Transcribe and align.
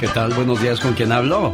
¿Qué 0.00 0.08
tal? 0.08 0.32
Buenos 0.32 0.62
días, 0.62 0.80
¿con 0.80 0.94
quién 0.94 1.12
hablo? 1.12 1.52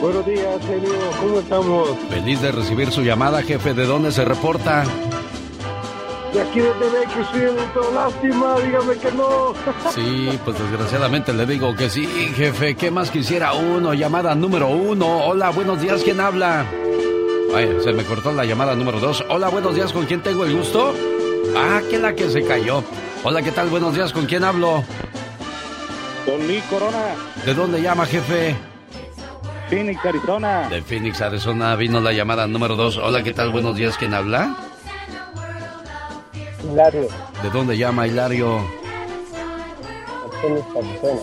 Buenos 0.00 0.24
días, 0.24 0.64
genio. 0.64 0.92
¿Cómo 1.20 1.40
estamos? 1.40 1.88
Feliz 2.08 2.40
de 2.40 2.52
recibir 2.52 2.92
su 2.92 3.02
llamada, 3.02 3.42
jefe. 3.42 3.74
¿De 3.74 3.86
dónde 3.86 4.12
se 4.12 4.24
reporta? 4.24 4.84
De 6.32 6.40
aquí 6.42 6.60
desde 6.60 6.98
Bakersfield, 6.98 7.58
lástima, 7.92 8.60
dígame 8.60 8.94
que 8.98 9.10
no. 9.12 9.52
Sí, 9.94 10.38
pues 10.44 10.58
desgraciadamente 10.60 11.32
le 11.32 11.44
digo 11.46 11.74
que 11.74 11.90
sí, 11.90 12.06
jefe. 12.36 12.76
¿Qué 12.76 12.92
más 12.92 13.10
quisiera 13.10 13.54
uno? 13.54 13.92
Llamada 13.92 14.36
número 14.36 14.68
uno. 14.68 15.24
Hola, 15.26 15.50
buenos 15.50 15.80
días, 15.80 16.02
¿quién 16.04 16.20
habla? 16.20 16.66
Ay, 17.52 17.78
se 17.82 17.92
me 17.92 18.04
cortó 18.04 18.30
la 18.30 18.44
llamada 18.44 18.76
número 18.76 19.00
dos. 19.00 19.24
Hola, 19.28 19.48
buenos 19.48 19.74
días, 19.74 19.92
¿con 19.92 20.06
quién 20.06 20.22
tengo 20.22 20.44
el 20.44 20.56
gusto? 20.56 20.94
Ah, 21.56 21.80
que 21.90 21.98
la 21.98 22.14
que 22.14 22.30
se 22.30 22.44
cayó. 22.44 22.84
Hola, 23.24 23.42
¿qué 23.42 23.50
tal? 23.50 23.70
Buenos 23.70 23.92
días, 23.92 24.12
¿con 24.12 24.26
quién 24.26 24.44
hablo? 24.44 24.84
Don 26.26 26.46
Lee 26.48 26.62
Corona. 26.68 27.14
¿De 27.44 27.54
dónde 27.54 27.80
llama, 27.80 28.04
jefe? 28.04 28.56
Phoenix, 29.70 30.04
Arizona. 30.04 30.68
De 30.68 30.82
Phoenix, 30.82 31.20
Arizona, 31.20 31.76
vino 31.76 32.00
la 32.00 32.12
llamada 32.12 32.46
número 32.46 32.74
dos. 32.74 32.96
Hola, 32.96 33.22
¿qué 33.22 33.32
tal? 33.32 33.50
Buenos 33.50 33.76
días, 33.76 33.96
¿quién 33.96 34.12
habla? 34.12 34.56
Hilario. 36.64 37.08
¿De 37.42 37.50
dónde 37.50 37.78
llama 37.78 38.06
Hilario? 38.08 38.60
Phoenix, 40.40 40.66
Arizona. 40.76 41.20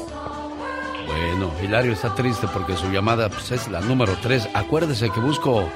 Bueno, 1.06 1.52
Hilario 1.62 1.92
está 1.92 2.16
triste 2.16 2.48
porque 2.54 2.76
su 2.78 2.90
llamada 2.90 3.30
pues, 3.30 3.52
es 3.52 3.68
la 3.68 3.82
número 3.82 4.16
tres. 4.22 4.48
Acuérdese 4.54 5.10
que 5.10 5.20
busco 5.20 5.70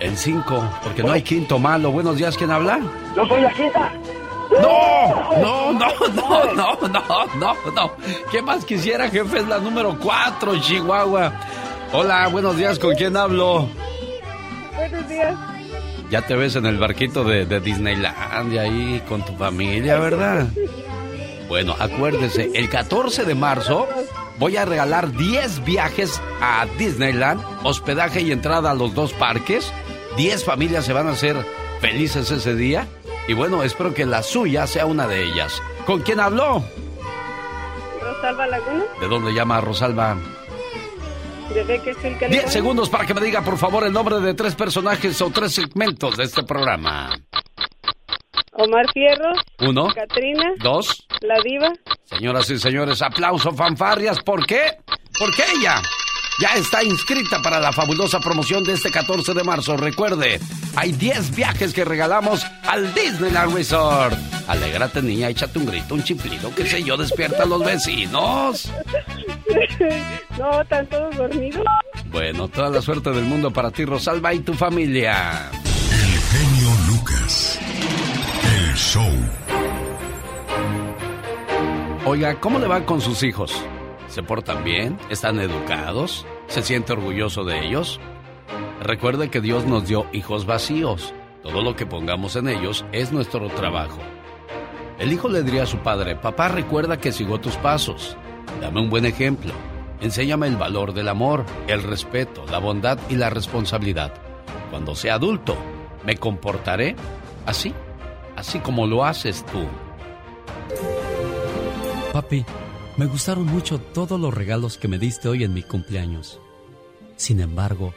el 0.00 0.16
cinco, 0.16 0.62
porque 0.82 1.02
no 1.02 1.12
hay 1.12 1.22
quinto 1.22 1.58
malo. 1.60 1.92
Buenos 1.92 2.16
días, 2.16 2.36
¿quién 2.36 2.50
habla? 2.50 2.80
Yo 3.14 3.26
soy 3.26 3.42
la 3.42 3.52
quinta. 3.52 3.92
No, 4.60 5.38
no, 5.40 5.72
no, 5.72 5.88
no, 6.14 6.54
no, 6.54 6.88
no, 6.88 7.26
no, 7.36 7.54
no. 7.74 7.92
¿Qué 8.30 8.42
más 8.42 8.64
quisiera, 8.64 9.08
jefe? 9.08 9.38
Es 9.38 9.48
la 9.48 9.58
número 9.58 9.98
cuatro, 10.00 10.58
Chihuahua. 10.60 11.32
Hola, 11.92 12.28
buenos 12.28 12.56
días, 12.56 12.78
¿con 12.78 12.94
quién 12.94 13.16
hablo? 13.16 13.68
Buenos 14.76 15.08
días. 15.08 15.34
Ya 16.10 16.22
te 16.22 16.36
ves 16.36 16.56
en 16.56 16.66
el 16.66 16.78
barquito 16.78 17.24
de, 17.24 17.46
de 17.46 17.60
Disneylandia 17.60 18.62
ahí 18.62 19.02
con 19.08 19.24
tu 19.24 19.34
familia, 19.36 19.98
¿verdad? 19.98 20.46
Bueno, 21.48 21.74
acuérdese, 21.78 22.50
el 22.54 22.68
14 22.68 23.24
de 23.24 23.34
marzo 23.34 23.88
voy 24.38 24.56
a 24.56 24.64
regalar 24.64 25.12
10 25.12 25.64
viajes 25.64 26.20
a 26.40 26.66
Disneyland, 26.78 27.40
hospedaje 27.62 28.20
y 28.20 28.32
entrada 28.32 28.70
a 28.70 28.74
los 28.74 28.94
dos 28.94 29.12
parques. 29.12 29.72
10 30.16 30.44
familias 30.44 30.84
se 30.84 30.92
van 30.92 31.08
a 31.08 31.12
hacer 31.12 31.36
felices 31.80 32.30
ese 32.30 32.54
día. 32.54 32.86
Y 33.26 33.32
bueno, 33.32 33.62
espero 33.62 33.94
que 33.94 34.04
la 34.04 34.22
suya 34.22 34.66
sea 34.66 34.86
una 34.86 35.06
de 35.06 35.24
ellas. 35.24 35.62
¿Con 35.86 36.00
quién 36.02 36.20
habló? 36.20 36.62
Rosalba 38.00 38.46
Laguna, 38.46 38.84
¿De 39.00 39.08
dónde 39.08 39.32
llama 39.32 39.60
Rosalba? 39.60 40.16
de 41.54 41.62
Bakersfield, 41.62 42.18
California. 42.18 42.40
10 42.40 42.52
segundos 42.52 42.88
para 42.88 43.06
que 43.06 43.14
me 43.14 43.20
diga, 43.20 43.42
por 43.42 43.56
favor, 43.58 43.84
el 43.84 43.92
nombre 43.92 44.18
de 44.20 44.34
tres 44.34 44.54
personajes 44.54 45.20
o 45.22 45.30
tres 45.30 45.52
segmentos 45.54 46.16
de 46.16 46.24
este 46.24 46.42
programa. 46.42 47.10
Omar 48.52 48.86
Fierro, 48.92 49.30
Uno, 49.60 49.88
Katrina, 49.94 50.52
dos, 50.60 51.06
La 51.20 51.40
Diva. 51.44 51.72
Señoras 52.04 52.48
y 52.50 52.58
señores, 52.58 53.02
aplauso, 53.02 53.52
fanfarrias. 53.52 54.20
¿Por 54.20 54.46
qué? 54.46 54.78
Porque 55.18 55.42
ella 55.56 55.80
ya 56.40 56.54
está 56.56 56.82
inscrita 56.82 57.40
para 57.42 57.60
la 57.60 57.72
fabulosa 57.72 58.18
promoción 58.20 58.64
de 58.64 58.72
este 58.72 58.90
14 58.90 59.34
de 59.34 59.44
marzo. 59.44 59.76
Recuerde, 59.76 60.40
hay 60.74 60.92
10 60.92 61.34
viajes 61.34 61.72
que 61.72 61.84
regalamos 61.84 62.44
al 62.64 62.92
Disneyland 62.94 63.54
Resort. 63.54 64.16
Alégrate, 64.48 65.02
niña, 65.02 65.28
échate 65.28 65.58
un 65.58 65.66
grito, 65.66 65.94
un 65.94 66.02
chiflido, 66.02 66.54
qué 66.54 66.66
sé 66.66 66.82
yo, 66.82 66.96
despierta 66.96 67.44
a 67.44 67.46
los 67.46 67.64
vecinos. 67.64 68.70
no, 70.38 70.60
están 70.60 70.86
todos 70.88 71.16
dormidos. 71.16 71.64
Bueno, 72.10 72.48
toda 72.48 72.70
la 72.70 72.82
suerte 72.82 73.10
del 73.10 73.24
mundo 73.24 73.52
para 73.52 73.70
ti, 73.70 73.84
Rosalba, 73.84 74.34
y 74.34 74.40
tu 74.40 74.54
familia. 74.54 75.50
El 75.52 76.20
genio 76.20 76.70
Lucas. 76.88 77.58
El 78.56 78.74
show. 78.74 79.10
Oiga, 82.06 82.38
¿cómo 82.38 82.58
le 82.58 82.66
va 82.66 82.84
con 82.84 83.00
sus 83.00 83.22
hijos? 83.22 83.64
¿Se 84.14 84.22
portan 84.22 84.62
bien? 84.62 84.96
¿Están 85.10 85.40
educados? 85.40 86.24
¿Se 86.46 86.62
siente 86.62 86.92
orgulloso 86.92 87.42
de 87.42 87.66
ellos? 87.66 87.98
Recuerde 88.80 89.28
que 89.28 89.40
Dios 89.40 89.66
nos 89.66 89.88
dio 89.88 90.06
hijos 90.12 90.46
vacíos. 90.46 91.12
Todo 91.42 91.62
lo 91.62 91.74
que 91.74 91.84
pongamos 91.84 92.36
en 92.36 92.46
ellos 92.46 92.84
es 92.92 93.10
nuestro 93.10 93.48
trabajo. 93.48 93.98
El 95.00 95.12
hijo 95.12 95.28
le 95.28 95.42
diría 95.42 95.64
a 95.64 95.66
su 95.66 95.78
padre, 95.78 96.14
papá 96.14 96.46
recuerda 96.46 96.96
que 96.96 97.10
sigo 97.10 97.40
tus 97.40 97.56
pasos. 97.56 98.16
Dame 98.60 98.82
un 98.82 98.88
buen 98.88 99.04
ejemplo. 99.04 99.52
Enséñame 100.00 100.46
el 100.46 100.58
valor 100.58 100.94
del 100.94 101.08
amor, 101.08 101.44
el 101.66 101.82
respeto, 101.82 102.44
la 102.48 102.60
bondad 102.60 103.00
y 103.08 103.16
la 103.16 103.30
responsabilidad. 103.30 104.14
Cuando 104.70 104.94
sea 104.94 105.14
adulto, 105.14 105.56
me 106.06 106.18
comportaré 106.18 106.94
así, 107.46 107.74
así 108.36 108.60
como 108.60 108.86
lo 108.86 109.04
haces 109.04 109.44
tú. 109.46 109.64
Papi, 112.12 112.46
me 112.96 113.06
gustaron 113.06 113.46
mucho 113.46 113.78
todos 113.80 114.20
los 114.20 114.32
regalos 114.32 114.78
que 114.78 114.86
me 114.86 114.98
diste 114.98 115.28
hoy 115.28 115.42
en 115.42 115.52
mi 115.52 115.62
cumpleaños. 115.62 116.40
Sin 117.16 117.40
embargo, 117.40 117.92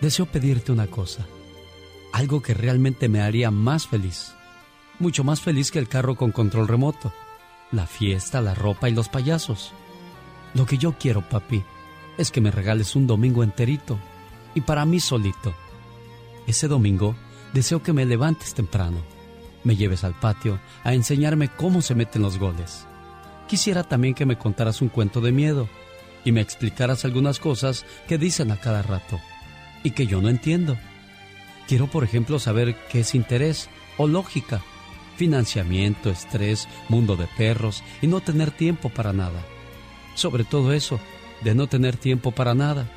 deseo 0.00 0.26
pedirte 0.26 0.72
una 0.72 0.88
cosa. 0.88 1.26
Algo 2.12 2.42
que 2.42 2.52
realmente 2.52 3.08
me 3.08 3.20
haría 3.20 3.50
más 3.50 3.86
feliz. 3.86 4.32
Mucho 4.98 5.22
más 5.22 5.40
feliz 5.40 5.70
que 5.70 5.78
el 5.78 5.88
carro 5.88 6.16
con 6.16 6.32
control 6.32 6.68
remoto, 6.68 7.12
la 7.70 7.86
fiesta, 7.86 8.40
la 8.40 8.54
ropa 8.54 8.88
y 8.88 8.92
los 8.92 9.08
payasos. 9.08 9.72
Lo 10.54 10.66
que 10.66 10.76
yo 10.76 10.96
quiero, 10.98 11.28
papi, 11.28 11.62
es 12.18 12.30
que 12.30 12.40
me 12.40 12.50
regales 12.50 12.96
un 12.96 13.06
domingo 13.06 13.42
enterito 13.42 13.98
y 14.54 14.60
para 14.60 14.84
mí 14.84 15.00
solito. 15.00 15.54
Ese 16.46 16.66
domingo 16.66 17.14
deseo 17.54 17.82
que 17.82 17.92
me 17.92 18.04
levantes 18.04 18.54
temprano, 18.54 18.98
me 19.62 19.76
lleves 19.76 20.02
al 20.02 20.18
patio 20.18 20.58
a 20.82 20.94
enseñarme 20.94 21.48
cómo 21.48 21.80
se 21.80 21.94
meten 21.94 22.22
los 22.22 22.38
goles. 22.38 22.86
Quisiera 23.52 23.82
también 23.82 24.14
que 24.14 24.24
me 24.24 24.38
contaras 24.38 24.80
un 24.80 24.88
cuento 24.88 25.20
de 25.20 25.30
miedo 25.30 25.68
y 26.24 26.32
me 26.32 26.40
explicaras 26.40 27.04
algunas 27.04 27.38
cosas 27.38 27.84
que 28.08 28.16
dicen 28.16 28.50
a 28.50 28.56
cada 28.56 28.80
rato 28.80 29.20
y 29.84 29.90
que 29.90 30.06
yo 30.06 30.22
no 30.22 30.30
entiendo. 30.30 30.78
Quiero, 31.68 31.86
por 31.86 32.02
ejemplo, 32.02 32.38
saber 32.38 32.74
qué 32.88 33.00
es 33.00 33.14
interés 33.14 33.68
o 33.98 34.06
lógica, 34.06 34.62
financiamiento, 35.18 36.08
estrés, 36.08 36.66
mundo 36.88 37.14
de 37.14 37.26
perros 37.36 37.84
y 38.00 38.06
no 38.06 38.20
tener 38.20 38.52
tiempo 38.52 38.88
para 38.88 39.12
nada. 39.12 39.44
Sobre 40.14 40.44
todo 40.44 40.72
eso, 40.72 40.98
de 41.44 41.54
no 41.54 41.66
tener 41.66 41.98
tiempo 41.98 42.30
para 42.30 42.54
nada. 42.54 42.88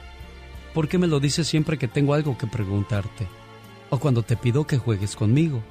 ¿Por 0.74 0.88
qué 0.88 0.98
me 0.98 1.08
lo 1.08 1.20
dices 1.20 1.48
siempre 1.48 1.78
que 1.78 1.90
tengo 1.90 2.14
algo 2.14 2.38
que 2.38 2.48
preguntarte? 2.48 3.28
O 3.90 4.00
cuando 4.00 4.24
te 4.24 4.38
pido 4.38 4.66
que 4.66 4.78
juegues 4.78 5.18
conmigo. 5.18 5.62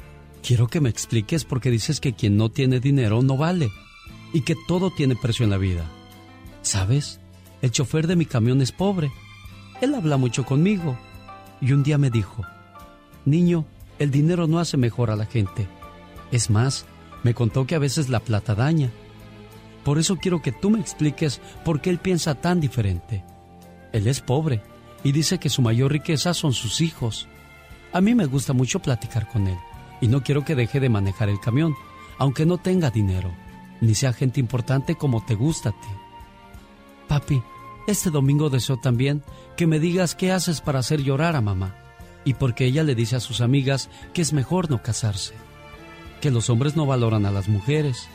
Quiero 0.42 0.66
que 0.66 0.82
me 0.82 0.90
expliques 0.90 1.46
por 1.46 1.62
qué 1.62 1.70
dices 1.70 2.00
que 2.00 2.12
quien 2.12 2.36
no 2.36 2.50
tiene 2.50 2.80
dinero 2.80 3.22
no 3.22 3.38
vale 3.38 3.70
y 4.34 4.42
que 4.42 4.54
todo 4.68 4.90
tiene 4.90 5.16
precio 5.16 5.44
en 5.44 5.50
la 5.50 5.56
vida. 5.56 5.86
¿Sabes? 6.60 7.20
El 7.62 7.70
chofer 7.70 8.06
de 8.06 8.16
mi 8.16 8.26
camión 8.26 8.60
es 8.60 8.72
pobre. 8.72 9.10
Él 9.80 9.94
habla 9.94 10.18
mucho 10.18 10.44
conmigo. 10.44 10.98
Y 11.62 11.72
un 11.72 11.82
día 11.82 11.96
me 11.96 12.10
dijo, 12.10 12.42
Niño, 13.24 13.64
el 13.98 14.10
dinero 14.10 14.46
no 14.46 14.58
hace 14.58 14.76
mejor 14.76 15.10
a 15.10 15.16
la 15.16 15.24
gente. 15.24 15.66
Es 16.30 16.50
más, 16.50 16.84
me 17.22 17.32
contó 17.32 17.66
que 17.66 17.74
a 17.74 17.78
veces 17.78 18.10
la 18.10 18.20
plata 18.20 18.54
daña. 18.54 18.90
Por 19.84 19.98
eso 19.98 20.16
quiero 20.16 20.42
que 20.42 20.52
tú 20.52 20.68
me 20.68 20.80
expliques 20.80 21.40
por 21.64 21.80
qué 21.80 21.90
él 21.90 21.98
piensa 21.98 22.34
tan 22.34 22.60
diferente. 22.60 23.24
Él 23.92 24.06
es 24.08 24.20
pobre 24.20 24.62
y 25.04 25.12
dice 25.12 25.38
que 25.38 25.48
su 25.48 25.62
mayor 25.62 25.92
riqueza 25.92 26.34
son 26.34 26.52
sus 26.52 26.80
hijos. 26.80 27.28
A 27.92 28.00
mí 28.00 28.14
me 28.14 28.26
gusta 28.26 28.52
mucho 28.52 28.80
platicar 28.80 29.30
con 29.30 29.46
él 29.46 29.56
y 30.00 30.08
no 30.08 30.22
quiero 30.22 30.44
que 30.44 30.56
deje 30.56 30.80
de 30.80 30.88
manejar 30.88 31.28
el 31.28 31.38
camión, 31.38 31.74
aunque 32.18 32.44
no 32.46 32.58
tenga 32.58 32.90
dinero, 32.90 33.32
ni 33.80 33.94
sea 33.94 34.12
gente 34.12 34.40
importante 34.40 34.94
como 34.94 35.24
te 35.24 35.34
gusta 35.34 35.70
a 35.70 35.72
ti. 35.72 35.88
Papi, 37.08 37.42
este 37.86 38.10
domingo 38.10 38.50
deseo 38.50 38.78
también 38.78 39.22
que 39.56 39.66
me 39.66 39.78
digas 39.78 40.14
qué 40.14 40.32
haces 40.32 40.60
para 40.60 40.78
hacer 40.78 41.02
llorar 41.02 41.36
a 41.36 41.40
mamá 41.40 41.76
y 42.24 42.34
porque 42.34 42.64
ella 42.64 42.82
le 42.82 42.94
dice 42.94 43.16
a 43.16 43.20
sus 43.20 43.40
amigas 43.40 43.90
que 44.12 44.22
es 44.22 44.32
mejor 44.32 44.70
no 44.70 44.82
casarse, 44.82 45.34
que 46.20 46.30
los 46.30 46.48
hombres 46.48 46.76
no 46.76 46.86
valoran 46.86 47.26
a 47.26 47.30
las 47.30 47.48
mujeres 47.48 48.08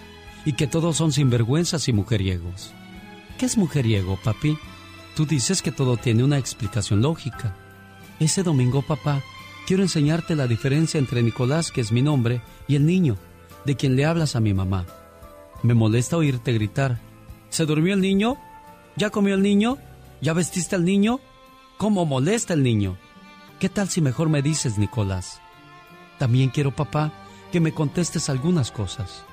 y 0.46 0.54
que 0.54 0.68
todos 0.68 0.98
son 0.98 1.12
sinvergüenzas 1.12 1.88
y 1.88 1.94
mujeriegos. 1.94 2.72
¿Qué 3.38 3.46
es 3.46 3.58
mujeriego, 3.58 4.18
papi? 4.24 4.58
Tú 5.16 5.26
dices 5.26 5.62
que 5.62 5.72
todo 5.72 5.98
tiene 5.98 6.24
una 6.24 6.38
explicación 6.38 7.02
lógica. 7.02 7.56
Ese 8.20 8.44
domingo, 8.44 8.82
papá, 8.82 9.22
quiero 9.68 9.84
enseñarte 9.84 10.36
la 10.36 10.48
diferencia 10.48 10.98
entre 10.98 11.22
Nicolás, 11.22 11.72
que 11.72 11.82
es 11.82 11.92
mi 11.92 12.02
nombre, 12.02 12.42
y 12.68 12.76
el 12.76 12.86
niño, 12.86 13.18
de 13.66 13.76
quien 13.76 13.96
le 13.96 14.06
hablas 14.06 14.36
a 14.36 14.40
mi 14.40 14.54
mamá. 14.54 14.86
Me 15.62 15.74
molesta 15.74 16.18
oírte 16.18 16.54
gritar. 16.54 17.00
¿Se 17.50 17.66
durmió 17.66 17.94
el 17.94 18.02
niño? 18.02 18.38
¿Ya 18.96 19.10
comió 19.10 19.36
el 19.36 19.42
niño? 19.42 19.78
¿Ya 20.22 20.34
vestiste 20.34 20.76
al 20.76 20.86
niño? 20.86 21.20
¿Cómo 21.78 22.06
molesta 22.06 22.54
el 22.54 22.64
niño? 22.64 22.98
¿Qué 23.60 23.68
tal 23.70 23.90
si 23.90 24.02
mejor 24.02 24.30
me 24.30 24.42
dices, 24.42 24.78
Nicolás? 24.78 25.42
También 26.18 26.50
quiero, 26.50 26.76
papá, 26.76 27.12
que 27.52 27.60
me 27.60 27.74
contestes 27.74 28.30
algunas 28.30 28.72
cosas. 28.72 29.26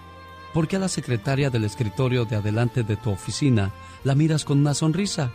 ¿Por 0.53 0.67
qué 0.67 0.77
a 0.77 0.81
la 0.81 0.89
secretaria 0.89 1.51
del 1.51 1.65
escritorio 1.65 2.25
de 2.25 2.37
adelante 2.37 2.83
de 2.83 2.97
tu 2.97 3.11
oficina 3.11 3.73
la 4.05 4.15
miras 4.15 4.45
con 4.45 4.59
una 4.59 4.75
sonrisa 4.75 5.31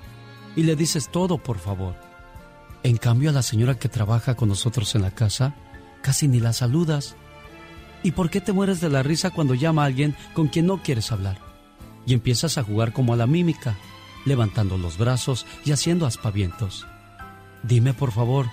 y 0.55 0.63
le 0.63 0.75
dices 0.75 1.09
todo, 1.09 1.37
por 1.37 1.59
favor? 1.59 1.95
En 2.83 2.97
cambio, 2.97 3.29
a 3.29 3.33
la 3.33 3.43
señora 3.43 3.77
que 3.77 3.89
trabaja 3.89 4.35
con 4.35 4.49
nosotros 4.49 4.95
en 4.95 5.03
la 5.03 5.11
casa, 5.11 5.55
casi 6.01 6.27
ni 6.27 6.39
la 6.39 6.51
saludas. 6.53 7.15
¿Y 8.03 8.11
por 8.11 8.29
qué 8.29 8.41
te 8.41 8.53
mueres 8.53 8.81
de 8.81 8.89
la 8.89 9.03
risa 9.03 9.29
cuando 9.29 9.53
llama 9.53 9.83
a 9.83 9.85
alguien 9.85 10.15
con 10.33 10.47
quien 10.47 10.65
no 10.65 10.81
quieres 10.81 11.11
hablar? 11.11 11.37
Y 12.05 12.13
empiezas 12.13 12.57
a 12.57 12.63
jugar 12.63 12.93
como 12.93 13.13
a 13.13 13.17
la 13.17 13.27
mímica, 13.27 13.77
levantando 14.25 14.77
los 14.77 14.97
brazos 14.97 15.45
y 15.65 15.71
haciendo 15.71 16.05
aspavientos. 16.05 16.87
Dime, 17.63 17.93
por 17.93 18.11
favor, 18.11 18.47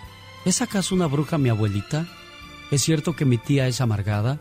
¿es 0.44 0.60
acaso 0.60 0.94
una 0.94 1.06
bruja 1.06 1.38
mi 1.38 1.48
abuelita? 1.48 2.06
¿Es 2.70 2.82
cierto 2.82 3.16
que 3.16 3.24
mi 3.24 3.38
tía 3.38 3.66
es 3.66 3.80
amargada? 3.80 4.38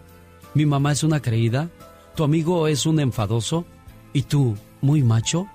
¿Mi 0.54 0.65
mamá 0.65 0.92
es 0.92 1.04
una 1.04 1.21
creída? 1.21 1.69
¿Tu 2.15 2.24
amigo 2.24 2.68
es 2.68 2.86
un 2.86 3.00
enfadoso? 3.00 3.65
¿Y 4.12 4.24
tú, 4.24 4.57
muy 4.81 5.03
macho? 5.03 5.48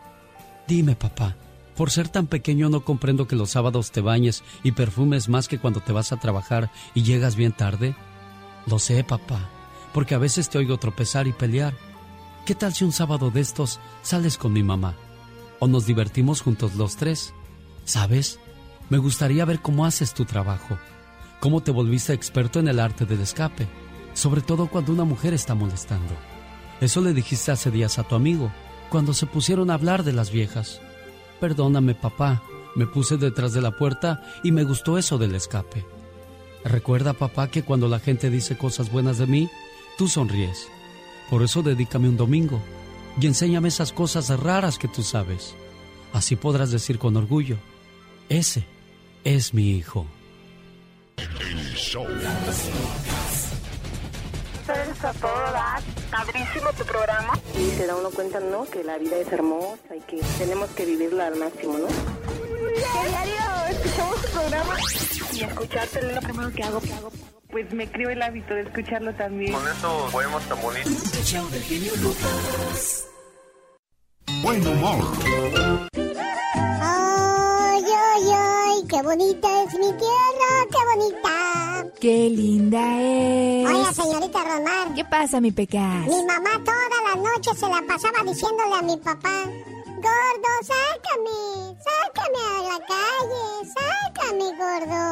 Dime, 0.66 0.96
papá, 0.96 1.36
por 1.76 1.90
ser 1.90 2.08
tan 2.08 2.26
pequeño 2.26 2.70
no 2.70 2.84
comprendo 2.84 3.26
que 3.26 3.36
los 3.36 3.50
sábados 3.50 3.90
te 3.90 4.00
bañes 4.00 4.42
y 4.62 4.72
perfumes 4.72 5.28
más 5.28 5.48
que 5.48 5.58
cuando 5.58 5.80
te 5.80 5.92
vas 5.92 6.12
a 6.12 6.20
trabajar 6.20 6.70
y 6.94 7.02
llegas 7.02 7.36
bien 7.36 7.52
tarde. 7.52 7.94
Lo 8.66 8.78
sé, 8.78 9.02
papá, 9.04 9.48
porque 9.92 10.14
a 10.14 10.18
veces 10.18 10.48
te 10.48 10.58
oigo 10.58 10.78
tropezar 10.78 11.26
y 11.26 11.32
pelear. 11.32 11.74
¿Qué 12.46 12.54
tal 12.54 12.74
si 12.74 12.84
un 12.84 12.92
sábado 12.92 13.30
de 13.30 13.40
estos 13.40 13.80
sales 14.02 14.38
con 14.38 14.52
mi 14.52 14.62
mamá? 14.62 14.94
O 15.60 15.68
nos 15.68 15.86
divertimos 15.86 16.40
juntos 16.40 16.74
los 16.74 16.96
tres. 16.96 17.34
¿Sabes? 17.84 18.38
Me 18.88 18.98
gustaría 18.98 19.44
ver 19.44 19.60
cómo 19.60 19.84
haces 19.84 20.14
tu 20.14 20.24
trabajo, 20.24 20.78
cómo 21.40 21.62
te 21.62 21.70
volviste 21.70 22.12
experto 22.12 22.60
en 22.60 22.68
el 22.68 22.78
arte 22.78 23.06
del 23.06 23.20
escape, 23.20 23.68
sobre 24.12 24.42
todo 24.42 24.68
cuando 24.68 24.92
una 24.92 25.04
mujer 25.04 25.34
está 25.34 25.54
molestando. 25.54 26.14
Eso 26.80 27.00
le 27.00 27.12
dijiste 27.12 27.52
hace 27.52 27.70
días 27.70 27.98
a 27.98 28.02
tu 28.02 28.14
amigo, 28.14 28.52
cuando 28.90 29.14
se 29.14 29.26
pusieron 29.26 29.70
a 29.70 29.74
hablar 29.74 30.02
de 30.02 30.12
las 30.12 30.30
viejas. 30.30 30.80
Perdóname, 31.40 31.94
papá, 31.94 32.42
me 32.74 32.86
puse 32.86 33.16
detrás 33.16 33.52
de 33.52 33.62
la 33.62 33.70
puerta 33.70 34.22
y 34.42 34.52
me 34.52 34.64
gustó 34.64 34.98
eso 34.98 35.18
del 35.18 35.34
escape. 35.34 35.84
Recuerda, 36.64 37.12
papá, 37.12 37.48
que 37.48 37.62
cuando 37.62 37.88
la 37.88 37.98
gente 37.98 38.30
dice 38.30 38.56
cosas 38.56 38.90
buenas 38.90 39.18
de 39.18 39.26
mí, 39.26 39.50
tú 39.98 40.08
sonríes. 40.08 40.68
Por 41.30 41.42
eso 41.42 41.62
dedícame 41.62 42.08
un 42.08 42.16
domingo 42.16 42.60
y 43.20 43.26
enséñame 43.26 43.68
esas 43.68 43.92
cosas 43.92 44.28
raras 44.40 44.78
que 44.78 44.88
tú 44.88 45.02
sabes. 45.02 45.54
Así 46.12 46.36
podrás 46.36 46.70
decir 46.70 46.98
con 46.98 47.16
orgullo, 47.16 47.56
ese 48.28 48.64
es 49.24 49.54
mi 49.54 49.70
hijo. 49.70 50.06
El 51.16 51.74
show. 51.74 52.06
Eres 54.68 55.04
a 55.04 55.12
todo 55.14 55.30
dar. 55.52 55.82
Padrísimo 56.10 56.70
tu 56.78 56.84
programa. 56.84 57.38
Y 57.58 57.70
se 57.76 57.86
da 57.86 57.96
uno 57.96 58.10
cuenta, 58.10 58.40
¿no? 58.40 58.64
Que 58.64 58.82
la 58.84 58.96
vida 58.96 59.18
es 59.18 59.30
hermosa 59.32 59.96
y 59.96 60.00
que 60.00 60.20
tenemos 60.38 60.70
que 60.70 60.86
vivirla 60.86 61.26
al 61.26 61.36
máximo, 61.36 61.78
¿no? 61.78 61.86
Diario 62.76 63.42
escuchamos 63.70 64.22
tu 64.22 64.28
programa. 64.28 64.76
Y 65.32 65.42
escucharte 65.42 65.98
es 65.98 66.14
lo 66.14 66.20
primero 66.20 66.52
que 66.52 66.62
hago, 66.62 66.80
que 66.80 66.92
hago. 66.92 67.12
Pues 67.50 67.72
me 67.72 67.90
creo 67.90 68.10
el 68.10 68.22
hábito 68.22 68.54
de 68.54 68.62
escucharlo 68.62 69.14
también. 69.14 69.52
Con 69.52 69.68
esos 69.68 70.10
poemas 70.10 70.48
tan 70.48 70.62
bonitos. 70.62 70.92
Buen 74.42 74.66
humor. 74.66 75.04
¡Ay, 76.54 77.84
ay, 77.84 78.32
ay! 78.34 78.86
¡Qué 78.88 79.02
bonita 79.02 79.62
es 79.64 79.74
mi 79.74 79.92
tierra! 79.92 80.66
¡Qué 80.70 80.78
bonita! 80.94 81.86
¡Qué 82.00 82.30
linda 82.30 83.00
es! 83.00 83.68
Oiga, 83.68 83.92
señorita 83.92 84.44
Román. 84.44 84.94
¿Qué 84.94 85.04
pasa, 85.04 85.40
mi 85.40 85.52
pecas? 85.52 86.06
Mi 86.06 86.24
mamá 86.24 86.50
toda 86.64 87.02
la 87.08 87.16
noche 87.16 87.50
se 87.54 87.68
la 87.68 87.82
pasaba 87.86 88.24
diciéndole 88.24 88.74
a 88.74 88.82
mi 88.82 88.96
papá: 88.96 89.44
Gordo, 90.02 90.52
sácame, 90.62 91.40
sácame 91.86 92.40
a 92.50 92.52
la 92.70 92.78
calle, 92.92 93.44
sácame, 93.76 94.46
gordo. 94.58 95.02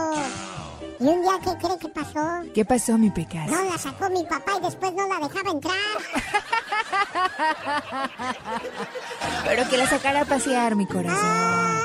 Y 0.99 1.01
un 1.05 1.19
día, 1.23 1.37
¿qué 1.45 1.53
cree 1.65 1.79
que 1.79 1.89
pasó? 1.89 2.25
¿Qué 2.53 2.65
pasó, 2.65 2.99
mi 2.99 3.11
pecas? 3.11 3.49
No 3.49 3.63
la 3.65 3.79
sacó 3.79 4.11
mi 4.11 4.25
papá 4.25 4.55
y 4.59 4.63
después 4.65 4.93
no 4.95 5.07
la 5.09 5.21
dejaba 5.21 5.51
entrar. 5.53 5.75
Pero 9.45 9.69
que 9.69 9.77
la 9.79 9.87
sacara 9.87 10.23
a 10.23 10.25
pasear, 10.25 10.75
mi 10.75 10.87
corazón. 10.87 11.21
Ah, 11.23 11.83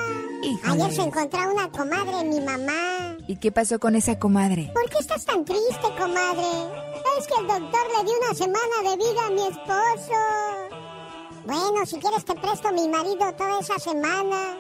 ayer 0.72 0.92
se 0.92 1.02
encontró 1.04 1.54
una 1.54 1.70
comadre, 1.70 2.24
mi 2.24 2.40
mamá. 2.42 3.18
¿Y 3.28 3.36
qué 3.38 3.52
pasó 3.52 3.78
con 3.80 3.96
esa 3.96 4.18
comadre? 4.18 4.72
¿Por 4.74 4.90
qué 4.90 4.98
estás 5.00 5.24
tan 5.26 5.46
triste, 5.46 5.88
comadre? 5.98 6.48
Es 7.20 7.28
que 7.28 7.36
el 7.40 7.46
doctor 7.48 7.82
le 7.98 8.04
dio 8.04 8.14
una 8.20 8.34
semana 8.34 8.82
de 8.90 8.98
vida 8.98 9.28
a 9.28 9.30
mi 9.30 9.44
esposo. 9.48 10.16
Bueno, 11.46 11.86
si 11.86 12.00
quieres 12.00 12.26
te 12.26 12.34
presto 12.34 12.72
mi 12.72 12.88
marido 12.88 13.32
toda 13.38 13.60
esa 13.60 13.78
semana. 13.78 14.58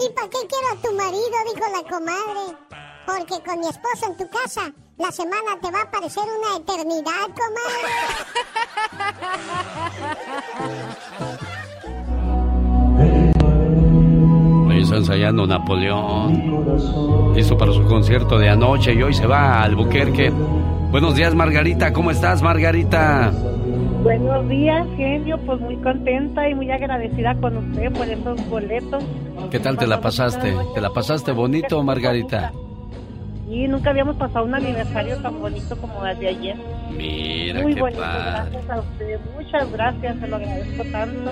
¿Y 0.00 0.08
para 0.14 0.28
qué 0.28 0.38
quiero 0.48 0.68
a 0.72 0.76
tu 0.80 0.92
marido? 0.94 1.36
Dijo 1.52 1.66
la 1.74 1.82
comadre. 1.90 2.56
Porque 3.04 3.42
con 3.44 3.58
mi 3.58 3.66
esposo 3.66 4.06
en 4.06 4.16
tu 4.16 4.28
casa, 4.28 4.72
la 4.98 5.10
semana 5.10 5.58
te 5.60 5.70
va 5.72 5.82
a 5.82 5.90
parecer 5.90 6.22
una 6.22 6.58
eternidad, 6.58 7.26
comadre. 7.34 7.90
Hoy 14.68 14.82
está 14.82 14.96
ensayando 14.96 15.44
Napoleón. 15.44 17.34
Listo 17.34 17.58
para 17.58 17.72
su 17.72 17.84
concierto 17.84 18.38
de 18.38 18.48
anoche 18.48 18.94
y 18.94 19.02
hoy 19.02 19.14
se 19.14 19.26
va 19.26 19.62
al 19.62 19.74
Buquerque. 19.74 20.30
Buenos 20.30 21.16
días, 21.16 21.34
Margarita. 21.34 21.92
¿Cómo 21.92 22.12
estás, 22.12 22.42
Margarita? 22.42 23.32
Buenos 24.08 24.48
días, 24.48 24.86
genio. 24.96 25.36
Pues 25.44 25.60
muy 25.60 25.76
contenta 25.76 26.48
y 26.48 26.54
muy 26.54 26.70
agradecida 26.70 27.34
con 27.42 27.58
usted 27.58 27.92
por 27.92 28.08
esos 28.08 28.48
boletos. 28.48 29.04
¿Qué 29.50 29.58
tal 29.60 29.76
te 29.76 29.86
la 29.86 30.00
pasaste? 30.00 30.54
¿Te 30.74 30.80
la 30.80 30.88
pasaste 30.88 31.32
bonito, 31.32 31.82
Margarita? 31.82 32.50
Y 33.50 33.68
nunca 33.68 33.90
habíamos 33.90 34.16
pasado 34.16 34.46
un 34.46 34.54
aniversario 34.54 35.18
tan 35.20 35.38
bonito 35.38 35.76
como 35.78 36.06
el 36.06 36.18
de 36.18 36.28
ayer. 36.28 36.56
Mira, 36.96 37.60
Muy 37.62 37.74
qué 37.74 37.80
bonito, 37.82 38.00
padre. 38.00 38.50
gracias 38.50 38.70
a 38.70 38.80
usted. 38.80 39.20
Muchas 39.36 39.72
gracias, 39.72 40.16
se 40.20 40.26
lo 40.28 40.36
agradezco 40.36 40.84
tanto. 40.90 41.30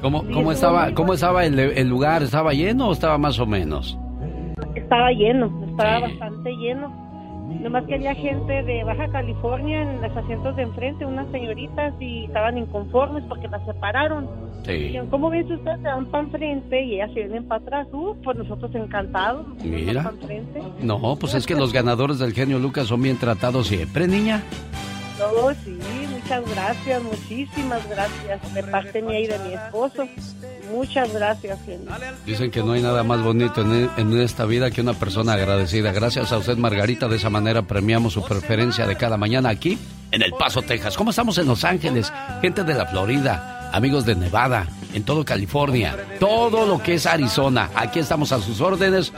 ¿Cómo, 0.00 0.20
Sí, 0.22 0.26
cómo 0.28 0.52
estuvo 0.52 0.52
estaba, 0.52 0.94
cómo 0.94 1.12
estaba 1.12 1.44
el, 1.44 1.58
el 1.58 1.88
lugar? 1.90 2.22
¿Estaba 2.22 2.54
lleno 2.54 2.88
o 2.88 2.92
estaba 2.92 3.18
más 3.18 3.38
o 3.38 3.44
menos? 3.44 3.98
Estaba 4.74 5.10
lleno, 5.12 5.52
estaba 5.68 5.96
Sí. 5.96 6.02
bastante 6.18 6.52
lleno. 6.56 7.09
Nomás 7.58 7.84
que 7.86 7.96
había 7.96 8.14
gente 8.14 8.62
de 8.62 8.84
Baja 8.84 9.08
California 9.08 9.82
en 9.82 10.00
los 10.00 10.16
asientos 10.16 10.54
de 10.56 10.62
enfrente, 10.62 11.04
unas 11.04 11.30
señoritas, 11.32 11.92
y 12.00 12.24
estaban 12.24 12.56
inconformes 12.58 13.24
porque 13.28 13.48
las 13.48 13.64
separaron. 13.66 14.28
Sí. 14.64 14.72
Dijeron, 14.72 15.08
¿cómo 15.08 15.30
ven 15.30 15.46
si 15.48 15.54
ustedes 15.54 15.78
se 15.80 15.88
van 15.88 16.06
para 16.06 16.24
enfrente 16.24 16.82
y 16.82 16.94
ellas 16.94 17.10
se 17.12 17.20
vienen 17.20 17.48
para 17.48 17.62
atrás? 17.62 17.88
Uh, 17.92 18.14
pues 18.22 18.36
nosotros 18.36 18.74
encantados. 18.74 19.46
Mira. 19.64 20.12
No, 20.80 21.16
pues 21.18 21.34
es 21.34 21.46
que 21.46 21.54
los 21.54 21.72
ganadores 21.72 22.18
del 22.18 22.32
genio 22.32 22.58
Lucas 22.58 22.86
son 22.86 23.02
bien 23.02 23.16
tratados 23.16 23.66
siempre, 23.66 24.06
niña. 24.06 24.42
No, 25.20 25.50
sí, 25.64 25.78
muchas 26.08 26.50
gracias, 26.50 27.02
muchísimas 27.02 27.88
gracias. 27.88 28.54
De 28.54 28.62
parte 28.62 29.02
mía 29.02 29.20
y 29.20 29.26
de 29.26 29.38
mi 29.40 29.52
esposo. 29.52 30.08
Muchas 30.72 31.12
gracias, 31.12 31.58
genio. 31.66 31.90
Dicen 32.24 32.50
que 32.50 32.62
no 32.62 32.72
hay 32.72 32.80
nada 32.82 33.02
más 33.02 33.22
bonito 33.22 33.60
en, 33.60 33.90
en 33.96 34.20
esta 34.20 34.46
vida 34.46 34.70
que 34.70 34.80
una 34.80 34.94
persona 34.94 35.34
agradecida. 35.34 35.92
Gracias 35.92 36.32
a 36.32 36.38
usted, 36.38 36.56
Margarita. 36.56 37.06
De 37.08 37.16
esa 37.16 37.28
manera 37.28 37.62
premiamos 37.62 38.14
su 38.14 38.22
preferencia 38.22 38.86
de 38.86 38.96
cada 38.96 39.18
mañana 39.18 39.50
aquí 39.50 39.78
en 40.10 40.22
El 40.22 40.32
Paso, 40.32 40.62
Texas. 40.62 40.96
¿Cómo 40.96 41.10
estamos 41.10 41.36
en 41.38 41.46
Los 41.46 41.64
Ángeles? 41.64 42.10
Gente 42.40 42.64
de 42.64 42.74
la 42.74 42.86
Florida, 42.86 43.68
amigos 43.72 44.06
de 44.06 44.14
Nevada, 44.14 44.68
en 44.94 45.04
todo 45.04 45.24
California, 45.24 45.96
todo 46.18 46.66
lo 46.66 46.82
que 46.82 46.94
es 46.94 47.04
Arizona. 47.06 47.68
Aquí 47.74 47.98
estamos 47.98 48.32
a 48.32 48.40
sus 48.40 48.60
órdenes. 48.62 49.12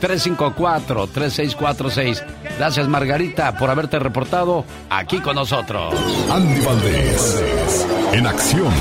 1877-354-3646. 0.00 2.24
Gracias, 2.58 2.88
Margarita, 2.88 3.56
por 3.56 3.70
haberte 3.70 3.98
reportado 3.98 4.64
aquí 4.88 5.20
con 5.20 5.34
nosotros. 5.36 5.94
Andy 6.30 6.64
Valdés. 6.64 7.86
En 8.12 8.26
acción. 8.26 8.72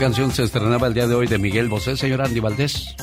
Canción 0.00 0.30
se 0.30 0.44
estrenaba 0.44 0.86
el 0.86 0.94
día 0.94 1.06
de 1.06 1.14
hoy 1.14 1.26
de 1.26 1.36
Miguel 1.36 1.68
Bosé, 1.68 1.94
señor 1.94 2.22
Andy 2.22 2.40
Valdés? 2.40 2.96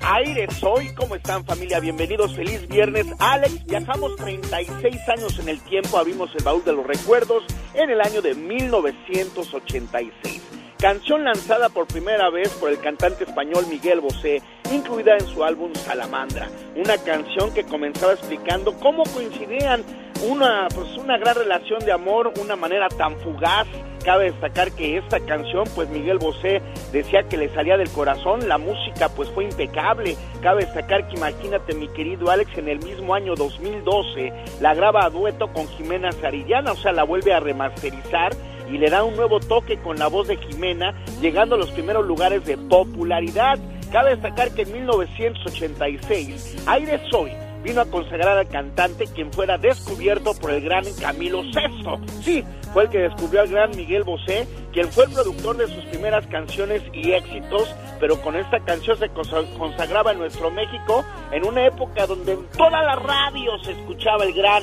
Aire 0.00 0.46
soy, 0.60 0.94
¿cómo 0.94 1.16
están 1.16 1.44
familia? 1.44 1.80
Bienvenidos, 1.80 2.36
feliz 2.36 2.68
viernes. 2.68 3.04
Alex, 3.18 3.66
viajamos 3.66 4.14
36 4.14 5.08
años 5.08 5.36
en 5.40 5.48
el 5.48 5.60
tiempo, 5.62 5.98
abrimos 5.98 6.30
el 6.38 6.44
baúl 6.44 6.64
de 6.64 6.72
los 6.72 6.86
recuerdos 6.86 7.42
en 7.74 7.90
el 7.90 8.00
año 8.00 8.22
de 8.22 8.36
1986. 8.36 10.40
Canción 10.78 11.24
lanzada 11.24 11.68
por 11.68 11.88
primera 11.88 12.30
vez 12.30 12.48
por 12.60 12.70
el 12.70 12.78
cantante 12.78 13.24
español 13.24 13.66
Miguel 13.68 14.00
Bosé 14.00 14.40
incluida 14.72 15.16
en 15.18 15.26
su 15.26 15.42
álbum 15.42 15.74
Salamandra, 15.74 16.48
una 16.76 16.96
canción 16.98 17.52
que 17.52 17.64
comenzaba 17.64 18.12
explicando 18.12 18.74
cómo 18.74 19.02
coincidían 19.02 19.82
una, 20.28 20.68
pues 20.72 20.96
una 20.96 21.18
gran 21.18 21.34
relación 21.34 21.80
de 21.80 21.90
amor, 21.90 22.32
una 22.40 22.54
manera 22.54 22.88
tan 22.88 23.18
fugaz. 23.18 23.66
Cabe 24.04 24.30
destacar 24.30 24.72
que 24.72 24.96
esta 24.96 25.20
canción, 25.20 25.64
pues 25.74 25.88
Miguel 25.90 26.18
Bosé 26.18 26.62
decía 26.92 27.24
que 27.24 27.36
le 27.36 27.52
salía 27.54 27.76
del 27.76 27.90
corazón, 27.90 28.48
la 28.48 28.56
música 28.56 29.10
pues 29.10 29.28
fue 29.30 29.44
impecable. 29.44 30.16
Cabe 30.40 30.64
destacar 30.64 31.06
que 31.08 31.16
imagínate 31.16 31.74
mi 31.74 31.88
querido 31.88 32.30
Alex 32.30 32.56
en 32.56 32.68
el 32.68 32.78
mismo 32.78 33.14
año 33.14 33.34
2012 33.34 34.32
la 34.60 34.74
graba 34.74 35.04
a 35.04 35.10
dueto 35.10 35.52
con 35.52 35.68
Jimena 35.68 36.12
Sarillana, 36.12 36.72
o 36.72 36.76
sea, 36.76 36.92
la 36.92 37.04
vuelve 37.04 37.32
a 37.34 37.40
remasterizar 37.40 38.32
y 38.70 38.78
le 38.78 38.88
da 38.88 39.04
un 39.04 39.16
nuevo 39.16 39.40
toque 39.40 39.78
con 39.78 39.98
la 39.98 40.08
voz 40.08 40.28
de 40.28 40.36
Jimena, 40.36 40.94
llegando 41.20 41.56
a 41.56 41.58
los 41.58 41.70
primeros 41.70 42.06
lugares 42.06 42.44
de 42.44 42.56
popularidad. 42.56 43.58
Cabe 43.92 44.10
destacar 44.10 44.52
que 44.52 44.62
en 44.62 44.72
1986 44.72 46.64
Aire 46.66 47.00
Soy 47.10 47.32
vino 47.62 47.80
a 47.80 47.86
consagrar 47.86 48.38
al 48.38 48.48
cantante 48.48 49.06
quien 49.06 49.32
fuera 49.32 49.58
descubierto 49.58 50.34
por 50.34 50.50
el 50.52 50.62
gran 50.62 50.84
Camilo 51.00 51.42
VI. 51.42 52.22
Sí, 52.22 52.44
fue 52.72 52.84
el 52.84 52.90
que 52.90 52.98
descubrió 52.98 53.40
al 53.40 53.48
gran 53.48 53.70
Miguel 53.76 54.04
Bosé, 54.04 54.46
quien 54.72 54.88
fue 54.88 55.04
el 55.04 55.12
productor 55.12 55.56
de 55.56 55.66
sus 55.66 55.84
primeras 55.86 56.26
canciones 56.26 56.82
y 56.92 57.12
éxitos, 57.12 57.74
pero 57.98 58.20
con 58.20 58.36
esta 58.36 58.60
canción 58.60 58.96
se 58.98 59.08
consagraba 59.10 60.12
en 60.12 60.18
nuestro 60.18 60.50
México 60.50 61.04
en 61.32 61.46
una 61.46 61.66
época 61.66 62.06
donde 62.06 62.32
en 62.32 62.46
toda 62.56 62.82
la 62.82 62.96
radio 62.96 63.58
se 63.64 63.72
escuchaba 63.72 64.24
el 64.24 64.32
gran 64.32 64.62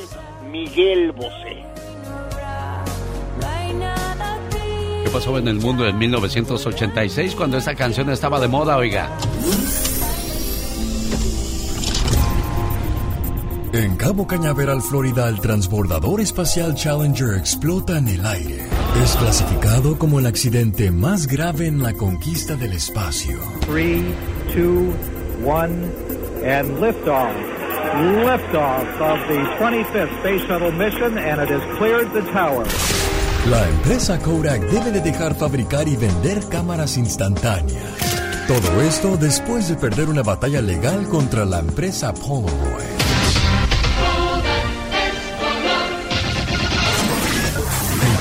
Miguel 0.49 1.11
Bosé. 1.11 1.63
¿Qué 5.03 5.09
pasó 5.13 5.37
en 5.37 5.47
el 5.47 5.55
mundo 5.55 5.87
en 5.87 5.97
1986 5.97 7.35
cuando 7.35 7.57
esa 7.57 7.75
canción 7.75 8.09
estaba 8.09 8.39
de 8.39 8.47
moda, 8.47 8.77
oiga? 8.77 9.09
En 13.73 13.97
Cabo 13.97 14.25
Cañaveral, 14.25 14.81
Florida, 14.81 15.27
el 15.27 15.41
transbordador 15.41 16.21
espacial 16.21 16.73
Challenger 16.73 17.37
explota 17.37 17.97
en 17.97 18.07
el 18.07 18.25
aire. 18.25 18.65
Es 19.03 19.15
clasificado 19.17 19.97
como 19.99 20.19
el 20.19 20.25
accidente 20.25 20.89
más 20.89 21.27
grave 21.27 21.67
en 21.67 21.83
la 21.83 21.93
conquista 21.93 22.55
del 22.55 22.73
espacio. 22.73 23.37
3, 23.67 24.03
2, 24.55 24.95
1, 25.43 25.65
and 26.45 26.79
liftoff. 26.79 27.33
Liftoff 28.23 29.01
of 29.01 29.19
the 29.27 29.39
25th 29.59 30.19
Space 30.19 30.47
Shuttle 30.47 30.71
mission, 30.71 31.17
and 31.17 31.41
it 31.41 31.49
has 31.49 31.77
cleared 31.77 32.11
the 32.13 32.21
tower. 32.31 32.65
La 33.49 33.67
empresa 33.69 34.17
Kodak 34.19 34.61
debe 34.69 34.91
de 34.91 35.01
dejar 35.01 35.35
fabricar 35.35 35.87
y 35.87 35.95
vender 35.95 36.39
cámaras 36.49 36.97
instantáneas. 36.97 37.83
Todo 38.47 38.81
esto 38.81 39.17
después 39.17 39.67
de 39.67 39.75
perder 39.75 40.09
una 40.09 40.23
batalla 40.23 40.61
legal 40.61 41.07
contra 41.09 41.43
la 41.45 41.59
empresa 41.59 42.13
Polaroid. 42.13 42.96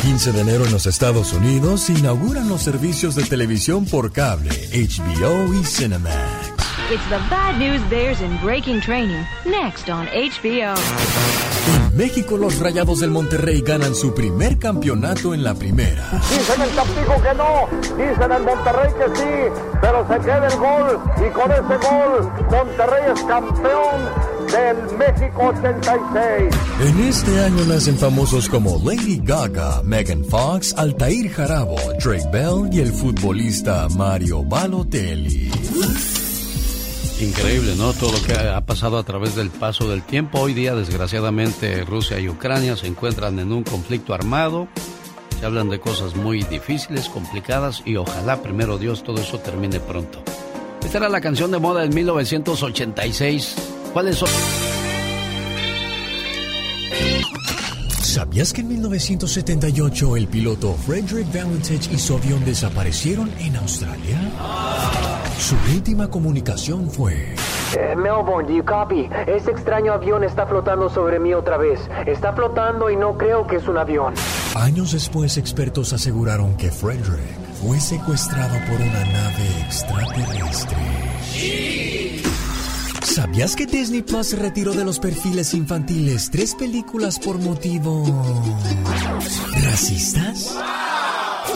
15 0.06 0.30
de 0.30 0.40
enero 0.40 0.64
en 0.64 0.70
los 0.70 0.86
Estados 0.86 1.32
Unidos 1.32 1.80
se 1.80 1.92
inauguran 1.92 2.48
los 2.48 2.62
servicios 2.62 3.16
de 3.16 3.24
televisión 3.24 3.84
por 3.86 4.12
cable, 4.12 4.50
HBO 4.70 5.52
y 5.52 5.64
Cinemax. 5.64 6.14
It's 6.92 7.02
the 7.08 7.18
bad 7.28 7.58
news 7.58 7.82
bears 7.90 8.20
in 8.20 8.38
breaking 8.40 8.80
training. 8.80 9.24
Next 9.44 9.88
on 9.88 10.06
HBO. 10.06 10.74
En 11.74 11.96
México 11.96 12.36
los 12.36 12.60
Rayados 12.60 13.00
del 13.00 13.10
Monterrey 13.10 13.62
ganan 13.62 13.96
su 13.96 14.14
primer 14.14 14.60
campeonato 14.60 15.34
en 15.34 15.42
la 15.42 15.54
primera. 15.54 16.08
Dicen 16.30 16.62
el 16.62 16.70
Tampico 16.70 17.20
que 17.20 17.34
no, 17.34 17.68
dicen 17.96 18.30
el 18.30 18.42
Monterrey 18.44 18.92
que 18.96 19.16
sí, 19.16 19.60
pero 19.80 20.06
se 20.06 20.20
queda 20.20 20.46
el 20.46 20.56
gol 20.56 21.00
y 21.16 21.32
con 21.32 21.50
ese 21.50 21.88
gol 21.88 22.32
Monterrey 22.48 23.12
es 23.12 23.22
campeón 23.24 24.35
del 24.52 24.98
México 24.98 25.52
86. 25.56 26.54
En 26.80 27.00
este 27.04 27.40
año 27.40 27.64
nacen 27.66 27.96
famosos 27.98 28.48
como 28.48 28.78
Lady 28.84 29.20
Gaga, 29.22 29.82
Megan 29.82 30.24
Fox, 30.24 30.74
Altair 30.76 31.30
Jarabo, 31.30 31.76
Drake 32.02 32.28
Bell 32.32 32.68
y 32.72 32.80
el 32.80 32.92
futbolista 32.92 33.88
Mario 33.96 34.42
Balotelli. 34.44 35.50
Increíble, 37.20 37.74
¿no? 37.76 37.92
Todo 37.94 38.12
lo 38.12 38.22
que 38.22 38.34
ha 38.34 38.60
pasado 38.60 38.98
a 38.98 39.02
través 39.02 39.36
del 39.36 39.48
paso 39.50 39.88
del 39.88 40.02
tiempo. 40.02 40.40
Hoy 40.40 40.52
día, 40.52 40.74
desgraciadamente, 40.74 41.82
Rusia 41.84 42.20
y 42.20 42.28
Ucrania 42.28 42.76
se 42.76 42.86
encuentran 42.86 43.38
en 43.38 43.52
un 43.52 43.62
conflicto 43.62 44.12
armado. 44.12 44.68
Se 45.40 45.46
hablan 45.46 45.70
de 45.70 45.80
cosas 45.80 46.14
muy 46.14 46.42
difíciles, 46.44 47.08
complicadas 47.08 47.82
y 47.84 47.96
ojalá, 47.96 48.42
primero 48.42 48.78
Dios, 48.78 49.02
todo 49.02 49.20
eso 49.20 49.38
termine 49.38 49.80
pronto. 49.80 50.22
Esta 50.84 50.98
era 50.98 51.08
la 51.08 51.20
canción 51.20 51.50
de 51.50 51.58
moda 51.58 51.84
en 51.84 51.94
1986. 51.94 53.75
¿Cuáles 53.96 54.16
son? 54.16 54.28
¿Sabías 58.02 58.52
que 58.52 58.60
en 58.60 58.68
1978 58.68 60.16
el 60.18 60.28
piloto 60.28 60.74
Frederick 60.74 61.32
Valentich 61.32 61.90
y 61.90 61.96
su 61.96 62.14
avión 62.14 62.44
desaparecieron 62.44 63.30
en 63.38 63.56
Australia? 63.56 64.18
Su 65.38 65.56
última 65.74 66.10
comunicación 66.10 66.90
fue... 66.90 67.14
Eh, 67.74 67.96
Melbourne, 67.96 68.46
do 68.46 68.54
you 68.54 68.64
copy? 68.66 69.08
Ese 69.26 69.52
extraño 69.52 69.94
avión 69.94 70.24
está 70.24 70.46
flotando 70.46 70.90
sobre 70.90 71.18
mí 71.18 71.32
otra 71.32 71.56
vez. 71.56 71.80
Está 72.06 72.34
flotando 72.34 72.90
y 72.90 72.96
no 72.96 73.16
creo 73.16 73.46
que 73.46 73.56
es 73.56 73.66
un 73.66 73.78
avión. 73.78 74.12
Años 74.56 74.92
después, 74.92 75.38
expertos 75.38 75.94
aseguraron 75.94 76.54
que 76.58 76.70
Frederick 76.70 77.38
fue 77.62 77.80
secuestrado 77.80 78.58
por 78.66 78.78
una 78.78 79.04
nave 79.06 79.62
extraterrestre. 79.64 80.76
¿Sabías 83.06 83.54
que 83.54 83.66
Disney 83.66 84.02
Plus 84.02 84.36
retiró 84.36 84.74
de 84.74 84.84
los 84.84 84.98
perfiles 84.98 85.54
infantiles 85.54 86.28
tres 86.30 86.54
películas 86.54 87.18
por 87.20 87.38
motivos 87.38 88.10
racistas? 89.62 90.54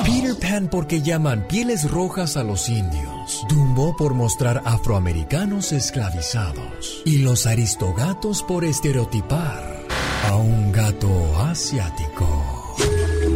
Peter 0.05 0.35
Pan 0.37 0.69
porque 0.71 1.03
llaman 1.03 1.47
pieles 1.49 1.91
rojas 1.91 2.37
a 2.37 2.45
los 2.45 2.69
indios. 2.69 3.45
Dumbo 3.49 3.97
por 3.97 4.15
mostrar 4.15 4.63
afroamericanos 4.65 5.73
esclavizados. 5.73 7.03
Y 7.05 7.19
los 7.19 7.47
aristogatos 7.47 8.45
por 8.45 8.65
estereotipar 8.65 9.87
a 10.29 10.37
un 10.37 10.71
gato 10.71 11.11
asiático. 11.43 12.60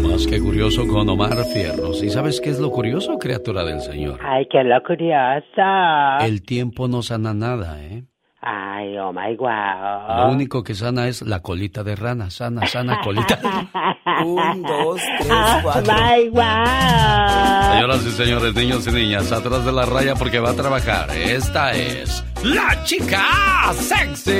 Más 0.09 0.27
que 0.27 0.41
curioso 0.41 0.87
con 0.87 1.09
Omar 1.09 1.37
Fierros. 1.53 2.03
¿Y 2.03 2.11
sabes 2.11 2.41
qué 2.41 2.51
es 2.51 2.59
lo 2.61 2.71
curioso, 2.71 3.19
criatura 3.19 3.65
del 3.65 3.81
Señor? 3.81 4.19
Ay, 4.23 4.47
qué 4.51 4.63
lo 4.63 4.81
curioso. 4.83 6.21
El 6.25 6.43
tiempo 6.43 6.87
no 6.89 7.03
sana 7.03 7.35
nada, 7.35 7.83
¿eh? 7.83 8.05
Ay, 8.47 8.97
oh 8.99 9.11
my 9.11 9.35
wow. 9.37 10.19
Lo 10.19 10.33
único 10.33 10.63
que 10.63 10.75
sana 10.75 11.09
es 11.09 11.23
la 11.23 11.41
colita 11.41 11.83
de 11.83 11.97
rana. 11.97 12.29
Sana, 12.31 12.67
sana 12.67 13.01
colita. 13.03 13.39
Un, 14.25 14.63
dos, 14.63 15.01
tres, 15.21 15.33
Oh 15.33 15.61
cuatro. 15.63 15.93
my 15.95 16.29
wow. 16.29 17.73
Señoras 17.73 18.07
y 18.07 18.11
señores, 18.11 18.55
niños 18.55 18.87
y 18.87 18.91
niñas, 18.93 19.33
atrás 19.33 19.65
de 19.65 19.73
la 19.73 19.87
raya 19.87 20.15
porque 20.15 20.39
va 20.41 20.51
a 20.51 20.55
trabajar. 20.55 21.09
Esta 21.17 21.73
es 21.73 22.23
la 22.45 22.85
chica 22.85 23.73
sexy. 23.73 24.31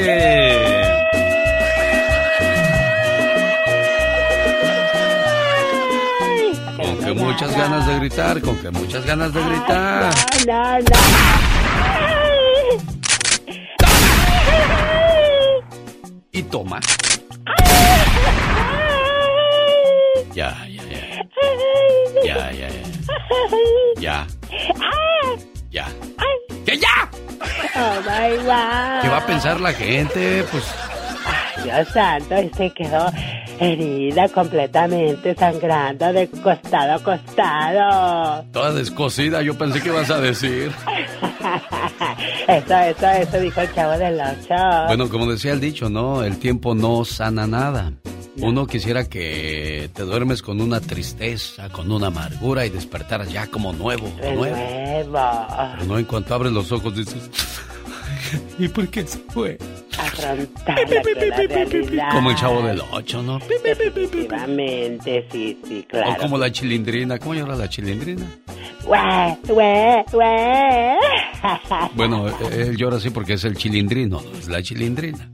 Que 7.05 7.13
muchas 7.13 7.55
ganas 7.57 7.87
de 7.87 7.99
gritar, 7.99 8.41
con 8.41 8.57
que 8.57 8.71
muchas 8.71 9.05
ganas 9.05 9.33
de 9.33 9.43
gritar. 9.43 10.15
No, 10.47 10.79
no. 10.79 10.85
Y 16.33 16.43
toma. 16.45 16.81
Ya, 20.33 20.67
ya, 20.67 20.83
ya. 20.91 21.25
Ya, 22.25 22.53
ya, 22.53 22.69
ya. 22.69 22.83
Ya. 23.99 24.27
Ya. 25.71 25.87
¡Que 26.65 26.79
ya! 26.79 27.11
Oh 27.77 28.01
my 28.01 28.37
wow. 28.45 29.03
¿Qué 29.03 29.09
va 29.09 29.19
a 29.19 29.27
pensar 29.27 29.61
la 29.61 29.73
gente? 29.73 30.45
Pues 30.51 30.65
Dios 31.63 31.89
santo, 31.89 32.37
se 32.57 32.71
quedó 32.71 33.13
herida 33.59 34.29
completamente, 34.29 35.35
sangrando 35.35 36.13
de 36.13 36.29
costado 36.29 36.95
a 36.95 37.03
costado. 37.03 38.45
toda 38.53 38.73
descosida, 38.73 39.43
yo 39.43 39.57
pensé 39.57 39.81
que 39.81 39.89
ibas 39.89 40.11
a 40.11 40.21
decir. 40.21 40.73
Eso, 42.47 42.75
eso, 42.75 43.07
eso 43.09 43.41
dijo 43.41 43.61
el 43.61 43.75
chavo 43.75 43.99
del 43.99 44.21
ocho. 44.21 44.55
Bueno, 44.87 45.09
como 45.09 45.31
decía 45.31 45.53
el 45.53 45.61
dicho, 45.61 45.89
¿no? 45.89 46.23
El 46.23 46.39
tiempo 46.39 46.75
no 46.75 47.05
sana 47.05 47.47
nada. 47.47 47.93
Uno 48.39 48.67
quisiera 48.67 49.09
que 49.09 49.89
te 49.95 50.03
duermes 50.03 50.43
con 50.43 50.61
una 50.61 50.81
tristeza, 50.81 51.69
con 51.71 51.91
una 51.91 52.09
amargura 52.09 52.67
y 52.67 52.71
despertaras 52.71 53.33
ya 53.33 53.47
como 53.47 53.73
nuevo, 53.73 54.11
nuevo. 54.21 54.35
nuevo. 54.37 55.47
Pero 55.79 55.85
no, 55.87 55.99
en 55.99 56.05
cuanto 56.05 56.35
abres 56.35 56.53
los 56.53 56.71
ojos 56.73 56.97
dices, 56.97 57.31
¿y 58.59 58.69
por 58.69 58.89
qué 58.89 59.07
se 59.07 59.19
fue? 59.19 59.59
Afrontar 59.99 60.79
la. 61.91 62.09
Como 62.11 62.31
el 62.31 62.37
chavo 62.37 62.63
del 62.63 62.81
ocho, 62.93 63.23
¿no? 63.23 63.39
Definitivamente, 63.39 65.27
sí, 65.31 65.59
sí, 65.67 65.87
claro. 65.89 66.13
O 66.13 66.17
como 66.17 66.39
la 66.39 66.51
chilindrina. 66.51 67.19
¿Cómo 67.19 67.35
llora 67.35 67.57
la 67.57 67.69
chilindrina? 67.69 68.27
Güey, 68.85 69.37
güey, 69.49 70.05
güey. 70.13 70.99
Bueno, 71.95 72.27
él 72.53 72.77
llora 72.77 72.97
así 72.97 73.11
porque 73.11 73.35
es 73.35 73.45
el 73.45 73.57
chilindrino, 73.57 74.21
es 74.39 74.49
la 74.49 74.63
chilindrina. 74.63 75.31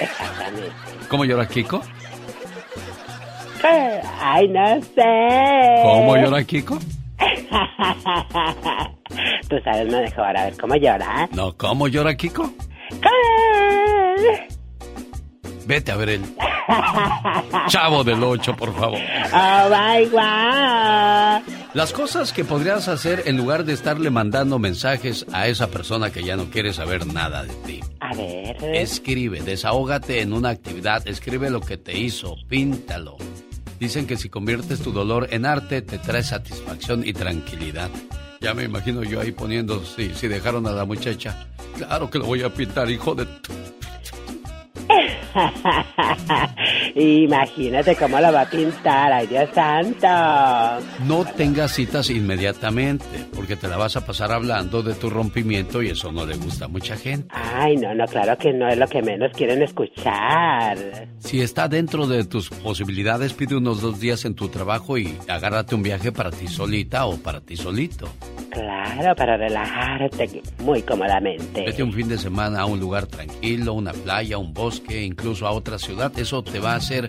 Exactamente. 0.00 0.72
¿Cómo 1.08 1.24
llora 1.24 1.46
Kiko? 1.46 1.82
Ay, 4.20 4.48
no 4.48 4.80
sé. 4.80 5.82
¿Cómo 5.82 6.16
llora 6.16 6.44
Kiko? 6.44 6.78
Tú 9.48 9.56
sabes 9.64 9.90
mejor, 9.90 10.36
a 10.36 10.44
ver 10.44 10.56
cómo 10.58 10.76
llora. 10.76 11.28
No, 11.32 11.56
¿cómo 11.56 11.88
llora 11.88 12.16
Kiko? 12.16 12.52
Vete 15.66 15.92
a 15.92 15.96
ver 15.96 16.08
el 16.10 16.22
Chavo 17.68 18.04
del 18.04 18.22
8, 18.22 18.56
por 18.56 18.74
favor. 18.74 18.98
Oh 19.32 19.68
my 19.68 20.06
God. 20.06 21.42
Las 21.74 21.92
cosas 21.92 22.32
que 22.32 22.44
podrías 22.44 22.88
hacer 22.88 23.24
en 23.26 23.36
lugar 23.36 23.64
de 23.64 23.74
estarle 23.74 24.08
mandando 24.10 24.58
mensajes 24.58 25.26
a 25.32 25.46
esa 25.48 25.68
persona 25.68 26.10
que 26.10 26.24
ya 26.24 26.36
no 26.36 26.46
quiere 26.50 26.72
saber 26.72 27.06
nada 27.06 27.42
de 27.42 27.54
ti. 27.66 27.80
A 28.00 28.14
ver. 28.14 28.56
Escribe, 28.74 29.42
desahógate 29.42 30.22
en 30.22 30.32
una 30.32 30.48
actividad, 30.48 31.06
escribe 31.06 31.50
lo 31.50 31.60
que 31.60 31.76
te 31.76 31.98
hizo, 31.98 32.36
píntalo. 32.48 33.18
Dicen 33.78 34.06
que 34.06 34.16
si 34.16 34.28
conviertes 34.28 34.80
tu 34.80 34.92
dolor 34.92 35.28
en 35.30 35.46
arte, 35.46 35.82
te 35.82 35.98
trae 35.98 36.22
satisfacción 36.22 37.06
y 37.06 37.12
tranquilidad. 37.12 37.90
Ya 38.40 38.54
me 38.54 38.64
imagino 38.64 39.02
yo 39.02 39.20
ahí 39.20 39.32
poniendo, 39.32 39.84
sí, 39.84 40.12
si 40.14 40.28
dejaron 40.28 40.66
a 40.66 40.72
la 40.72 40.84
muchacha. 40.84 41.46
Claro 41.76 42.10
que 42.10 42.18
lo 42.18 42.26
voy 42.26 42.42
a 42.42 42.52
pintar, 42.52 42.90
hijo 42.90 43.14
de... 43.14 43.26
Imagínate 46.98 47.94
cómo 47.94 48.18
lo 48.18 48.32
va 48.32 48.40
a 48.40 48.50
pintar, 48.50 49.12
ay 49.12 49.28
Dios 49.28 49.48
santo. 49.54 50.84
No 51.06 51.24
tengas 51.36 51.72
citas 51.72 52.10
inmediatamente, 52.10 53.04
porque 53.36 53.54
te 53.54 53.68
la 53.68 53.76
vas 53.76 53.96
a 53.96 54.04
pasar 54.04 54.32
hablando 54.32 54.82
de 54.82 54.94
tu 54.94 55.08
rompimiento 55.08 55.80
y 55.80 55.90
eso 55.90 56.10
no 56.10 56.26
le 56.26 56.34
gusta 56.36 56.64
a 56.64 56.68
mucha 56.68 56.96
gente. 56.96 57.28
Ay, 57.30 57.76
no, 57.76 57.94
no, 57.94 58.04
claro 58.06 58.36
que 58.36 58.52
no 58.52 58.68
es 58.68 58.76
lo 58.76 58.88
que 58.88 59.00
menos 59.00 59.30
quieren 59.32 59.62
escuchar. 59.62 60.76
Si 61.20 61.40
está 61.40 61.68
dentro 61.68 62.08
de 62.08 62.24
tus 62.24 62.50
posibilidades, 62.50 63.32
pide 63.32 63.54
unos 63.54 63.80
dos 63.80 64.00
días 64.00 64.24
en 64.24 64.34
tu 64.34 64.48
trabajo 64.48 64.98
y 64.98 65.16
agárrate 65.28 65.76
un 65.76 65.84
viaje 65.84 66.10
para 66.10 66.32
ti 66.32 66.48
solita 66.48 67.06
o 67.06 67.16
para 67.16 67.40
ti 67.40 67.56
solito. 67.56 68.08
Claro, 68.50 69.14
para 69.14 69.36
relajarte 69.36 70.42
muy 70.64 70.82
cómodamente. 70.82 71.64
Vete 71.64 71.82
un 71.82 71.92
fin 71.92 72.08
de 72.08 72.18
semana 72.18 72.62
a 72.62 72.66
un 72.66 72.80
lugar 72.80 73.06
tranquilo, 73.06 73.74
una 73.74 73.92
playa, 73.92 74.38
un 74.38 74.52
bosque, 74.52 75.04
incluso 75.04 75.46
a 75.46 75.52
otra 75.52 75.78
ciudad. 75.78 76.10
Eso 76.18 76.42
te 76.42 76.58
va 76.58 76.74
a 76.74 76.80
hacer 76.88 77.08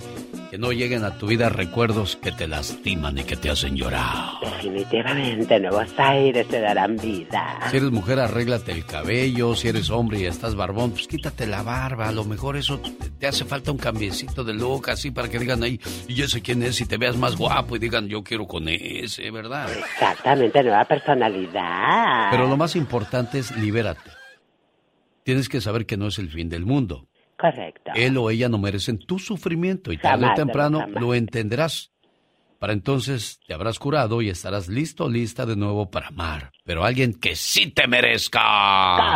que 0.51 0.57
no 0.57 0.74
lleguen 0.74 1.05
a 1.05 1.17
tu 1.17 1.27
vida 1.27 1.48
recuerdos 1.48 2.17
que 2.17 2.33
te 2.33 2.48
lastiman 2.48 3.17
y 3.17 3.24
que 3.24 3.38
te 3.38 3.50
hacen 3.50 3.77
llorar. 3.77 4.31
Definitivamente, 4.41 5.57
nuevos 5.57 5.88
aires 5.98 6.48
te 6.50 6.59
darán 6.59 6.98
vida. 6.98 7.59
Si 7.69 7.77
eres 7.77 7.91
mujer, 7.91 8.19
arréglate 8.19 8.74
el 8.74 8.86
cabello. 8.86 9.55
Si 9.55 9.69
eres 9.69 9.89
hombre 9.89 10.19
y 10.19 10.25
estás 10.25 10.55
barbón, 10.55 10.91
pues 10.91 11.07
quítate 11.07 11.48
la 11.48 11.63
barba. 11.63 12.09
A 12.09 12.12
lo 12.12 12.25
mejor 12.25 12.57
eso 12.57 12.81
te 13.19 13.27
hace 13.27 13.45
falta 13.45 13.71
un 13.71 13.77
cambiecito 13.77 14.43
de 14.43 14.53
look, 14.53 14.89
así 14.89 15.12
para 15.12 15.29
que 15.29 15.39
digan 15.39 15.63
ahí, 15.63 15.79
y 16.07 16.15
yo 16.15 16.27
sé 16.27 16.41
quién 16.41 16.62
es, 16.63 16.81
y 16.81 16.86
te 16.86 16.98
veas 16.98 17.15
más 17.15 17.38
guapo 17.38 17.77
y 17.77 17.79
digan, 17.79 18.09
yo 18.09 18.21
quiero 18.21 18.48
con 18.48 18.67
ese, 18.67 19.31
¿verdad? 19.31 19.69
Exactamente, 19.71 20.62
nueva 20.62 20.83
personalidad. 20.83 22.31
Pero 22.31 22.48
lo 22.48 22.57
más 22.57 22.75
importante 22.75 23.39
es 23.39 23.55
libérate. 23.55 24.12
Tienes 25.24 25.48
que 25.48 25.62
saber 25.62 25.86
que 25.86 25.95
no 25.95 26.07
es 26.07 26.17
el 26.17 26.29
fin 26.29 26.50
del 26.50 26.65
mundo. 26.65 27.09
Correcto. 27.39 27.91
Él 27.96 28.17
o 28.17 28.29
ella 28.29 28.50
no 28.50 28.58
merecen 28.58 29.00
tu 29.00 29.17
sufrimiento 29.17 29.93
y 29.93 29.98
tarde 29.98 30.27
o 30.27 30.34
temprano 30.34 30.86
lo 30.88 31.13
entenderás. 31.13 31.91
Para 32.60 32.74
entonces 32.74 33.39
te 33.48 33.53
habrás 33.53 33.79
curado 33.79 34.22
y 34.22 34.29
estarás 34.29 34.67
listo, 34.67 35.08
lista 35.08 35.46
de 35.46 35.55
nuevo 35.55 35.89
para 35.89 36.08
amar. 36.08 36.51
Pero 36.65 36.84
alguien 36.84 37.13
que 37.13 37.38
sí 37.38 37.72
te 37.72 37.87
merezca. 37.87 38.42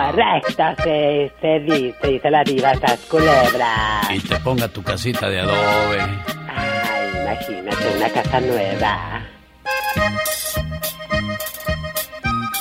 Correcto, 0.07 0.83
se, 0.83 1.31
se 1.41 1.59
dice, 1.59 2.07
dice 2.07 2.31
la 2.31 2.41
diva 2.45 2.71
esas 2.71 3.01
culebras. 3.01 4.09
Y 4.09 4.19
te 4.21 4.37
ponga 4.37 4.69
tu 4.69 4.81
casita 4.81 5.29
de 5.29 5.41
adobe. 5.41 5.99
Ay, 6.47 7.09
imagínate, 7.21 7.97
una 7.97 8.09
casa 8.09 8.39
nueva. 8.39 9.21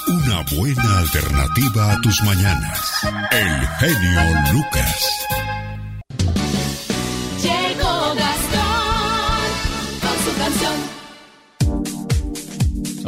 Una 0.08 0.42
buena 0.56 0.98
alternativa 0.98 1.92
a 1.92 2.00
tus 2.00 2.20
mañanas. 2.24 3.06
El 3.30 3.66
genio 3.78 4.52
Lucas. 4.52 5.28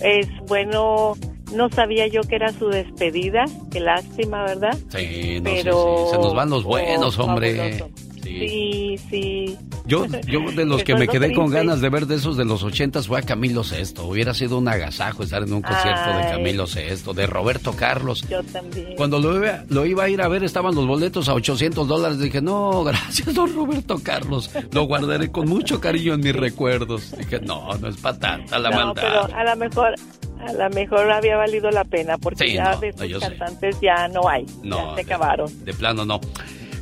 Es 0.00 0.26
bueno, 0.48 1.14
no 1.54 1.68
sabía 1.70 2.06
yo 2.08 2.22
que 2.22 2.34
era 2.36 2.52
su 2.52 2.68
despedida, 2.68 3.44
qué 3.70 3.80
lástima, 3.80 4.42
¿verdad? 4.44 4.76
Sí, 4.88 5.38
no, 5.40 5.44
Pero- 5.50 5.96
sí, 5.98 6.04
sí, 6.06 6.10
se 6.12 6.16
nos 6.18 6.34
van 6.34 6.50
los 6.50 6.64
buenos, 6.64 7.18
Oh, 7.18 7.24
hombre. 7.24 7.54
fabuloso. 7.56 7.90
Sí. 8.24 8.98
Sí. 9.10 9.58
Yo, 9.86 10.06
yo 10.06 10.40
de 10.52 10.64
los 10.64 10.82
que 10.84 10.94
me 10.96 11.06
quedé 11.06 11.32
con 11.34 11.50
ganas 11.50 11.80
de 11.80 11.88
ver 11.90 12.06
de 12.06 12.16
esos 12.16 12.36
de 12.36 12.44
los 12.44 12.62
ochentas 12.62 13.06
fue 13.06 13.18
a 13.18 13.22
Camilo 13.22 13.62
Sesto. 13.64 14.06
Hubiera 14.06 14.32
sido 14.34 14.58
un 14.58 14.66
agasajo 14.66 15.22
estar 15.22 15.42
en 15.42 15.52
un 15.52 15.62
concierto 15.62 16.16
de. 16.16 16.24
Camilo 16.24 16.66
Sesto, 16.66 17.12
de 17.14 17.26
Roberto 17.26 17.72
Carlos. 17.76 18.24
Yo 18.28 18.42
también. 18.44 18.94
Cuando 18.96 19.20
lo 19.20 19.36
iba, 19.36 19.64
lo 19.68 19.86
iba 19.86 20.04
a 20.04 20.08
ir 20.08 20.22
a 20.22 20.28
ver 20.28 20.42
estaban 20.44 20.74
los 20.74 20.86
boletos 20.86 21.28
a 21.28 21.34
800 21.34 21.86
dólares. 21.86 22.18
Dije, 22.18 22.40
no, 22.40 22.82
gracias, 22.84 23.34
don 23.34 23.54
Roberto 23.54 23.98
Carlos. 24.02 24.50
Lo 24.72 24.84
guardaré 24.84 25.30
con 25.30 25.48
mucho 25.48 25.80
cariño 25.80 26.14
en 26.14 26.20
mis 26.20 26.34
recuerdos. 26.34 27.12
Dije, 27.16 27.40
no, 27.40 27.74
no 27.78 27.88
es 27.88 27.96
para 27.98 28.18
tanta 28.18 28.58
la 28.58 28.70
no, 28.70 28.76
maldad. 28.86 29.02
pero 29.02 29.36
a 29.36 29.44
lo 29.44 29.56
mejor, 29.56 29.94
a 30.40 30.52
lo 30.52 30.70
mejor 30.70 31.10
había 31.10 31.36
valido 31.36 31.70
la 31.70 31.84
pena, 31.84 32.16
porque 32.18 32.46
Sí, 32.48 32.54
ya 32.54 32.72
no, 32.74 32.80
de 32.80 32.92
no, 32.92 33.20
sé. 33.20 33.26
cantantes 33.28 33.76
ya 33.80 34.08
no 34.08 34.28
hay, 34.28 34.46
No, 34.62 34.90
ya 34.90 34.94
se 34.96 35.00
acabaron. 35.02 35.64
De 35.64 35.74
plano 35.74 36.04
no. 36.04 36.20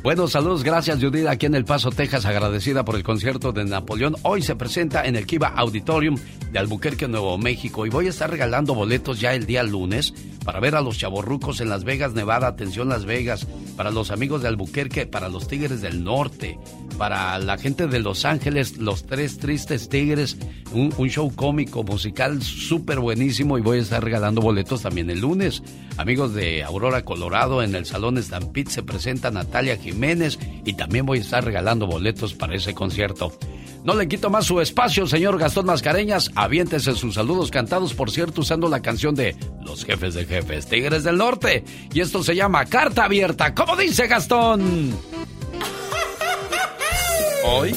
Bueno, 0.03 0.27
saludos, 0.27 0.65
gracias 0.65 0.99
Judith, 1.01 1.27
aquí 1.27 1.45
en 1.45 1.55
El 1.55 1.63
Paso, 1.63 1.89
Texas, 1.89 2.25
agradecida 2.25 2.83
por 2.83 2.97
el 2.97 3.03
concierto 3.03 3.53
de 3.53 3.63
Napoleón. 3.63 4.17
Hoy 4.23 4.41
se 4.41 4.53
presenta 4.53 5.05
en 5.05 5.15
el 5.15 5.25
Kiva 5.25 5.53
Auditorium 5.55 6.17
de 6.51 6.59
Albuquerque, 6.59 7.07
Nuevo 7.07 7.37
México, 7.37 7.85
y 7.85 7.89
voy 7.89 8.07
a 8.07 8.09
estar 8.09 8.29
regalando 8.29 8.75
boletos 8.75 9.21
ya 9.21 9.33
el 9.33 9.45
día 9.45 9.63
lunes 9.63 10.13
para 10.43 10.59
ver 10.59 10.75
a 10.75 10.81
los 10.81 10.97
chavorrucos 10.97 11.61
en 11.61 11.69
Las 11.69 11.85
Vegas, 11.85 12.15
Nevada, 12.15 12.47
atención 12.47 12.89
Las 12.89 13.05
Vegas, 13.05 13.47
para 13.77 13.91
los 13.91 14.11
amigos 14.11 14.41
de 14.41 14.49
Albuquerque, 14.49 15.05
para 15.05 15.29
los 15.29 15.47
Tigres 15.47 15.81
del 15.81 16.03
Norte, 16.03 16.59
para 16.97 17.39
la 17.39 17.57
gente 17.57 17.87
de 17.87 17.99
Los 18.01 18.25
Ángeles, 18.25 18.79
los 18.79 19.05
Tres 19.05 19.37
Tristes 19.37 19.87
Tigres, 19.87 20.37
un, 20.73 20.93
un 20.97 21.09
show 21.09 21.33
cómico, 21.33 21.81
musical 21.83 22.41
súper 22.41 22.99
buenísimo 22.99 23.57
y 23.57 23.61
voy 23.61 23.77
a 23.77 23.81
estar 23.81 24.03
regalando 24.03 24.41
boletos 24.41 24.81
también 24.81 25.09
el 25.09 25.21
lunes. 25.21 25.63
Amigos 25.95 26.33
de 26.33 26.61
Aurora, 26.63 27.05
Colorado, 27.05 27.63
en 27.63 27.73
el 27.73 27.85
Salón 27.85 28.21
Stampede 28.21 28.69
se 28.69 28.83
presenta 28.83 29.31
Natalia 29.31 29.77
Jiménez 29.77 29.92
y 30.65 30.73
también 30.73 31.05
voy 31.05 31.19
a 31.19 31.21
estar 31.21 31.43
regalando 31.43 31.87
boletos 31.87 32.33
para 32.33 32.55
ese 32.55 32.73
concierto. 32.73 33.31
No 33.83 33.95
le 33.95 34.07
quito 34.07 34.29
más 34.29 34.45
su 34.45 34.61
espacio, 34.61 35.07
señor 35.07 35.37
Gastón 35.37 35.65
Mascareñas. 35.65 36.31
Aviéntese 36.35 36.93
sus 36.93 37.15
saludos 37.15 37.51
cantados, 37.51 37.93
por 37.93 38.11
cierto, 38.11 38.41
usando 38.41 38.69
la 38.69 38.81
canción 38.81 39.13
de 39.13 39.35
Los 39.61 39.83
Jefes 39.83 40.13
de 40.13 40.25
Jefes, 40.25 40.67
Tigres 40.67 41.03
del 41.03 41.17
Norte. 41.17 41.65
Y 41.93 41.99
esto 41.99 42.23
se 42.23 42.35
llama 42.35 42.65
Carta 42.65 43.05
Abierta. 43.05 43.53
¿Cómo 43.53 43.75
dice 43.75 44.07
Gastón? 44.07 44.97
Hoy 47.45 47.75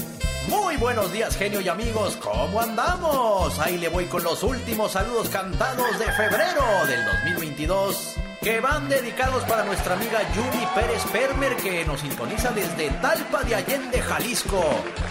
muy 0.48 0.76
buenos 0.76 1.12
días, 1.12 1.36
genio 1.36 1.60
y 1.60 1.68
amigos, 1.68 2.16
¿cómo 2.22 2.60
andamos? 2.60 3.58
Ahí 3.58 3.78
le 3.78 3.88
voy 3.88 4.04
con 4.04 4.22
los 4.22 4.44
últimos 4.44 4.92
saludos 4.92 5.28
cantados 5.28 5.98
de 5.98 6.04
febrero 6.04 6.86
del 6.86 7.04
2022 7.24 8.25
que 8.46 8.60
van 8.60 8.88
dedicados 8.88 9.42
para 9.42 9.64
nuestra 9.64 9.94
amiga 9.94 10.20
Yuri 10.32 10.68
Pérez 10.72 11.02
Permer 11.10 11.56
que 11.56 11.84
nos 11.84 12.00
sintoniza 12.00 12.52
desde 12.52 12.90
Talpa 13.02 13.42
de 13.42 13.56
Allende, 13.56 14.00
Jalisco 14.00 14.62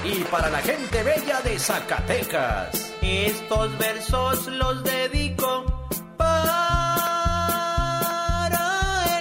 y 0.06 0.24
para 0.32 0.50
la 0.50 0.60
gente 0.60 1.04
bella 1.04 1.42
de 1.42 1.60
Zacatecas. 1.60 2.94
Estos 3.02 3.78
versos 3.78 4.48
los 4.48 4.82
dedico 4.86 5.66
para 6.16 6.46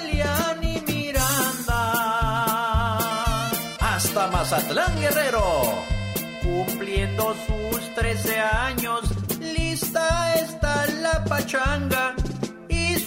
Eliani 0.00 0.81
Miranda. 0.87 1.79
Hasta 3.81 4.29
Mazatlán 4.29 5.00
Guerrero. 5.00 5.42
Cumpliendo 6.40 7.35
sus 7.48 7.94
13 7.96 8.38
años, 8.38 9.11
lista 9.40 10.37
está 10.37 10.87
la 11.03 11.24
pachanga 11.24 12.14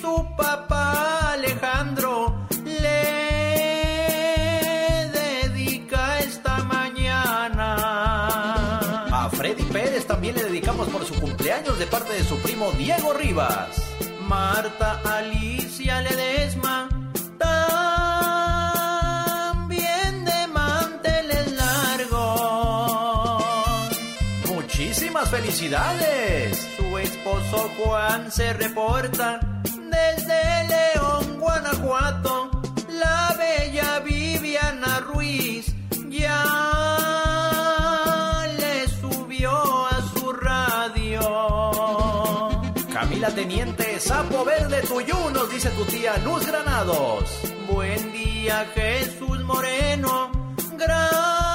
su 0.08 0.26
papá 0.38 1.34
Alejandro 1.34 2.48
le 2.64 3.04
dedica 5.12 6.20
esta 6.20 6.64
mañana. 6.64 7.66
A 9.12 9.30
Freddy 9.30 9.64
Pérez 9.64 10.06
también 10.08 10.36
le 10.36 10.46
dedicamos 10.46 10.88
por 10.88 11.04
su 11.04 11.14
cumpleaños 11.20 11.78
de 11.78 11.88
parte 11.88 12.14
de 12.14 12.24
su 12.24 12.38
primo 12.42 12.72
Diego 12.72 13.12
Rivas. 13.14 13.82
Marta 14.22 15.02
Alicia 15.04 16.02
Ledesma 16.02 16.88
también 19.58 20.24
de 20.24 20.48
manteles. 20.48 21.48
Muchísimas 24.56 25.30
felicidades. 25.30 26.66
Su 26.78 26.98
esposo 26.98 27.70
Juan 27.78 28.32
se 28.32 28.54
reporta 28.54 29.57
desde 29.98 30.40
León, 30.76 31.40
Guanajuato. 31.40 32.50
La 32.90 33.36
bella 33.38 34.00
Viviana 34.00 35.00
Ruiz 35.02 35.74
ya 36.10 36.44
le 38.58 38.88
subió 39.00 39.88
a 39.88 40.02
su 40.14 40.32
radio. 40.34 41.22
Camila 42.94 43.30
Teniente, 43.30 44.00
Sapo 44.00 44.46
Verde 44.46 44.82
Tuyú, 44.82 45.30
nos 45.32 45.50
dice 45.50 45.70
tu 45.72 45.86
tía 45.86 46.18
Luz 46.18 46.46
Granados. 46.46 47.24
Buen 47.72 48.12
día, 48.14 48.66
Jesús 48.74 49.42
Moreno. 49.44 50.32
Gracias 50.78 51.47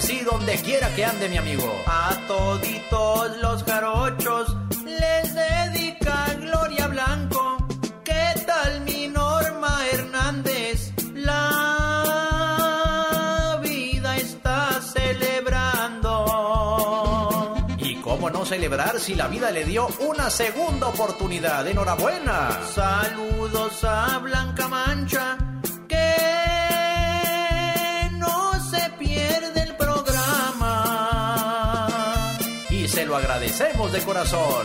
Sí, 0.00 0.20
donde 0.24 0.54
quiera 0.56 0.88
que 0.94 1.04
ande 1.04 1.28
mi 1.28 1.36
amigo. 1.36 1.70
A 1.86 2.16
toditos 2.26 3.36
los 3.38 3.62
jarochos 3.64 4.56
les 4.84 5.34
dedica 5.34 6.26
Gloria 6.40 6.86
Blanco. 6.86 7.58
¿Qué 8.02 8.32
tal 8.46 8.80
mi 8.80 9.08
Norma 9.08 9.86
Hernández? 9.92 10.92
La 11.14 11.60
vida 13.62 14.16
está 14.16 14.80
celebrando. 14.80 16.16
¿Y 17.78 17.96
cómo 17.96 18.30
no 18.30 18.46
celebrar 18.46 18.98
si 18.98 19.14
la 19.14 19.28
vida 19.28 19.50
le 19.50 19.64
dio 19.64 19.86
una 20.00 20.30
segunda 20.30 20.86
oportunidad? 20.88 21.68
¡Enhorabuena! 21.68 22.58
Saludos 22.74 23.84
a 23.84 24.18
Blanca 24.18 24.66
Mancha. 24.66 25.36
Que 25.86 26.49
lo 33.10 33.16
agradecemos 33.16 33.90
de 33.90 34.00
corazón. 34.02 34.64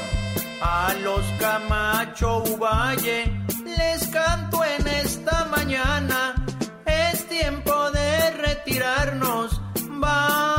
A 0.61 0.93
los 1.01 1.25
Camacho 1.39 2.43
Uvalle 2.43 3.25
les 3.65 4.07
canto 4.09 4.63
en 4.63 4.87
esta 4.87 5.45
mañana. 5.45 6.35
Es 6.85 7.27
tiempo 7.27 7.89
de 7.91 8.31
retirarnos. 8.31 9.59
Vamos 9.89 10.54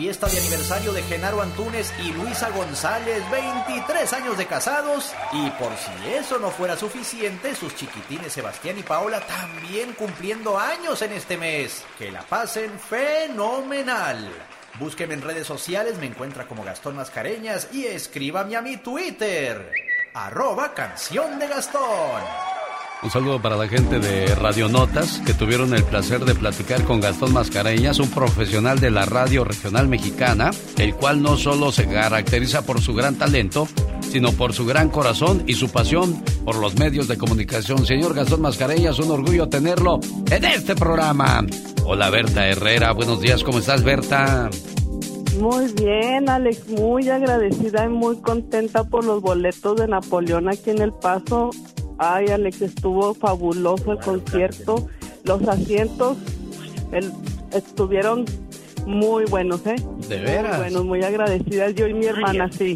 fiesta 0.00 0.28
de 0.28 0.38
aniversario 0.38 0.94
de 0.94 1.02
Genaro 1.02 1.42
Antunes 1.42 1.92
y 2.02 2.10
Luisa 2.12 2.48
González, 2.48 3.22
23 3.30 4.10
años 4.14 4.38
de 4.38 4.46
casados. 4.46 5.12
Y 5.30 5.50
por 5.50 5.70
si 5.76 6.08
eso 6.12 6.38
no 6.38 6.50
fuera 6.50 6.74
suficiente, 6.74 7.54
sus 7.54 7.76
chiquitines 7.76 8.32
Sebastián 8.32 8.78
y 8.78 8.82
Paola 8.82 9.20
también 9.20 9.92
cumpliendo 9.92 10.58
años 10.58 11.02
en 11.02 11.12
este 11.12 11.36
mes. 11.36 11.84
Que 11.98 12.10
la 12.10 12.22
pasen 12.22 12.80
fenomenal. 12.80 14.26
Búsqueme 14.78 15.12
en 15.12 15.20
redes 15.20 15.46
sociales, 15.46 15.98
me 15.98 16.06
encuentra 16.06 16.46
como 16.46 16.64
Gastón 16.64 16.96
Mascareñas 16.96 17.68
y 17.70 17.84
escríbame 17.84 18.56
a 18.56 18.62
mi 18.62 18.78
Twitter, 18.78 19.70
arroba 20.14 20.72
canción 20.72 21.38
de 21.38 21.46
Gastón. 21.46 22.22
Un 23.02 23.10
saludo 23.10 23.40
para 23.40 23.56
la 23.56 23.66
gente 23.66 23.98
de 23.98 24.26
Radionotas 24.34 25.22
que 25.24 25.32
tuvieron 25.32 25.72
el 25.72 25.84
placer 25.84 26.22
de 26.26 26.34
platicar 26.34 26.84
con 26.84 27.00
Gastón 27.00 27.32
Mascareñas, 27.32 27.98
un 27.98 28.10
profesional 28.10 28.78
de 28.78 28.90
la 28.90 29.06
radio 29.06 29.42
regional 29.42 29.88
mexicana, 29.88 30.50
el 30.76 30.94
cual 30.94 31.22
no 31.22 31.38
solo 31.38 31.72
se 31.72 31.88
caracteriza 31.88 32.60
por 32.66 32.82
su 32.82 32.92
gran 32.92 33.14
talento, 33.16 33.66
sino 34.02 34.32
por 34.32 34.52
su 34.52 34.66
gran 34.66 34.90
corazón 34.90 35.44
y 35.46 35.54
su 35.54 35.70
pasión 35.70 36.22
por 36.44 36.56
los 36.56 36.78
medios 36.78 37.08
de 37.08 37.16
comunicación. 37.16 37.86
Señor 37.86 38.12
Gastón 38.12 38.42
Mascareñas, 38.42 38.98
un 38.98 39.10
orgullo 39.10 39.48
tenerlo 39.48 39.98
en 40.30 40.44
este 40.44 40.74
programa. 40.74 41.46
Hola 41.86 42.10
Berta 42.10 42.48
Herrera, 42.48 42.92
buenos 42.92 43.22
días, 43.22 43.42
¿cómo 43.42 43.60
estás 43.60 43.82
Berta? 43.82 44.50
Muy 45.40 45.72
bien, 45.72 46.28
Alex, 46.28 46.68
muy 46.68 47.08
agradecida 47.08 47.86
y 47.86 47.88
muy 47.88 48.20
contenta 48.20 48.84
por 48.84 49.06
los 49.06 49.22
boletos 49.22 49.80
de 49.80 49.88
Napoleón 49.88 50.50
aquí 50.50 50.68
en 50.68 50.82
El 50.82 50.92
Paso. 50.92 51.48
Ay, 52.02 52.28
Alex, 52.28 52.62
estuvo 52.62 53.12
fabuloso 53.14 53.92
el 53.92 53.98
concierto. 53.98 54.88
Los 55.24 55.46
asientos 55.46 56.16
el- 56.92 57.12
estuvieron 57.52 58.24
muy 58.86 59.24
buenos, 59.26 59.60
¿eh? 59.66 59.76
¿De 60.08 60.18
veras? 60.18 60.52
Muy 60.52 60.58
buenos, 60.64 60.84
muy 60.86 61.02
agradecidas. 61.04 61.74
Yo 61.74 61.86
y 61.86 61.92
mi 61.92 62.06
hermana, 62.06 62.48
sí. 62.50 62.74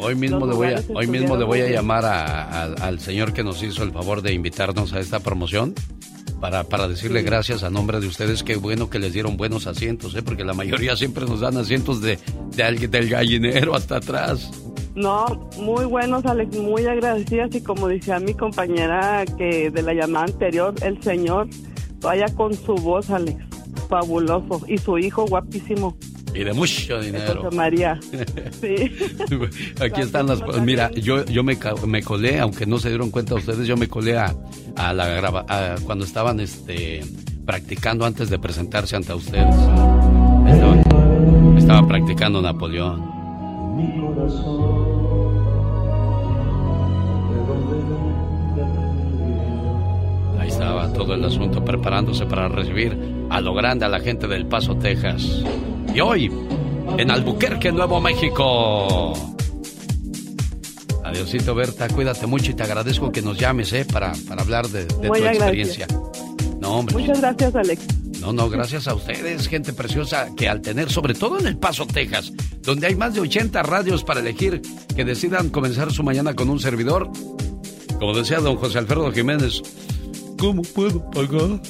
Hoy 0.00 0.16
mismo, 0.16 0.44
le 0.46 0.54
voy 0.54 0.66
a, 0.68 0.82
hoy 0.94 1.06
mismo 1.06 1.36
le 1.36 1.44
voy 1.44 1.60
a 1.60 1.68
llamar 1.70 2.04
a- 2.06 2.42
a- 2.64 2.74
al 2.88 2.98
señor 2.98 3.32
que 3.32 3.44
nos 3.44 3.62
hizo 3.62 3.84
el 3.84 3.92
favor 3.92 4.20
de 4.22 4.32
invitarnos 4.32 4.92
a 4.94 4.98
esta 4.98 5.20
promoción 5.20 5.74
para, 6.40 6.64
para 6.64 6.88
decirle 6.88 7.22
gracias 7.22 7.62
a 7.62 7.70
nombre 7.70 8.00
de 8.00 8.08
ustedes. 8.08 8.42
Qué 8.42 8.56
bueno 8.56 8.90
que 8.90 8.98
les 8.98 9.12
dieron 9.12 9.36
buenos 9.36 9.68
asientos, 9.68 10.16
¿eh? 10.16 10.22
porque 10.22 10.42
la 10.42 10.54
mayoría 10.54 10.96
siempre 10.96 11.24
nos 11.26 11.38
dan 11.40 11.56
asientos 11.56 12.00
de, 12.02 12.18
de 12.56 12.62
alguien- 12.64 12.90
del 12.90 13.08
gallinero 13.10 13.76
hasta 13.76 13.98
atrás. 13.98 14.50
No, 14.94 15.48
muy 15.58 15.84
buenos, 15.84 16.24
Alex, 16.26 16.56
muy 16.58 16.84
agradecidas. 16.86 17.54
Y 17.54 17.60
como 17.62 17.88
decía 17.88 18.18
mi 18.18 18.34
compañera 18.34 19.24
que 19.38 19.70
de 19.70 19.82
la 19.82 19.94
llamada 19.94 20.26
anterior, 20.26 20.74
el 20.82 21.02
señor 21.02 21.48
vaya 22.00 22.26
con 22.34 22.52
su 22.54 22.74
voz, 22.74 23.10
Alex. 23.10 23.38
Fabuloso. 23.88 24.62
Y 24.68 24.78
su 24.78 24.98
hijo, 24.98 25.24
guapísimo. 25.26 25.96
Y 26.34 26.44
de 26.44 26.52
mucho 26.52 27.00
dinero. 27.00 27.42
José 27.42 27.56
María. 27.56 27.98
Sí. 28.60 28.92
Aquí 29.80 30.00
están 30.02 30.26
las... 30.26 30.40
Mira, 30.62 30.90
yo, 30.92 31.24
yo 31.24 31.42
me, 31.42 31.56
me 31.86 32.02
colé, 32.02 32.38
aunque 32.40 32.66
no 32.66 32.78
se 32.78 32.88
dieron 32.90 33.10
cuenta 33.10 33.34
ustedes, 33.34 33.66
yo 33.66 33.76
me 33.76 33.88
colé 33.88 34.16
a, 34.18 34.34
a 34.76 34.92
la 34.92 35.08
grava, 35.08 35.44
a- 35.48 35.76
cuando 35.84 36.04
estaban 36.04 36.38
este, 36.40 37.00
practicando 37.46 38.04
antes 38.04 38.28
de 38.30 38.38
presentarse 38.38 38.96
ante 38.96 39.12
ustedes. 39.14 39.54
Estaba, 40.46 40.76
estaba 41.58 41.88
practicando 41.88 42.42
Napoleón. 42.42 43.19
Ahí 50.38 50.48
estaba 50.48 50.92
todo 50.92 51.14
el 51.14 51.24
asunto 51.24 51.64
preparándose 51.64 52.26
para 52.26 52.48
recibir 52.48 52.96
a 53.30 53.40
lo 53.40 53.54
grande 53.54 53.84
a 53.84 53.88
la 53.88 54.00
gente 54.00 54.26
del 54.26 54.46
Paso, 54.46 54.76
Texas. 54.76 55.42
Y 55.94 56.00
hoy, 56.00 56.30
en 56.98 57.10
Albuquerque, 57.10 57.72
Nuevo 57.72 58.00
México. 58.00 59.12
Adiosito 61.04 61.54
Berta, 61.54 61.88
cuídate 61.88 62.26
mucho 62.26 62.52
y 62.52 62.54
te 62.54 62.62
agradezco 62.62 63.10
que 63.10 63.22
nos 63.22 63.38
llames, 63.38 63.72
¿eh? 63.72 63.84
Para, 63.90 64.12
para 64.28 64.42
hablar 64.42 64.68
de, 64.68 64.86
de 64.86 65.08
tu 65.08 65.14
experiencia. 65.14 65.86
No, 66.60 66.78
hombre. 66.78 66.96
Muchas 66.96 67.20
gracias, 67.20 67.54
Alex. 67.56 67.99
No, 68.20 68.34
no, 68.34 68.50
gracias 68.50 68.86
a 68.86 68.94
ustedes, 68.94 69.48
gente 69.48 69.72
preciosa, 69.72 70.28
que 70.36 70.48
al 70.48 70.60
tener, 70.60 70.90
sobre 70.90 71.14
todo 71.14 71.38
en 71.40 71.46
El 71.46 71.56
Paso, 71.56 71.86
Texas, 71.86 72.32
donde 72.60 72.86
hay 72.86 72.94
más 72.94 73.14
de 73.14 73.20
80 73.20 73.62
radios 73.62 74.04
para 74.04 74.20
elegir 74.20 74.60
que 74.94 75.04
decidan 75.04 75.48
comenzar 75.48 75.90
su 75.90 76.02
mañana 76.02 76.34
con 76.34 76.50
un 76.50 76.60
servidor. 76.60 77.10
Como 77.98 78.14
decía 78.14 78.40
don 78.40 78.56
José 78.56 78.78
Alfredo 78.78 79.10
Jiménez, 79.10 79.62
¿cómo 80.38 80.62
puedo 80.62 81.10
pagar 81.10 81.62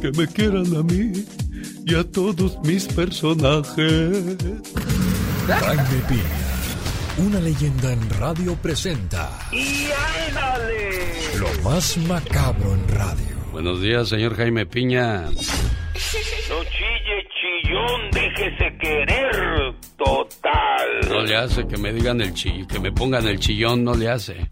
que 0.00 0.10
me 0.12 0.26
quieran 0.26 0.76
a 0.76 0.82
mí 0.82 1.24
y 1.86 1.94
a 1.94 2.04
todos 2.04 2.58
mis 2.64 2.86
personajes? 2.86 4.36
Piña, 6.08 6.22
una 7.18 7.40
leyenda 7.40 7.92
en 7.92 8.10
radio 8.10 8.56
presenta. 8.56 9.30
¡Y 9.52 9.88
ándale! 10.28 11.38
Lo 11.38 11.62
más 11.62 11.96
macabro 11.98 12.74
en 12.74 12.88
radio. 12.88 13.39
Buenos 13.52 13.80
días, 13.82 14.08
señor 14.08 14.36
Jaime 14.36 14.64
Piña. 14.64 15.22
No 15.24 16.64
chille, 16.64 17.28
chillón, 17.34 18.10
déjese 18.12 18.76
querer, 18.78 19.74
total. 19.96 20.79
No 21.08 21.22
le 21.22 21.36
hace 21.36 21.66
que 21.66 21.76
me 21.76 21.92
digan 21.92 22.20
el 22.20 22.32
chillón, 22.34 22.66
que 22.68 22.78
me 22.78 22.92
pongan 22.92 23.26
el 23.26 23.38
chillón, 23.38 23.84
no 23.84 23.94
le 23.94 24.08
hace. 24.08 24.34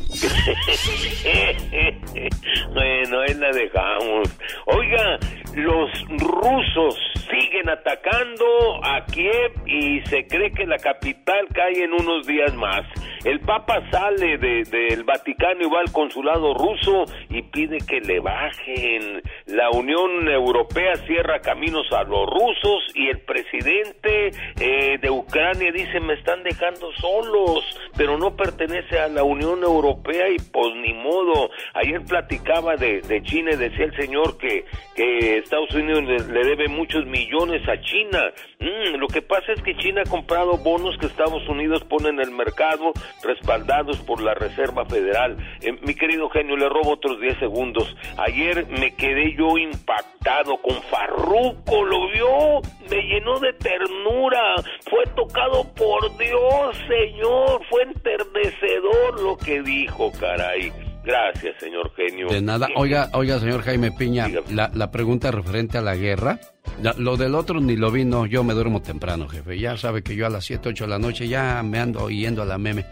bueno, 2.74 3.20
ahí 3.20 3.34
la 3.34 3.50
dejamos. 3.52 4.28
Oiga, 4.66 5.18
los 5.54 5.90
rusos 6.18 6.96
siguen 7.30 7.68
atacando 7.68 8.44
a 8.84 9.04
Kiev 9.06 9.52
y 9.66 10.00
se 10.06 10.26
cree 10.26 10.50
que 10.52 10.66
la 10.66 10.78
capital 10.78 11.46
cae 11.52 11.84
en 11.84 11.92
unos 11.92 12.26
días 12.26 12.54
más. 12.54 12.82
El 13.24 13.40
Papa 13.40 13.82
sale 13.90 14.38
de- 14.38 14.62
del 14.62 15.02
Vaticano 15.04 15.66
y 15.66 15.68
va 15.68 15.80
al 15.80 15.90
consulado 15.92 16.54
ruso 16.54 17.04
y 17.28 17.42
pide 17.42 17.78
que 17.78 18.00
le 18.00 18.20
bajen. 18.20 19.20
La 19.46 19.70
Unión 19.70 20.28
Europea 20.28 20.94
cierra 21.06 21.40
caminos 21.40 21.86
a 21.92 22.04
los 22.04 22.26
rusos 22.26 22.84
y 22.94 23.08
el 23.08 23.18
presidente 23.20 24.30
eh, 24.60 24.98
de 25.02 25.10
Ucrania 25.10 25.72
dice 25.72 25.98
me 26.00 26.14
están 26.14 26.37
dejando 26.42 26.92
solos, 26.92 27.64
pero 27.96 28.18
no 28.18 28.36
pertenece 28.36 28.98
a 28.98 29.08
la 29.08 29.22
Unión 29.22 29.62
Europea 29.62 30.28
y 30.28 30.38
pues 30.38 30.74
ni 30.76 30.92
modo. 30.94 31.50
Ayer 31.74 32.02
platicaba 32.04 32.76
de, 32.76 33.02
China 33.24 33.50
y 33.52 33.56
decía 33.56 33.86
el 33.86 33.96
señor 33.96 34.38
que, 34.38 34.64
Estados 34.96 35.72
Unidos 35.74 36.04
le, 36.04 36.18
le 36.32 36.44
debe 36.44 36.68
muchos 36.68 37.06
millones 37.06 37.66
a 37.68 37.80
China. 37.80 38.32
Mm, 38.60 38.96
lo 38.96 39.06
que 39.06 39.22
pasa 39.22 39.52
es 39.52 39.62
que 39.62 39.76
China 39.76 40.02
ha 40.04 40.10
comprado 40.10 40.58
bonos 40.58 40.96
que 40.98 41.06
Estados 41.06 41.48
Unidos 41.48 41.84
pone 41.84 42.08
en 42.08 42.20
el 42.20 42.30
mercado 42.30 42.92
respaldados 43.22 43.98
por 43.98 44.20
la 44.20 44.34
Reserva 44.34 44.84
Federal. 44.86 45.36
Eh, 45.60 45.72
mi 45.82 45.94
querido 45.94 46.28
genio, 46.30 46.56
le 46.56 46.68
robo 46.68 46.92
otros 46.92 47.20
10 47.20 47.38
segundos. 47.38 47.94
Ayer 48.16 48.66
me 48.66 48.94
quedé 48.94 49.34
yo 49.36 49.56
impactado 49.56 50.56
con 50.58 50.82
Farruco, 50.82 51.84
¿lo 51.84 52.08
vio? 52.10 52.60
Me 52.90 53.02
llenó 53.02 53.38
de 53.40 53.52
ternura. 53.54 54.54
Fue 54.88 55.04
tocado 55.14 55.64
por 55.74 56.16
Dios, 56.16 56.76
señor. 56.88 57.60
Fue 57.68 57.82
enternecedor 57.82 59.20
lo 59.22 59.36
que 59.36 59.62
dijo, 59.62 60.10
caray. 60.18 60.72
Gracias, 61.04 61.54
señor 61.60 61.90
genio. 61.94 62.28
De 62.28 62.42
nada. 62.42 62.68
Oiga, 62.76 63.08
oiga, 63.14 63.38
señor 63.38 63.62
Jaime 63.62 63.92
Piña, 63.92 64.28
la, 64.50 64.70
la 64.74 64.90
pregunta 64.90 65.30
referente 65.30 65.78
a 65.78 65.80
la 65.82 65.96
guerra. 65.96 66.38
la- 66.82 66.94
lo 66.98 67.16
del 67.16 67.34
otro 67.34 67.60
ni 67.60 67.76
lo 67.76 67.90
vi, 67.90 68.04
no. 68.04 68.26
Yo 68.26 68.44
me 68.44 68.52
duermo 68.54 68.82
temprano, 68.82 69.26
jefe. 69.28 69.58
Ya 69.58 69.76
sabe 69.76 70.02
que 70.02 70.14
yo 70.16 70.26
a 70.26 70.30
las 70.30 70.44
7, 70.44 70.68
8 70.70 70.84
de 70.84 70.90
la 70.90 70.98
noche 70.98 71.26
ya 71.28 71.62
me 71.62 71.78
ando 71.78 72.10
yendo 72.10 72.42
a 72.42 72.44
la 72.46 72.58
meme. 72.58 72.84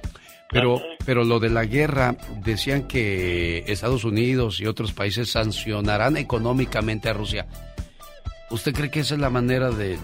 Pero, 0.48 0.80
pero 1.04 1.24
lo 1.24 1.40
de 1.40 1.50
la 1.50 1.64
guerra, 1.64 2.14
decían 2.44 2.86
que 2.86 3.64
Estados 3.66 4.04
Unidos 4.04 4.60
y 4.60 4.66
otros 4.66 4.92
países 4.92 5.28
sancionarán 5.30 6.16
económicamente 6.16 7.08
a 7.08 7.12
Rusia. 7.12 7.46
¿Usted 8.50 8.72
cree 8.74 8.90
que 8.90 9.00
esa 9.00 9.14
es 9.14 9.20
la 9.20 9.30
manera 9.30 9.70
de... 9.70 9.98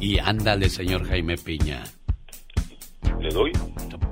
Y 0.00 0.18
ándale, 0.18 0.68
señor 0.68 1.06
Jaime 1.06 1.36
Piña. 1.36 1.84
¿Le 3.20 3.30
doy? 3.30 3.52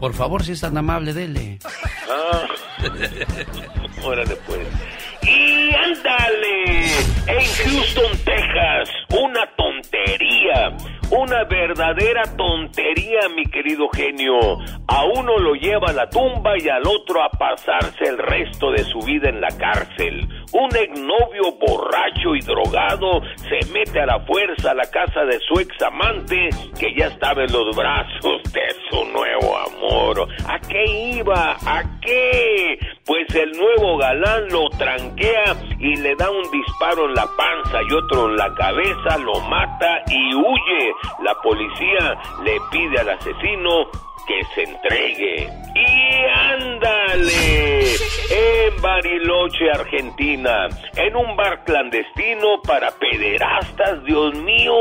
Por 0.00 0.14
favor, 0.14 0.42
si 0.42 0.52
es 0.52 0.60
tan 0.60 0.76
amable, 0.76 1.12
dele. 1.14 1.58
Ah, 2.10 2.46
órale 4.04 4.36
pues. 4.46 4.66
Y 5.26 5.74
ándale, 5.74 6.84
en 7.26 7.44
Houston, 7.64 8.12
Texas, 8.24 8.90
una 9.10 9.46
tontería, 9.56 10.76
una 11.10 11.44
verdadera 11.44 12.22
tontería, 12.36 13.28
mi 13.34 13.44
querido 13.46 13.88
genio. 13.88 14.58
A 14.88 15.04
uno 15.04 15.38
lo 15.38 15.54
lleva 15.54 15.88
a 15.88 15.92
la 15.92 16.08
tumba 16.08 16.52
y 16.58 16.68
al 16.68 16.82
otro 16.86 17.22
a 17.22 17.30
pasarse 17.30 18.04
el 18.04 18.18
resto 18.18 18.70
de 18.70 18.84
su 18.84 18.98
vida 19.00 19.28
en 19.28 19.40
la 19.40 19.48
cárcel. 19.56 20.28
Un 20.52 20.76
exnovio 20.76 21.52
borracho 21.58 22.34
y 22.34 22.40
drogado 22.40 23.22
se 23.36 23.72
mete 23.72 24.00
a 24.00 24.06
la 24.06 24.20
fuerza 24.20 24.70
a 24.70 24.74
la 24.74 24.90
casa 24.90 25.24
de 25.24 25.38
su 25.40 25.60
ex 25.60 25.80
amante 25.82 26.48
que 26.78 26.94
ya 26.94 27.06
estaba 27.06 27.42
en 27.42 27.52
los 27.52 27.74
brazos 27.76 28.42
de 28.52 28.62
su 28.90 29.04
nuevo 29.06 29.56
amor. 29.56 30.28
¿A 30.46 30.58
qué 30.60 30.84
iba? 31.16 31.56
¿A 31.66 31.82
qué? 32.00 32.78
Pues 33.04 33.34
el 33.34 33.52
nuevo 33.52 33.98
galán 33.98 34.48
lo 34.48 34.68
y 35.16 35.96
le 35.96 36.14
da 36.16 36.30
un 36.30 36.50
disparo 36.50 37.06
en 37.06 37.14
la 37.14 37.26
panza 37.36 37.82
y 37.88 37.92
otro 37.92 38.30
en 38.30 38.36
la 38.36 38.52
cabeza, 38.54 39.18
lo 39.18 39.40
mata 39.48 40.02
y 40.08 40.34
huye. 40.34 40.92
La 41.22 41.34
policía 41.40 42.20
le 42.42 42.58
pide 42.70 43.00
al 43.00 43.10
asesino 43.10 43.88
que 44.26 44.44
se 44.54 44.62
entregue. 44.62 45.48
Y 45.74 46.24
ándale, 46.52 47.94
en 48.30 48.82
Bariloche, 48.82 49.70
Argentina, 49.70 50.68
en 50.96 51.16
un 51.16 51.36
bar 51.36 51.64
clandestino 51.64 52.60
para 52.62 52.90
pederastas, 52.92 54.04
Dios 54.04 54.34
mío, 54.36 54.74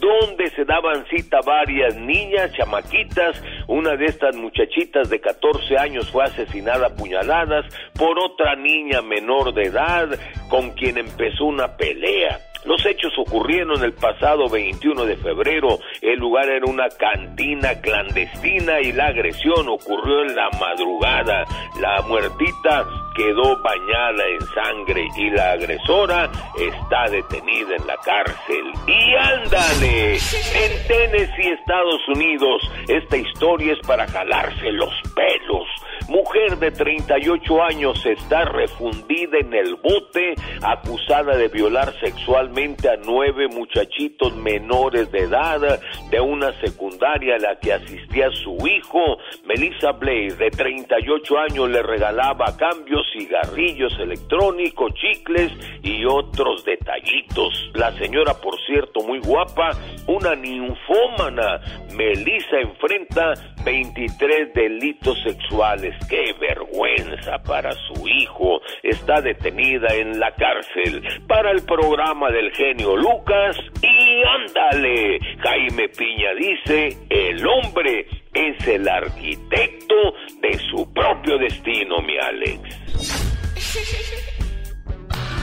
donde 0.00 0.50
se 0.50 0.64
daban 0.64 1.04
cita 1.06 1.38
varias 1.44 1.96
niñas, 1.96 2.52
chamaquitas. 2.52 3.42
Una 3.68 3.96
de 3.96 4.06
estas 4.06 4.34
muchachitas 4.36 5.10
de 5.10 5.20
14 5.20 5.78
años 5.78 6.10
fue 6.10 6.24
asesinada 6.24 6.88
a 6.88 6.94
puñaladas 6.94 7.66
por 7.94 8.18
otra 8.18 8.56
niña 8.56 9.02
menor 9.02 9.54
de 9.54 9.64
edad 9.64 10.08
con 10.48 10.70
quien 10.70 10.98
empezó 10.98 11.44
una 11.44 11.76
pelea. 11.76 12.40
Los 12.64 12.84
hechos 12.84 13.12
ocurrieron 13.16 13.82
el 13.82 13.94
pasado 13.94 14.48
21 14.48 15.04
de 15.06 15.16
febrero. 15.16 15.78
El 16.02 16.18
lugar 16.18 16.48
era 16.48 16.66
una 16.66 16.88
cantina 16.88 17.80
clandestina 17.80 18.80
y 18.80 18.92
la 18.92 19.06
agresión 19.06 19.66
ocurrió 19.68 20.22
en 20.22 20.34
la 20.34 20.50
madrugada. 20.58 21.44
La 21.80 22.02
muertita 22.02 22.86
quedó 23.14 23.56
bañada 23.62 24.26
en 24.26 24.40
sangre 24.54 25.08
y 25.16 25.30
la 25.30 25.52
agresora 25.52 26.30
está 26.58 27.10
detenida 27.10 27.76
en 27.76 27.86
la 27.86 27.96
cárcel. 27.98 28.72
Y 28.86 29.14
ándale, 29.14 30.14
en 30.14 30.86
Tennessee, 30.86 31.50
Estados 31.52 32.08
Unidos, 32.08 32.62
esta 32.88 33.16
historia 33.16 33.72
es 33.72 33.86
para 33.86 34.06
jalarse 34.08 34.72
los 34.72 34.92
pelos. 35.14 35.66
Mujer 36.08 36.58
de 36.58 36.72
38 36.72 37.62
años 37.62 38.04
está 38.04 38.44
refundida 38.44 39.38
en 39.38 39.54
el 39.54 39.76
bote 39.76 40.34
acusada 40.62 41.36
de 41.36 41.48
violar 41.48 41.92
sexualmente 42.00 42.88
a 42.88 42.96
nueve 42.96 43.46
muchachitos 43.48 44.34
menores 44.36 45.10
de 45.12 45.20
edad 45.20 45.80
de 46.10 46.20
una 46.20 46.52
secundaria 46.60 47.36
a 47.36 47.38
la 47.38 47.58
que 47.60 47.72
asistía 47.72 48.28
su 48.30 48.56
hijo. 48.66 49.18
Melissa 49.44 49.92
Blaze, 49.92 50.36
de 50.36 50.50
38 50.50 51.38
años, 51.38 51.70
le 51.70 51.82
regalaba 51.82 52.46
a 52.48 52.56
cambio 52.56 52.99
cigarrillos 53.12 53.92
electrónicos, 53.98 54.92
chicles 54.94 55.52
y 55.82 56.04
otros 56.04 56.64
detallitos. 56.64 57.70
La 57.74 57.92
señora, 57.98 58.34
por 58.34 58.58
cierto, 58.66 59.00
muy 59.00 59.18
guapa, 59.20 59.70
una 60.06 60.34
ninfómana. 60.34 61.60
Melissa 61.96 62.60
enfrenta 62.60 63.34
23 63.64 64.54
delitos 64.54 65.20
sexuales. 65.22 65.94
¡Qué 66.08 66.34
vergüenza 66.40 67.38
para 67.42 67.72
su 67.72 68.06
hijo! 68.08 68.60
Está 68.82 69.20
detenida 69.20 69.94
en 69.94 70.18
la 70.18 70.32
cárcel 70.34 71.02
para 71.26 71.50
el 71.50 71.62
programa 71.64 72.30
del 72.30 72.50
genio 72.52 72.96
Lucas. 72.96 73.56
Y 73.82 74.22
ándale, 74.26 75.18
Jaime 75.38 75.88
Piña 75.88 76.34
dice, 76.34 76.96
el 77.08 77.46
hombre 77.46 78.06
es 78.34 78.66
el 78.66 78.88
arquitecto 78.88 79.94
de 80.42 80.58
su 80.70 80.92
propio 80.92 81.38
destino, 81.38 82.00
mi 82.02 82.18
Alex. 82.18 82.76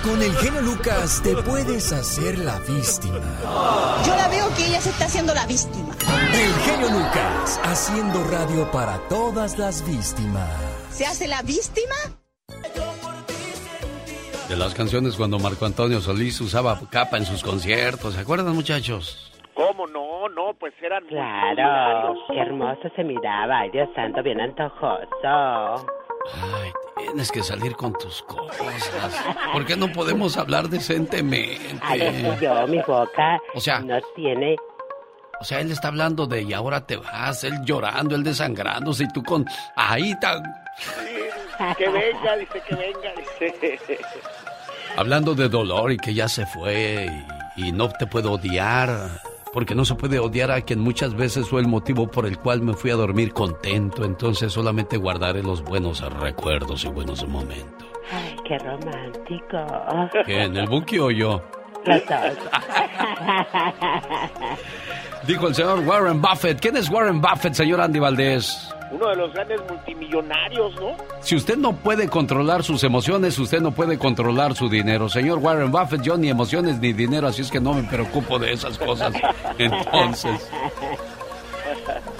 Con 0.04 0.22
el 0.22 0.34
genio 0.38 0.62
Lucas 0.62 1.22
te 1.22 1.36
puedes 1.36 1.92
hacer 1.92 2.40
la 2.40 2.60
víctima. 2.60 3.20
Yo 4.06 4.16
la 4.16 4.30
veo 4.30 4.48
que 4.56 4.66
ella 4.68 4.80
se 4.80 4.90
está 4.90 5.06
haciendo 5.06 5.34
la 5.34 5.46
víctima. 5.46 5.94
El 6.34 6.54
genio 6.64 6.90
Lucas, 6.90 7.60
haciendo 7.64 8.24
radio 8.26 8.72
para 8.72 9.00
todas 9.10 9.58
las 9.58 9.86
víctimas. 9.86 10.50
¿Se 10.92 11.06
hace 11.06 11.28
la 11.28 11.42
víctima? 11.42 11.96
De 14.48 14.56
las 14.56 14.74
canciones 14.74 15.16
cuando 15.16 15.40
Marco 15.40 15.66
Antonio 15.66 16.00
Solís 16.00 16.40
usaba 16.40 16.80
capa 16.90 17.18
en 17.18 17.26
sus 17.26 17.44
conciertos. 17.44 18.14
¿Se 18.14 18.22
acuerdan, 18.22 18.56
muchachos? 18.56 19.34
¿Cómo 19.58 19.88
no? 19.88 20.30
No, 20.30 20.54
pues 20.54 20.74
eran 20.82 21.04
Claro, 21.08 22.14
qué 22.30 22.40
hermoso 22.40 22.90
se 22.96 23.04
miraba. 23.04 23.60
Ay, 23.62 23.72
Dios 23.72 23.90
santo, 23.96 24.22
bien 24.24 24.40
antojoso. 24.40 25.86
tienes 26.98 27.32
que 27.32 27.42
salir 27.42 27.76
con 27.76 27.94
tus 27.94 28.22
cosas? 28.24 29.26
¿Por 29.52 29.66
qué 29.66 29.76
no 29.76 29.92
podemos 29.92 30.38
hablar 30.38 30.70
decentemente? 30.70 31.76
Ay, 31.82 32.24
yo, 32.40 32.68
mi 32.68 32.80
boca 32.84 33.42
O 33.56 33.60
sea- 33.60 33.80
no 33.80 33.98
tiene... 34.16 34.56
O 35.40 35.44
sea, 35.44 35.60
él 35.60 35.72
está 35.72 35.90
hablando 35.90 36.26
de 36.26 36.42
y 36.42 36.54
ahora 36.54 36.86
te 36.88 36.98
vas, 36.98 37.44
él 37.44 37.54
llorando, 37.64 38.16
él 38.16 38.24
desangrándose 38.24 39.04
y 39.04 39.08
tú 39.10 39.22
con... 39.24 39.46
Ahí 39.76 40.18
tan... 40.20 40.42
Que 41.78 41.88
venga, 41.90 42.36
dice 42.38 42.62
que 42.68 42.76
venga, 42.76 43.12
dice. 43.18 44.00
Hablando 44.96 45.34
de 45.36 45.48
dolor 45.50 45.92
y 45.92 45.98
que 45.98 46.14
ya 46.14 46.28
se 46.28 46.46
fue 46.48 47.08
y, 47.56 47.68
y 47.68 47.72
no 47.72 47.88
te 47.90 48.08
puedo 48.08 48.32
odiar, 48.34 48.90
porque 49.58 49.74
no 49.74 49.86
se 49.86 49.96
puede 49.96 50.20
odiar 50.20 50.52
a 50.52 50.62
quien 50.62 50.80
muchas 50.80 51.16
veces 51.16 51.50
fue 51.50 51.62
el 51.62 51.68
motivo 51.68 52.06
por 52.06 52.28
el 52.28 52.38
cual 52.38 52.62
me 52.62 52.74
fui 52.74 52.92
a 52.92 52.94
dormir 52.94 53.34
contento, 53.34 54.06
entonces 54.06 54.54
solamente 54.54 54.98
guardaré 54.98 55.42
los 55.42 55.64
buenos 55.64 56.00
recuerdos 56.20 56.86
y 56.86 56.90
buenos 56.90 57.28
momentos. 57.28 57.88
Ay, 58.12 58.36
qué 58.48 58.60
romántico. 58.60 59.58
¿Quién, 60.26 60.56
el 60.56 60.68
Buki 60.68 61.00
o 61.00 61.10
yo? 61.10 61.42
Los 61.88 62.06
dos. 62.06 62.38
Dijo 65.28 65.48
el 65.48 65.56
señor 65.56 65.80
Warren 65.80 66.22
Buffett. 66.22 66.62
¿Quién 66.62 66.78
es 66.78 66.90
Warren 66.90 67.20
Buffett, 67.20 67.54
señor 67.54 67.82
Andy 67.82 68.00
Valdés? 68.00 68.70
Uno 68.92 69.10
de 69.10 69.16
los 69.18 69.34
grandes 69.34 69.60
multimillonarios, 69.70 70.74
¿no? 70.76 70.96
Si 71.20 71.36
usted 71.36 71.58
no 71.58 71.74
puede 71.74 72.08
controlar 72.08 72.64
sus 72.64 72.82
emociones, 72.86 73.38
usted 73.38 73.60
no 73.60 73.72
puede 73.72 73.98
controlar 73.98 74.56
su 74.56 74.70
dinero. 74.70 75.10
Señor 75.10 75.40
Warren 75.40 75.70
Buffett, 75.70 76.02
yo 76.02 76.18
ni 76.18 76.30
emociones 76.30 76.80
ni 76.80 76.94
dinero, 76.94 77.28
así 77.28 77.42
es 77.42 77.52
que 77.52 77.60
no 77.60 77.74
me 77.74 77.84
preocupo 77.84 78.40
de 78.40 78.54
esas 78.54 78.78
cosas. 78.78 79.14
Entonces, 79.58 80.50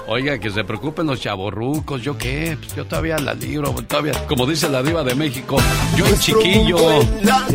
oiga, 0.08 0.38
que 0.38 0.50
se 0.50 0.64
preocupen 0.64 1.06
los 1.06 1.20
chavorrucos. 1.20 2.02
¿Yo 2.02 2.16
qué? 2.16 2.56
Pues 2.58 2.74
yo 2.74 2.86
todavía 2.86 3.18
la 3.18 3.34
libro, 3.34 3.74
todavía, 3.86 4.12
como 4.26 4.46
dice 4.46 4.68
la 4.68 4.82
diva 4.82 5.04
de 5.04 5.14
México, 5.14 5.58
yo 5.96 6.06
en 6.06 6.18
chiquillo. 6.18 7.02
Está 7.02 7.46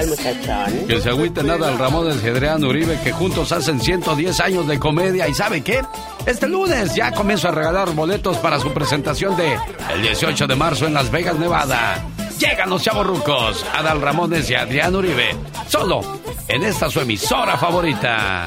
el 0.00 0.08
muchachón. 0.08 0.86
Que 0.86 1.00
se 1.00 1.10
agüite 1.10 1.42
nada 1.42 1.68
al 1.68 1.78
Ramón 1.78 2.08
de 2.08 2.14
Cedreán 2.14 2.64
Uribe, 2.64 2.98
que 3.02 3.12
juntos 3.12 3.52
hacen 3.52 3.80
110 3.80 4.40
años 4.40 4.66
de 4.66 4.78
comedia. 4.78 5.28
¿Y 5.28 5.34
sabe 5.34 5.62
qué? 5.62 5.82
Este 6.24 6.48
lunes 6.48 6.94
ya 6.94 7.12
comienzo 7.12 7.48
a 7.48 7.52
regalar 7.52 7.90
boletos 7.92 8.36
para 8.38 8.58
su 8.58 8.72
presentación 8.72 9.36
de 9.36 9.58
el 9.92 10.02
18 10.02 10.46
de 10.46 10.56
marzo 10.56 10.86
en 10.86 10.94
Las 10.94 11.10
Vegas, 11.10 11.38
Nevada. 11.38 12.04
Llegan 12.38 12.70
los 12.70 12.82
chavorrucos, 12.82 13.64
Adal 13.74 14.00
Ramones 14.00 14.48
y 14.50 14.54
Adrián 14.54 14.94
Uribe. 14.94 15.34
Solo 15.68 16.00
en 16.48 16.62
esta 16.62 16.90
su 16.90 17.00
emisora 17.00 17.56
favorita. 17.56 18.46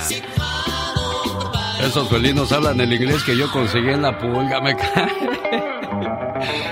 Esos 1.80 2.10
felinos 2.10 2.52
hablan 2.52 2.80
el 2.82 2.92
inglés 2.94 3.24
que 3.24 3.36
yo 3.38 3.50
conseguí 3.52 3.90
en 3.90 4.02
la 4.02 4.18
pulga, 4.18 4.60
me 4.62 4.76
cae. 4.76 5.30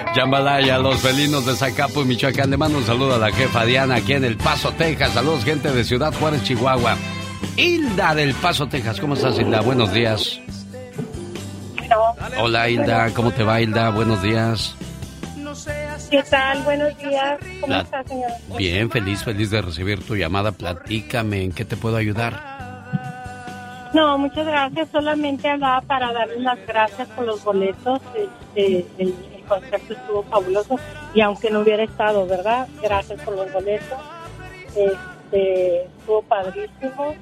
Jambalaya, 0.15 0.77
los 0.79 0.99
felinos 0.99 1.45
de 1.45 1.55
Zacapo 1.55 2.01
y 2.01 2.05
Michoacán. 2.05 2.49
Le 2.49 2.57
mando 2.57 2.77
un 2.79 2.85
saludo 2.85 3.15
a 3.15 3.17
la 3.17 3.31
jefa 3.31 3.65
Diana 3.65 3.95
aquí 3.95 4.13
en 4.13 4.23
El 4.25 4.37
Paso, 4.37 4.71
Texas. 4.71 5.13
Saludos, 5.13 5.43
gente 5.45 5.71
de 5.71 5.83
Ciudad 5.83 6.13
Juárez, 6.13 6.43
Chihuahua. 6.43 6.95
Hilda 7.55 8.15
del 8.15 8.33
Paso, 8.35 8.67
Texas. 8.67 8.99
¿Cómo 8.99 9.13
estás, 9.13 9.37
Hilda? 9.39 9.61
Buenos 9.61 9.93
días. 9.93 10.39
Hola, 12.39 12.69
Hilda. 12.69 13.13
¿Cómo 13.13 13.31
te 13.31 13.43
va, 13.43 13.61
Hilda? 13.61 13.89
Buenos 13.91 14.21
días. 14.21 14.75
¿Qué 16.09 16.23
tal? 16.23 16.61
Buenos 16.63 16.97
días. 16.97 17.37
¿Cómo 17.61 17.73
La- 17.73 17.81
está, 17.81 18.03
señora? 18.03 18.33
Bien, 18.57 18.89
feliz, 18.89 19.23
feliz 19.23 19.49
de 19.51 19.61
recibir 19.61 20.01
tu 20.03 20.15
llamada. 20.15 20.51
Platícame, 20.53 21.43
¿en 21.43 21.51
qué 21.51 21.65
te 21.65 21.75
puedo 21.75 21.97
ayudar? 21.97 22.56
No, 23.93 24.17
muchas 24.17 24.45
gracias. 24.45 24.89
Solamente 24.91 25.49
hablaba 25.49 25.81
para 25.81 26.11
darles 26.11 26.41
las 26.41 26.59
gracias 26.67 27.07
por 27.09 27.25
los 27.25 27.43
boletos. 27.43 28.01
Este, 28.15 28.85
el, 28.97 29.15
el 29.33 29.43
concierto 29.47 29.93
estuvo 29.93 30.23
fabuloso 30.23 30.79
y 31.13 31.21
aunque 31.21 31.49
no 31.49 31.61
hubiera 31.61 31.83
estado, 31.83 32.25
¿verdad? 32.27 32.67
Gracias 32.81 33.21
por 33.21 33.35
los 33.35 33.51
boletos. 33.51 33.99
Este, 34.75 35.83
estuvo 35.83 36.21
padrísimo. 36.23 37.15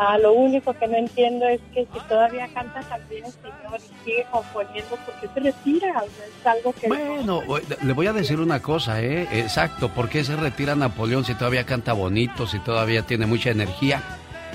Ah, 0.00 0.16
lo 0.16 0.32
único 0.32 0.72
que 0.74 0.86
no 0.86 0.96
entiendo 0.96 1.48
es 1.48 1.60
que 1.74 1.84
si 1.92 1.98
todavía 2.08 2.46
canta 2.54 2.80
también 2.82 3.24
el 3.24 3.32
señor 3.32 3.80
y 3.80 4.04
sigue 4.04 4.24
componiendo, 4.30 4.90
¿por 4.90 5.14
qué 5.20 5.28
se 5.34 5.40
retira? 5.40 6.04
Es 6.04 6.46
algo 6.46 6.72
que... 6.72 6.86
Bueno, 6.86 7.42
le 7.82 7.92
voy 7.94 8.06
a 8.06 8.12
decir 8.12 8.38
una 8.38 8.62
cosa, 8.62 9.02
¿eh? 9.02 9.26
Exacto, 9.32 9.88
¿por 9.88 10.08
qué 10.08 10.22
se 10.22 10.36
retira 10.36 10.76
Napoleón 10.76 11.24
si 11.24 11.34
todavía 11.34 11.66
canta 11.66 11.94
bonito, 11.94 12.46
si 12.46 12.60
todavía 12.60 13.02
tiene 13.02 13.26
mucha 13.26 13.50
energía? 13.50 14.00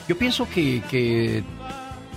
Yo 0.08 0.18
pienso 0.18 0.48
que, 0.50 1.44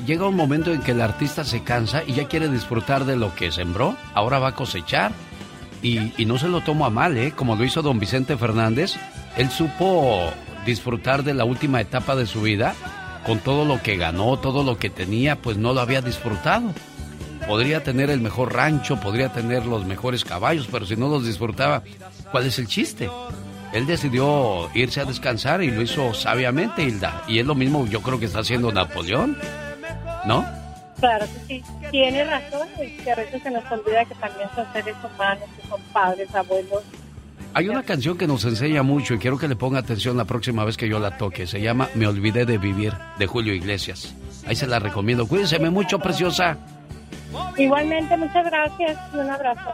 llega 0.07 0.29
un 0.29 0.37
momento 0.37 0.73
en 0.73 0.81
que 0.81 0.93
el 0.93 1.01
artista 1.01 1.45
se 1.45 1.63
cansa 1.63 2.03
y 2.07 2.13
ya 2.13 2.29
quiere 2.29 2.49
disfrutar 2.49 3.05
de 3.05 3.17
lo 3.17 3.35
que 3.35 3.53
sembró, 3.53 3.97
ahora 4.15 4.39
va 4.39 4.49
a 4.49 4.55
cosechar. 4.55 5.13
Y, 5.83 6.13
y 6.21 6.25
no 6.25 6.39
se 6.39 6.49
lo 6.49 6.63
tomo 6.63 6.87
a 6.87 6.91
mal, 6.91 7.17
¿eh? 7.17 7.33
Como 7.33 7.55
lo 7.55 7.65
hizo 7.65 7.83
don 7.83 8.01
Vicente 8.01 8.37
Fernández, 8.37 8.95
él 9.37 9.51
supo 9.51 10.31
disfrutar 10.65 11.23
de 11.23 11.35
la 11.35 11.45
última 11.45 11.81
etapa 11.81 12.17
de 12.17 12.27
su 12.27 12.43
vida 12.43 12.75
con 13.25 13.41
todo 13.41 13.65
lo 13.65 13.83
que 13.83 13.97
ganó, 13.97 14.39
todo 14.39 14.63
lo 14.63 14.79
que 14.79 14.89
tenía, 14.89 15.37
pues 15.37 15.57
no 15.57 15.73
lo 15.73 15.81
había 15.81 16.01
disfrutado. 16.01 16.73
Podría 17.47 17.83
tener 17.83 18.11
el 18.11 18.21
mejor 18.21 18.55
rancho, 18.55 19.01
podría 19.01 19.33
tener 19.33 19.67
los 19.67 19.85
mejores 19.85 20.25
caballos, 20.25 20.69
pero 20.71 20.87
si 20.87 20.97
no 20.97 21.09
los 21.09 21.25
disfrutaba, 21.25 21.83
¿cuál 22.31 22.47
es 22.47 22.59
el 22.59 22.67
chiste? 22.67 23.09
Él 23.73 23.87
decidió 23.87 24.71
irse 24.75 25.01
a 25.01 25.05
descansar 25.05 25.63
y 25.63 25.71
lo 25.71 25.83
hizo 25.83 26.15
sabiamente, 26.15 26.83
Hilda. 26.83 27.23
Y 27.29 27.39
es 27.39 27.47
lo 27.47 27.55
mismo 27.55 27.87
yo 27.87 28.01
creo 28.03 28.19
que 28.19 28.27
está 28.27 28.41
haciendo 28.41 28.73
Napoleón, 28.73 29.37
¿no? 30.25 30.45
Claro 31.01 31.27
que 31.27 31.41
sí, 31.47 31.65
tiene 31.91 32.25
razón, 32.25 32.69
y 32.81 32.91
que 33.03 33.13
a 33.13 33.17
veces 33.17 33.43
se 33.43 33.51
nos 33.51 33.71
olvida 33.71 34.05
que 34.07 34.15
también 34.15 34.49
son 34.55 34.65
seres 34.73 34.97
humanos, 35.05 35.45
que 35.61 35.69
son 35.69 35.81
padres, 35.93 36.35
abuelos. 36.35 36.83
Hay 37.53 37.69
una 37.69 37.83
canción 37.83 38.17
que 38.19 38.27
nos 38.27 38.45
enseña 38.45 38.83
mucho 38.83 39.15
y 39.15 39.19
quiero 39.19 39.39
que 39.39 39.49
le 39.49 39.57
ponga 39.57 39.79
atención 39.79 40.17
la 40.17 40.25
próxima 40.25 40.65
vez 40.65 40.77
que 40.77 40.89
yo 40.89 40.99
la 40.99 41.17
toque. 41.17 41.47
Se 41.47 41.61
llama 41.61 41.89
Me 41.95 42.07
olvidé 42.07 42.45
de 42.45 42.59
vivir, 42.59 42.93
de 43.19 43.27
Julio 43.27 43.55
Iglesias. 43.55 44.15
Ahí 44.47 44.55
se 44.57 44.67
la 44.67 44.79
recomiendo. 44.79 45.27
Cuídense 45.27 45.59
mucho, 45.59 45.99
preciosa. 45.99 46.59
Igualmente, 47.57 48.17
muchas 48.17 48.45
gracias 48.45 48.99
y 49.15 49.17
un 49.17 49.31
abrazo. 49.31 49.73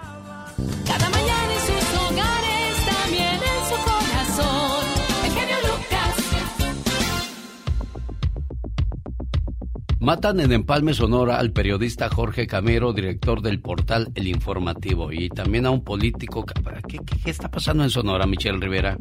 Matan 10.03 10.41
en 10.41 10.51
Empalme, 10.51 10.95
Sonora, 10.95 11.39
al 11.39 11.53
periodista 11.53 12.09
Jorge 12.09 12.49
Camero, 12.49 12.93
director 12.93 13.41
del 13.41 13.61
portal 13.61 14.11
El 14.17 14.27
Informativo, 14.27 15.13
y 15.13 15.29
también 15.29 15.65
a 15.65 15.71
un 15.71 15.85
político. 15.85 16.45
¿Qué, 16.45 17.31
está 17.31 17.49
pasando 17.49 17.85
en 17.85 17.91
Sonora, 17.91 18.27
Michelle 18.27 18.59
Rivera? 18.59 18.99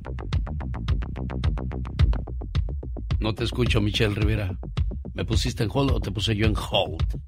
No 3.19 3.33
te 3.33 3.45
escucho, 3.45 3.81
Michelle 3.81 4.13
Rivera. 4.13 4.55
¿Me 5.15 5.25
pusiste 5.25 5.63
en 5.63 5.71
hold 5.73 5.89
o 5.89 5.99
te 5.99 6.11
puse 6.11 6.35
yo 6.35 6.45
en 6.45 6.53
hold? 6.53 7.19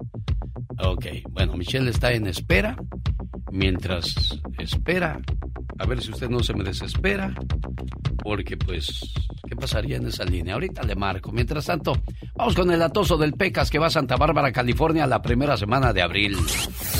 Ok, 0.78 1.06
bueno, 1.30 1.56
Michelle 1.56 1.90
está 1.90 2.12
en 2.12 2.28
espera. 2.28 2.76
Mientras 3.50 4.40
espera, 4.56 5.20
a 5.78 5.86
ver 5.86 6.02
si 6.02 6.10
usted 6.10 6.28
no 6.28 6.40
se 6.42 6.54
me 6.54 6.64
desespera, 6.64 7.34
porque 8.22 8.56
pues, 8.56 9.00
¿qué 9.48 9.56
pasaría 9.56 9.96
en 9.96 10.06
esa 10.06 10.24
línea? 10.24 10.54
Ahorita 10.54 10.82
le 10.82 10.94
marco. 10.94 11.32
Mientras 11.32 11.66
tanto, 11.66 11.92
vamos 12.34 12.54
con 12.54 12.70
el 12.70 12.82
atoso 12.82 13.16
del 13.16 13.34
Pecas 13.34 13.70
que 13.70 13.78
va 13.78 13.86
a 13.86 13.90
Santa 13.90 14.16
Bárbara, 14.16 14.52
California, 14.52 15.06
la 15.06 15.22
primera 15.22 15.56
semana 15.56 15.92
de 15.92 16.02
abril. 16.02 16.36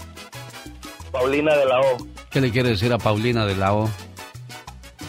Paulina 1.12 1.54
de 1.56 1.66
la 1.66 1.78
O, 1.80 1.96
¿Qué 2.30 2.40
le 2.40 2.50
quiere 2.50 2.70
decir 2.70 2.92
a 2.92 2.98
Paulina 2.98 3.44
de 3.46 3.54
la 3.56 3.74
O? 3.74 3.88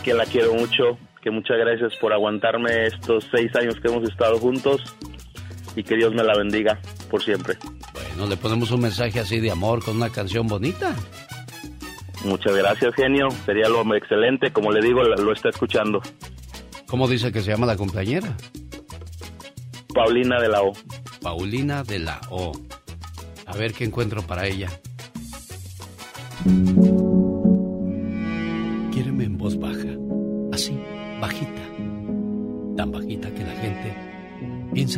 que 0.03 0.13
la 0.13 0.25
quiero 0.25 0.53
mucho, 0.53 0.97
que 1.21 1.31
muchas 1.31 1.57
gracias 1.57 1.93
por 2.01 2.11
aguantarme 2.11 2.87
estos 2.87 3.25
seis 3.33 3.49
años 3.55 3.75
que 3.81 3.87
hemos 3.87 4.03
estado 4.09 4.37
juntos 4.37 4.81
y 5.75 5.83
que 5.83 5.95
Dios 5.95 6.13
me 6.13 6.23
la 6.23 6.35
bendiga 6.37 6.79
por 7.09 7.23
siempre. 7.23 7.57
Bueno, 7.93 8.27
le 8.27 8.37
ponemos 8.37 8.71
un 8.71 8.81
mensaje 8.81 9.19
así 9.19 9.39
de 9.39 9.51
amor 9.51 9.83
con 9.83 9.97
una 9.97 10.09
canción 10.09 10.47
bonita. 10.47 10.95
Muchas 12.23 12.55
gracias, 12.55 12.95
genio. 12.95 13.27
Sería 13.45 13.67
lo 13.67 13.95
excelente. 13.95 14.51
Como 14.51 14.71
le 14.71 14.81
digo, 14.81 15.03
lo 15.03 15.33
está 15.33 15.49
escuchando. 15.49 16.01
¿Cómo 16.87 17.07
dice 17.07 17.31
que 17.31 17.41
se 17.41 17.51
llama 17.51 17.65
la 17.65 17.75
compañera? 17.75 18.37
Paulina 19.93 20.39
de 20.39 20.47
la 20.47 20.61
O. 20.61 20.73
Paulina 21.21 21.83
de 21.83 21.99
la 21.99 22.21
O. 22.29 22.51
A 23.45 23.57
ver 23.57 23.73
qué 23.73 23.83
encuentro 23.83 24.21
para 24.21 24.47
ella. 24.47 24.69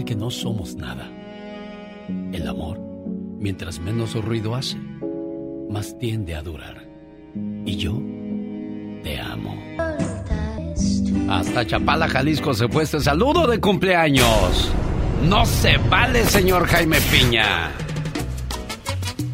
Que 0.04 0.16
no 0.16 0.30
somos 0.30 0.76
nada. 0.76 1.10
El 2.34 2.48
amor, 2.48 2.80
mientras 3.40 3.80
menos 3.80 4.14
ruido 4.16 4.56
hace, 4.56 4.78
más 5.70 5.98
tiende 5.98 6.36
a 6.36 6.42
durar. 6.42 6.86
Y 7.66 7.78
yo 7.78 8.02
te 9.04 9.20
amo. 9.20 9.56
Hasta 11.30 11.66
Chapala, 11.66 12.08
Jalisco 12.08 12.54
se 12.54 12.68
fue 12.68 12.84
este 12.84 13.00
saludo 13.00 13.48
de 13.48 13.60
cumpleaños. 13.60 14.72
No 15.24 15.46
se 15.46 15.78
vale, 15.78 16.26
señor 16.26 16.68
Jaime 16.68 16.98
Piña. 17.12 17.72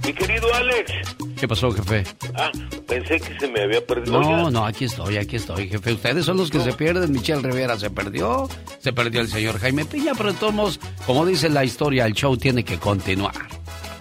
Mi 0.06 0.14
querido 0.14 0.54
Alex. 0.54 1.11
¿Qué 1.42 1.48
pasó, 1.48 1.72
jefe? 1.72 2.04
Ah, 2.36 2.52
pensé 2.88 3.20
que 3.20 3.40
se 3.40 3.48
me 3.48 3.64
había 3.64 3.84
perdido. 3.84 4.22
No, 4.22 4.52
no, 4.52 4.64
aquí 4.64 4.86
estoy, 4.86 5.18
aquí 5.18 5.38
estoy, 5.38 5.68
jefe. 5.70 5.94
Ustedes 5.94 6.24
son 6.24 6.38
los 6.38 6.52
que 6.52 6.60
se 6.60 6.72
pierden. 6.72 7.12
Michelle 7.12 7.42
Rivera 7.42 7.80
se 7.80 7.90
perdió, 7.90 8.48
se 8.78 8.94
perdió 8.94 9.22
el 9.22 9.28
señor 9.28 9.58
Jaime 9.58 9.84
Piña, 9.86 10.12
pero 10.16 10.34
de 10.34 10.38
todos 10.38 10.54
modos, 10.54 10.80
como 11.08 11.26
dice 11.26 11.50
la 11.50 11.66
historia, 11.66 12.06
el 12.06 12.14
show 12.14 12.38
tiene 12.38 12.64
que 12.64 12.78
continuar. 12.78 13.34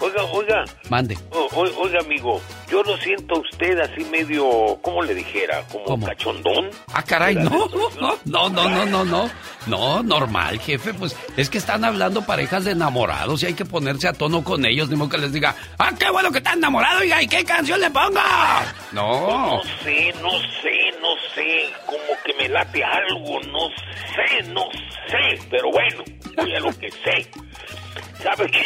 Oiga, 0.00 0.22
oiga. 0.24 0.64
Mande. 0.88 1.16
O- 1.30 1.48
o- 1.54 1.82
oiga, 1.82 2.00
amigo, 2.00 2.40
yo 2.70 2.82
lo 2.82 2.96
siento 2.98 3.34
a 3.34 3.38
usted 3.40 3.78
así 3.80 4.02
medio, 4.06 4.78
¿cómo 4.82 5.02
le 5.02 5.14
dijera? 5.14 5.62
¿Como 5.70 5.84
¿Cómo? 5.84 6.06
cachondón? 6.06 6.70
Ah, 6.94 7.02
caray, 7.02 7.34
no, 7.34 7.50
no, 7.50 7.68
no, 8.24 8.48
no, 8.48 8.68
no, 8.68 8.86
no, 8.86 9.04
no. 9.04 9.30
No, 9.66 10.02
normal, 10.02 10.58
jefe, 10.58 10.94
pues 10.94 11.14
es 11.36 11.50
que 11.50 11.58
están 11.58 11.84
hablando 11.84 12.22
parejas 12.24 12.64
de 12.64 12.70
enamorados 12.72 13.42
y 13.42 13.46
hay 13.46 13.54
que 13.54 13.66
ponerse 13.66 14.08
a 14.08 14.14
tono 14.14 14.42
con 14.42 14.64
ellos, 14.64 14.88
ni 14.88 14.96
modo 14.96 15.10
que 15.10 15.18
les 15.18 15.34
diga, 15.34 15.54
ah, 15.78 15.90
qué 15.98 16.08
bueno 16.10 16.32
que 16.32 16.38
están 16.38 16.56
enamorados, 16.56 17.02
oiga, 17.02 17.22
¿y 17.22 17.28
qué 17.28 17.44
canción 17.44 17.78
le 17.78 17.90
ponga? 17.90 18.24
No. 18.92 19.56
No 19.56 19.62
sé, 19.84 20.14
no 20.22 20.30
sé, 20.30 20.94
no 21.02 21.08
sé, 21.34 21.68
como 21.84 21.98
que 22.24 22.32
me 22.38 22.48
late 22.48 22.82
algo, 22.82 23.38
no 23.52 23.68
sé, 23.68 24.48
no 24.48 24.62
sé, 25.08 25.46
pero 25.50 25.70
bueno, 25.70 26.02
voy 26.36 26.54
a 26.54 26.60
lo 26.60 26.70
que 26.78 26.90
sé. 26.90 27.30
¿Sabe 28.22 28.50
qué? 28.50 28.64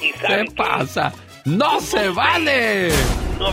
¿Y 0.00 0.10
sabe 0.18 0.44
¿Qué 0.46 0.50
pasa? 0.52 1.12
¡No 1.44 1.80
se 1.80 2.08
vale! 2.10 2.90
No. 3.38 3.48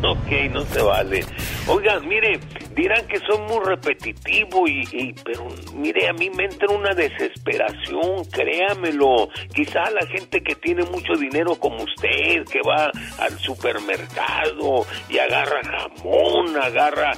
Ok, 0.00 0.30
no 0.52 0.60
se 0.66 0.80
vale. 0.80 1.24
Oigan, 1.66 2.06
mire, 2.06 2.38
dirán 2.76 3.04
que 3.08 3.18
soy 3.18 3.36
muy 3.48 3.58
repetitivo 3.66 4.68
y, 4.68 4.86
y- 4.92 5.12
pero 5.24 5.48
mire, 5.74 6.06
a 6.08 6.12
mí 6.12 6.30
me 6.30 6.44
entra 6.44 6.68
una 6.68 6.94
desesperación, 6.94 8.24
créamelo. 8.30 9.28
Quizá 9.52 9.90
la 9.90 10.06
gente 10.06 10.40
que 10.40 10.54
tiene 10.54 10.84
mucho 10.84 11.14
dinero 11.14 11.56
como 11.56 11.82
usted, 11.82 12.44
que 12.44 12.60
va 12.64 12.92
al 13.18 13.36
supermercado 13.40 14.86
y 15.08 15.18
agarra 15.18 15.60
jamón, 15.64 16.56
agarra 16.62 17.10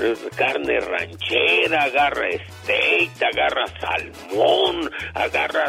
eh, 0.00 0.14
carne 0.34 0.80
ranchera, 0.80 1.82
agarra 1.82 2.28
steak, 2.62 3.10
agarra 3.30 3.66
salmón, 3.78 4.90
agarra 5.12 5.66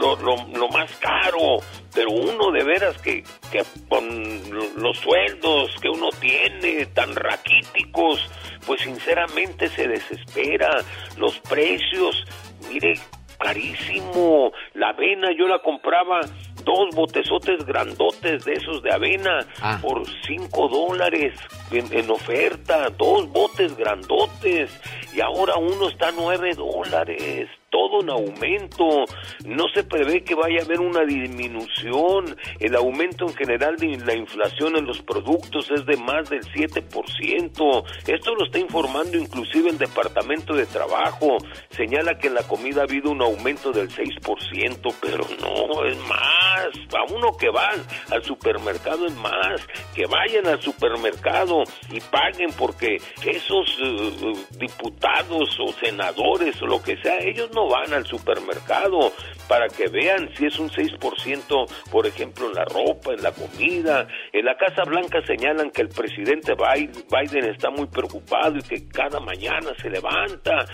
lo, 0.00 0.16
lo- 0.16 0.48
lo 0.58 0.68
más 0.68 0.90
caro, 0.96 1.58
pero 1.94 2.10
uno 2.10 2.50
de 2.50 2.64
veras 2.64 2.96
que, 3.02 3.22
que 3.52 3.62
con 3.88 4.04
lo- 4.50 4.70
los 4.76 4.98
sueldos 4.98 5.70
que 5.80 5.88
uno 5.88 6.08
tiene 6.20 6.86
tan 6.86 7.14
raquíticos, 7.14 8.26
pues 8.66 8.80
sinceramente 8.80 9.68
se 9.68 9.86
desespera. 9.88 10.70
Los 11.16 11.38
precios, 11.40 12.24
mire, 12.70 12.94
carísimo. 13.38 14.52
La 14.74 14.90
avena 14.90 15.28
yo 15.38 15.46
la 15.48 15.58
compraba 15.60 16.20
dos 16.64 16.94
botezotes 16.94 17.64
grandotes 17.64 18.44
de 18.44 18.52
esos 18.52 18.82
de 18.82 18.92
avena 18.92 19.46
Ah. 19.62 19.78
por 19.80 20.02
cinco 20.26 20.68
dólares 20.68 21.32
en, 21.70 21.90
en 21.92 22.10
oferta, 22.10 22.90
dos 22.90 23.28
botes 23.30 23.76
grandotes 23.76 24.70
y 25.14 25.20
ahora 25.20 25.56
uno 25.56 25.88
está 25.88 26.08
a 26.08 26.12
nueve 26.12 26.54
dólares. 26.54 27.48
Todo 27.70 28.00
un 28.00 28.10
aumento, 28.10 29.04
no 29.44 29.64
se 29.72 29.84
prevé 29.84 30.24
que 30.24 30.34
vaya 30.34 30.60
a 30.60 30.64
haber 30.64 30.80
una 30.80 31.04
disminución. 31.04 32.36
El 32.58 32.74
aumento 32.74 33.26
en 33.26 33.34
general 33.34 33.76
de 33.76 33.96
la 33.98 34.14
inflación 34.14 34.76
en 34.76 34.86
los 34.86 35.00
productos 35.02 35.70
es 35.70 35.86
de 35.86 35.96
más 35.96 36.28
del 36.28 36.42
7%. 36.42 37.84
Esto 38.08 38.34
lo 38.34 38.44
está 38.44 38.58
informando 38.58 39.16
inclusive 39.16 39.70
el 39.70 39.78
Departamento 39.78 40.54
de 40.54 40.66
Trabajo. 40.66 41.36
Señala 41.70 42.18
que 42.18 42.26
en 42.26 42.34
la 42.34 42.42
comida 42.42 42.80
ha 42.80 42.84
habido 42.84 43.12
un 43.12 43.22
aumento 43.22 43.70
del 43.70 43.88
6%, 43.88 44.94
pero 45.00 45.24
no, 45.40 45.84
es 45.84 45.96
más. 46.08 46.70
A 46.92 47.12
uno 47.12 47.36
que 47.36 47.50
va 47.50 47.70
al 48.10 48.24
supermercado 48.24 49.06
es 49.06 49.14
más. 49.16 49.64
Que 49.94 50.06
vayan 50.06 50.46
al 50.48 50.60
supermercado 50.60 51.62
y 51.90 52.00
paguen 52.00 52.50
porque 52.58 52.96
esos 53.24 53.78
eh, 53.80 54.12
eh, 54.22 54.32
diputados 54.58 55.56
o 55.60 55.72
senadores 55.74 56.60
o 56.62 56.66
lo 56.66 56.82
que 56.82 56.96
sea, 57.02 57.18
ellos 57.20 57.50
no 57.54 57.59
van 57.68 57.92
al 57.92 58.06
supermercado 58.06 59.12
para 59.48 59.66
que 59.68 59.88
vean 59.88 60.30
si 60.36 60.46
es 60.46 60.58
un 60.58 60.70
6%, 60.70 61.90
por 61.90 62.06
ejemplo, 62.06 62.46
en 62.46 62.54
la 62.54 62.64
ropa, 62.64 63.12
en 63.12 63.22
la 63.22 63.32
comida. 63.32 64.06
En 64.32 64.44
la 64.44 64.56
Casa 64.56 64.84
Blanca 64.84 65.20
señalan 65.26 65.70
que 65.70 65.82
el 65.82 65.88
presidente 65.88 66.54
Biden 66.54 67.50
está 67.50 67.70
muy 67.70 67.86
preocupado 67.86 68.58
y 68.58 68.62
que 68.62 68.88
cada 68.88 69.18
mañana 69.18 69.72
se 69.82 69.90
levanta 69.90 70.66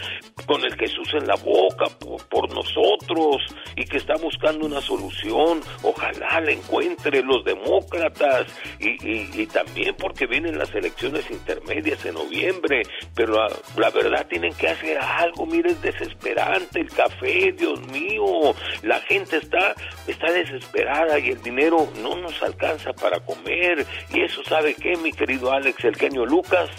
con 0.46 0.62
el 0.64 0.76
Jesús 0.76 1.08
en 1.14 1.26
la 1.26 1.36
boca 1.36 1.86
por, 2.28 2.46
nosotros 2.54 3.42
y 3.76 3.84
que 3.84 3.96
está 3.96 4.14
buscando 4.20 4.66
una 4.66 4.80
solución. 4.80 5.60
Ojalá 5.82 6.40
la 6.40 6.52
encuentre 6.52 7.22
los 7.22 7.44
demócratas 7.44 8.46
y 8.78 9.46
también 9.46 9.94
porque 9.98 10.26
vienen 10.26 10.58
las 10.58 10.74
elecciones 10.74 11.30
intermedias 11.30 12.04
en 12.04 12.14
noviembre. 12.14 12.82
Pero 13.14 13.34
la, 13.34 13.48
la 13.76 13.90
verdad 13.90 14.26
tienen 14.28 14.52
que 14.54 14.68
hacer 14.68 14.98
algo. 14.98 15.46
Mire, 15.46 15.70
es 15.70 15.82
desesperante 15.82 16.75
el 16.76 16.90
café, 16.90 17.52
Dios 17.52 17.80
mío. 17.88 18.54
La 18.82 19.00
gente 19.00 19.38
está, 19.38 19.74
está 20.06 20.30
desesperada 20.30 21.18
y 21.18 21.30
el 21.30 21.42
dinero 21.42 21.88
no 22.02 22.16
nos 22.16 22.42
alcanza 22.42 22.92
para 22.92 23.20
comer. 23.20 23.86
Y 24.12 24.22
eso, 24.22 24.42
¿sabe 24.44 24.74
qué, 24.74 24.96
mi 24.96 25.12
querido 25.12 25.52
Alex, 25.52 25.84
el 25.84 25.96
genio 25.96 26.24
Lucas? 26.24 26.70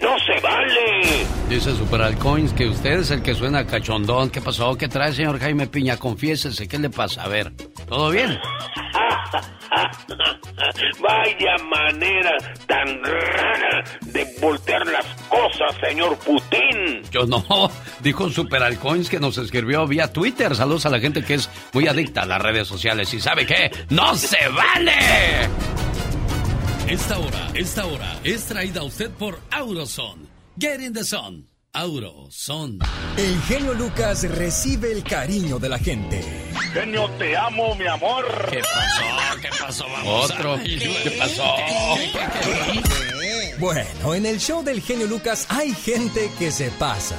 ¡No 0.00 0.18
se 0.18 0.40
vale! 0.40 1.26
Dice 1.48 1.74
Superalcoins 1.74 2.52
que 2.52 2.66
usted 2.68 3.00
es 3.00 3.10
el 3.10 3.22
que 3.22 3.34
suena 3.34 3.66
cachondón. 3.66 4.30
¿Qué 4.30 4.40
pasó? 4.40 4.76
¿Qué 4.76 4.88
trae, 4.88 5.12
señor 5.12 5.38
Jaime 5.38 5.66
Piña? 5.66 5.96
Confiésese, 5.96 6.68
¿qué 6.68 6.78
le 6.78 6.90
pasa? 6.90 7.22
A 7.22 7.28
ver, 7.28 7.52
¿todo 7.88 8.10
bien? 8.10 8.38
Vaya 11.00 11.56
manera 11.70 12.36
tan 12.66 13.02
rara 13.02 13.84
voltear 14.40 14.86
las 14.86 15.06
cosas, 15.28 15.76
señor 15.80 16.16
Putin. 16.18 17.02
Yo 17.10 17.26
no, 17.26 17.70
dijo 18.00 18.30
Super 18.30 18.62
Alcoins 18.62 19.08
que 19.08 19.20
nos 19.20 19.38
escribió 19.38 19.86
vía 19.86 20.12
Twitter. 20.12 20.54
Saludos 20.54 20.86
a 20.86 20.90
la 20.90 21.00
gente 21.00 21.22
que 21.22 21.34
es 21.34 21.50
muy 21.72 21.88
adicta 21.88 22.22
a 22.22 22.26
las 22.26 22.40
redes 22.40 22.68
sociales 22.68 23.12
y 23.14 23.20
sabe 23.20 23.46
que 23.46 23.70
no 23.90 24.14
se 24.14 24.48
vale. 24.48 24.92
Esta 26.88 27.18
hora, 27.18 27.50
esta 27.54 27.86
hora 27.86 28.20
es 28.22 28.44
traída 28.44 28.80
a 28.80 28.84
usted 28.84 29.10
por 29.10 29.38
Auroson. 29.50 30.28
Get 30.58 30.80
in 30.80 30.92
the 30.92 31.04
sun. 31.04 31.48
Auroson. 31.72 32.78
El 33.16 33.40
genio 33.42 33.74
Lucas 33.74 34.22
recibe 34.30 34.92
el 34.92 35.02
cariño 35.02 35.58
de 35.58 35.68
la 35.68 35.78
gente. 35.78 36.22
Genio, 36.72 37.08
te 37.18 37.36
amo, 37.36 37.74
mi 37.74 37.86
amor. 37.86 38.24
¿Qué 38.50 38.60
pasó? 38.60 39.40
¿Qué 39.42 39.48
pasó? 39.60 39.84
Vamos 39.90 40.30
Otro. 40.30 40.54
a- 40.54 40.62
¿Qué 40.62 41.16
pasó? 41.18 41.54
Bueno, 43.58 44.14
en 44.14 44.26
el 44.26 44.38
show 44.38 44.62
del 44.62 44.80
genio 44.80 45.06
Lucas 45.06 45.46
hay 45.48 45.74
gente 45.74 46.30
que 46.38 46.50
se 46.52 46.70
pasa. 46.72 47.16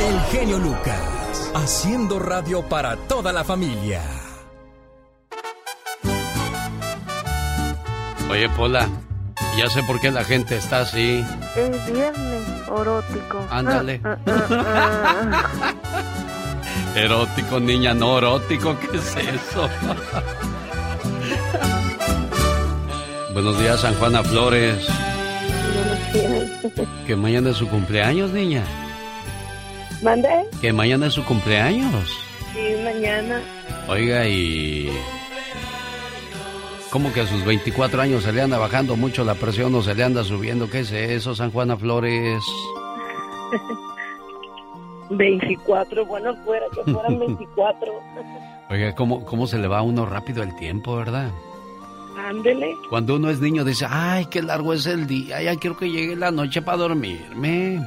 El 0.00 0.20
genio 0.38 0.58
Lucas, 0.58 1.50
haciendo 1.54 2.18
radio 2.18 2.68
para 2.68 2.96
toda 3.08 3.32
la 3.32 3.44
familia. 3.44 4.02
Oye, 8.30 8.48
Pola, 8.50 8.88
ya 9.56 9.68
sé 9.70 9.82
por 9.84 10.00
qué 10.00 10.10
la 10.10 10.24
gente 10.24 10.56
está 10.56 10.80
así. 10.80 11.24
Es 11.56 11.92
viernes 11.92 12.42
orótico. 12.68 13.46
Ándale. 13.50 14.00
Ah, 14.04 14.16
ah, 14.26 15.44
ah, 15.52 15.74
Erótico, 16.96 17.60
niña, 17.60 17.94
no 17.94 18.18
erótico, 18.18 18.76
¿qué 18.80 18.96
es 18.96 19.16
eso? 19.16 19.68
Buenos 23.32 23.58
días, 23.60 23.80
San 23.80 23.94
Juana 23.96 24.22
Flores. 24.22 24.86
Que 27.06 27.14
mañana 27.14 27.50
es 27.50 27.58
su 27.58 27.68
cumpleaños, 27.68 28.30
niña. 28.30 28.62
¿Mande? 30.02 30.28
Que 30.60 30.72
mañana 30.72 31.06
es 31.06 31.14
su 31.14 31.24
cumpleaños. 31.24 32.10
Sí, 32.54 32.74
mañana. 32.82 33.40
Oiga, 33.88 34.26
y... 34.26 34.90
¿Cómo 36.90 37.12
que 37.12 37.20
a 37.20 37.26
sus 37.26 37.44
24 37.44 38.00
años 38.00 38.22
se 38.22 38.32
le 38.32 38.40
anda 38.42 38.58
bajando 38.58 38.96
mucho 38.96 39.24
la 39.24 39.34
presión 39.34 39.74
o 39.74 39.82
se 39.82 39.94
le 39.94 40.04
anda 40.04 40.24
subiendo? 40.24 40.70
¿Qué 40.70 40.80
es 40.80 40.92
eso, 40.92 41.34
San 41.34 41.50
Juana 41.50 41.76
Flores? 41.76 42.42
24, 45.10 46.06
bueno, 46.06 46.34
fuera 46.44 46.66
que 46.74 46.92
fueran 46.92 47.18
24. 47.26 47.92
Oiga, 48.70 48.94
¿cómo, 48.94 49.24
¿cómo 49.24 49.46
se 49.46 49.58
le 49.58 49.68
va 49.68 49.78
a 49.78 49.82
uno 49.82 50.06
rápido 50.06 50.42
el 50.42 50.54
tiempo, 50.56 50.96
verdad? 50.96 51.30
Ándele. 52.18 52.74
Cuando 52.88 53.16
uno 53.16 53.30
es 53.30 53.40
niño 53.40 53.64
dice, 53.64 53.86
ay, 53.88 54.26
qué 54.26 54.42
largo 54.42 54.72
es 54.72 54.86
el 54.86 55.06
día, 55.06 55.42
ya 55.42 55.54
quiero 55.56 55.76
que 55.76 55.90
llegue 55.90 56.16
la 56.16 56.30
noche 56.30 56.62
para 56.62 56.78
dormirme. 56.78 57.86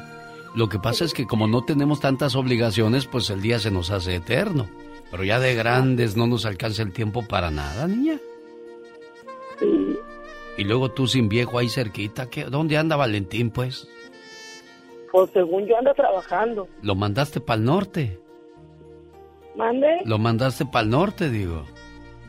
Lo 0.56 0.70
que 0.70 0.80
pasa 0.80 1.04
es 1.06 1.14
que 1.14 1.26
como 1.26 1.48
no 1.48 1.64
tenemos 1.64 2.00
tantas 2.00 2.36
obligaciones, 2.36 3.06
pues 3.06 3.30
el 3.30 3.42
día 3.42 3.60
se 3.60 3.72
nos 3.72 3.92
hace 3.92 4.16
eterno. 4.16 4.68
Pero 5.12 5.24
ya 5.24 5.40
de 5.40 5.56
grandes 5.56 6.16
no 6.16 6.28
nos 6.28 6.46
alcanza 6.46 6.84
el 6.84 6.92
tiempo 6.94 7.24
para 7.28 7.50
nada, 7.50 7.88
niña. 7.88 8.20
Y 10.58 10.64
luego 10.64 10.92
tú 10.92 11.08
sin 11.08 11.30
viejo 11.30 11.58
ahí 11.58 11.70
cerquita, 11.70 12.30
¿qué? 12.30 12.46
¿dónde 12.46 12.78
anda 12.78 12.96
Valentín, 12.96 13.50
pues? 13.50 13.88
Pues 15.12 15.30
según 15.32 15.66
yo 15.66 15.78
ando 15.78 15.94
trabajando. 15.94 16.68
Lo 16.82 16.96
mandaste 16.96 17.40
para 17.40 17.58
el 17.60 17.66
norte. 17.66 18.20
¿Mande? 19.56 20.02
Lo 20.06 20.18
mandaste 20.20 20.66
para 20.66 20.84
el 20.84 20.90
norte, 20.92 21.30
digo. 21.30 21.66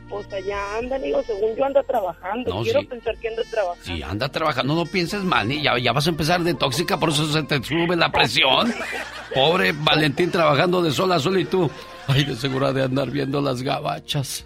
Pues 0.09 0.31
allá 0.33 0.77
anda, 0.77 0.99
digo, 0.99 1.21
según 1.23 1.55
yo 1.55 1.63
ando 1.65 1.81
trabajando. 1.83 2.53
No, 2.53 2.63
Quiero 2.63 2.81
sí. 2.81 2.87
pensar 2.87 3.17
que 3.17 3.29
ando 3.29 3.43
trabajando. 3.49 3.85
Si 3.85 4.03
anda 4.03 4.29
trabajando, 4.29 4.75
no 4.75 4.85
pienses 4.85 5.23
mal, 5.23 5.47
ni 5.47 5.61
ya, 5.61 5.77
ya 5.77 5.93
vas 5.93 6.07
a 6.07 6.09
empezar 6.09 6.41
de 6.41 6.53
tóxica, 6.53 6.99
por 6.99 7.09
eso 7.09 7.25
se 7.27 7.43
te 7.43 7.63
sube 7.63 7.95
la 7.95 8.11
presión. 8.11 8.73
Pobre 9.33 9.71
Valentín 9.71 10.29
trabajando 10.31 10.81
de 10.81 10.91
sol 10.91 11.11
a 11.13 11.19
sol 11.19 11.39
y 11.39 11.45
tú. 11.45 11.69
Ay, 12.07 12.25
de 12.25 12.35
seguro 12.35 12.73
de 12.73 12.83
andar 12.83 13.09
viendo 13.09 13.39
las 13.39 13.61
gabachas. 13.61 14.45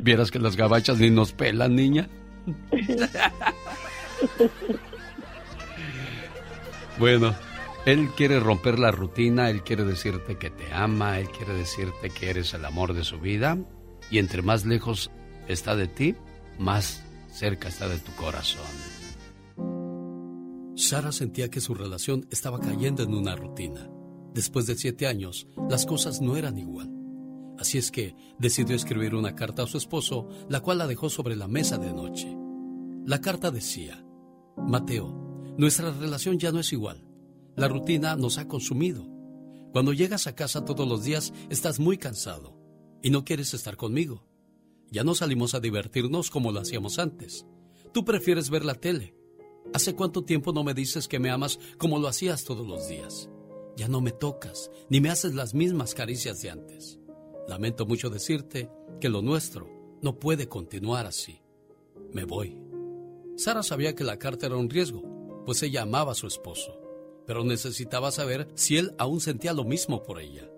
Vieras 0.00 0.30
que 0.30 0.38
las 0.38 0.56
gabachas 0.56 0.98
ni 0.98 1.10
nos 1.10 1.32
pelan, 1.32 1.74
niña. 1.74 2.08
Bueno, 6.98 7.34
él 7.86 8.08
quiere 8.16 8.38
romper 8.38 8.78
la 8.78 8.90
rutina, 8.92 9.50
él 9.50 9.62
quiere 9.62 9.84
decirte 9.84 10.36
que 10.38 10.50
te 10.50 10.72
ama, 10.72 11.18
él 11.18 11.28
quiere 11.28 11.54
decirte 11.54 12.10
que 12.10 12.30
eres 12.30 12.54
el 12.54 12.64
amor 12.64 12.94
de 12.94 13.04
su 13.04 13.18
vida. 13.18 13.58
Y 14.10 14.18
entre 14.18 14.42
más 14.42 14.64
lejos 14.64 15.10
está 15.48 15.74
de 15.74 15.88
ti, 15.88 16.14
más 16.58 17.04
cerca 17.32 17.68
está 17.68 17.88
de 17.88 17.98
tu 17.98 18.12
corazón. 18.12 18.62
Sara 20.76 21.12
sentía 21.12 21.50
que 21.50 21.60
su 21.60 21.74
relación 21.74 22.26
estaba 22.30 22.60
cayendo 22.60 23.02
en 23.02 23.14
una 23.14 23.36
rutina. 23.36 23.88
Después 24.32 24.66
de 24.66 24.76
siete 24.76 25.06
años, 25.06 25.46
las 25.68 25.86
cosas 25.86 26.20
no 26.20 26.36
eran 26.36 26.58
igual. 26.58 26.90
Así 27.58 27.78
es 27.78 27.90
que 27.90 28.16
decidió 28.38 28.74
escribir 28.74 29.14
una 29.14 29.34
carta 29.34 29.62
a 29.62 29.66
su 29.66 29.78
esposo, 29.78 30.28
la 30.48 30.60
cual 30.60 30.78
la 30.78 30.86
dejó 30.86 31.08
sobre 31.08 31.36
la 31.36 31.48
mesa 31.48 31.78
de 31.78 31.92
noche. 31.92 32.36
La 33.06 33.20
carta 33.20 33.50
decía, 33.50 34.04
Mateo, 34.56 35.54
nuestra 35.56 35.92
relación 35.92 36.38
ya 36.38 36.52
no 36.52 36.60
es 36.60 36.72
igual. 36.72 37.06
La 37.56 37.68
rutina 37.68 38.16
nos 38.16 38.38
ha 38.38 38.48
consumido. 38.48 39.06
Cuando 39.72 39.92
llegas 39.92 40.26
a 40.26 40.34
casa 40.34 40.64
todos 40.64 40.88
los 40.88 41.04
días 41.04 41.32
estás 41.50 41.78
muy 41.78 41.98
cansado 41.98 42.56
y 43.02 43.10
no 43.10 43.24
quieres 43.24 43.54
estar 43.54 43.76
conmigo. 43.76 44.26
Ya 44.90 45.04
no 45.04 45.14
salimos 45.14 45.54
a 45.54 45.60
divertirnos 45.60 46.30
como 46.30 46.52
lo 46.52 46.60
hacíamos 46.60 46.98
antes. 46.98 47.46
Tú 47.92 48.04
prefieres 48.04 48.50
ver 48.50 48.64
la 48.64 48.74
tele. 48.74 49.14
¿Hace 49.72 49.94
cuánto 49.94 50.24
tiempo 50.24 50.52
no 50.52 50.64
me 50.64 50.74
dices 50.74 51.08
que 51.08 51.18
me 51.18 51.30
amas 51.30 51.58
como 51.78 51.98
lo 51.98 52.08
hacías 52.08 52.44
todos 52.44 52.66
los 52.66 52.88
días? 52.88 53.28
Ya 53.76 53.88
no 53.88 54.00
me 54.00 54.12
tocas, 54.12 54.70
ni 54.88 55.00
me 55.00 55.10
haces 55.10 55.34
las 55.34 55.54
mismas 55.54 55.94
caricias 55.94 56.40
de 56.42 56.50
antes. 56.50 56.98
Lamento 57.48 57.86
mucho 57.86 58.10
decirte 58.10 58.70
que 59.00 59.08
lo 59.08 59.22
nuestro 59.22 59.68
no 60.02 60.18
puede 60.18 60.48
continuar 60.48 61.06
así. 61.06 61.42
Me 62.12 62.24
voy. 62.24 62.58
Sara 63.36 63.62
sabía 63.62 63.94
que 63.94 64.04
la 64.04 64.18
carta 64.18 64.46
era 64.46 64.56
un 64.56 64.70
riesgo, 64.70 65.02
pues 65.44 65.62
ella 65.62 65.82
amaba 65.82 66.12
a 66.12 66.14
su 66.14 66.26
esposo, 66.26 66.80
pero 67.26 67.44
necesitaba 67.44 68.10
saber 68.10 68.48
si 68.54 68.76
él 68.76 68.94
aún 68.98 69.20
sentía 69.20 69.52
lo 69.52 69.64
mismo 69.64 70.02
por 70.02 70.20
ella. 70.20 70.48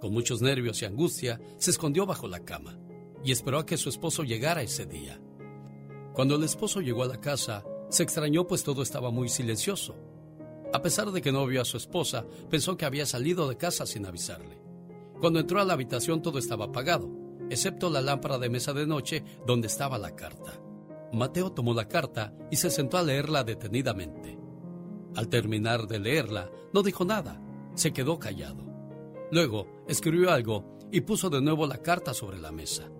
Con 0.00 0.12
muchos 0.12 0.40
nervios 0.40 0.80
y 0.80 0.86
angustia, 0.86 1.40
se 1.58 1.70
escondió 1.70 2.06
bajo 2.06 2.28
la 2.28 2.44
cama 2.44 2.78
y 3.24 3.32
esperó 3.32 3.58
a 3.58 3.66
que 3.66 3.76
su 3.76 3.88
esposo 3.88 4.22
llegara 4.22 4.62
ese 4.62 4.86
día. 4.86 5.20
Cuando 6.14 6.36
el 6.36 6.44
esposo 6.44 6.80
llegó 6.80 7.02
a 7.02 7.08
la 7.08 7.20
casa, 7.20 7.64
se 7.90 8.02
extrañó 8.02 8.46
pues 8.46 8.62
todo 8.62 8.82
estaba 8.82 9.10
muy 9.10 9.28
silencioso. 9.28 9.96
A 10.72 10.80
pesar 10.82 11.10
de 11.10 11.20
que 11.20 11.32
no 11.32 11.46
vio 11.46 11.60
a 11.60 11.64
su 11.64 11.76
esposa, 11.76 12.24
pensó 12.48 12.76
que 12.76 12.84
había 12.84 13.04
salido 13.04 13.48
de 13.48 13.56
casa 13.56 13.86
sin 13.86 14.06
avisarle. 14.06 14.59
Cuando 15.20 15.38
entró 15.38 15.60
a 15.60 15.64
la 15.64 15.74
habitación 15.74 16.22
todo 16.22 16.38
estaba 16.38 16.66
apagado, 16.66 17.10
excepto 17.50 17.90
la 17.90 18.00
lámpara 18.00 18.38
de 18.38 18.48
mesa 18.48 18.72
de 18.72 18.86
noche 18.86 19.22
donde 19.46 19.66
estaba 19.66 19.98
la 19.98 20.16
carta. 20.16 20.60
Mateo 21.12 21.52
tomó 21.52 21.74
la 21.74 21.88
carta 21.88 22.32
y 22.50 22.56
se 22.56 22.70
sentó 22.70 22.96
a 22.96 23.02
leerla 23.02 23.44
detenidamente. 23.44 24.38
Al 25.16 25.28
terminar 25.28 25.86
de 25.86 25.98
leerla, 25.98 26.50
no 26.72 26.82
dijo 26.82 27.04
nada, 27.04 27.42
se 27.74 27.92
quedó 27.92 28.18
callado. 28.18 28.64
Luego 29.30 29.66
escribió 29.88 30.30
algo 30.30 30.78
y 30.90 31.02
puso 31.02 31.28
de 31.28 31.40
nuevo 31.40 31.66
la 31.66 31.78
carta 31.78 32.14
sobre 32.14 32.38
la 32.38 32.52
mesa. 32.52 32.90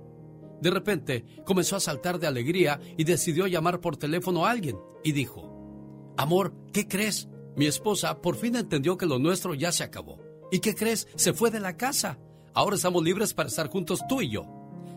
De 0.61 0.71
repente 0.71 1.25
comenzó 1.47 1.77
a 1.77 1.81
saltar 1.81 2.19
de 2.19 2.27
alegría 2.27 2.81
y 2.97 3.05
decidió 3.05 3.47
llamar 3.47 3.81
por 3.81 3.97
teléfono 3.97 4.45
a 4.45 4.51
alguien 4.51 4.79
y 5.03 5.13
dijo, 5.13 6.15
Amor, 6.19 6.53
¿qué 6.73 6.87
crees? 6.87 7.29
Mi 7.57 7.67
esposa 7.67 8.21
por 8.21 8.37
fin 8.37 8.57
entendió 8.57 8.97
que 8.99 9.07
lo 9.07 9.19
nuestro 9.19 9.55
ya 9.55 9.73
se 9.73 9.85
acabó. 9.85 10.30
¿Y 10.51 10.59
qué 10.61 10.75
crees? 10.75 11.07
Se 11.15 11.33
fue 11.33 11.51
de 11.51 11.61
la 11.61 11.77
casa. 11.77 12.19
Ahora 12.55 12.77
estamos 12.77 13.05
libres 13.05 13.35
para 13.35 13.49
estar 13.49 13.69
juntos 13.69 14.01
tú 14.09 14.21
y 14.21 14.31
yo. 14.31 14.47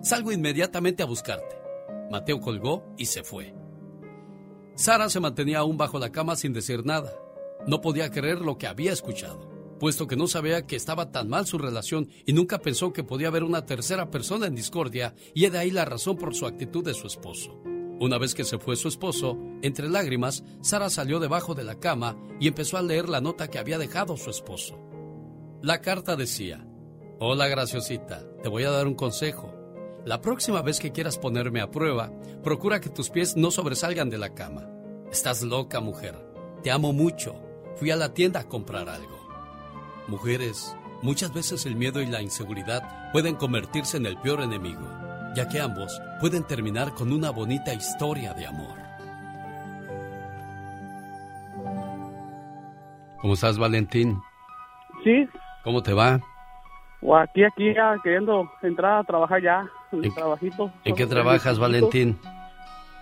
Salgo 0.01 0.31
inmediatamente 0.31 1.03
a 1.03 1.05
buscarte. 1.05 1.55
Mateo 2.09 2.39
colgó 2.39 2.83
y 2.97 3.05
se 3.05 3.23
fue. 3.23 3.53
Sara 4.75 5.09
se 5.09 5.19
mantenía 5.19 5.59
aún 5.59 5.77
bajo 5.77 5.99
la 5.99 6.11
cama 6.11 6.35
sin 6.35 6.53
decir 6.53 6.85
nada. 6.85 7.13
No 7.67 7.81
podía 7.81 8.09
creer 8.09 8.41
lo 8.41 8.57
que 8.57 8.67
había 8.67 8.91
escuchado, 8.91 9.47
puesto 9.79 10.07
que 10.07 10.15
no 10.15 10.27
sabía 10.27 10.65
que 10.65 10.75
estaba 10.75 11.11
tan 11.11 11.29
mal 11.29 11.45
su 11.45 11.59
relación 11.59 12.09
y 12.25 12.33
nunca 12.33 12.59
pensó 12.59 12.91
que 12.91 13.03
podía 13.03 13.27
haber 13.27 13.43
una 13.43 13.65
tercera 13.65 14.09
persona 14.09 14.47
en 14.47 14.55
discordia 14.55 15.13
y 15.35 15.47
de 15.47 15.57
ahí 15.59 15.69
la 15.69 15.85
razón 15.85 16.17
por 16.17 16.33
su 16.33 16.47
actitud 16.47 16.83
de 16.83 16.95
su 16.95 17.05
esposo. 17.07 17.61
Una 17.99 18.17
vez 18.17 18.33
que 18.33 18.43
se 18.43 18.57
fue 18.57 18.75
su 18.75 18.87
esposo, 18.87 19.37
entre 19.61 19.87
lágrimas, 19.87 20.43
Sara 20.61 20.89
salió 20.89 21.19
debajo 21.19 21.53
de 21.53 21.63
la 21.63 21.79
cama 21.79 22.17
y 22.39 22.47
empezó 22.47 22.77
a 22.77 22.81
leer 22.81 23.07
la 23.07 23.21
nota 23.21 23.49
que 23.49 23.59
había 23.59 23.77
dejado 23.77 24.17
su 24.17 24.31
esposo. 24.31 24.77
La 25.63 25.79
carta 25.79 26.17
decía, 26.17 26.67
Hola 27.19 27.47
graciosita, 27.47 28.21
te 28.41 28.49
voy 28.49 28.65
a 28.65 28.69
dar 28.69 28.85
un 28.85 28.95
consejo. 28.95 29.55
La 30.03 30.19
próxima 30.19 30.61
vez 30.61 30.77
que 30.77 30.91
quieras 30.91 31.17
ponerme 31.17 31.61
a 31.61 31.71
prueba, 31.71 32.11
procura 32.43 32.81
que 32.81 32.89
tus 32.89 33.09
pies 33.09 33.37
no 33.37 33.49
sobresalgan 33.49 34.09
de 34.09 34.17
la 34.17 34.33
cama. 34.33 34.67
Estás 35.09 35.41
loca, 35.41 35.79
mujer. 35.79 36.17
Te 36.63 36.69
amo 36.69 36.91
mucho. 36.91 37.41
Fui 37.77 37.91
a 37.91 37.95
la 37.95 38.13
tienda 38.13 38.41
a 38.41 38.49
comprar 38.49 38.89
algo. 38.89 39.17
Mujeres, 40.09 40.75
muchas 41.01 41.33
veces 41.33 41.65
el 41.65 41.77
miedo 41.77 42.01
y 42.01 42.07
la 42.07 42.21
inseguridad 42.21 43.13
pueden 43.13 43.35
convertirse 43.35 43.95
en 43.95 44.05
el 44.05 44.17
peor 44.17 44.41
enemigo, 44.41 44.85
ya 45.33 45.47
que 45.47 45.61
ambos 45.61 45.97
pueden 46.19 46.43
terminar 46.43 46.93
con 46.93 47.13
una 47.13 47.29
bonita 47.29 47.73
historia 47.73 48.33
de 48.33 48.47
amor. 48.47 48.77
¿Cómo 53.21 53.35
estás, 53.35 53.57
Valentín? 53.57 54.19
Sí, 55.05 55.25
¿Cómo 55.63 55.81
te 55.81 55.93
va? 55.93 56.19
Aquí, 57.21 57.43
aquí, 57.43 57.73
ya 57.73 57.95
queriendo 58.03 58.49
entrar 58.61 58.99
a 58.99 59.03
trabajar 59.03 59.41
ya, 59.41 59.65
en 59.91 60.03
el 60.05 60.13
trabajito. 60.13 60.71
¿En 60.85 60.95
qué 60.95 61.05
trabajas, 61.05 61.59
Valentín? 61.59 62.17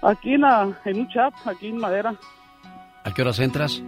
Aquí 0.01 0.33
en, 0.33 0.41
la- 0.41 0.75
en 0.85 0.99
un 1.01 1.07
chat, 1.09 1.33
aquí 1.45 1.67
en 1.67 1.77
Madera, 1.77 2.15
¿A 3.03 3.11
qué 3.13 3.21
horas 3.23 3.39
entras? 3.39 3.81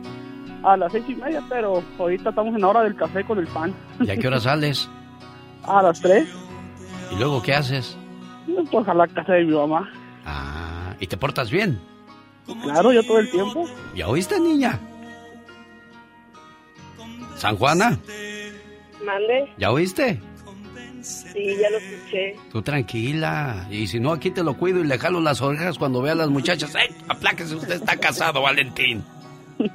a 0.64 0.78
las 0.78 0.92
seis 0.92 1.04
y 1.10 1.16
media, 1.16 1.42
pero 1.50 1.84
ahorita 2.00 2.30
estamos 2.30 2.56
en 2.56 2.62
la 2.62 2.68
hora 2.70 2.82
del 2.84 2.96
café 2.96 3.24
con 3.26 3.38
el 3.38 3.48
pan. 3.48 3.74
¿Y 4.00 4.10
a 4.10 4.16
qué 4.18 4.28
hora 4.28 4.40
sales? 4.40 4.90
A 5.66 5.82
las 5.82 6.00
tres, 6.02 6.28
¿Y 7.12 7.16
luego 7.18 7.42
qué 7.42 7.54
haces? 7.54 7.98
pues 8.72 8.88
a 8.88 8.94
la 8.94 9.08
casa 9.08 9.34
de 9.34 9.46
mi 9.46 9.54
mamá. 9.54 9.90
Ah, 10.26 10.94
¿y 11.00 11.08
te 11.08 11.16
portas 11.16 11.50
bien? 11.50 11.80
Claro, 12.64 12.92
yo 12.92 13.02
todo 13.04 13.20
el 13.20 13.30
tiempo. 13.32 13.66
¿Ya 13.96 14.08
oíste, 14.10 14.40
niña? 14.42 14.78
¿San 17.38 17.56
Juana? 17.58 17.98
Mande. 19.04 19.52
¿Ya 19.58 19.72
oíste? 19.72 20.20
Sí, 21.02 21.58
ya 21.60 21.70
lo 21.70 21.78
escuché. 21.78 22.36
Tú 22.52 22.62
tranquila. 22.62 23.68
Y 23.70 23.88
si 23.88 24.00
no, 24.00 24.14
aquí 24.14 24.32
te 24.32 24.44
lo 24.44 24.56
cuido 24.56 24.80
y 24.80 24.88
le 24.88 24.98
jalo 24.98 25.20
las 25.20 25.42
orejas 25.42 25.78
cuando 25.78 26.02
vea 26.02 26.14
a 26.14 26.16
las 26.16 26.30
muchachas. 26.30 26.74
¡Ey! 26.76 26.96
Apláquese, 27.10 27.56
usted 27.56 27.76
está 27.76 27.98
casado, 27.98 28.42
Valentín. 28.42 29.04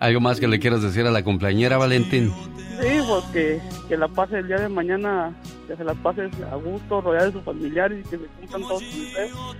¿Algo 0.00 0.20
más 0.20 0.40
que 0.40 0.48
le 0.48 0.58
quieras 0.58 0.82
decir 0.82 1.06
a 1.06 1.10
la 1.10 1.22
cumpleañera, 1.22 1.76
Valentín? 1.76 2.32
Sí, 2.80 3.00
pues 3.06 3.24
que, 3.32 3.60
que 3.88 3.96
la 3.96 4.08
pase 4.08 4.38
el 4.38 4.48
día 4.48 4.58
de 4.58 4.68
mañana, 4.68 5.32
que 5.68 5.76
se 5.76 5.84
la 5.84 5.94
pase 5.94 6.28
a 6.50 6.56
gusto, 6.56 7.00
rodeada 7.00 7.26
de 7.26 7.32
sus 7.32 7.42
familiares 7.42 8.04
y 8.04 8.08
que 8.08 8.16
se 8.16 8.24
cumplan 8.26 8.62
todos 8.62 8.82
sus 8.82 9.14
deseos. 9.14 9.56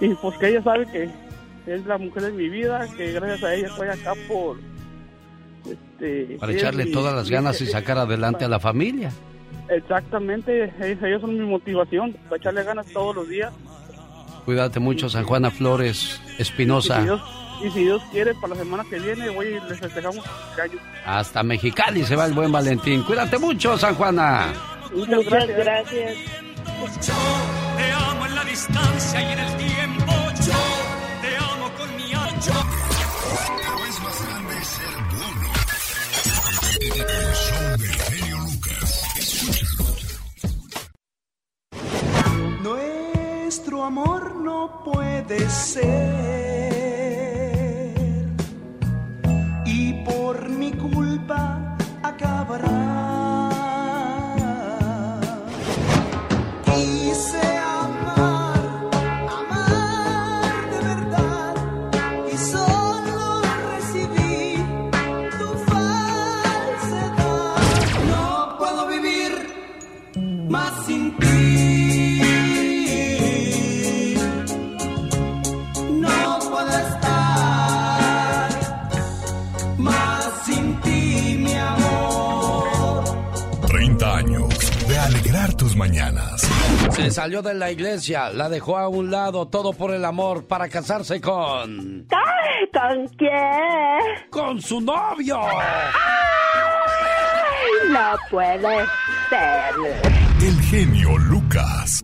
Y 0.00 0.08
pues 0.14 0.38
que 0.38 0.48
ella 0.48 0.62
sabe 0.62 0.86
que 0.86 1.10
es 1.66 1.86
la 1.86 1.98
mujer 1.98 2.24
de 2.24 2.32
mi 2.32 2.48
vida, 2.48 2.86
que 2.96 3.12
gracias 3.12 3.42
a 3.42 3.54
ella 3.54 3.68
estoy 3.68 3.88
acá 3.88 4.12
por... 4.28 4.58
Este, 5.70 6.36
Para 6.38 6.52
echarle 6.52 6.84
mi- 6.86 6.92
todas 6.92 7.14
las 7.14 7.30
ganas 7.30 7.60
y 7.60 7.66
sacar 7.66 7.98
adelante 7.98 8.44
a 8.44 8.48
la 8.48 8.60
familia. 8.60 9.10
Exactamente, 9.68 10.72
ellos 11.02 11.20
son 11.22 11.38
mi 11.38 11.46
motivación, 11.46 12.12
para 12.28 12.36
echarle 12.36 12.64
ganas 12.64 12.86
todos 12.92 13.16
los 13.16 13.28
días. 13.28 13.52
Cuídate 14.44 14.78
mucho, 14.78 15.08
San 15.08 15.24
Juana 15.24 15.50
Flores 15.50 16.20
Y 16.32 16.36
si, 16.36 16.42
Espinosa. 16.42 17.02
Y 17.64 17.70
si 17.70 17.84
Dios 17.84 18.02
quiere, 18.12 18.34
para 18.34 18.48
la 18.48 18.56
semana 18.56 18.84
que 18.90 18.98
viene, 18.98 19.30
voy 19.30 19.46
y 19.46 19.68
les 19.70 19.80
festejamos. 19.80 20.22
Hasta 21.06 21.42
Mexicali 21.42 22.04
se 22.04 22.14
va 22.14 22.26
el 22.26 22.34
buen 22.34 22.52
Valentín. 22.52 23.02
Cuídate 23.04 23.38
mucho, 23.38 23.78
San 23.78 23.94
Juana. 23.94 24.52
Muchas 24.94 25.24
gracias. 25.24 25.56
gracias. 25.56 26.14
Te 27.76 27.92
amo 27.92 28.26
en 28.26 28.34
la 28.34 28.44
distancia 28.44 29.20
y 29.22 29.32
en 29.32 29.38
el 29.38 29.56
tiempo. 29.56 30.12
Yo 30.46 30.52
te 31.22 31.36
amo 31.36 31.70
con 31.78 31.96
mi 31.96 32.12
alma. 32.12 32.64
Nuestro 42.62 43.84
amor 43.84 44.34
no 44.36 44.82
puede 44.84 45.48
ser 45.48 46.74
y 49.64 49.92
por 50.04 50.48
mi 50.48 50.72
culpa 50.72 51.76
acabará. 52.02 53.33
Tus 85.74 85.76
mañanas. 85.76 86.42
Se 86.90 87.10
salió 87.10 87.42
de 87.42 87.54
la 87.54 87.70
iglesia, 87.70 88.30
la 88.30 88.48
dejó 88.48 88.78
a 88.78 88.88
un 88.88 89.10
lado, 89.10 89.48
todo 89.48 89.72
por 89.72 89.92
el 89.92 90.04
amor, 90.04 90.46
para 90.46 90.68
casarse 90.68 91.20
con... 91.20 92.06
¿Con 92.72 93.08
quién? 93.16 94.30
¡Con 94.30 94.60
su 94.60 94.80
novio! 94.80 95.38
No 97.88 98.16
puede 98.30 98.84
ser. 99.28 99.74
El 100.40 100.60
genio 100.62 101.18
Lucas. 101.18 102.03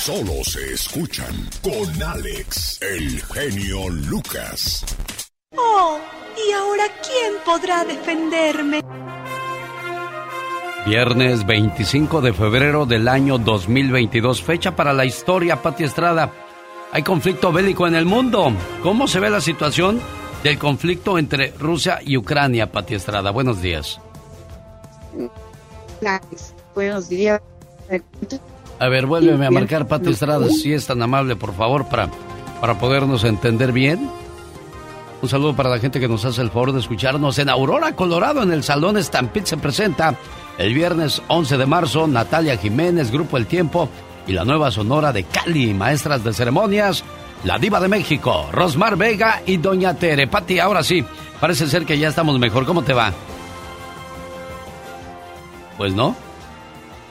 Solo 0.00 0.42
se 0.44 0.72
escuchan 0.72 1.34
con 1.60 2.02
Alex, 2.02 2.80
el 2.80 3.20
genio 3.20 3.90
Lucas. 3.90 4.82
Oh, 5.54 5.98
¿y 6.38 6.52
ahora 6.52 6.84
quién 7.02 7.34
podrá 7.44 7.84
defenderme? 7.84 8.80
Viernes 10.86 11.46
25 11.46 12.22
de 12.22 12.32
febrero 12.32 12.86
del 12.86 13.08
año 13.08 13.36
2022, 13.36 14.42
fecha 14.42 14.74
para 14.74 14.94
la 14.94 15.04
historia, 15.04 15.60
Pati 15.60 15.84
Estrada. 15.84 16.32
Hay 16.92 17.02
conflicto 17.02 17.52
bélico 17.52 17.86
en 17.86 17.94
el 17.94 18.06
mundo. 18.06 18.54
¿Cómo 18.82 19.06
se 19.06 19.20
ve 19.20 19.28
la 19.28 19.42
situación 19.42 20.00
del 20.42 20.58
conflicto 20.58 21.18
entre 21.18 21.50
Rusia 21.58 22.00
y 22.02 22.16
Ucrania, 22.16 22.72
Pati 22.72 22.94
Estrada? 22.94 23.32
Buenos 23.32 23.60
días. 23.60 24.00
Buenos 26.74 27.08
días. 27.10 27.42
A 28.80 28.88
ver, 28.88 29.04
vuélveme 29.04 29.46
a 29.46 29.50
marcar, 29.50 29.86
Pati 29.86 30.08
Estrada, 30.08 30.48
si 30.48 30.72
es 30.72 30.86
tan 30.86 31.02
amable, 31.02 31.36
por 31.36 31.54
favor, 31.54 31.86
para, 31.86 32.08
para 32.62 32.78
podernos 32.78 33.24
entender 33.24 33.72
bien. 33.72 34.10
Un 35.20 35.28
saludo 35.28 35.54
para 35.54 35.68
la 35.68 35.78
gente 35.78 36.00
que 36.00 36.08
nos 36.08 36.24
hace 36.24 36.40
el 36.40 36.48
favor 36.48 36.72
de 36.72 36.80
escucharnos 36.80 37.38
en 37.38 37.50
Aurora, 37.50 37.94
Colorado, 37.94 38.42
en 38.42 38.52
el 38.52 38.62
Salón 38.62 38.96
Stampede 39.02 39.44
se 39.44 39.58
presenta 39.58 40.14
el 40.56 40.72
viernes 40.72 41.20
11 41.28 41.58
de 41.58 41.66
marzo 41.66 42.06
Natalia 42.06 42.56
Jiménez, 42.56 43.10
Grupo 43.10 43.36
El 43.36 43.46
Tiempo 43.46 43.90
y 44.26 44.32
la 44.32 44.46
nueva 44.46 44.70
sonora 44.70 45.12
de 45.12 45.24
Cali, 45.24 45.74
maestras 45.74 46.24
de 46.24 46.32
ceremonias, 46.32 47.04
la 47.44 47.58
diva 47.58 47.80
de 47.80 47.88
México, 47.88 48.48
Rosmar 48.50 48.96
Vega 48.96 49.42
y 49.44 49.58
Doña 49.58 49.92
Tere. 49.92 50.26
Pati, 50.26 50.58
ahora 50.58 50.82
sí, 50.82 51.04
parece 51.38 51.66
ser 51.66 51.84
que 51.84 51.98
ya 51.98 52.08
estamos 52.08 52.38
mejor. 52.38 52.64
¿Cómo 52.64 52.80
te 52.80 52.94
va? 52.94 53.12
Pues 55.76 55.92
no. 55.92 56.29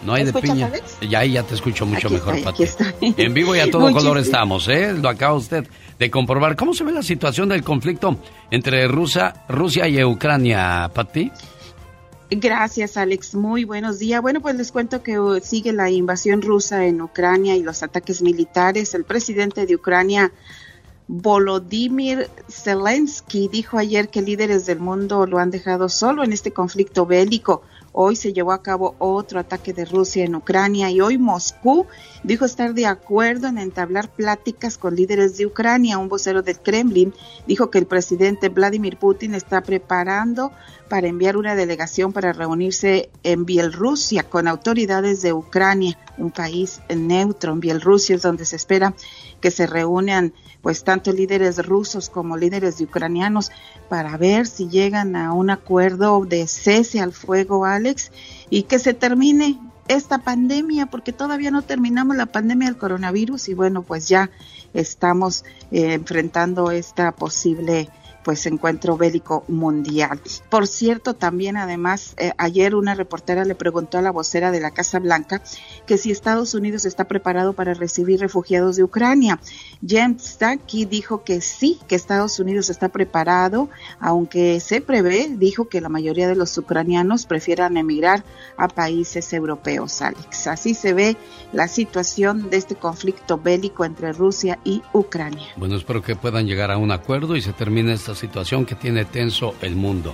No 0.04 0.14
hay 0.14 0.26
¿Me 0.26 0.32
de 0.32 0.42
piña. 0.42 0.72
Ya 1.08 1.20
ahí 1.20 1.34
ya 1.34 1.44
te 1.44 1.56
escucho 1.56 1.86
mucho 1.86 2.08
Aquí 2.08 2.16
mejor, 2.16 2.42
Pati. 2.44 2.64
En 3.02 3.34
vivo 3.34 3.56
y 3.56 3.60
a 3.60 3.70
todo 3.72 3.92
color 3.92 4.18
estamos, 4.18 4.68
¿eh? 4.68 4.94
Lo 4.94 5.10
acaba 5.10 5.36
usted 5.36 5.68
de 5.98 6.10
comprobar. 6.10 6.56
¿Cómo 6.56 6.74
se 6.74 6.84
ve 6.84 6.92
la 6.92 7.04
situación 7.04 7.50
del 7.50 7.64
conflicto 7.64 8.18
entre 8.52 8.88
Rusia, 8.88 9.44
Rusia 9.50 9.88
y 9.88 10.04
Ucrania, 10.04 10.90
Pati? 10.94 11.32
Gracias, 12.32 12.96
Alex. 12.96 13.34
Muy 13.34 13.64
buenos 13.66 13.98
días. 13.98 14.22
Bueno, 14.22 14.40
pues 14.40 14.56
les 14.56 14.72
cuento 14.72 15.02
que 15.02 15.18
sigue 15.42 15.74
la 15.74 15.90
invasión 15.90 16.44
rusa 16.44 16.86
en 16.86 17.02
Ucrania 17.02 17.56
y 17.56 17.64
los 17.64 17.82
ataques 17.82 18.22
militares. 18.22 18.94
El 18.94 19.04
presidente 19.04 19.66
de 19.66 19.76
Ucrania, 19.76 20.32
Volodymyr 21.08 22.30
Zelensky, 22.48 23.48
dijo 23.48 23.80
ayer 23.80 24.10
que 24.10 24.22
líderes 24.22 24.68
del 24.68 24.80
mundo 24.80 25.26
lo 25.26 25.40
han 25.40 25.50
dejado 25.50 25.90
solo 25.90 26.24
en 26.24 26.32
este 26.32 26.52
conflicto 26.52 27.08
bélico. 27.08 27.64
Hoy 27.92 28.16
se 28.16 28.34
llevó 28.34 28.52
a 28.52 28.62
cabo 28.62 28.96
otro 29.00 29.40
ataque 29.40 29.74
de 29.74 29.86
Rusia 29.86 30.24
en 30.24 30.36
Ucrania 30.36 30.92
y 30.92 31.02
hoy 31.02 31.18
Moscú 31.18 31.88
dijo 32.24 32.46
estar 32.46 32.74
de 32.74 32.86
acuerdo 32.86 33.48
en 33.48 33.58
entablar 33.58 34.10
pláticas 34.10 34.78
con 34.78 34.96
líderes 34.96 35.38
de 35.38 35.46
Ucrania. 35.46 35.98
Un 35.98 36.10
vocero 36.10 36.42
del 36.42 36.60
Kremlin 36.60 37.14
dijo 37.48 37.70
que 37.70 37.78
el 37.78 37.86
presidente 37.86 38.50
Vladimir 38.50 38.98
Putin 38.98 39.36
está 39.36 39.62
preparando 39.62 40.52
para 40.90 41.08
enviar 41.08 41.38
una 41.38 41.56
delegación 41.56 42.12
para 42.12 42.34
reunirse 42.34 43.10
en 43.24 43.46
Bielorrusia 43.46 44.24
con 44.24 44.48
autoridades 44.48 45.22
de 45.22 45.34
Ucrania, 45.34 45.98
un 46.18 46.32
país 46.32 46.82
neutro. 46.90 47.54
En 47.54 47.60
Bielorrusia 47.60 48.16
es 48.16 48.22
donde 48.22 48.46
se 48.46 48.56
espera 48.56 48.94
que 49.40 49.52
se 49.52 49.68
reúnan 49.68 50.34
pues 50.62 50.84
tanto 50.84 51.14
líderes 51.14 51.66
rusos 51.66 52.10
como 52.10 52.36
líderes 52.36 52.78
de 52.78 52.84
ucranianos 52.84 53.52
para 53.88 54.18
ver 54.18 54.46
si 54.46 54.68
llegan 54.68 55.16
a 55.16 55.32
un 55.34 55.50
acuerdo 55.50 56.26
de 56.26 56.48
cese 56.48 57.00
al 57.00 57.14
fuego, 57.14 57.66
Alex, 57.66 58.12
y 58.50 58.64
que 58.64 58.80
se 58.80 58.94
termine 58.94 59.58
esta 59.90 60.20
pandemia, 60.20 60.86
porque 60.86 61.12
todavía 61.12 61.52
no 61.52 61.64
terminamos 61.64 62.16
la 62.16 62.28
pandemia 62.28 62.68
del 62.68 62.78
coronavirus 62.78 63.50
y 63.50 63.54
bueno, 63.56 63.82
pues 63.82 64.08
ya 64.08 64.30
estamos 64.74 65.44
eh, 65.72 65.94
enfrentando 65.94 66.72
esta 66.72 67.12
posible 67.12 67.90
pues 68.30 68.46
encuentro 68.46 68.96
bélico 68.96 69.44
mundial. 69.48 70.22
Por 70.52 70.68
cierto, 70.68 71.16
también 71.16 71.58
además 71.58 72.14
eh, 72.18 72.32
ayer 72.38 72.76
una 72.76 72.94
reportera 72.94 73.44
le 73.44 73.56
preguntó 73.56 73.98
a 73.98 74.04
la 74.04 74.12
vocera 74.12 74.52
de 74.52 74.60
la 74.60 74.70
Casa 74.70 75.00
Blanca 75.00 75.42
que 75.88 75.98
si 75.98 76.12
Estados 76.12 76.54
Unidos 76.54 76.86
está 76.86 77.08
preparado 77.08 77.54
para 77.54 77.74
recibir 77.74 78.20
refugiados 78.20 78.76
de 78.76 78.84
Ucrania. 78.84 79.40
James 79.84 80.22
Psaki 80.22 80.86
dijo 80.86 81.24
que 81.24 81.42
sí, 81.42 81.80
que 81.88 81.96
Estados 81.96 82.40
Unidos 82.40 82.70
está 82.70 82.90
preparado, 82.90 83.68
aunque 84.00 84.60
se 84.60 84.80
prevé, 84.80 85.30
dijo 85.32 85.68
que 85.68 85.82
la 85.82 85.90
mayoría 85.90 86.28
de 86.28 86.36
los 86.36 86.56
ucranianos 86.56 87.26
prefieran 87.26 87.78
emigrar 87.78 88.24
a 88.58 88.68
países 88.68 89.34
europeos, 89.34 90.04
Alex. 90.04 90.46
Así 90.46 90.76
se 90.76 90.94
ve 90.94 91.18
la 91.52 91.68
situación 91.68 92.52
de 92.52 92.58
este 92.58 92.76
conflicto 92.76 93.40
bélico 93.40 93.86
entre 93.86 94.14
Rusia 94.14 94.60
y 94.64 94.84
Ucrania. 94.94 95.48
Bueno, 95.58 95.78
espero 95.78 96.04
que 96.04 96.16
puedan 96.16 96.46
llegar 96.46 96.70
a 96.70 96.78
un 96.78 96.92
acuerdo 96.92 97.36
y 97.36 97.42
se 97.42 97.54
termine 97.54 97.94
esta 97.94 98.14
situación 98.20 98.66
que 98.66 98.76
tiene 98.76 99.06
tenso 99.06 99.56
el 99.62 99.76
mundo. 99.76 100.14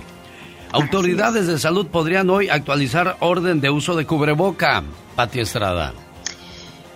Autoridades 0.72 1.46
de 1.46 1.58
salud 1.58 1.86
podrían 1.86 2.28
hoy 2.30 2.48
actualizar 2.48 3.16
orden 3.20 3.60
de 3.60 3.70
uso 3.70 3.96
de 3.96 4.06
cubreboca. 4.06 4.82
Pati 5.14 5.40
Estrada. 5.40 5.92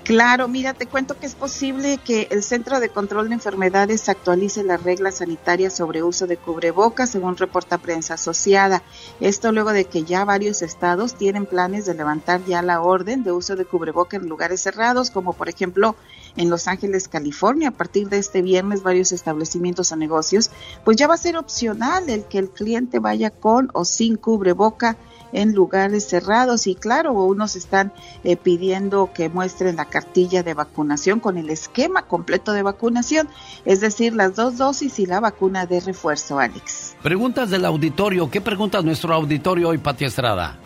Claro, 0.05 0.49
mira, 0.49 0.75
te 0.75 0.87
cuento 0.87 1.17
que 1.19 1.27
es 1.27 1.37
posible 1.37 1.99
que 2.05 2.27
el 2.33 2.43
Centro 2.43 2.81
de 2.81 2.89
Control 2.89 3.29
de 3.29 3.35
Enfermedades 3.35 4.09
actualice 4.09 4.65
las 4.65 4.83
reglas 4.83 5.19
sanitarias 5.19 5.77
sobre 5.77 6.03
uso 6.03 6.27
de 6.27 6.37
cubrebocas, 6.37 7.11
según 7.11 7.37
reporta 7.37 7.79
prensa 7.79 8.15
asociada. 8.15 8.83
Esto 9.21 9.53
luego 9.53 9.73
de 9.73 9.85
que 9.85 10.03
ya 10.03 10.25
varios 10.25 10.63
estados 10.63 11.15
tienen 11.15 11.47
planes 11.47 11.87
de 11.87 11.95
levantar 11.95 12.45
ya 12.45 12.61
la 12.61 12.81
orden 12.81 13.23
de 13.23 13.31
uso 13.31 13.55
de 13.55 13.67
cubreboca 13.67 14.17
en 14.17 14.29
lugares 14.29 14.63
cerrados, 14.63 15.13
como 15.13 15.33
por 15.33 15.49
ejemplo 15.49 15.95
en 16.37 16.51
Los 16.51 16.69
Ángeles, 16.69 17.09
California. 17.09 17.69
A 17.69 17.73
partir 17.73 18.09
de 18.09 18.19
este 18.19 18.43
viernes, 18.43 18.83
varios 18.83 19.13
establecimientos 19.13 19.93
o 19.93 19.97
negocios, 19.97 20.51
pues 20.85 20.97
ya 20.97 21.07
va 21.07 21.15
a 21.15 21.19
ser 21.19 21.37
opcional 21.37 22.09
el 22.09 22.25
que 22.25 22.39
el 22.39 22.51
cliente 22.51 22.99
vaya 22.99 23.31
con 23.31 23.71
o 23.73 23.85
sin 23.85 24.17
cubreboca 24.17 24.97
en 25.33 25.55
lugares 25.55 26.09
cerrados 26.09 26.67
y 26.67 26.75
claro, 26.75 27.13
unos 27.13 27.57
están 27.57 27.93
eh, 28.25 28.37
pidiendo 28.37 29.11
que 29.13 29.29
muestren 29.29 29.77
la 29.77 29.85
cartilla 29.85 30.43
de 30.43 30.55
vacunación 30.55 31.21
con 31.21 31.37
el 31.37 31.51
esquema 31.51 32.03
completo 32.03 32.53
de 32.53 32.63
vacunación, 32.63 33.29
es 33.65 33.81
decir, 33.81 34.15
las 34.15 34.35
dos 34.35 34.57
dosis 34.57 34.99
y 34.99 35.07
la 35.07 35.21
vacuna 35.21 35.67
de 35.67 35.81
refuerzo, 35.81 36.39
Alex. 36.39 36.97
Preguntas 37.03 37.51
del 37.51 37.65
auditorio. 37.65 38.31
¿Qué 38.31 38.41
pregunta 38.41 38.83
nuestro 38.83 39.15
auditorio 39.15 39.69
hoy, 39.69 39.79
Pati 39.79 40.05
Estrada? 40.05 40.59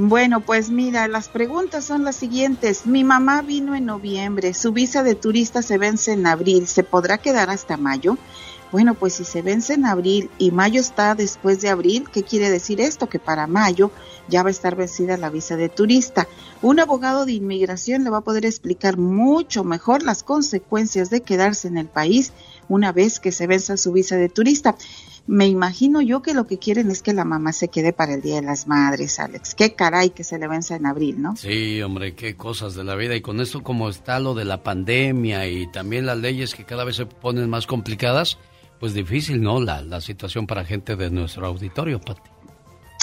Bueno, 0.00 0.38
pues 0.42 0.70
mira, 0.70 1.08
las 1.08 1.28
preguntas 1.28 1.84
son 1.84 2.04
las 2.04 2.14
siguientes. 2.14 2.86
Mi 2.86 3.02
mamá 3.02 3.42
vino 3.42 3.74
en 3.74 3.86
noviembre, 3.86 4.54
su 4.54 4.70
visa 4.70 5.02
de 5.02 5.16
turista 5.16 5.60
se 5.60 5.76
vence 5.76 6.12
en 6.12 6.24
abril, 6.24 6.68
¿se 6.68 6.84
podrá 6.84 7.18
quedar 7.18 7.50
hasta 7.50 7.76
mayo? 7.76 8.16
Bueno, 8.70 8.94
pues 8.94 9.14
si 9.14 9.24
se 9.24 9.42
vence 9.42 9.74
en 9.74 9.86
abril 9.86 10.30
y 10.38 10.52
mayo 10.52 10.80
está 10.80 11.16
después 11.16 11.60
de 11.60 11.70
abril, 11.70 12.08
¿qué 12.12 12.22
quiere 12.22 12.48
decir 12.48 12.80
esto? 12.80 13.08
Que 13.08 13.18
para 13.18 13.48
mayo 13.48 13.90
ya 14.28 14.44
va 14.44 14.50
a 14.50 14.52
estar 14.52 14.76
vencida 14.76 15.16
la 15.16 15.30
visa 15.30 15.56
de 15.56 15.68
turista. 15.68 16.28
Un 16.62 16.78
abogado 16.78 17.26
de 17.26 17.32
inmigración 17.32 18.04
le 18.04 18.10
va 18.10 18.18
a 18.18 18.24
poder 18.24 18.46
explicar 18.46 18.98
mucho 18.98 19.64
mejor 19.64 20.04
las 20.04 20.22
consecuencias 20.22 21.10
de 21.10 21.22
quedarse 21.22 21.66
en 21.66 21.76
el 21.76 21.88
país 21.88 22.32
una 22.68 22.92
vez 22.92 23.18
que 23.18 23.32
se 23.32 23.48
venza 23.48 23.76
su 23.76 23.90
visa 23.90 24.14
de 24.14 24.28
turista. 24.28 24.76
Me 25.28 25.46
imagino 25.46 26.00
yo 26.00 26.22
que 26.22 26.32
lo 26.32 26.46
que 26.46 26.58
quieren 26.58 26.90
es 26.90 27.02
que 27.02 27.12
la 27.12 27.26
mamá 27.26 27.52
se 27.52 27.68
quede 27.68 27.92
para 27.92 28.14
el 28.14 28.22
Día 28.22 28.36
de 28.36 28.42
las 28.46 28.66
Madres, 28.66 29.20
Alex. 29.20 29.54
Qué 29.54 29.74
caray 29.74 30.08
que 30.08 30.24
se 30.24 30.38
le 30.38 30.48
venza 30.48 30.74
en 30.74 30.86
abril, 30.86 31.20
¿no? 31.20 31.36
Sí, 31.36 31.82
hombre, 31.82 32.14
qué 32.14 32.34
cosas 32.34 32.74
de 32.74 32.82
la 32.82 32.94
vida. 32.94 33.14
Y 33.14 33.20
con 33.20 33.42
esto 33.42 33.62
como 33.62 33.90
está 33.90 34.20
lo 34.20 34.32
de 34.32 34.46
la 34.46 34.62
pandemia 34.62 35.46
y 35.46 35.70
también 35.70 36.06
las 36.06 36.16
leyes 36.16 36.54
que 36.54 36.64
cada 36.64 36.82
vez 36.84 36.96
se 36.96 37.04
ponen 37.04 37.50
más 37.50 37.66
complicadas, 37.66 38.38
pues 38.80 38.94
difícil, 38.94 39.42
¿no? 39.42 39.60
La, 39.60 39.82
la 39.82 40.00
situación 40.00 40.46
para 40.46 40.64
gente 40.64 40.96
de 40.96 41.10
nuestro 41.10 41.46
auditorio, 41.46 42.00
Pati. 42.00 42.22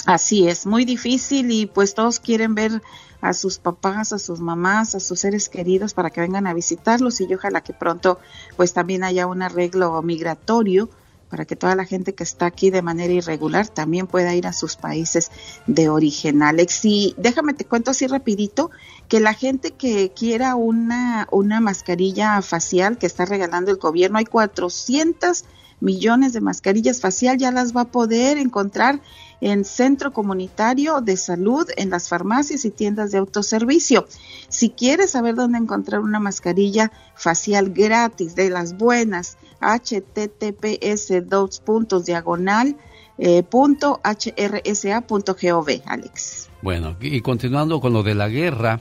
Así 0.04 0.48
es, 0.48 0.66
muy 0.66 0.84
difícil 0.84 1.52
y 1.52 1.66
pues 1.66 1.94
todos 1.94 2.18
quieren 2.18 2.56
ver 2.56 2.82
a 3.20 3.34
sus 3.34 3.58
papás, 3.58 4.12
a 4.12 4.18
sus 4.18 4.40
mamás, 4.40 4.96
a 4.96 5.00
sus 5.00 5.20
seres 5.20 5.48
queridos 5.48 5.94
para 5.94 6.10
que 6.10 6.22
vengan 6.22 6.48
a 6.48 6.54
visitarlos 6.54 7.20
y 7.20 7.32
ojalá 7.32 7.60
que 7.60 7.72
pronto 7.72 8.18
pues 8.56 8.72
también 8.72 9.04
haya 9.04 9.28
un 9.28 9.42
arreglo 9.42 10.02
migratorio 10.02 10.88
para 11.36 11.44
que 11.44 11.54
toda 11.54 11.74
la 11.74 11.84
gente 11.84 12.14
que 12.14 12.24
está 12.24 12.46
aquí 12.46 12.70
de 12.70 12.80
manera 12.80 13.12
irregular 13.12 13.68
también 13.68 14.06
pueda 14.06 14.34
ir 14.34 14.46
a 14.46 14.54
sus 14.54 14.76
países 14.76 15.30
de 15.66 15.90
origen, 15.90 16.42
Alex. 16.42 16.82
Y 16.86 17.14
déjame 17.18 17.52
te 17.52 17.66
cuento 17.66 17.90
así 17.90 18.06
rapidito 18.06 18.70
que 19.06 19.20
la 19.20 19.34
gente 19.34 19.72
que 19.72 20.12
quiera 20.12 20.54
una, 20.54 21.28
una 21.30 21.60
mascarilla 21.60 22.40
facial 22.40 22.96
que 22.96 23.04
está 23.04 23.26
regalando 23.26 23.70
el 23.70 23.76
gobierno, 23.76 24.16
hay 24.16 24.24
400 24.24 25.44
millones 25.80 26.32
de 26.32 26.40
mascarillas 26.40 27.02
facial, 27.02 27.36
ya 27.36 27.50
las 27.50 27.76
va 27.76 27.82
a 27.82 27.90
poder 27.90 28.38
encontrar 28.38 29.02
en 29.42 29.66
centro 29.66 30.14
comunitario 30.14 31.02
de 31.02 31.18
salud, 31.18 31.68
en 31.76 31.90
las 31.90 32.08
farmacias 32.08 32.64
y 32.64 32.70
tiendas 32.70 33.10
de 33.10 33.18
autoservicio. 33.18 34.06
Si 34.48 34.70
quieres 34.70 35.10
saber 35.10 35.34
dónde 35.34 35.58
encontrar 35.58 36.00
una 36.00 36.18
mascarilla 36.18 36.92
facial 37.14 37.74
gratis 37.74 38.34
de 38.34 38.48
las 38.48 38.78
buenas, 38.78 39.36
https 39.60 41.28
dos 41.28 41.60
puntos 41.60 42.04
diagonal 42.06 42.76
eh, 43.18 43.42
punto 43.42 44.00
hrsa.gov, 44.04 45.68
Alex. 45.86 46.50
Bueno, 46.62 46.96
y 47.00 47.20
continuando 47.20 47.80
con 47.80 47.92
lo 47.92 48.02
de 48.02 48.14
la 48.14 48.28
guerra, 48.28 48.80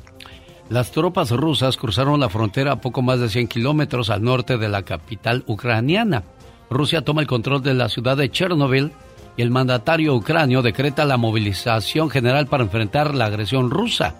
las 0.70 0.92
tropas 0.92 1.32
rusas 1.32 1.78
cruzaron 1.78 2.20
la 2.20 2.30
frontera 2.30 2.74
a 2.74 2.82
poco 2.82 3.02
más 3.02 3.20
de 3.20 3.30
100 3.30 3.48
kilómetros 3.48 4.10
al 4.10 4.24
norte 4.24 4.58
de 4.58 4.68
la 4.68 4.84
capital 4.84 5.44
ucraniana. 5.48 6.24
Rusia 6.70 7.04
toma 7.04 7.22
el 7.22 7.28
control 7.28 7.62
de 7.62 7.76
la 7.76 7.88
ciudad 7.88 8.18
de 8.18 8.30
Chernobyl 8.30 8.92
y 9.38 9.42
el 9.42 9.52
mandatario 9.52 10.16
ucranio 10.16 10.62
decreta 10.62 11.06
la 11.06 11.18
movilización 11.18 12.10
general 12.10 12.48
para 12.48 12.64
enfrentar 12.64 13.14
la 13.14 13.26
agresión 13.26 13.70
rusa. 13.70 14.16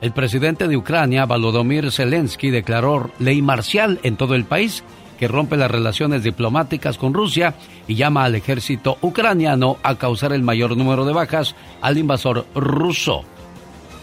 El 0.00 0.12
presidente 0.12 0.68
de 0.68 0.76
Ucrania, 0.76 1.24
Volodymyr 1.24 1.90
Zelensky, 1.90 2.50
declaró 2.50 3.10
ley 3.18 3.40
marcial 3.40 3.98
en 4.02 4.16
todo 4.16 4.34
el 4.34 4.44
país 4.44 4.84
que 5.18 5.28
rompe 5.28 5.56
las 5.56 5.70
relaciones 5.70 6.22
diplomáticas 6.22 6.98
con 6.98 7.14
Rusia 7.14 7.54
y 7.86 7.94
llama 7.94 8.24
al 8.24 8.34
ejército 8.34 8.98
ucraniano 9.00 9.78
a 9.82 9.96
causar 9.96 10.32
el 10.32 10.42
mayor 10.42 10.76
número 10.76 11.04
de 11.04 11.12
bajas 11.12 11.54
al 11.80 11.98
invasor 11.98 12.46
ruso. 12.54 13.22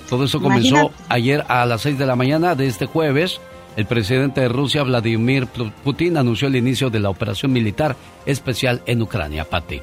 Todo 0.10 0.26
eso 0.26 0.42
comenzó 0.42 0.92
ayer 1.10 1.44
a 1.48 1.66
las 1.66 1.82
6 1.82 1.98
de 1.98 2.06
la 2.06 2.16
mañana 2.16 2.56
de 2.56 2.68
este 2.68 2.86
jueves. 2.86 3.40
El 3.76 3.86
presidente 3.86 4.42
de 4.42 4.50
Rusia, 4.50 4.84
Vladimir 4.84 5.48
Putin, 5.84 6.18
anunció 6.18 6.48
el 6.48 6.56
inicio 6.56 6.90
de 6.90 7.00
la 7.00 7.10
operación 7.10 7.52
militar 7.52 7.96
especial 8.26 8.84
en 8.86 9.02
Ucrania. 9.02 9.46
Pati. 9.46 9.82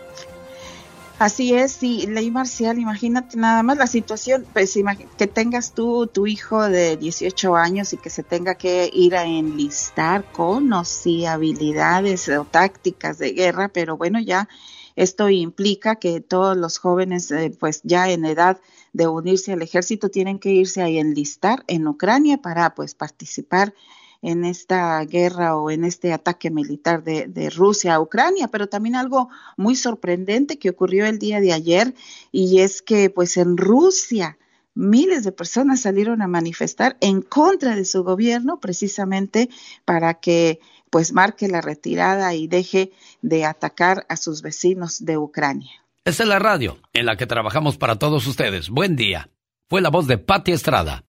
Así 1.21 1.53
es, 1.53 1.73
sí, 1.73 2.07
ley 2.07 2.31
marcial, 2.31 2.79
imagínate 2.79 3.37
nada 3.37 3.62
más 3.62 3.77
la 3.77 3.87
situación, 3.87 4.47
pues 4.55 4.73
que 5.18 5.27
tengas 5.27 5.75
tú 5.75 6.07
tu 6.07 6.27
hijo 6.27 6.62
de 6.62 6.97
18 6.97 7.57
años 7.57 7.93
y 7.93 7.99
que 7.99 8.09
se 8.09 8.23
tenga 8.23 8.55
que 8.55 8.89
ir 8.91 9.14
a 9.14 9.27
enlistar 9.27 10.25
con 10.33 10.73
o 10.73 10.83
sí 10.83 11.27
habilidades 11.27 12.27
o 12.31 12.47
tácticas 12.47 13.18
de 13.18 13.33
guerra, 13.33 13.68
pero 13.68 13.99
bueno, 13.99 14.18
ya 14.18 14.49
esto 14.97 15.29
implica 15.29 15.97
que 15.97 16.23
todos 16.23 16.57
los 16.57 16.79
jóvenes, 16.79 17.31
eh, 17.33 17.55
pues 17.61 17.83
ya 17.85 18.09
en 18.09 18.25
edad 18.25 18.59
de 18.95 19.07
unirse 19.07 19.53
al 19.53 19.61
ejército, 19.61 20.09
tienen 20.09 20.39
que 20.39 20.53
irse 20.53 20.81
a 20.81 20.89
enlistar 20.89 21.64
en 21.66 21.87
Ucrania 21.87 22.39
para 22.39 22.75
pues 22.75 22.95
participar 22.95 23.75
en 24.23 24.45
esta 24.45 25.03
guerra 25.05 25.57
o 25.57 25.71
en 25.71 25.85
este 25.85 26.12
ataque 26.12 26.51
militar 26.51 27.03
de, 27.03 27.51
Rusia 27.51 27.95
a 27.95 28.01
Ucrania, 28.01 28.49
pero 28.49 28.68
también 28.68 28.95
algo 28.95 29.29
muy 29.57 29.77
sorprendente 29.77 30.59
que 30.59 30.71
ocurrió 30.71 31.07
el 31.07 31.18
día 31.18 31.41
de 31.41 31.53
ayer 31.53 31.95
y 32.31 32.61
es 32.61 32.83
que 32.83 33.11
pues 33.11 33.37
en 33.37 33.57
Rusia 33.57 34.39
miles 34.75 35.25
de 35.25 35.33
personas 35.33 35.81
salieron 35.81 36.23
a 36.23 36.29
manifestar 36.29 36.97
en 37.01 37.23
contra 37.23 37.75
de 37.75 37.85
su 37.85 38.05
gobierno 38.05 38.61
precisamente 38.61 39.49
para 39.85 40.14
que 40.14 40.61
pues 40.91 41.12
marque 41.12 41.49
la 41.49 41.61
retirada 41.61 42.35
y 42.35 42.47
deje 42.47 42.93
de 43.23 43.45
atacar 43.45 44.07
a 44.09 44.16
sus 44.16 44.43
vecinos 44.43 45.05
de 45.05 45.18
Ucrania. 45.18 45.71
Esta 46.05 46.23
es 46.25 46.29
la 46.29 46.39
radio 46.39 46.79
en 46.93 47.07
la 47.07 47.16
que 47.16 47.27
trabajamos 47.27 47.77
para 47.77 47.97
todos 47.97 48.27
ustedes. 48.27 48.71
Buen 48.71 48.97
día. 48.97 49.31
Fue 49.68 49.81
la 49.81 49.91
voz 49.91 50.07
de 50.07 50.18
Patti 50.18 50.53
Estrada. 50.53 51.05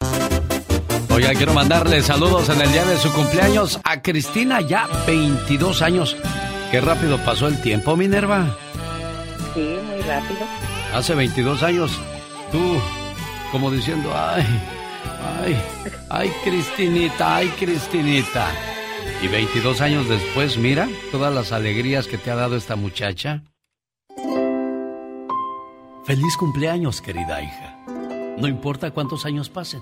Oiga, 1.17 1.33
quiero 1.33 1.51
mandarle 1.55 2.03
saludos 2.03 2.47
en 2.49 2.61
el 2.61 2.71
día 2.71 2.85
de 2.85 2.95
su 2.95 3.11
cumpleaños 3.11 3.79
a 3.83 4.03
Cristina, 4.03 4.61
ya 4.61 4.87
22 5.07 5.81
años. 5.81 6.15
Qué 6.69 6.79
rápido 6.79 7.17
pasó 7.25 7.47
el 7.47 7.59
tiempo, 7.59 7.97
Minerva. 7.97 8.55
Sí, 9.55 9.61
muy 9.87 9.99
rápido. 10.01 10.41
Hace 10.93 11.15
22 11.15 11.63
años, 11.63 11.99
tú, 12.51 12.59
como 13.51 13.71
diciendo, 13.71 14.11
ay, 14.15 14.45
ay, 15.41 15.57
ay, 16.11 16.31
Cristinita, 16.43 17.37
ay, 17.37 17.47
Cristinita. 17.59 18.51
Y 19.23 19.27
22 19.27 19.81
años 19.81 20.07
después, 20.07 20.59
mira 20.59 20.87
todas 21.11 21.33
las 21.33 21.51
alegrías 21.51 22.05
que 22.05 22.19
te 22.19 22.29
ha 22.29 22.35
dado 22.35 22.55
esta 22.55 22.75
muchacha. 22.75 23.41
Feliz 26.05 26.37
cumpleaños, 26.37 27.01
querida 27.01 27.41
hija. 27.41 27.75
No 28.37 28.47
importa 28.47 28.91
cuántos 28.91 29.25
años 29.25 29.49
pasen, 29.49 29.81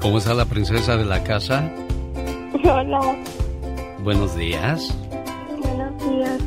¿Cómo 0.00 0.18
está 0.18 0.34
la 0.34 0.44
princesa 0.44 0.96
de 0.96 1.04
la 1.04 1.22
casa? 1.24 1.70
Hola, 2.64 3.00
Buenos 4.00 4.36
días. 4.36 4.94
buenos 5.58 5.98
días. 6.10 6.40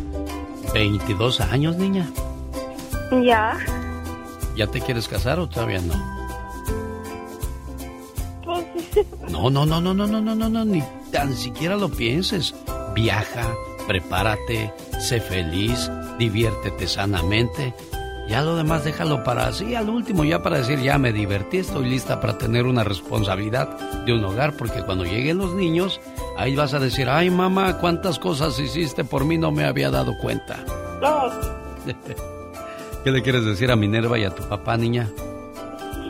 22 0.74 1.42
años, 1.42 1.76
niña. 1.78 2.10
Ya, 3.24 3.58
¿Ya 4.56 4.68
te 4.68 4.80
quieres 4.82 5.08
casar 5.08 5.40
o 5.40 5.48
todavía 5.50 5.82
no? 5.82 5.94
pues 8.44 8.66
No, 9.32 9.50
no, 9.50 9.66
no, 9.66 9.82
no, 9.82 9.94
no, 9.94 10.06
no, 10.08 10.22
no, 10.22 10.36
no, 10.36 10.50
no, 10.50 10.66
ni 10.66 10.84
tan 11.12 11.34
siquiera 11.34 11.76
lo 11.76 11.90
pienses. 11.90 12.54
Viaja, 12.94 13.48
prepárate, 13.88 14.74
sé 15.00 15.20
feliz, 15.22 15.90
diviértete 16.18 16.88
sanamente. 16.88 17.74
Ya 18.30 18.44
lo 18.44 18.56
demás 18.56 18.84
déjalo 18.84 19.24
para 19.24 19.48
así, 19.48 19.74
al 19.74 19.90
último 19.90 20.24
ya 20.24 20.44
para 20.44 20.60
decir, 20.60 20.80
ya 20.80 21.00
me 21.00 21.12
divertí, 21.12 21.58
estoy 21.58 21.90
lista 21.90 22.22
para 22.22 22.38
tener 22.38 22.66
una 22.66 22.84
responsabilidad 22.84 23.68
de 24.06 24.14
un 24.14 24.24
hogar, 24.24 24.56
porque 24.56 24.84
cuando 24.84 25.04
lleguen 25.04 25.40
los 25.40 25.56
niños, 25.56 26.00
ahí 26.38 26.56
vas 26.56 26.76
a 26.76 26.80
decir, 26.80 27.10
ay 27.10 27.32
mamá, 27.32 27.80
cuántas 27.80 28.20
cosas 28.20 28.60
hiciste 28.60 29.04
por 29.04 29.26
mí, 29.26 29.40
no 29.40 29.52
me 29.52 29.66
había 29.66 29.90
dado 29.90 30.16
cuenta. 30.20 30.64
no, 31.02 31.32
¿Qué 33.04 33.12
le 33.12 33.24
quieres 33.24 33.46
decir 33.46 33.72
a 33.72 33.76
Minerva 33.76 34.20
y 34.20 34.26
a 34.26 34.30
tu 34.30 34.44
papá, 34.44 34.78
niña? 34.78 35.10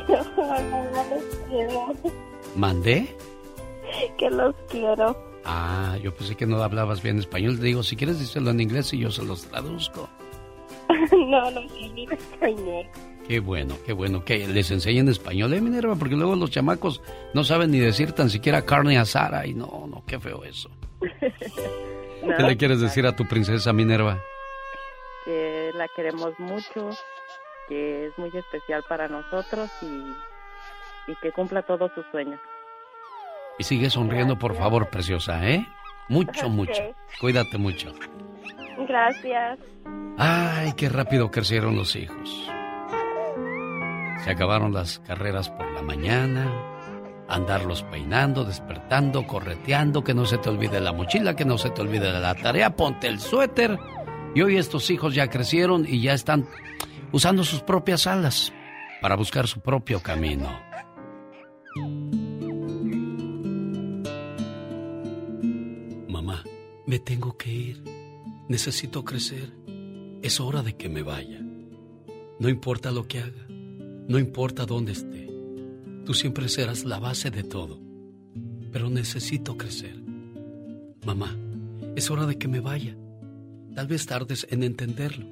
¿Mandé? 2.55 3.15
que 4.17 4.29
los 4.29 4.55
quiero. 4.69 5.15
Ah, 5.45 5.97
yo 6.01 6.13
pensé 6.13 6.35
que 6.35 6.45
no 6.45 6.61
hablabas 6.61 7.01
bien 7.01 7.19
español. 7.19 7.57
Te 7.57 7.65
digo, 7.65 7.83
si 7.83 7.95
quieres 7.95 8.19
decirlo 8.19 8.51
en 8.51 8.59
inglés 8.59 8.93
y 8.93 8.99
yo 8.99 9.11
se 9.11 9.23
los 9.23 9.43
traduzco. 9.43 10.09
No, 11.11 11.51
no 11.51 11.61
ni 11.61 12.07
español. 12.11 12.85
Qué 13.27 13.39
bueno, 13.39 13.75
qué 13.85 13.93
bueno 13.93 14.25
que 14.25 14.47
les 14.47 14.71
enseñen 14.71 15.07
español, 15.07 15.53
¿eh, 15.53 15.61
Minerva? 15.61 15.95
Porque 15.95 16.15
luego 16.15 16.35
los 16.35 16.49
chamacos 16.49 17.01
no 17.33 17.43
saben 17.43 17.69
ni 17.69 17.79
decir 17.79 18.13
tan 18.13 18.29
siquiera 18.29 18.65
carne 18.65 18.97
asada 18.97 19.45
y 19.45 19.53
no, 19.53 19.85
no, 19.87 20.03
qué 20.07 20.19
feo 20.19 20.43
eso. 20.43 20.71
¿Qué 21.19 22.43
le 22.43 22.57
quieres 22.57 22.81
decir 22.81 23.05
a 23.05 23.15
tu 23.15 23.27
princesa 23.27 23.71
Minerva? 23.71 24.19
Que 25.25 25.71
la 25.75 25.87
queremos 25.95 26.33
mucho, 26.39 26.89
que 27.67 28.07
es 28.07 28.17
muy 28.17 28.31
especial 28.33 28.83
para 28.89 29.07
nosotros 29.07 29.69
y, 29.81 31.11
y 31.11 31.15
que 31.21 31.31
cumpla 31.31 31.61
todos 31.61 31.91
sus 31.93 32.05
sueños. 32.11 32.39
Y 33.59 33.63
sigue 33.63 33.89
sonriendo, 33.89 34.39
por 34.39 34.55
favor, 34.55 34.89
preciosa, 34.89 35.47
¿eh? 35.47 35.67
Mucho, 36.07 36.49
mucho. 36.49 36.81
Cuídate 37.19 37.57
mucho. 37.57 37.93
Gracias. 38.87 39.59
Ay, 40.17 40.73
qué 40.73 40.89
rápido 40.89 41.31
crecieron 41.31 41.75
los 41.75 41.95
hijos. 41.95 42.49
Se 44.23 44.31
acabaron 44.31 44.73
las 44.73 44.99
carreras 44.99 45.49
por 45.49 45.71
la 45.71 45.81
mañana, 45.81 46.51
andarlos 47.27 47.83
peinando, 47.83 48.43
despertando, 48.43 49.25
correteando, 49.25 50.03
que 50.03 50.13
no 50.13 50.25
se 50.25 50.37
te 50.37 50.49
olvide 50.49 50.81
la 50.81 50.91
mochila, 50.91 51.35
que 51.35 51.45
no 51.45 51.57
se 51.57 51.69
te 51.69 51.81
olvide 51.81 52.11
la 52.11 52.35
tarea, 52.35 52.75
ponte 52.75 53.07
el 53.07 53.19
suéter. 53.19 53.79
Y 54.35 54.41
hoy 54.41 54.57
estos 54.57 54.89
hijos 54.91 55.15
ya 55.15 55.29
crecieron 55.29 55.85
y 55.87 56.01
ya 56.01 56.13
están 56.13 56.47
usando 57.11 57.43
sus 57.43 57.61
propias 57.61 58.07
alas 58.07 58.53
para 59.01 59.15
buscar 59.15 59.47
su 59.47 59.61
propio 59.61 60.01
camino. 60.01 60.49
Mamá, 66.07 66.43
me 66.85 66.99
tengo 66.99 67.37
que 67.37 67.49
ir. 67.49 67.98
Necesito 68.49 69.05
crecer. 69.05 69.53
Es 70.23 70.39
hora 70.39 70.63
de 70.63 70.75
que 70.75 70.89
me 70.89 71.03
vaya. 71.03 71.39
No 72.39 72.49
importa 72.49 72.89
lo 72.89 73.07
que 73.07 73.19
haga, 73.19 73.45
no 74.07 74.17
importa 74.17 74.65
dónde 74.65 74.93
esté. 74.93 75.29
Tú 76.03 76.15
siempre 76.15 76.49
serás 76.49 76.83
la 76.83 76.97
base 76.97 77.29
de 77.29 77.43
todo. 77.43 77.79
Pero 78.71 78.89
necesito 78.89 79.55
crecer. 79.55 80.01
Mamá, 81.05 81.37
es 81.95 82.09
hora 82.09 82.25
de 82.25 82.39
que 82.39 82.47
me 82.47 82.59
vaya. 82.59 82.97
Tal 83.75 83.85
vez 83.85 84.07
tardes 84.07 84.47
en 84.49 84.63
entenderlo. 84.63 85.27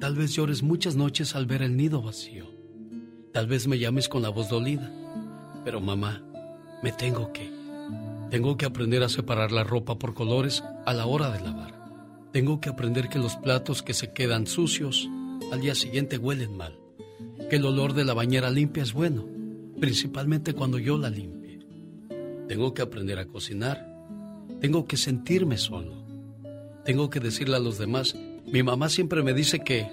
Tal 0.00 0.16
vez 0.16 0.34
llores 0.34 0.64
muchas 0.64 0.96
noches 0.96 1.36
al 1.36 1.46
ver 1.46 1.62
el 1.62 1.76
nido 1.76 2.02
vacío. 2.02 2.46
Tal 3.32 3.46
vez 3.46 3.68
me 3.68 3.78
llames 3.78 4.08
con 4.08 4.20
la 4.20 4.30
voz 4.30 4.48
dolida. 4.48 4.92
Pero 5.64 5.80
mamá, 5.80 6.24
me 6.82 6.90
tengo 6.90 7.32
que. 7.32 7.52
Tengo 8.30 8.56
que 8.56 8.66
aprender 8.66 9.04
a 9.04 9.08
separar 9.08 9.52
la 9.52 9.62
ropa 9.62 9.96
por 9.96 10.12
colores 10.12 10.64
a 10.86 10.92
la 10.92 11.06
hora 11.06 11.30
de 11.30 11.40
lavar. 11.40 11.77
Tengo 12.32 12.60
que 12.60 12.68
aprender 12.68 13.08
que 13.08 13.18
los 13.18 13.36
platos 13.36 13.82
que 13.82 13.94
se 13.94 14.12
quedan 14.12 14.46
sucios 14.46 15.08
al 15.50 15.60
día 15.60 15.74
siguiente 15.74 16.18
huelen 16.18 16.56
mal. 16.56 16.78
Que 17.48 17.56
el 17.56 17.64
olor 17.64 17.94
de 17.94 18.04
la 18.04 18.12
bañera 18.12 18.50
limpia 18.50 18.82
es 18.82 18.92
bueno, 18.92 19.26
principalmente 19.80 20.52
cuando 20.52 20.78
yo 20.78 20.98
la 20.98 21.08
limpie. 21.08 21.60
Tengo 22.46 22.74
que 22.74 22.82
aprender 22.82 23.18
a 23.18 23.26
cocinar. 23.26 23.86
Tengo 24.60 24.86
que 24.86 24.96
sentirme 24.98 25.56
solo. 25.56 26.04
Tengo 26.84 27.08
que 27.08 27.20
decirle 27.20 27.56
a 27.56 27.60
los 27.60 27.78
demás, 27.78 28.14
mi 28.46 28.62
mamá 28.62 28.88
siempre 28.88 29.22
me 29.22 29.34
dice 29.34 29.60
que, 29.60 29.90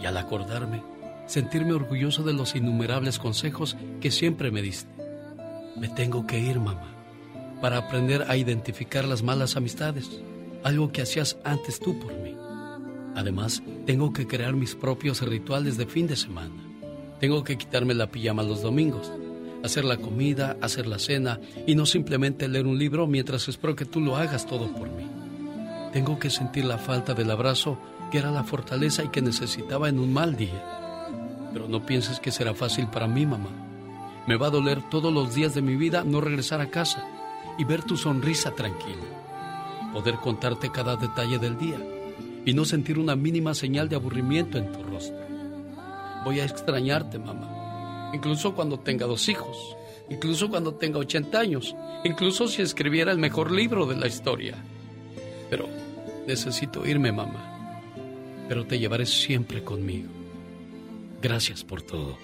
y 0.00 0.06
al 0.06 0.16
acordarme, 0.16 0.82
sentirme 1.26 1.72
orgulloso 1.72 2.22
de 2.22 2.32
los 2.32 2.54
innumerables 2.54 3.18
consejos 3.18 3.76
que 4.00 4.10
siempre 4.10 4.50
me 4.50 4.62
diste. 4.62 4.90
Me 5.76 5.88
tengo 5.88 6.26
que 6.26 6.38
ir, 6.38 6.58
mamá, 6.58 6.94
para 7.60 7.78
aprender 7.78 8.24
a 8.28 8.36
identificar 8.36 9.06
las 9.06 9.22
malas 9.22 9.56
amistades, 9.56 10.22
algo 10.64 10.92
que 10.92 11.02
hacías 11.02 11.38
antes 11.44 11.80
tú 11.80 11.98
por 11.98 12.14
mí. 12.14 12.36
Además, 13.14 13.62
tengo 13.86 14.12
que 14.12 14.26
crear 14.26 14.54
mis 14.54 14.74
propios 14.74 15.20
rituales 15.22 15.76
de 15.76 15.86
fin 15.86 16.06
de 16.06 16.16
semana. 16.16 16.54
Tengo 17.20 17.44
que 17.44 17.58
quitarme 17.58 17.94
la 17.94 18.10
pijama 18.10 18.42
los 18.42 18.62
domingos, 18.62 19.12
hacer 19.62 19.84
la 19.84 19.98
comida, 19.98 20.56
hacer 20.60 20.86
la 20.86 20.98
cena 20.98 21.40
y 21.66 21.74
no 21.74 21.86
simplemente 21.86 22.48
leer 22.48 22.66
un 22.66 22.78
libro 22.78 23.06
mientras 23.06 23.48
espero 23.48 23.76
que 23.76 23.84
tú 23.84 24.00
lo 24.00 24.16
hagas 24.16 24.46
todo 24.46 24.72
por 24.72 24.90
mí. 24.90 25.06
Tengo 25.92 26.18
que 26.18 26.30
sentir 26.30 26.64
la 26.64 26.78
falta 26.78 27.14
del 27.14 27.30
abrazo 27.30 27.78
que 28.10 28.18
era 28.18 28.30
la 28.30 28.44
fortaleza 28.44 29.04
y 29.04 29.08
que 29.08 29.22
necesitaba 29.22 29.88
en 29.88 29.98
un 29.98 30.12
mal 30.12 30.36
día. 30.36 31.08
Pero 31.52 31.68
no 31.68 31.84
pienses 31.84 32.18
que 32.18 32.30
será 32.30 32.54
fácil 32.54 32.86
para 32.88 33.06
mí, 33.06 33.26
mamá. 33.26 33.50
Me 34.26 34.36
va 34.36 34.46
a 34.46 34.50
doler 34.50 34.82
todos 34.88 35.12
los 35.12 35.34
días 35.34 35.54
de 35.54 35.62
mi 35.62 35.76
vida 35.76 36.04
no 36.04 36.20
regresar 36.20 36.60
a 36.60 36.70
casa 36.70 37.06
y 37.58 37.64
ver 37.64 37.82
tu 37.82 37.96
sonrisa 37.96 38.52
tranquila. 38.52 39.21
Poder 39.92 40.16
contarte 40.16 40.70
cada 40.70 40.96
detalle 40.96 41.38
del 41.38 41.58
día 41.58 41.78
y 42.44 42.54
no 42.54 42.64
sentir 42.64 42.98
una 42.98 43.14
mínima 43.14 43.54
señal 43.54 43.88
de 43.88 43.96
aburrimiento 43.96 44.58
en 44.58 44.72
tu 44.72 44.82
rostro. 44.82 45.20
Voy 46.24 46.40
a 46.40 46.44
extrañarte, 46.44 47.18
mamá. 47.18 48.10
Incluso 48.14 48.54
cuando 48.54 48.78
tenga 48.78 49.06
dos 49.06 49.28
hijos. 49.28 49.76
Incluso 50.08 50.48
cuando 50.48 50.74
tenga 50.74 50.98
80 50.98 51.38
años. 51.38 51.74
Incluso 52.04 52.48
si 52.48 52.62
escribiera 52.62 53.12
el 53.12 53.18
mejor 53.18 53.50
libro 53.50 53.86
de 53.86 53.96
la 53.96 54.06
historia. 54.06 54.56
Pero 55.50 55.68
necesito 56.26 56.86
irme, 56.86 57.12
mamá. 57.12 57.80
Pero 58.48 58.66
te 58.66 58.78
llevaré 58.78 59.06
siempre 59.06 59.62
conmigo. 59.62 60.08
Gracias 61.20 61.64
por 61.64 61.82
todo. 61.82 62.18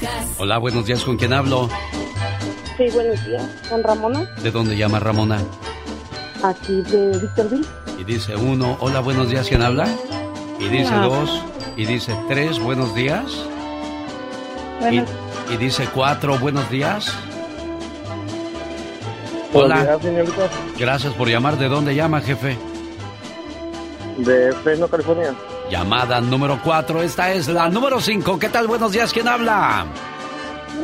Lucas. 0.00 0.26
Hola, 0.38 0.58
buenos 0.58 0.86
días, 0.86 1.04
¿con 1.04 1.16
quién 1.16 1.32
hablo? 1.32 1.68
Sí, 2.76 2.84
buenos 2.92 3.24
días. 3.26 3.42
¿Con 3.68 3.82
Ramona? 3.82 4.20
¿De 4.42 4.50
dónde 4.50 4.76
llama 4.76 4.98
Ramona? 5.00 5.38
Aquí 6.42 6.82
de 6.82 7.18
Victorville. 7.18 7.66
Y 7.98 8.04
dice 8.04 8.36
uno, 8.36 8.76
hola, 8.80 9.00
buenos 9.00 9.30
días, 9.30 9.48
¿quién 9.48 9.62
habla? 9.62 9.88
Y 10.60 10.68
dice 10.68 10.94
Hola. 10.94 11.00
dos, 11.06 11.42
y 11.76 11.86
dice 11.86 12.14
tres, 12.28 12.58
buenos 12.58 12.94
días. 12.94 13.24
Buenos- 14.80 15.08
Y, 15.50 15.54
y 15.54 15.56
dice 15.56 15.88
cuatro, 15.94 16.38
buenos 16.38 16.68
días. 16.70 17.12
Buenos 19.52 19.72
Hola, 19.72 19.82
días, 19.84 20.02
señorita. 20.02 20.50
gracias 20.78 21.14
por 21.14 21.28
llamar. 21.28 21.56
¿De 21.56 21.68
dónde 21.68 21.94
llama, 21.94 22.20
jefe? 22.20 22.58
De 24.18 24.52
Fresno, 24.62 24.88
California. 24.88 25.34
Llamada 25.70 26.20
número 26.20 26.60
cuatro, 26.62 27.02
esta 27.02 27.32
es 27.32 27.48
la 27.48 27.68
número 27.68 28.00
cinco. 28.00 28.38
¿Qué 28.38 28.48
tal? 28.48 28.66
Buenos 28.68 28.92
días, 28.92 29.12
¿quién 29.12 29.26
habla? 29.26 29.86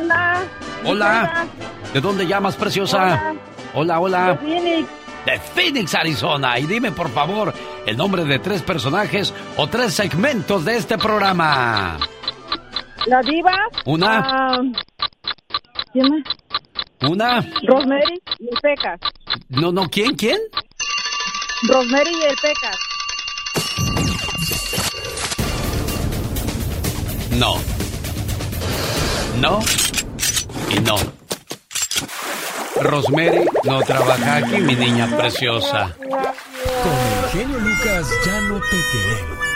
Hola. 0.01 0.43
Hola. 0.85 1.45
¿De 1.93 2.01
dónde 2.01 2.27
llamas, 2.27 2.55
preciosa? 2.55 3.33
Hola, 3.73 3.99
hola. 3.99 4.37
Phoenix. 4.41 4.89
De 5.25 5.39
Phoenix, 5.39 5.95
Arizona. 5.95 6.59
Y 6.59 6.65
dime, 6.65 6.91
por 6.91 7.09
favor, 7.09 7.53
el 7.85 7.95
nombre 7.95 8.25
de 8.25 8.39
tres 8.39 8.61
personajes 8.61 9.33
o 9.55 9.67
tres 9.67 9.93
segmentos 9.93 10.65
de 10.65 10.75
este 10.75 10.97
programa. 10.97 11.97
La 13.05 13.21
diva. 13.21 13.55
Una. 13.85 14.19
Ah, 14.19 14.57
¿Quién 15.93 16.09
más? 16.09 16.23
Una. 17.09 17.39
Rosemary 17.65 18.21
y 18.39 18.49
el 18.49 18.59
Pecas. 18.61 18.99
No, 19.47 19.71
no, 19.71 19.87
¿quién? 19.89 20.15
¿Quién? 20.15 20.39
Rosemary 21.69 22.11
y 22.11 22.23
el 22.23 22.35
Pecas. 22.41 22.77
No. 27.37 27.55
No. 29.41 29.59
Y 30.69 30.79
no. 30.81 30.95
Rosemary 32.81 33.45
no 33.63 33.81
trabaja 33.81 34.37
aquí, 34.37 34.57
mi 34.59 34.75
niña 34.75 35.15
preciosa. 35.17 35.95
Con 35.99 36.13
el 36.13 37.29
genio 37.31 37.59
Lucas 37.59 38.07
ya 38.25 38.39
no 38.41 38.59
te 38.59 38.77
queremos. 38.91 39.52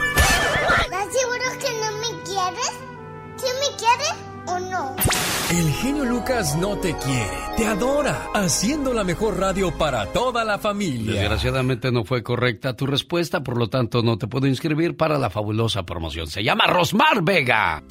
El 5.57 5.73
genio 5.73 6.05
Lucas 6.05 6.55
no 6.55 6.77
te 6.77 6.93
quiere, 6.93 7.31
te 7.57 7.65
adora, 7.65 8.27
haciendo 8.35 8.93
la 8.93 9.03
mejor 9.03 9.39
radio 9.39 9.75
para 9.75 10.05
toda 10.05 10.45
la 10.45 10.59
familia. 10.59 11.19
Desgraciadamente 11.19 11.91
no 11.91 12.03
fue 12.03 12.21
correcta 12.21 12.75
tu 12.75 12.85
respuesta, 12.85 13.41
por 13.41 13.57
lo 13.57 13.67
tanto 13.67 14.03
no 14.03 14.19
te 14.19 14.27
puedo 14.27 14.45
inscribir 14.45 14.95
para 14.95 15.17
la 15.17 15.31
fabulosa 15.31 15.83
promoción. 15.83 16.27
Se 16.27 16.43
llama 16.43 16.67
Rosmar 16.67 17.23
Vega. 17.23 17.81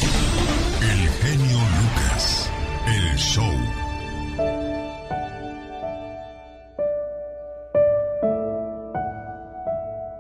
El 0.80 1.08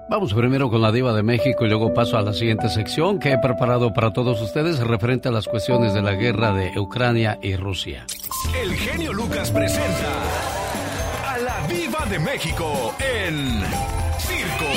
Vamos 0.08 0.32
primero 0.32 0.70
con 0.70 0.80
la 0.80 0.92
diva 0.92 1.12
de 1.12 1.24
México 1.24 1.64
y 1.64 1.68
luego 1.68 1.92
paso 1.92 2.16
a 2.16 2.22
la 2.22 2.32
siguiente 2.32 2.68
sección 2.68 3.18
que 3.18 3.32
he 3.32 3.38
preparado 3.38 3.92
para 3.92 4.12
todos 4.12 4.40
ustedes 4.40 4.78
referente 4.78 5.28
a 5.28 5.32
las 5.32 5.46
cuestiones 5.46 5.94
de 5.94 6.02
la 6.02 6.12
guerra 6.12 6.52
de 6.52 6.78
Ucrania 6.78 7.38
y 7.42 7.56
Rusia. 7.56 8.06
El 8.62 8.72
genio 8.74 9.12
Lucas 9.12 9.50
presenta 9.50 10.12
a 11.28 11.38
la 11.38 11.66
Viva 11.66 12.06
de 12.08 12.20
México 12.20 12.94
en 13.00 13.62
Circo, 14.18 14.72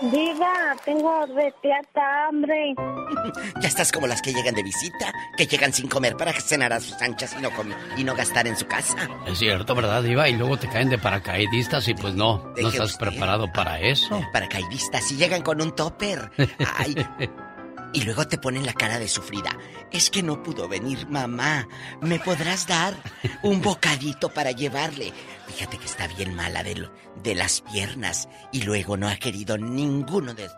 Diva, 0.00 0.76
tengo 0.84 1.26
de 1.26 1.52
teata 1.62 2.28
hambre. 2.28 2.74
Ya 3.60 3.68
estás 3.68 3.90
como 3.90 4.06
las 4.06 4.22
que 4.22 4.32
llegan 4.32 4.54
de 4.54 4.62
visita, 4.62 5.12
que 5.36 5.46
llegan 5.46 5.72
sin 5.72 5.88
comer 5.88 6.16
para 6.16 6.32
cenar 6.32 6.72
a 6.72 6.80
sus 6.80 7.00
anchas 7.02 7.34
y 7.36 7.42
no, 7.42 7.50
comer, 7.50 7.76
y 7.96 8.04
no 8.04 8.14
gastar 8.14 8.46
en 8.46 8.56
su 8.56 8.66
casa. 8.66 8.96
Es 9.26 9.38
cierto, 9.38 9.74
¿verdad, 9.74 10.02
diva? 10.02 10.28
Y 10.28 10.36
luego 10.36 10.56
te 10.56 10.68
caen 10.68 10.88
de 10.88 10.98
paracaidistas 10.98 11.88
y 11.88 11.94
pues 11.94 12.14
no, 12.14 12.52
no 12.56 12.68
estás 12.68 12.92
usted. 12.92 13.08
preparado 13.08 13.52
para 13.52 13.80
eso. 13.80 14.20
Paracaidistas 14.32 15.10
y 15.10 15.16
llegan 15.16 15.42
con 15.42 15.60
un 15.60 15.74
topper. 15.74 16.30
Ay. 16.76 16.94
Y 17.92 18.02
luego 18.02 18.26
te 18.28 18.38
ponen 18.38 18.66
la 18.66 18.74
cara 18.74 18.98
de 18.98 19.08
sufrida. 19.08 19.56
Es 19.90 20.10
que 20.10 20.22
no 20.22 20.42
pudo 20.42 20.68
venir 20.68 21.08
mamá. 21.08 21.66
¿Me 22.02 22.18
podrás 22.18 22.66
dar 22.66 22.94
un 23.42 23.62
bocadito 23.62 24.28
para 24.28 24.50
llevarle? 24.52 25.12
Fíjate 25.46 25.78
que 25.78 25.86
está 25.86 26.06
bien 26.08 26.34
mala 26.34 26.62
de, 26.62 26.74
lo- 26.76 26.92
de 27.22 27.34
las 27.34 27.62
piernas 27.62 28.28
y 28.52 28.62
luego 28.62 28.96
no 28.96 29.08
ha 29.08 29.16
querido 29.16 29.56
ninguno 29.56 30.34
de 30.34 30.48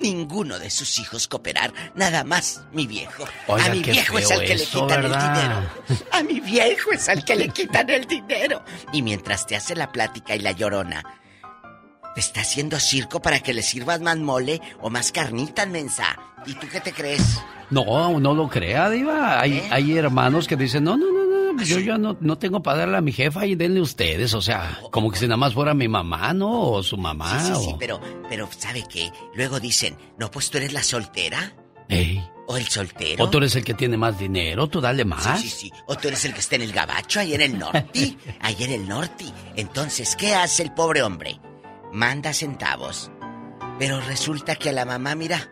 ninguno 0.00 0.58
de 0.58 0.70
sus 0.70 0.98
hijos 0.98 1.28
cooperar, 1.28 1.74
nada 1.94 2.24
más 2.24 2.62
mi 2.72 2.86
viejo. 2.86 3.24
Oiga, 3.48 3.66
a 3.66 3.68
mi 3.68 3.82
viejo 3.82 4.18
es 4.18 4.30
al 4.30 4.40
que 4.40 4.54
eso, 4.54 4.64
le 4.80 4.86
quitan 4.86 5.02
¿verdad? 5.02 5.36
el 5.36 5.42
dinero. 5.42 6.06
A 6.10 6.22
mi 6.22 6.40
viejo 6.40 6.92
es 6.92 7.08
al 7.10 7.22
que 7.22 7.36
le 7.36 7.48
quitan 7.50 7.90
el 7.90 8.06
dinero. 8.06 8.64
Y 8.94 9.02
mientras 9.02 9.46
te 9.46 9.56
hace 9.56 9.76
la 9.76 9.92
plática 9.92 10.34
y 10.34 10.38
la 10.38 10.52
llorona, 10.52 11.02
está 12.20 12.40
haciendo 12.40 12.78
circo 12.78 13.20
para 13.20 13.40
que 13.40 13.54
le 13.54 13.62
sirvas 13.62 14.00
más 14.00 14.18
mole 14.18 14.60
o 14.80 14.90
más 14.90 15.12
carnitas, 15.12 15.68
mensa. 15.68 16.18
¿Y 16.46 16.54
tú 16.54 16.66
qué 16.70 16.80
te 16.80 16.92
crees? 16.92 17.40
No, 17.70 18.18
no 18.18 18.34
lo 18.34 18.48
crea, 18.48 18.88
diva. 18.88 19.40
Hay, 19.40 19.58
¿Eh? 19.58 19.68
hay 19.70 19.96
hermanos 19.96 20.46
que 20.46 20.56
dicen, 20.56 20.84
no, 20.84 20.96
no, 20.96 21.06
no, 21.12 21.52
no, 21.52 21.62
yo 21.62 21.80
ya 21.80 21.98
no, 21.98 22.16
no 22.20 22.38
tengo 22.38 22.62
para 22.62 22.78
darle 22.78 22.96
a 22.96 23.00
mi 23.00 23.12
jefa 23.12 23.44
y 23.46 23.54
denle 23.54 23.80
ustedes. 23.80 24.32
O 24.34 24.40
sea, 24.40 24.80
como 24.90 25.10
que 25.10 25.18
si 25.18 25.26
nada 25.26 25.36
más 25.36 25.54
fuera 25.54 25.74
mi 25.74 25.88
mamá, 25.88 26.32
¿no? 26.32 26.70
O 26.70 26.82
su 26.82 26.96
mamá. 26.96 27.40
Sí, 27.40 27.52
sí, 27.54 27.64
sí, 27.64 27.74
pero, 27.78 28.00
pero 28.28 28.48
¿sabe 28.56 28.84
qué? 28.88 29.10
Luego 29.34 29.60
dicen, 29.60 29.96
no, 30.18 30.30
pues 30.30 30.50
tú 30.50 30.58
eres 30.58 30.72
la 30.72 30.82
soltera 30.82 31.54
Ey, 31.88 32.22
o 32.46 32.56
el 32.56 32.68
soltero. 32.68 33.24
O 33.24 33.30
tú 33.30 33.38
eres 33.38 33.56
el 33.56 33.64
que 33.64 33.74
tiene 33.74 33.96
más 33.96 34.18
dinero, 34.18 34.68
tú 34.68 34.80
dale 34.80 35.04
más. 35.04 35.40
Sí, 35.40 35.48
sí, 35.48 35.56
sí. 35.60 35.72
O 35.86 35.96
tú 35.96 36.08
eres 36.08 36.24
el 36.24 36.34
que 36.34 36.40
está 36.40 36.56
en 36.56 36.62
el 36.62 36.72
gabacho, 36.72 37.20
ahí 37.20 37.34
en 37.34 37.40
el 37.40 37.58
norte. 37.58 38.16
ahí 38.40 38.56
en 38.60 38.72
el 38.72 38.88
norte. 38.88 39.24
Entonces, 39.56 40.14
¿qué 40.16 40.34
hace 40.34 40.62
el 40.62 40.72
pobre 40.72 41.02
hombre? 41.02 41.40
Manda 41.92 42.32
centavos. 42.32 43.10
Pero 43.78 44.00
resulta 44.00 44.56
que 44.56 44.70
a 44.70 44.72
la 44.72 44.84
mamá, 44.84 45.14
mira, 45.14 45.50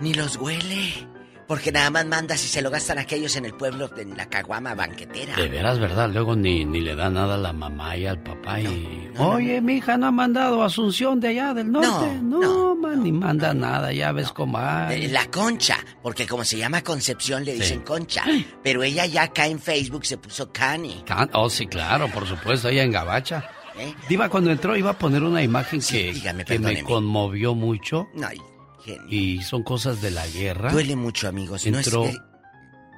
ni 0.00 0.14
los 0.14 0.36
huele. 0.36 1.06
Porque 1.46 1.72
nada 1.72 1.88
más 1.88 2.04
manda 2.04 2.36
si 2.36 2.46
se 2.46 2.60
lo 2.60 2.68
gastan 2.70 2.98
aquellos 2.98 3.34
en 3.36 3.46
el 3.46 3.54
pueblo, 3.54 3.88
en 3.96 4.14
la 4.18 4.26
caguama 4.28 4.74
banquetera. 4.74 5.34
De 5.34 5.48
veras, 5.48 5.78
¿verdad? 5.78 6.10
Luego 6.12 6.36
ni, 6.36 6.66
ni 6.66 6.82
le 6.82 6.94
da 6.94 7.08
nada 7.08 7.36
a 7.36 7.38
la 7.38 7.54
mamá 7.54 7.96
y 7.96 8.04
al 8.04 8.22
papá 8.22 8.60
y... 8.60 9.10
Oye, 9.16 9.58
mi 9.62 9.76
hija 9.78 9.96
no 9.96 10.08
ha 10.08 10.10
mandado 10.10 10.62
a 10.62 10.66
Asunción 10.66 11.18
de 11.20 11.28
allá 11.28 11.54
del 11.54 11.72
norte. 11.72 12.18
No, 12.22 12.74
man, 12.76 13.02
ni 13.02 13.12
manda 13.12 13.54
nada, 13.54 13.90
ya 13.94 14.12
ves 14.12 14.30
cómo 14.30 14.58
hay. 14.58 15.06
Eh, 15.06 15.08
La 15.08 15.24
concha, 15.30 15.78
porque 16.02 16.26
como 16.26 16.44
se 16.44 16.58
llama 16.58 16.82
Concepción 16.84 17.46
le 17.46 17.54
dicen 17.54 17.80
concha. 17.80 18.24
Pero 18.62 18.82
ella 18.82 19.06
ya 19.06 19.22
acá 19.22 19.46
en 19.46 19.58
Facebook 19.58 20.04
se 20.04 20.18
puso 20.18 20.52
Cani. 20.52 21.02
Can- 21.06 21.30
Oh, 21.32 21.48
sí, 21.48 21.66
claro, 21.66 22.08
por 22.08 22.26
supuesto, 22.26 22.68
ella 22.68 22.82
en 22.82 22.92
Gabacha. 22.92 23.48
¿Eh? 23.78 23.94
Diva, 24.08 24.28
cuando 24.28 24.50
entró 24.50 24.76
iba 24.76 24.90
a 24.90 24.98
poner 24.98 25.22
una 25.22 25.42
imagen 25.42 25.80
que, 25.80 26.12
dígame, 26.12 26.44
que 26.44 26.58
me 26.58 26.82
conmovió 26.82 27.54
mucho. 27.54 28.08
Ay, 28.26 28.40
genio. 28.84 29.06
Y 29.08 29.42
son 29.42 29.62
cosas 29.62 30.00
de 30.02 30.10
la 30.10 30.26
guerra. 30.26 30.72
Duele 30.72 30.96
mucho, 30.96 31.28
amigos. 31.28 31.64
No 31.66 31.78
es 31.78 31.86
Entró 31.86 32.04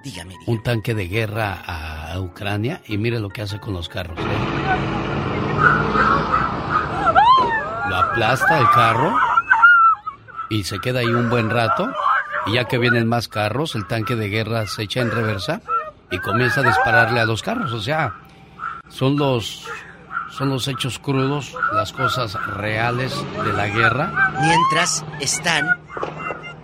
dígame. 0.02 0.34
un 0.46 0.62
tanque 0.62 0.94
de 0.94 1.06
guerra 1.08 1.62
a 2.12 2.18
Ucrania 2.20 2.80
y 2.86 2.96
mire 2.98 3.20
lo 3.20 3.28
que 3.28 3.42
hace 3.42 3.60
con 3.60 3.74
los 3.74 3.88
carros. 3.88 4.18
¿eh? 4.18 4.22
Lo 7.88 7.96
aplasta 7.96 8.58
el 8.58 8.70
carro 8.70 9.16
y 10.48 10.64
se 10.64 10.78
queda 10.78 11.00
ahí 11.00 11.06
un 11.06 11.28
buen 11.28 11.50
rato. 11.50 11.90
Y 12.46 12.54
ya 12.54 12.64
que 12.64 12.78
vienen 12.78 13.06
más 13.06 13.28
carros, 13.28 13.74
el 13.74 13.86
tanque 13.86 14.16
de 14.16 14.28
guerra 14.28 14.66
se 14.66 14.84
echa 14.84 15.00
en 15.00 15.10
reversa 15.10 15.60
y 16.10 16.18
comienza 16.18 16.60
a 16.60 16.64
dispararle 16.64 17.20
a 17.20 17.26
los 17.26 17.42
carros. 17.42 17.72
O 17.72 17.80
sea, 17.80 18.14
son 18.88 19.16
los, 19.16 19.66
son 20.30 20.48
los 20.50 20.68
hechos 20.68 20.98
crudos, 20.98 21.54
las 21.72 21.92
cosas 21.92 22.34
reales 22.56 23.14
de 23.44 23.52
la 23.52 23.66
guerra. 23.68 24.32
Mientras 24.40 25.04
están 25.20 25.66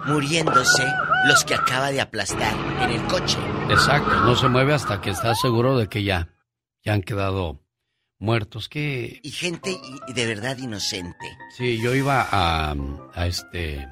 muriéndose 0.06 0.86
los 1.26 1.44
que 1.44 1.54
acaba 1.54 1.90
de 1.90 2.00
aplastar 2.00 2.54
en 2.82 2.90
el 2.90 3.02
coche. 3.06 3.38
Exacto, 3.68 4.20
no 4.20 4.36
se 4.36 4.48
mueve 4.48 4.74
hasta 4.74 5.00
que 5.00 5.10
está 5.10 5.34
seguro 5.34 5.76
de 5.76 5.88
que 5.88 6.04
ya, 6.04 6.28
ya 6.84 6.92
han 6.92 7.02
quedado 7.02 7.60
muertos. 8.18 8.68
Que 8.68 9.20
Y 9.22 9.30
gente 9.30 9.76
de 10.14 10.26
verdad 10.26 10.56
inocente. 10.58 11.26
sí, 11.56 11.80
yo 11.82 11.94
iba 11.94 12.26
a, 12.30 12.74
a 13.14 13.26
este 13.26 13.86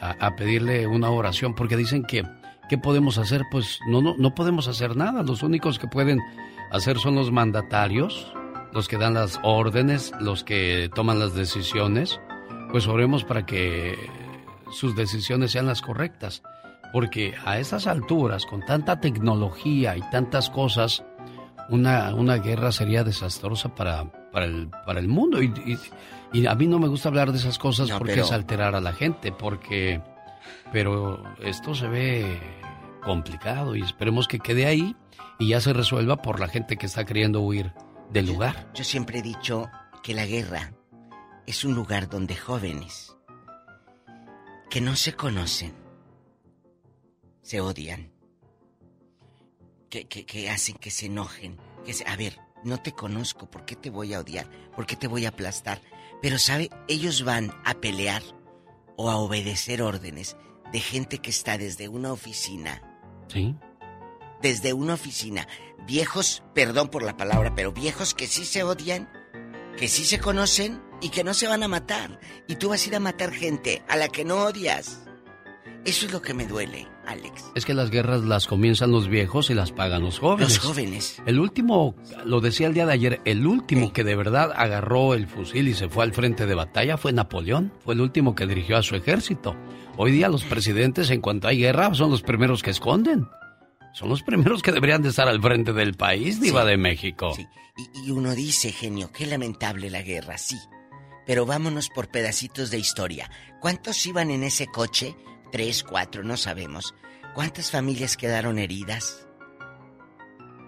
a, 0.00 0.10
a 0.26 0.36
pedirle 0.36 0.86
una 0.86 1.08
oración 1.10 1.54
porque 1.54 1.76
dicen 1.76 2.04
que 2.04 2.22
qué 2.68 2.76
podemos 2.76 3.16
hacer, 3.16 3.42
pues 3.50 3.78
no, 3.88 4.02
no 4.02 4.14
no 4.18 4.34
podemos 4.34 4.68
hacer 4.68 4.94
nada. 4.96 5.22
Los 5.22 5.42
únicos 5.42 5.78
que 5.78 5.86
pueden 5.88 6.20
hacer 6.70 6.98
son 6.98 7.14
los 7.14 7.32
mandatarios, 7.32 8.30
los 8.76 8.86
que 8.88 8.98
dan 8.98 9.14
las 9.14 9.40
órdenes, 9.42 10.12
los 10.20 10.44
que 10.44 10.88
toman 10.94 11.18
las 11.18 11.34
decisiones. 11.34 12.20
Pues 12.70 12.86
oremos 12.86 13.24
para 13.24 13.44
que 13.46 13.96
sus 14.70 14.94
decisiones 14.94 15.50
sean 15.52 15.66
las 15.66 15.82
correctas. 15.82 16.42
Porque 16.92 17.34
a 17.44 17.58
estas 17.58 17.86
alturas, 17.86 18.46
con 18.46 18.60
tanta 18.64 19.00
tecnología 19.00 19.96
y 19.96 20.00
tantas 20.10 20.50
cosas, 20.50 21.04
una, 21.68 22.14
una 22.14 22.36
guerra 22.36 22.70
sería 22.70 23.02
desastrosa 23.02 23.74
para, 23.74 24.04
para, 24.30 24.44
el, 24.46 24.68
para 24.84 25.00
el 25.00 25.08
mundo. 25.08 25.42
Y, 25.42 25.46
y- 25.66 25.78
y 26.32 26.46
a 26.46 26.54
mí 26.54 26.66
no 26.66 26.78
me 26.78 26.88
gusta 26.88 27.08
hablar 27.08 27.32
de 27.32 27.38
esas 27.38 27.56
cosas 27.58 27.88
No, 27.88 27.98
porque 27.98 28.12
pero- 28.14 28.24
es 28.26 28.32
alterar 28.32 28.74
a 28.74 28.80
la 28.80 28.92
gente, 28.92 29.32
porque 29.32 30.00
Pero 30.72 31.22
esto 31.40 31.74
se 31.74 31.88
ve 31.88 32.38
complicado 33.02 33.74
y 33.76 33.82
esperemos 33.82 34.26
que 34.28 34.38
quede 34.40 34.66
ahí 34.66 34.96
y 35.38 35.48
ya 35.48 35.60
se 35.60 35.72
resuelva 35.72 36.16
por 36.22 36.40
la 36.40 36.48
gente 36.48 36.76
que 36.76 36.86
está 36.86 37.04
queriendo 37.04 37.40
huir 37.40 37.72
del 38.10 38.26
lugar. 38.26 38.70
Yo 38.74 38.84
siempre 38.84 39.18
he 39.18 39.22
dicho 39.22 39.68
que 40.02 40.14
la 40.14 40.26
guerra 40.26 40.72
es 41.46 41.64
un 41.64 41.74
lugar 41.74 42.08
donde 42.08 42.36
jóvenes 42.36 43.16
que 44.70 44.80
no 44.80 44.96
se 44.96 45.14
conocen 45.14 45.74
se 47.42 47.60
odian, 47.60 48.10
que, 49.88 50.06
que- 50.08 50.26
que 50.26 50.50
hacen 50.50 50.76
que 50.76 50.90
se 50.90 51.06
enojen, 51.06 51.56
que 51.84 51.92
se- 51.94 52.04
a 52.08 52.16
ver, 52.16 52.38
no 52.64 52.78
te 52.82 52.92
conozco, 52.92 53.48
¿por 53.48 53.64
qué 53.64 53.76
te 53.76 53.90
voy 53.90 54.14
a 54.14 54.20
odiar? 54.20 54.48
¿Por 54.74 54.86
qué 54.86 54.96
te 54.96 55.06
voy 55.06 55.24
a 55.26 55.28
aplastar? 55.28 55.80
Pero 56.20 56.38
sabe, 56.38 56.70
ellos 56.88 57.22
van 57.22 57.52
a 57.64 57.74
pelear 57.74 58.22
o 58.96 59.10
a 59.10 59.16
obedecer 59.16 59.82
órdenes 59.82 60.36
de 60.72 60.80
gente 60.80 61.18
que 61.18 61.30
está 61.30 61.56
desde 61.58 61.88
una 61.88 62.12
oficina 62.12 62.82
Sí. 63.28 63.54
Desde 64.42 64.72
una 64.72 64.94
oficina. 64.94 65.46
Viejos, 65.86 66.42
perdón 66.54 66.88
por 66.88 67.02
la 67.02 67.16
palabra, 67.16 67.54
pero 67.54 67.72
viejos 67.72 68.14
que 68.14 68.26
sí 68.26 68.44
se 68.44 68.62
odian, 68.62 69.08
que 69.76 69.88
sí 69.88 70.04
se 70.04 70.18
conocen 70.18 70.82
y 71.00 71.10
que 71.10 71.24
no 71.24 71.34
se 71.34 71.48
van 71.48 71.62
a 71.62 71.68
matar. 71.68 72.20
Y 72.48 72.56
tú 72.56 72.70
vas 72.70 72.84
a 72.84 72.88
ir 72.88 72.96
a 72.96 73.00
matar 73.00 73.32
gente 73.32 73.82
a 73.88 73.96
la 73.96 74.08
que 74.08 74.24
no 74.24 74.42
odias. 74.42 75.02
Eso 75.86 76.06
es 76.06 76.12
lo 76.12 76.20
que 76.20 76.34
me 76.34 76.46
duele, 76.46 76.88
Alex. 77.06 77.52
Es 77.54 77.64
que 77.64 77.72
las 77.72 77.90
guerras 77.90 78.24
las 78.24 78.48
comienzan 78.48 78.90
los 78.90 79.06
viejos 79.06 79.50
y 79.50 79.54
las 79.54 79.70
pagan 79.70 80.02
los 80.02 80.18
jóvenes. 80.18 80.56
Los 80.56 80.58
jóvenes. 80.58 81.22
El 81.26 81.38
último, 81.38 81.94
lo 82.24 82.40
decía 82.40 82.66
el 82.66 82.74
día 82.74 82.86
de 82.86 82.92
ayer, 82.92 83.20
el 83.24 83.46
último 83.46 83.92
que 83.92 84.02
de 84.02 84.16
verdad 84.16 84.52
agarró 84.56 85.14
el 85.14 85.28
fusil 85.28 85.68
y 85.68 85.74
se 85.74 85.88
fue 85.88 86.02
al 86.02 86.12
frente 86.12 86.44
de 86.46 86.56
batalla 86.56 86.96
fue 86.96 87.12
Napoleón. 87.12 87.72
Fue 87.84 87.94
el 87.94 88.00
último 88.00 88.34
que 88.34 88.48
dirigió 88.48 88.76
a 88.76 88.82
su 88.82 88.96
ejército. 88.96 89.54
Hoy 89.96 90.10
día 90.10 90.28
los 90.28 90.42
presidentes, 90.42 91.10
en 91.10 91.20
cuanto 91.20 91.46
hay 91.46 91.58
guerra, 91.58 91.94
son 91.94 92.10
los 92.10 92.22
primeros 92.22 92.64
que 92.64 92.70
esconden. 92.70 93.28
Son 93.96 94.10
los 94.10 94.22
primeros 94.22 94.62
que 94.62 94.72
deberían 94.72 95.00
de 95.02 95.08
estar 95.08 95.26
al 95.26 95.40
frente 95.40 95.72
del 95.72 95.94
país, 95.94 96.38
diva 96.38 96.62
Sí. 96.62 96.68
de 96.68 96.76
México. 96.76 97.34
Y, 97.76 98.06
y 98.06 98.10
uno 98.10 98.34
dice, 98.34 98.70
genio, 98.70 99.10
qué 99.10 99.24
lamentable 99.26 99.88
la 99.88 100.02
guerra, 100.02 100.36
sí. 100.36 100.58
Pero 101.26 101.46
vámonos 101.46 101.88
por 101.88 102.08
pedacitos 102.08 102.70
de 102.70 102.78
historia. 102.78 103.30
¿Cuántos 103.60 104.04
iban 104.06 104.30
en 104.30 104.44
ese 104.44 104.66
coche? 104.66 105.16
Tres, 105.50 105.82
cuatro, 105.82 106.22
no 106.24 106.36
sabemos. 106.36 106.94
¿Cuántas 107.34 107.70
familias 107.70 108.16
quedaron 108.18 108.58
heridas? 108.58 109.26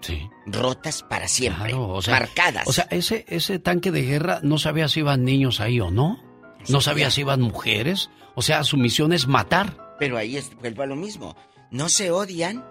Sí. 0.01 0.29
Rotas 0.45 1.03
para 1.03 1.27
siempre. 1.27 1.69
Claro, 1.69 1.89
o 1.89 2.01
sea, 2.01 2.19
marcadas. 2.19 2.67
O 2.67 2.73
sea, 2.73 2.87
ese, 2.89 3.25
ese 3.27 3.59
tanque 3.59 3.91
de 3.91 4.01
guerra 4.03 4.39
no 4.43 4.57
sabía 4.57 4.87
si 4.87 5.01
iban 5.01 5.23
niños 5.23 5.59
ahí 5.59 5.79
o 5.79 5.91
no. 5.91 6.23
No 6.67 6.81
sabía 6.81 7.11
si 7.11 7.21
iban 7.21 7.41
mujeres. 7.41 8.09
O 8.35 8.41
sea, 8.41 8.63
su 8.63 8.75
misión 8.77 9.13
es 9.13 9.27
matar. 9.27 9.95
Pero 9.99 10.17
ahí 10.17 10.37
es, 10.37 10.55
vuelvo 10.55 10.83
a 10.83 10.87
lo 10.87 10.95
mismo. 10.95 11.35
No 11.71 11.89
se 11.89 12.11
odian, 12.11 12.65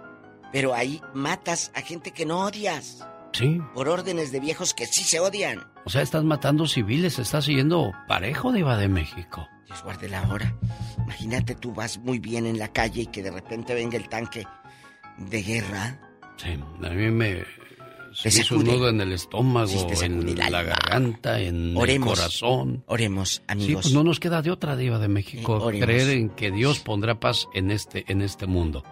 pero 0.53 0.75
ahí 0.75 1.01
matas 1.15 1.71
a 1.75 1.81
gente 1.81 2.13
que 2.13 2.27
no 2.27 2.41
odias. 2.45 3.05
Sí. 3.33 3.61
Por 3.75 3.89
órdenes 3.89 4.33
de 4.33 4.41
viejos 4.41 4.73
que 4.75 4.87
sí 4.87 5.05
se 5.05 5.21
odian. 5.21 5.67
O 5.85 5.91
sea, 5.91 6.03
estás 6.03 6.25
matando 6.25 6.67
civiles, 6.67 7.19
estás 7.19 7.45
siguiendo 7.45 7.93
parejo, 8.09 8.53
diva 8.53 8.77
de 8.77 8.89
México. 8.89 9.47
Dios 9.67 9.83
guarde 9.83 10.09
la 10.09 10.27
hora. 10.29 10.57
Imagínate 11.05 11.55
tú 11.55 11.73
vas 11.75 11.99
muy 11.99 12.19
bien 12.19 12.47
en 12.47 12.59
la 12.59 12.69
calle 12.69 13.03
y 13.03 13.07
que 13.07 13.23
de 13.23 13.31
repente 13.31 13.75
venga 13.75 13.97
el 13.99 14.09
tanque 14.09 14.47
de 15.19 15.43
guerra. 15.43 16.01
Sí, 16.37 16.51
a 16.83 16.89
mí 16.91 17.11
me... 17.11 17.45
Se 18.15 18.29
hizo 18.31 18.57
un 18.57 18.65
nudo 18.65 18.89
en 18.89 19.01
el 19.03 19.13
estómago, 19.13 19.67
Sí, 19.69 20.05
en 20.05 20.37
la 20.51 20.63
garganta, 20.63 21.39
en 21.41 21.77
Oremos. 21.77 22.09
el 22.11 22.17
corazón. 22.17 22.85
Oremos, 22.87 23.35
Sí, 23.35 23.43
amigos. 23.47 23.83
pues 23.83 23.95
no 23.95 24.03
nos 24.03 24.19
queda 24.19 24.41
de 24.43 24.51
otra 24.51 24.75
diva 24.77 24.99
de 24.99 25.09
México 25.09 25.71
Eh, 25.71 25.79
creer 25.79 26.09
en 26.11 26.31
que 26.31 26.51
Dios 26.51 26.81
pondrá 26.81 27.21
paz 27.21 27.47
en 27.55 27.71
este, 27.71 28.05
en 28.11 28.23
este 28.23 28.47
mundo. 28.47 28.83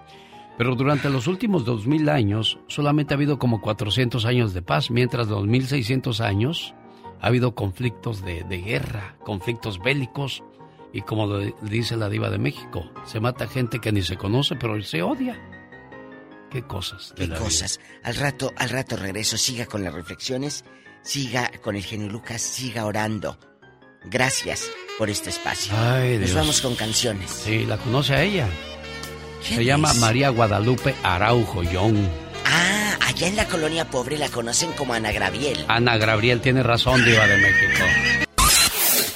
Pero 0.59 0.74
durante 0.74 1.11
los 1.11 1.26
últimos 1.26 1.64
dos 1.64 1.86
mil 1.86 2.09
años 2.09 2.59
solamente 2.66 3.12
ha 3.12 3.16
habido 3.16 3.38
como 3.38 3.61
400 3.61 4.24
años 4.24 4.54
de 4.54 4.62
paz, 4.62 4.90
mientras 4.90 5.28
los 5.28 5.46
1600 5.46 6.20
años 6.20 6.74
ha 7.20 7.26
habido 7.28 7.54
conflictos 7.54 8.24
de, 8.24 8.42
de 8.44 8.59
guerra, 8.59 9.16
conflictos 9.24 9.78
bélicos 9.82 10.42
y 10.92 11.02
como 11.02 11.26
lo 11.26 11.40
dice 11.62 11.96
la 11.96 12.09
diva 12.09 12.30
de 12.30 12.38
México, 12.38 12.90
se 13.04 13.20
mata 13.20 13.46
gente 13.46 13.80
que 13.80 13.92
ni 13.92 14.02
se 14.02 14.16
conoce 14.16 14.57
pero 14.57 14.80
se 14.82 15.02
odia. 15.02 15.38
Qué 16.50 16.62
cosas. 16.62 17.12
Qué 17.16 17.26
vida. 17.26 17.38
cosas. 17.38 17.80
Al 18.02 18.14
rato, 18.14 18.52
al 18.57 18.70
rato 18.70 18.96
regreso. 18.96 19.36
Siga 19.36 19.66
con 19.66 19.82
las 19.84 19.92
reflexiones. 19.92 20.64
Siga 21.02 21.50
con 21.62 21.76
el 21.76 21.82
genio 21.84 22.09
Lucas. 22.09 22.40
Siga 22.40 22.86
orando. 22.86 23.38
Gracias 24.04 24.70
por 24.96 25.11
este 25.11 25.30
espacio. 25.30 25.74
Ay, 25.76 26.12
Nos 26.18 26.26
Dios. 26.30 26.34
vamos 26.34 26.61
con 26.62 26.74
canciones. 26.76 27.30
Sí, 27.30 27.66
la 27.66 27.76
conoce 27.76 28.14
a 28.14 28.22
ella. 28.22 28.48
¿Quién 29.47 29.59
Se 29.59 29.64
llama? 29.64 29.92
María 29.94 30.28
Guadalupe 30.30 30.94
Araujo 31.03 31.62
Young. 31.62 31.97
Ah, 32.44 32.97
allá 33.07 33.28
en 33.28 33.36
la 33.36 33.47
colonia 33.47 33.84
pobre 33.88 34.18
la 34.18 34.28
conocen 34.28 34.72
como 34.72 34.92
Ana 34.94 35.12
Graviel. 35.12 35.64
Ana 35.68 35.97
Gabriel 35.99 36.40
tiene 36.40 36.62
razón, 36.62 37.05
diva 37.05 37.26
de 37.26 37.36
México. 37.38 37.84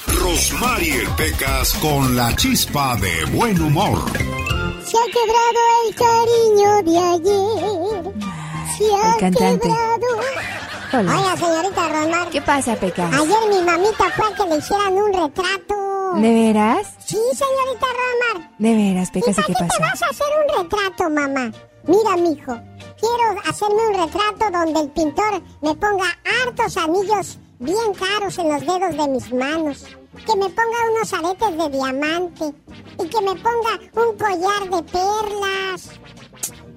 Rosmarie 0.07 1.03
Pecas 1.17 1.73
con 1.75 2.15
la 2.15 2.35
chispa 2.35 2.95
de 2.97 3.25
buen 3.31 3.59
humor. 3.61 3.99
Se 4.85 4.97
ha 4.97 5.07
quebrado 5.11 5.61
el 5.87 5.95
cariño 5.95 6.83
de 6.83 6.97
ayer. 6.97 8.13
Se 8.77 8.85
ha 8.95 9.13
El 9.13 9.19
cantante. 9.19 9.67
quebrado. 9.67 10.70
Hola. 10.93 11.17
Oiga, 11.17 11.37
señorita 11.37 11.87
Rosmar. 11.89 12.29
¿Qué 12.29 12.41
pasa, 12.41 12.75
Peca? 12.75 13.07
Ayer 13.07 13.49
mi 13.49 13.61
mamita 13.61 14.09
fue 14.15 14.27
a 14.27 14.35
que 14.35 14.43
le 14.49 14.57
hicieran 14.57 14.93
un 14.93 15.13
retrato. 15.13 15.75
¿De 16.15 16.33
veras? 16.33 16.87
Sí, 17.05 17.17
señorita 17.33 17.87
Rosmar. 17.87 18.51
De 18.59 18.75
veras, 18.75 19.11
Peca, 19.11 19.31
¿Y 19.31 19.33
¿sí 19.33 19.41
para 19.41 19.47
qué 19.47 19.53
qué 19.53 19.69
te 19.69 19.81
vas 19.81 20.01
a 20.01 20.05
hacer 20.07 20.27
un 20.41 20.63
retrato, 20.63 21.09
mamá? 21.09 21.51
Mira, 21.87 22.17
mijo, 22.17 22.59
quiero 22.99 23.41
hacerme 23.49 23.87
un 23.87 24.05
retrato 24.05 24.51
donde 24.51 24.79
el 24.81 24.89
pintor 24.91 25.41
me 25.61 25.73
ponga 25.75 26.05
hartos 26.43 26.77
anillos 26.77 27.39
bien 27.59 27.93
caros 27.93 28.37
en 28.37 28.49
los 28.49 28.61
dedos 28.61 28.97
de 28.97 29.07
mis 29.07 29.33
manos, 29.33 29.85
que 30.25 30.35
me 30.35 30.49
ponga 30.49 30.91
unos 30.93 31.13
aretes 31.13 31.57
de 31.57 31.69
diamante 31.69 32.53
y 32.99 33.07
que 33.07 33.21
me 33.21 33.35
ponga 33.35 33.79
un 33.95 34.17
collar 34.17 34.69
de 34.69 34.83
perlas. 34.91 35.89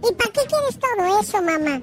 ¿Y 0.09 0.15
para 0.15 0.31
qué 0.33 0.41
quieres 0.47 0.79
todo 0.79 1.21
eso, 1.21 1.43
mamá? 1.43 1.81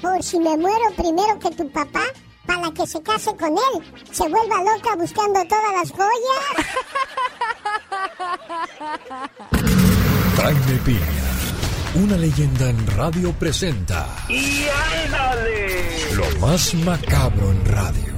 Por 0.00 0.22
si 0.22 0.38
me 0.38 0.56
muero 0.56 0.90
primero 0.96 1.38
que 1.38 1.50
tu 1.50 1.68
papá, 1.70 2.04
para 2.46 2.70
que 2.72 2.86
se 2.86 3.02
case 3.02 3.34
con 3.36 3.50
él, 3.52 4.04
se 4.10 4.28
vuelva 4.28 4.58
loca 4.62 4.96
buscando 4.96 5.44
todas 5.46 5.72
las 5.72 5.90
joyas. 5.90 6.66
Jaime 10.36 10.78
Piña, 10.84 11.24
una 11.94 12.16
leyenda 12.16 12.68
en 12.70 12.86
radio 12.96 13.32
presenta 13.32 14.06
¡Y 14.28 14.66
ándale! 15.04 16.14
lo 16.14 16.40
más 16.40 16.74
macabro 16.74 17.50
en 17.50 17.64
radio. 17.66 18.14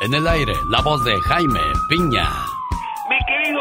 En 0.00 0.12
el 0.12 0.26
aire, 0.28 0.52
la 0.70 0.82
voz 0.82 1.02
de 1.04 1.18
Jaime 1.22 1.60
Piña. 1.88 2.28
Mi 3.08 3.16
querido 3.26 3.60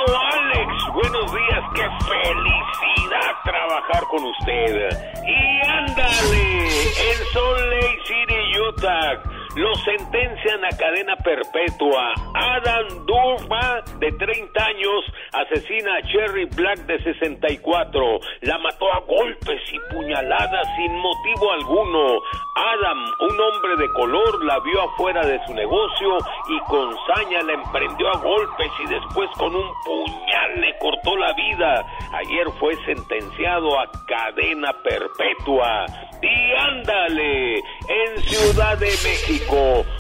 buenos 1.14 1.32
días, 1.32 1.64
qué 1.76 1.84
felicidad 2.06 3.36
trabajar 3.44 4.04
con 4.10 4.24
usted. 4.24 4.90
Y 5.26 5.68
ándale, 5.68 6.72
en 6.72 7.18
Salt 7.32 7.60
Lake 7.60 8.00
City, 8.06 8.60
Utah, 8.60 9.22
lo 9.56 9.74
sentencian 9.76 10.66
a 10.66 10.70
cadena 10.76 11.16
perpetua. 11.18 12.14
Adam 12.34 13.06
Durba, 13.06 13.84
de 14.00 14.12
30 14.12 14.66
años, 14.66 15.06
asesina 15.32 15.98
a 15.98 16.02
Cherry 16.08 16.46
Black, 16.56 16.80
de 16.88 17.02
64. 17.04 18.20
La 18.42 18.58
mató 18.58 18.92
a 18.92 19.00
golpes 19.02 19.62
y 19.72 19.94
puñaladas 19.94 20.68
sin 20.76 20.96
motivo 20.96 21.52
alguno. 21.52 22.20
Adam, 22.56 22.98
un 23.20 23.40
hombre 23.40 23.76
de 23.78 23.94
color, 23.94 24.44
la 24.44 24.60
vio 24.60 24.82
afuera 24.82 25.26
de 25.26 25.40
su 25.46 25.54
negocio 25.54 26.18
y 26.50 26.60
con 26.70 26.96
saña 27.16 27.44
la 27.44 27.54
emprendió 27.54 28.10
a 28.10 28.18
golpes 28.18 28.72
y 28.84 28.88
después 28.88 29.30
con 29.38 29.56
un 29.56 29.70
puñal 29.86 30.62
le 30.62 30.78
cortó 30.80 31.16
la 31.18 31.34
vida. 31.34 31.86
Ayer 32.14 32.48
fue 32.60 32.76
sentenciado 32.86 33.80
a 33.80 33.90
cadena 34.08 34.74
perpetua. 34.84 35.86
Y 36.22 36.54
ándale, 36.54 37.56
en 37.58 38.22
Ciudad 38.24 38.78
de 38.78 38.86
México 38.86 39.43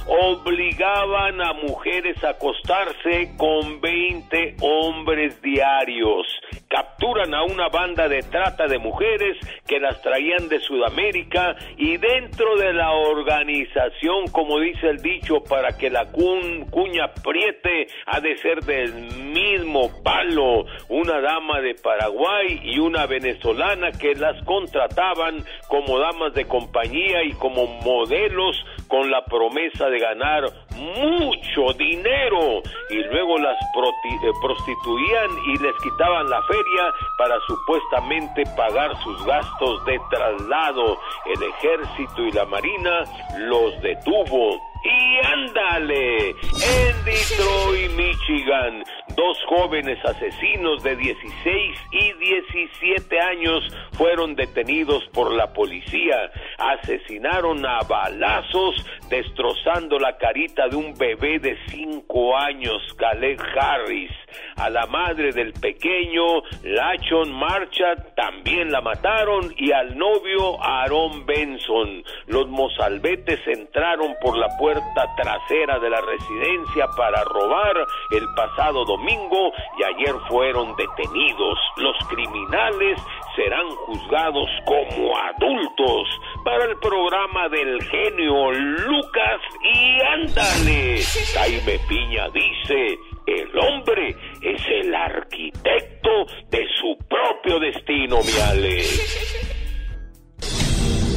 obligaban 0.08 1.42
a 1.42 1.54
mujeres 1.54 2.24
a 2.24 2.30
acostarse 2.30 3.32
con 3.38 3.82
20 3.82 4.58
hombres 4.62 5.42
diarios. 5.42 6.28
Capturan 6.68 7.34
a 7.34 7.44
una 7.44 7.70
banda 7.70 8.08
de 8.08 8.22
trata 8.24 8.68
de 8.68 8.80
mujeres 8.80 9.38
que 9.68 9.80
las 9.80 10.02
traían 10.02 10.50
de 10.50 10.60
Sudamérica 10.60 11.56
y 11.78 11.98
dentro 11.98 12.58
de 12.58 12.74
la 12.74 12.92
organización, 12.92 14.28
como 14.32 14.60
dice 14.60 14.90
el 14.90 15.02
dicho, 15.02 15.44
para 15.44 15.78
que 15.78 15.90
la 15.90 16.12
cuña 16.12 17.06
apriete, 17.06 17.88
ha 18.06 18.20
de 18.20 18.38
ser 18.38 18.64
del 18.64 18.94
mismo 19.34 19.92
palo. 20.04 20.66
Una 20.90 21.22
dama 21.22 21.62
de 21.62 21.76
Paraguay 21.76 22.60
y 22.64 22.80
una 22.80 23.06
venezolana 23.06 23.92
que 23.92 24.16
las 24.16 24.44
contrataban 24.44 25.44
como 25.68 26.00
damas 26.00 26.34
de 26.34 26.46
compañía 26.46 27.24
y 27.24 27.34
como 27.34 27.68
modelos 27.68 28.64
con 28.94 29.10
la 29.10 29.26
promesa 29.26 29.90
de 29.90 29.98
ganar 29.98 30.44
mucho 30.76 31.74
dinero 31.80 32.62
y 32.92 32.98
luego 33.06 33.40
las 33.40 33.58
eh, 33.58 34.32
prostituían 34.40 35.32
y 35.48 35.58
les 35.58 35.74
quitaban 35.82 36.30
la 36.30 36.40
feria 36.44 36.94
para 37.18 37.40
supuestamente 37.48 38.44
pagar 38.56 38.96
sus 39.02 39.26
gastos 39.26 39.84
de 39.86 40.00
traslado. 40.12 41.00
El 41.26 41.42
ejército 41.42 42.22
y 42.22 42.32
la 42.34 42.46
marina 42.46 43.04
los 43.40 43.82
detuvo. 43.82 44.62
Y 44.84 45.26
ándale, 45.26 46.30
en 46.30 47.06
Detroit, 47.06 47.92
Michigan, 47.96 48.84
dos 49.16 49.38
jóvenes 49.48 49.98
asesinos 50.04 50.84
de 50.84 50.96
16 50.96 51.80
y 51.92 52.14
17 52.14 53.20
años 53.20 53.64
fueron 53.94 54.36
detenidos 54.36 55.04
por 55.14 55.32
la 55.34 55.54
policía. 55.54 56.32
Asesinaron 56.58 57.66
a 57.66 57.80
balazos, 57.88 58.86
destrozando 59.10 60.00
la 60.00 60.18
carita 60.18 60.68
de 60.68 60.76
un 60.76 60.94
bebé 60.98 61.40
de 61.40 61.58
5 61.68 62.38
años, 62.38 62.82
Caleb 62.98 63.40
Harris. 63.56 64.12
A 64.58 64.70
la 64.70 64.86
madre 64.88 65.32
del 65.32 65.54
pequeño, 65.54 66.44
Lachon 66.64 67.32
Marchat, 67.34 68.16
también 68.16 68.72
la 68.72 68.82
mataron 68.82 69.54
y 69.58 69.72
al 69.72 69.98
novio 69.98 70.62
Aaron 70.62 71.26
Benson. 71.26 72.04
Los 72.28 72.48
mozalbetes 72.50 73.40
entraron 73.48 74.16
por 74.22 74.38
la 74.38 74.48
puerta 74.58 75.06
trasera 75.16 75.80
de 75.80 75.90
la 75.90 76.02
residencia 76.02 76.88
para 76.96 77.24
robar 77.24 77.76
el 78.12 78.26
pasado 78.36 78.86
domingo 78.86 79.52
y 79.80 79.84
ayer 79.84 80.16
fueron 80.28 80.76
detenidos. 80.76 81.60
Los 81.78 81.96
criminales 82.10 83.00
serán 83.36 83.70
juzgados 83.70 84.50
como 84.66 85.18
adultos 85.18 86.08
para 86.44 86.66
el 86.66 86.78
programa 86.78 87.50
del 87.50 87.82
genio 87.84 88.52
Lucas 88.52 89.42
y 89.64 90.02
ándale. 90.02 91.02
Jaime 91.34 91.80
Piña 91.88 92.30
dice, 92.30 93.00
el 93.28 93.58
hombre 93.58 94.16
es 94.42 94.62
el 94.68 94.94
arquitecto 94.94 96.26
de 96.50 96.66
su 96.80 96.98
propio 97.08 97.60
destino, 97.60 98.20
mi 98.24 98.42
Alex. 98.42 99.44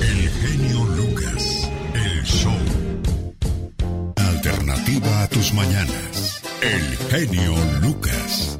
El 0.03 0.29
genio 0.31 0.85
Lucas, 0.97 1.73
el 1.95 2.23
show. 2.25 2.53
Alternativa 4.17 5.23
a 5.23 5.29
tus 5.29 5.53
mañanas. 5.53 6.43
El 6.63 6.97
genio 7.11 7.55
Lucas. 7.83 8.59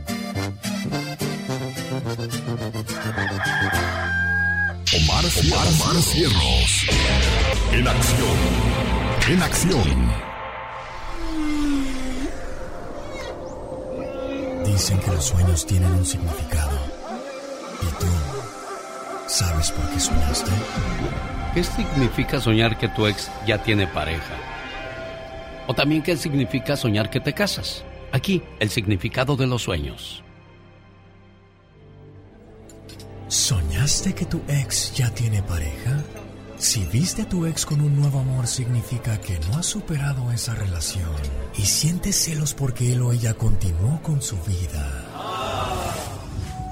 Omar, 4.95 5.25
Omar, 5.25 5.67
Omar 5.67 6.03
Cierros. 6.03 6.87
En 7.73 7.89
acción. 7.89 8.39
En 9.29 9.43
acción. 9.43 10.27
Dicen 14.67 14.99
que 15.01 15.11
los 15.11 15.25
sueños 15.25 15.65
tienen 15.65 15.93
un 15.93 16.05
significado. 16.05 16.77
¿Y 17.83 17.87
tú 18.01 18.07
sabes 19.29 19.71
por 19.71 19.89
qué 19.91 20.01
soñaste? 20.01 20.51
¿Qué 21.55 21.65
significa 21.65 22.41
soñar 22.41 22.77
que 22.77 22.89
tu 22.89 23.07
ex 23.07 23.31
ya 23.47 23.63
tiene 23.63 23.87
pareja? 23.87 24.35
O 25.67 25.75
también 25.75 26.03
qué 26.03 26.17
significa 26.17 26.77
soñar 26.77 27.11
que 27.11 27.21
te 27.21 27.33
casas. 27.33 27.85
Aquí, 28.13 28.43
el 28.61 28.71
significado 28.71 29.37
de 29.37 29.47
los 29.47 29.63
sueños. 29.63 30.23
¿Soñaste 33.29 34.15
que 34.15 34.25
tu 34.27 34.41
ex 34.49 34.95
ya 34.95 35.11
tiene 35.11 35.43
pareja? 35.43 36.03
Si 36.59 36.85
viste 36.87 37.23
a 37.23 37.29
tu 37.29 37.45
ex 37.47 37.67
con 37.67 37.81
un 37.81 37.95
nuevo 37.97 38.21
amor 38.21 38.47
significa 38.47 39.21
que 39.21 39.39
no 39.41 39.59
has 39.59 39.67
superado 39.67 40.33
esa 40.33 40.55
relación 40.55 41.11
y 41.57 41.63
sientes 41.63 42.17
celos 42.17 42.55
porque 42.55 42.93
él 42.93 43.03
o 43.03 43.13
ella 43.13 43.35
continuó 43.35 44.01
con 44.03 44.23
su 44.23 44.37
vida. 44.39 45.05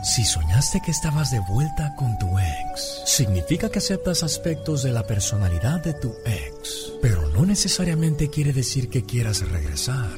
Si 0.03 0.25
soñaste 0.25 0.81
que 0.85 0.91
estabas 0.91 1.31
de 1.31 1.41
vuelta 1.41 1.95
con 1.97 2.19
tu 2.19 2.27
ex, 2.39 3.03
significa 3.07 3.71
que 3.71 3.79
aceptas 3.79 4.23
aspectos 4.23 4.83
de 4.83 4.93
la 4.93 5.07
personalidad 5.07 5.83
de 5.83 5.95
tu 5.95 6.15
ex, 6.25 6.93
pero 7.01 7.29
no 7.29 7.45
necesariamente 7.45 8.29
quiere 8.29 8.53
decir 8.53 8.89
que 8.89 9.05
quieras 9.05 9.41
regresar 9.49 10.11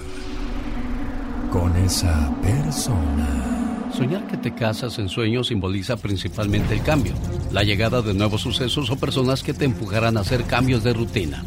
con 1.52 1.76
esa 1.76 2.34
persona. 2.42 3.75
Soñar 3.96 4.26
que 4.26 4.36
te 4.36 4.54
casas 4.54 4.98
en 4.98 5.08
sueños 5.08 5.46
simboliza 5.46 5.96
principalmente 5.96 6.74
el 6.74 6.82
cambio, 6.82 7.14
la 7.50 7.62
llegada 7.62 8.02
de 8.02 8.12
nuevos 8.12 8.42
sucesos 8.42 8.90
o 8.90 8.96
personas 8.96 9.42
que 9.42 9.54
te 9.54 9.64
empujarán 9.64 10.18
a 10.18 10.20
hacer 10.20 10.44
cambios 10.44 10.84
de 10.84 10.92
rutina. 10.92 11.42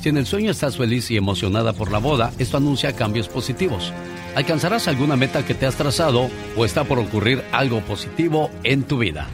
Si 0.00 0.08
en 0.08 0.16
el 0.16 0.24
sueño 0.24 0.52
estás 0.52 0.76
feliz 0.76 1.10
y 1.10 1.16
emocionada 1.16 1.72
por 1.72 1.90
la 1.90 1.98
boda, 1.98 2.30
esto 2.38 2.58
anuncia 2.58 2.94
cambios 2.94 3.26
positivos. 3.26 3.92
Alcanzarás 4.36 4.86
alguna 4.86 5.16
meta 5.16 5.44
que 5.44 5.54
te 5.54 5.66
has 5.66 5.74
trazado 5.74 6.30
o 6.56 6.64
está 6.64 6.84
por 6.84 7.00
ocurrir 7.00 7.42
algo 7.50 7.80
positivo 7.80 8.50
en 8.62 8.84
tu 8.84 8.98
vida. 8.98 9.26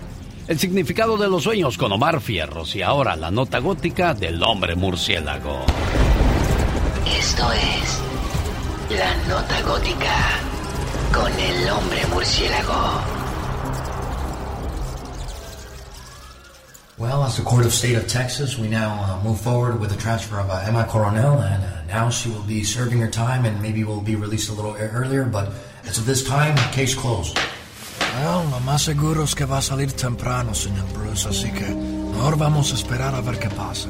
El 0.48 0.58
significado 0.58 1.18
de 1.18 1.28
los 1.28 1.42
sueños 1.42 1.76
con 1.76 1.92
Omar 1.92 2.22
Fierros 2.22 2.74
y 2.74 2.80
ahora 2.80 3.16
la 3.16 3.30
nota 3.30 3.58
gótica 3.58 4.14
del 4.14 4.42
hombre 4.42 4.76
murciélago. 4.76 5.60
Esto 7.06 7.52
es 7.52 8.00
la 8.98 9.14
nota 9.28 9.60
gótica 9.60 10.55
con 11.16 11.32
el 11.32 11.68
hombre 11.70 12.06
murciélago. 12.12 13.02
Well, 16.98 17.24
as 17.24 17.36
the 17.36 17.42
Court 17.42 17.66
of 17.66 17.72
State 17.72 17.96
of 17.96 18.06
Texas, 18.06 18.58
we 18.58 18.68
now 18.68 18.90
uh, 19.02 19.22
move 19.22 19.40
forward 19.40 19.80
with 19.80 19.90
the 19.90 19.96
transfer 19.96 20.38
of 20.40 20.50
uh, 20.50 20.64
Emma 20.66 20.84
Coronel, 20.84 21.40
and 21.40 21.62
uh, 21.62 21.84
now 21.88 22.08
she 22.10 22.30
will 22.30 22.42
be 22.42 22.64
serving 22.64 23.00
her 23.00 23.10
time 23.10 23.44
and 23.44 23.60
maybe 23.60 23.84
will 23.84 24.00
be 24.00 24.16
released 24.16 24.48
a 24.48 24.54
little 24.54 24.74
earlier, 24.76 25.24
but 25.24 25.52
as 25.84 25.98
of 25.98 26.06
this 26.06 26.24
time, 26.24 26.56
case 26.72 26.94
closed. 26.94 27.38
Well, 28.16 28.48
lo 28.50 28.60
más 28.60 28.82
seguro 28.82 29.24
es 29.24 29.34
que 29.34 29.44
va 29.44 29.58
a 29.58 29.62
salir 29.62 29.92
temprano, 29.92 30.54
señor 30.54 30.86
Bruce, 30.94 31.26
así 31.28 31.50
que 31.52 31.95
ahora 32.20 32.36
vamos 32.36 32.72
a 32.72 32.74
esperar 32.74 33.14
a 33.14 33.20
ver 33.20 33.38
qué 33.38 33.48
pasa. 33.50 33.88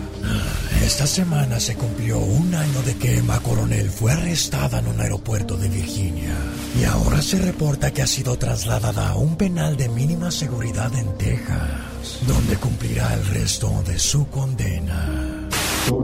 Esta 0.84 1.06
semana 1.06 1.58
se 1.60 1.74
cumplió 1.74 2.18
un 2.18 2.54
año 2.54 2.82
de 2.82 2.96
que 2.96 3.16
Emma 3.18 3.40
Coronel 3.40 3.90
fue 3.90 4.12
arrestada 4.12 4.78
en 4.78 4.88
un 4.88 5.00
aeropuerto 5.00 5.56
de 5.56 5.68
Virginia 5.68 6.34
y 6.78 6.84
ahora 6.84 7.22
se 7.22 7.38
reporta 7.38 7.92
que 7.92 8.02
ha 8.02 8.06
sido 8.06 8.36
trasladada 8.36 9.10
a 9.10 9.16
un 9.16 9.36
penal 9.36 9.76
de 9.76 9.88
mínima 9.88 10.30
seguridad 10.30 10.94
en 10.94 11.16
Texas, 11.18 12.20
donde 12.26 12.56
cumplirá 12.56 13.14
el 13.14 13.26
resto 13.26 13.82
de 13.86 13.98
su 13.98 14.28
condena. 14.28 15.35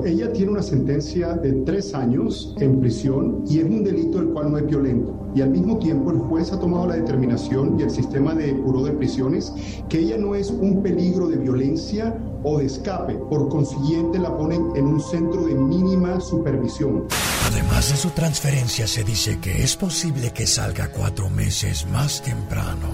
Ella 0.05 0.33
tiene 0.33 0.53
una 0.53 0.63
sentencia 0.63 1.35
de 1.35 1.53
tres 1.65 1.95
años 1.95 2.55
en 2.61 2.81
prisión 2.81 3.45
y 3.49 3.59
es 3.59 3.65
un 3.65 3.83
delito 3.83 4.21
el 4.21 4.29
cual 4.29 4.53
no 4.53 4.59
es 4.59 4.67
violento. 4.67 5.29
Y 5.35 5.41
al 5.41 5.51
mismo 5.51 5.79
tiempo 5.79 6.11
el 6.11 6.19
juez 6.19 6.53
ha 6.53 6.61
tomado 6.61 6.87
la 6.87 6.97
determinación 6.97 7.79
y 7.79 7.83
el 7.83 7.91
sistema 7.91 8.35
de 8.35 8.53
buró 8.53 8.85
de 8.85 8.93
prisiones 8.93 9.53
que 9.89 10.01
ella 10.01 10.19
no 10.19 10.35
es 10.35 10.51
un 10.51 10.83
peligro 10.83 11.29
de 11.29 11.37
violencia 11.37 12.17
o 12.43 12.59
de 12.59 12.67
escape. 12.67 13.15
Por 13.15 13.49
consiguiente 13.49 14.19
la 14.19 14.37
ponen 14.37 14.71
en 14.77 14.87
un 14.87 15.01
centro 15.01 15.45
de 15.45 15.55
mínima 15.55 16.21
supervisión. 16.21 17.07
Además 17.51 17.91
de 17.91 17.97
su 17.97 18.11
transferencia, 18.11 18.87
se 18.87 19.05
dice 19.05 19.39
que 19.41 19.63
es 19.63 19.77
posible 19.77 20.33
que 20.33 20.47
salga 20.47 20.89
cuatro 20.89 21.29
meses 21.31 21.87
más 21.91 22.23
temprano. 22.23 22.89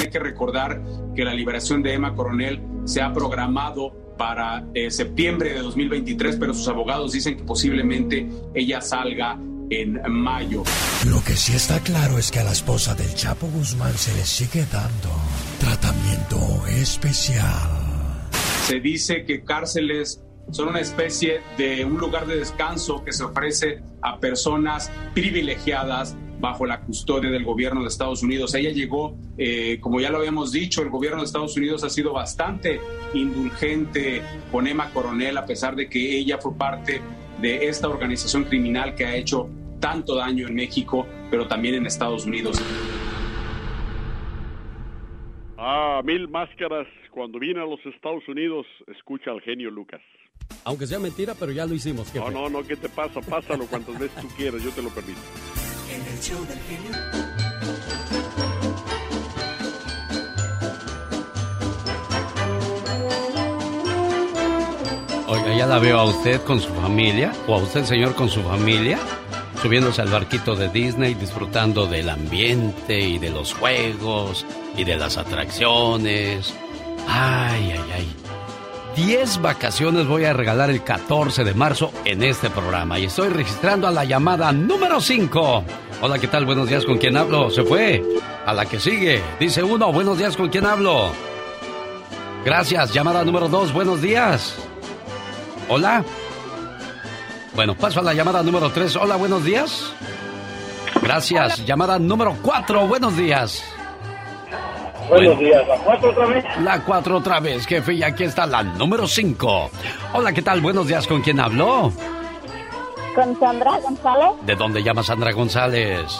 Hay 0.00 0.10
que 0.10 0.18
recordar 0.18 0.82
que 1.14 1.24
la 1.24 1.34
liberación 1.34 1.82
de 1.82 1.94
Emma 1.94 2.14
Coronel 2.14 2.60
se 2.84 3.00
ha 3.00 3.12
programado 3.12 4.03
para 4.16 4.64
eh, 4.74 4.90
septiembre 4.90 5.52
de 5.52 5.60
2023, 5.60 6.36
pero 6.36 6.54
sus 6.54 6.68
abogados 6.68 7.12
dicen 7.12 7.36
que 7.36 7.44
posiblemente 7.44 8.26
ella 8.54 8.80
salga 8.80 9.38
en 9.70 10.00
mayo. 10.10 10.62
Lo 11.08 11.22
que 11.24 11.34
sí 11.34 11.54
está 11.54 11.80
claro 11.80 12.18
es 12.18 12.30
que 12.30 12.40
a 12.40 12.44
la 12.44 12.52
esposa 12.52 12.94
del 12.94 13.12
Chapo 13.14 13.46
Guzmán 13.48 13.96
se 13.96 14.14
le 14.14 14.24
sigue 14.24 14.66
dando 14.70 15.10
tratamiento 15.58 16.66
especial. 16.68 17.70
Se 18.66 18.80
dice 18.80 19.24
que 19.24 19.44
cárceles 19.44 20.20
son 20.50 20.68
una 20.68 20.80
especie 20.80 21.40
de 21.56 21.84
un 21.84 21.98
lugar 21.98 22.26
de 22.26 22.36
descanso 22.36 23.02
que 23.04 23.12
se 23.12 23.24
ofrece 23.24 23.82
a 24.02 24.18
personas 24.18 24.90
privilegiadas 25.14 26.16
bajo 26.44 26.66
la 26.66 26.82
custodia 26.82 27.30
del 27.30 27.42
gobierno 27.42 27.80
de 27.80 27.88
Estados 27.88 28.22
Unidos. 28.22 28.54
Ella 28.54 28.70
llegó, 28.70 29.16
eh, 29.38 29.78
como 29.80 29.98
ya 29.98 30.10
lo 30.10 30.18
habíamos 30.18 30.52
dicho, 30.52 30.82
el 30.82 30.90
gobierno 30.90 31.20
de 31.20 31.24
Estados 31.24 31.56
Unidos 31.56 31.82
ha 31.84 31.88
sido 31.88 32.12
bastante 32.12 32.80
indulgente 33.14 34.20
con 34.52 34.66
Emma 34.66 34.90
Coronel, 34.90 35.38
a 35.38 35.46
pesar 35.46 35.74
de 35.74 35.88
que 35.88 36.18
ella 36.18 36.36
fue 36.36 36.54
parte 36.54 37.00
de 37.40 37.66
esta 37.66 37.88
organización 37.88 38.44
criminal 38.44 38.94
que 38.94 39.06
ha 39.06 39.16
hecho 39.16 39.48
tanto 39.80 40.16
daño 40.16 40.46
en 40.46 40.54
México, 40.54 41.06
pero 41.30 41.48
también 41.48 41.76
en 41.76 41.86
Estados 41.86 42.26
Unidos. 42.26 42.62
Ah, 45.56 46.02
mil 46.04 46.28
máscaras. 46.28 46.86
Cuando 47.10 47.38
vine 47.38 47.60
a 47.60 47.64
los 47.64 47.80
Estados 47.86 48.28
Unidos, 48.28 48.66
escucha 48.94 49.30
al 49.30 49.40
genio 49.40 49.70
Lucas. 49.70 50.02
Aunque 50.64 50.86
sea 50.86 50.98
mentira, 50.98 51.34
pero 51.38 51.52
ya 51.52 51.64
lo 51.64 51.72
hicimos. 51.72 52.14
No, 52.14 52.30
no, 52.30 52.50
no, 52.50 52.62
¿qué 52.66 52.76
te 52.76 52.90
pasa? 52.90 53.22
Pásalo 53.22 53.64
cuantas 53.66 53.98
veces 53.98 54.20
tú 54.20 54.28
quieras, 54.36 54.62
yo 54.62 54.70
te 54.72 54.82
lo 54.82 54.90
permito. 54.90 55.20
Oiga, 65.28 65.54
ya 65.54 65.66
la 65.66 65.78
veo 65.78 65.98
a 65.98 66.04
usted 66.04 66.40
con 66.42 66.60
su 66.60 66.72
familia, 66.72 67.30
o 67.46 67.56
a 67.56 67.58
usted, 67.58 67.84
señor, 67.84 68.14
con 68.14 68.30
su 68.30 68.42
familia, 68.42 68.98
subiéndose 69.60 70.00
al 70.00 70.08
barquito 70.08 70.54
de 70.54 70.68
Disney, 70.70 71.12
disfrutando 71.12 71.86
del 71.86 72.08
ambiente 72.08 73.00
y 73.00 73.18
de 73.18 73.28
los 73.28 73.52
juegos 73.52 74.46
y 74.78 74.84
de 74.84 74.96
las 74.96 75.18
atracciones. 75.18 76.54
Ay, 77.06 77.72
ay, 77.72 77.90
ay. 77.96 78.23
10 78.94 79.42
vacaciones 79.42 80.06
voy 80.06 80.24
a 80.24 80.32
regalar 80.32 80.70
el 80.70 80.84
14 80.84 81.42
de 81.42 81.54
marzo 81.54 81.92
en 82.04 82.22
este 82.22 82.48
programa 82.48 82.98
y 82.98 83.06
estoy 83.06 83.28
registrando 83.28 83.88
a 83.88 83.90
la 83.90 84.04
llamada 84.04 84.52
número 84.52 85.00
5. 85.00 85.64
Hola, 86.00 86.18
¿qué 86.18 86.28
tal? 86.28 86.44
Buenos 86.46 86.68
días, 86.68 86.84
¿con 86.84 86.98
quién 86.98 87.16
hablo? 87.16 87.50
Se 87.50 87.64
fue. 87.64 88.02
A 88.46 88.52
la 88.52 88.66
que 88.66 88.78
sigue. 88.78 89.20
Dice 89.40 89.62
uno, 89.62 89.92
buenos 89.92 90.18
días, 90.18 90.36
¿con 90.36 90.48
quién 90.48 90.64
hablo? 90.66 91.10
Gracias, 92.44 92.92
llamada 92.92 93.24
número 93.24 93.48
2, 93.48 93.72
buenos 93.72 94.00
días. 94.00 94.54
Hola. 95.68 96.04
Bueno, 97.54 97.74
paso 97.76 98.00
a 98.00 98.02
la 98.02 98.14
llamada 98.14 98.42
número 98.42 98.70
3. 98.70 98.96
Hola, 98.96 99.16
buenos 99.16 99.44
días. 99.44 99.92
Gracias, 101.02 101.64
llamada 101.66 101.98
número 101.98 102.36
4, 102.42 102.86
buenos 102.86 103.16
días. 103.16 103.64
Buenos 105.08 105.38
días, 105.38 105.66
¿la 105.68 105.76
cuatro 105.78 106.10
otra 106.10 106.26
vez? 106.26 106.44
La 106.60 106.82
4 106.84 107.16
otra 107.18 107.40
vez, 107.40 107.66
jefe, 107.66 107.94
y 107.94 108.02
aquí 108.02 108.24
está 108.24 108.46
la 108.46 108.62
número 108.62 109.06
5. 109.06 109.70
Hola, 110.14 110.32
¿qué 110.32 110.42
tal? 110.42 110.60
Buenos 110.60 110.86
días, 110.86 111.06
¿con 111.06 111.20
quién 111.22 111.40
habló? 111.40 111.92
Con 113.14 113.38
Sandra 113.38 113.78
González, 113.80 114.30
¿De 114.42 114.56
dónde 114.56 114.82
llama 114.82 115.02
Sandra 115.02 115.32
González? 115.32 116.10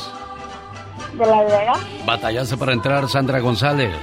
de 1.14 1.26
La 1.26 1.42
Vega. 1.42 1.72
Batallaste 2.04 2.56
para 2.56 2.72
entrar, 2.72 3.08
Sandra 3.08 3.38
González. 3.40 3.96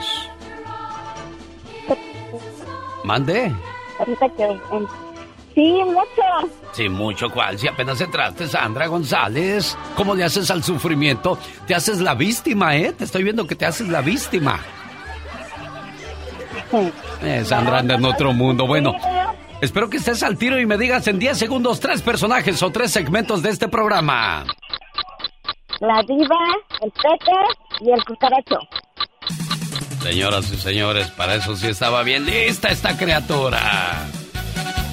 ¿Mande? 3.03 3.51
Ahorita 3.99 4.29
que... 4.29 4.59
Sí, 5.53 5.81
mucho. 5.85 6.53
Sí, 6.71 6.89
mucho 6.89 7.29
cual. 7.29 7.59
Si 7.59 7.67
apenas 7.67 7.99
entraste, 7.99 8.47
Sandra 8.47 8.87
González. 8.87 9.77
¿Cómo 9.95 10.15
le 10.15 10.23
haces 10.23 10.49
al 10.49 10.63
sufrimiento? 10.63 11.37
Te 11.67 11.75
haces 11.75 11.99
la 11.99 12.15
víctima, 12.15 12.75
¿eh? 12.77 12.93
Te 12.93 13.03
estoy 13.03 13.23
viendo 13.23 13.45
que 13.45 13.55
te 13.55 13.65
haces 13.65 13.87
la 13.87 14.01
víctima. 14.01 14.59
Eh, 17.23 17.43
Sandra 17.45 17.79
anda 17.79 17.95
en 17.95 18.05
otro 18.05 18.33
mundo. 18.33 18.65
Bueno, 18.65 18.95
espero 19.61 19.89
que 19.89 19.97
estés 19.97 20.23
al 20.23 20.37
tiro 20.37 20.59
y 20.59 20.65
me 20.65 20.77
digas 20.77 21.05
en 21.07 21.19
10 21.19 21.37
segundos 21.37 21.79
tres 21.79 22.01
personajes 22.01 22.63
o 22.63 22.71
tres 22.71 22.91
segmentos 22.91 23.43
de 23.43 23.49
este 23.51 23.67
programa. 23.67 24.45
La 25.81 26.01
diva, 26.01 26.39
el 26.81 26.91
peque 26.91 27.81
y 27.81 27.91
el 27.91 28.03
cucaracho. 28.05 28.57
Señoras 30.01 30.51
y 30.51 30.57
señores, 30.57 31.11
para 31.11 31.35
eso 31.35 31.55
sí 31.55 31.67
estaba 31.67 32.01
bien 32.01 32.25
lista 32.25 32.69
esta 32.69 32.97
criatura. 32.97 34.07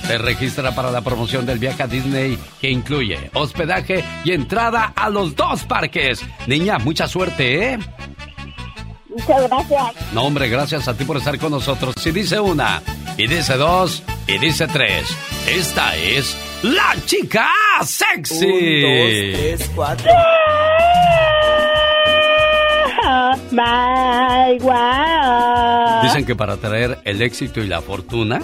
Se 0.09 0.17
registra 0.17 0.75
para 0.75 0.91
la 0.91 1.03
promoción 1.03 1.45
del 1.45 1.59
viaje 1.59 1.83
a 1.83 1.87
Disney 1.87 2.39
que 2.63 2.71
incluye 2.71 3.31
hospedaje 3.35 4.03
y 4.25 4.33
entrada 4.33 4.95
a 4.97 5.11
los 5.11 5.37
dos 5.37 5.65
parques. 5.65 6.25
Niña, 6.47 6.79
mucha 6.79 7.07
suerte, 7.07 7.75
¿eh? 7.75 7.79
Muchas 9.11 9.43
gracias. 9.49 10.13
No, 10.15 10.23
hombre, 10.23 10.49
gracias 10.49 10.89
a 10.89 10.95
ti 10.95 11.05
por 11.05 11.19
estar 11.19 11.39
con 11.39 11.51
nosotros. 11.51 11.95
Si 11.99 12.11
dice 12.11 12.41
una, 12.41 12.81
y 13.19 13.27
dice 13.27 13.59
dos, 13.59 14.03
y 14.27 14.39
dice 14.39 14.67
tres. 14.67 15.15
Esta 15.47 15.95
es 15.95 16.35
la 16.63 16.95
chica 17.05 17.47
sexy. 17.85 18.47
Un, 18.47 18.81
dos, 18.81 19.39
tres, 19.39 19.71
cuatro. 19.75 20.11
My 23.51 24.57
wow. 24.61 26.03
Dicen 26.03 26.25
que 26.25 26.35
para 26.35 26.57
traer 26.57 26.99
el 27.05 27.21
éxito 27.21 27.61
y 27.61 27.67
la 27.67 27.83
fortuna, 27.83 28.41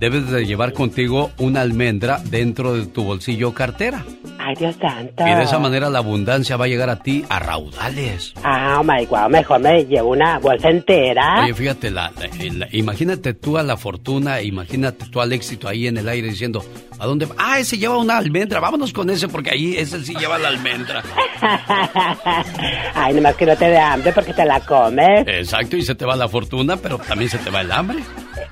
debes 0.00 0.30
de 0.30 0.46
llevar 0.46 0.72
contigo 0.72 1.30
una 1.38 1.60
almendra 1.62 2.20
dentro 2.24 2.74
de 2.74 2.86
tu 2.86 3.04
bolsillo 3.04 3.48
o 3.50 3.54
cartera. 3.54 4.04
Ay, 4.38 4.54
Dios 4.56 4.76
santo. 4.80 5.26
Y 5.26 5.34
de 5.34 5.42
esa 5.42 5.58
manera 5.58 5.90
la 5.90 5.98
abundancia 5.98 6.56
va 6.56 6.66
a 6.66 6.68
llegar 6.68 6.88
a 6.88 6.96
ti 7.02 7.24
a 7.28 7.38
raudales. 7.40 8.32
Ah, 8.44 8.78
oh 8.80 8.84
my 8.84 9.04
wow, 9.06 9.28
mejor 9.28 9.58
me 9.60 9.84
llevo 9.84 10.10
una 10.10 10.38
bolsa 10.38 10.68
entera. 10.70 11.42
Oye, 11.42 11.52
fíjate, 11.54 11.90
la, 11.90 12.12
la- 12.16 12.52
la- 12.54 12.68
imagínate 12.70 13.34
tú 13.34 13.58
a 13.58 13.62
la 13.64 13.76
fortuna, 13.76 14.40
imagínate 14.42 15.06
tú 15.10 15.20
al 15.20 15.32
éxito 15.32 15.66
ahí 15.68 15.88
en 15.88 15.96
el 15.96 16.08
aire 16.08 16.28
diciendo, 16.28 16.64
¿a 16.98 17.06
dónde? 17.06 17.26
va? 17.26 17.34
Ah, 17.38 17.58
ese 17.58 17.76
lleva 17.76 17.96
una 17.98 18.18
almendra, 18.18 18.60
vámonos 18.60 18.92
con 18.92 19.10
ese 19.10 19.26
porque 19.26 19.50
ahí 19.50 19.76
ese 19.76 20.00
sí 20.04 20.14
lleva 20.14 20.38
la 20.38 20.48
almendra. 20.48 21.02
Ay, 22.94 23.14
nomás 23.14 23.34
que 23.36 23.46
no 23.46 23.56
te 23.56 23.68
dé 23.68 23.78
hambre 23.78 24.12
porque 24.12 24.32
te 24.32 24.44
la 24.44 24.60
comes. 24.60 25.26
Exacto, 25.26 25.76
y 25.76 25.82
se 25.82 25.94
te 25.94 26.04
va 26.04 26.14
la 26.16 26.28
fortuna, 26.28 26.76
pero 26.76 26.98
también 26.98 27.30
se 27.30 27.38
te 27.38 27.50
va 27.50 27.62
el 27.62 27.72
hambre. 27.72 27.98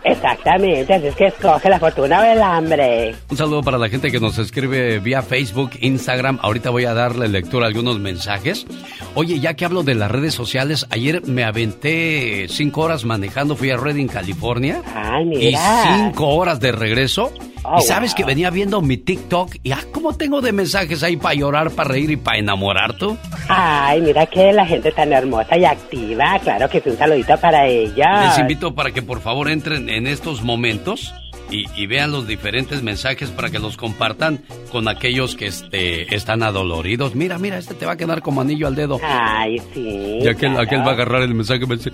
Exactamente, 0.05 0.93
así 0.95 1.07
es 1.07 1.15
que 1.17 1.27
escoge 1.27 1.69
la 1.69 1.79
fortuna 1.79 2.21
o 2.21 2.25
el 2.25 2.43
hambre. 2.43 3.15
Un 3.31 3.37
saludo 3.37 3.63
para 3.63 3.79
la 3.79 3.89
gente 3.89 4.11
que 4.11 4.21
nos 4.21 4.39
escribe 4.39 4.99
vía 4.99 5.23
Facebook, 5.23 5.71
Instagram. 5.81 6.39
Ahorita 6.43 6.71
voy 6.71 6.85
a 6.85 6.95
darle 6.95 7.29
lectura 7.29 7.67
a 7.67 7.69
algunos 7.69 7.99
mensajes. 7.99 8.67
Oye, 9.15 9.41
ya 9.41 9.55
que 9.55 9.65
hablo 9.65 9.83
de 9.83 9.95
las 9.95 10.11
redes 10.11 10.35
sociales, 10.35 10.87
ayer 10.91 11.23
me 11.27 11.45
aventé 11.45 12.47
cinco 12.49 12.83
horas 12.83 13.05
manejando, 13.05 13.57
fui 13.57 13.71
a 13.71 13.77
Redding, 13.77 14.09
California. 14.09 14.83
Ay, 14.95 15.23
Y 15.25 15.27
mira. 15.47 15.97
cinco 15.97 16.29
horas 16.29 16.61
de 16.61 16.73
regreso. 16.73 17.33
Oh, 17.67 17.79
y 17.79 17.83
sabes 17.83 18.11
wow. 18.11 18.17
que 18.19 18.25
venía 18.25 18.51
viendo 18.51 18.83
mi 18.83 18.99
TikTok 18.99 19.55
y 19.63 19.73
ah, 19.73 19.81
¿cómo 19.91 20.15
tengo 20.15 20.43
de 20.43 20.53
mensajes 20.53 21.03
ahí 21.03 21.17
para 21.17 21.35
llorar, 21.35 21.71
para 21.71 21.89
reír 21.89 22.11
y 22.11 22.17
para 22.19 22.37
enamorar 22.37 22.93
tú? 22.99 23.17
Ay, 23.49 24.03
mira 24.03 24.27
que 24.27 24.53
la 24.53 24.67
gente 24.67 24.93
tan 24.93 25.11
hermosa 25.15 25.57
y 25.57 25.65
activa. 25.65 26.39
Claro 26.41 26.69
que 26.69 26.83
sí, 26.83 26.91
un 26.91 26.99
saludito 26.99 27.35
para 27.39 27.67
ella. 27.67 28.27
Les 28.27 28.39
invito 28.39 28.75
para 28.75 28.91
que 28.91 29.01
por 29.01 29.21
favor 29.23 29.49
entren 29.49 29.74
en 29.77 30.07
estos 30.07 30.43
momentos 30.43 31.15
y, 31.51 31.67
y 31.75 31.87
vean 31.87 32.11
los 32.11 32.27
diferentes 32.27 32.83
mensajes 32.83 33.31
para 33.31 33.51
que 33.51 33.59
los 33.59 33.77
compartan 33.77 34.45
con 34.71 34.89
aquellos 34.89 35.37
que 35.37 35.47
este, 35.47 36.15
están 36.15 36.43
adoloridos. 36.43 37.15
Mira, 37.15 37.39
mira, 37.39 37.59
este 37.59 37.75
te 37.75 37.87
va 37.87 37.93
a 37.93 37.97
quedar 37.97 38.23
como 38.23 38.41
anillo 38.41 38.67
al 38.67 38.75
dedo. 38.75 38.99
Ay, 39.03 39.61
sí. 39.73 40.19
Y 40.21 40.29
aquel, 40.29 40.51
claro. 40.51 40.61
aquel 40.61 40.81
va 40.81 40.91
a 40.91 40.95
agarrar 40.95 41.23
el 41.23 41.35
mensaje 41.35 41.65
y 41.65 41.67
me 41.67 41.77
dice, 41.77 41.91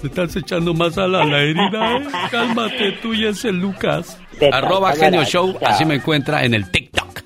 te 0.00 0.06
estás 0.08 0.36
echando 0.36 0.74
más 0.74 0.98
a 0.98 1.06
la 1.06 1.24
herida, 1.40 1.98
¿eh? 1.98 2.06
Cálmate 2.30 2.92
tú 3.02 3.14
y 3.14 3.26
ese 3.26 3.52
Lucas. 3.52 4.18
Arroba 4.52 4.92
Genio 4.94 5.24
Show, 5.24 5.58
así 5.64 5.84
me 5.84 5.96
encuentra 5.96 6.44
en 6.44 6.54
el 6.54 6.70
TikTok. 6.70 7.25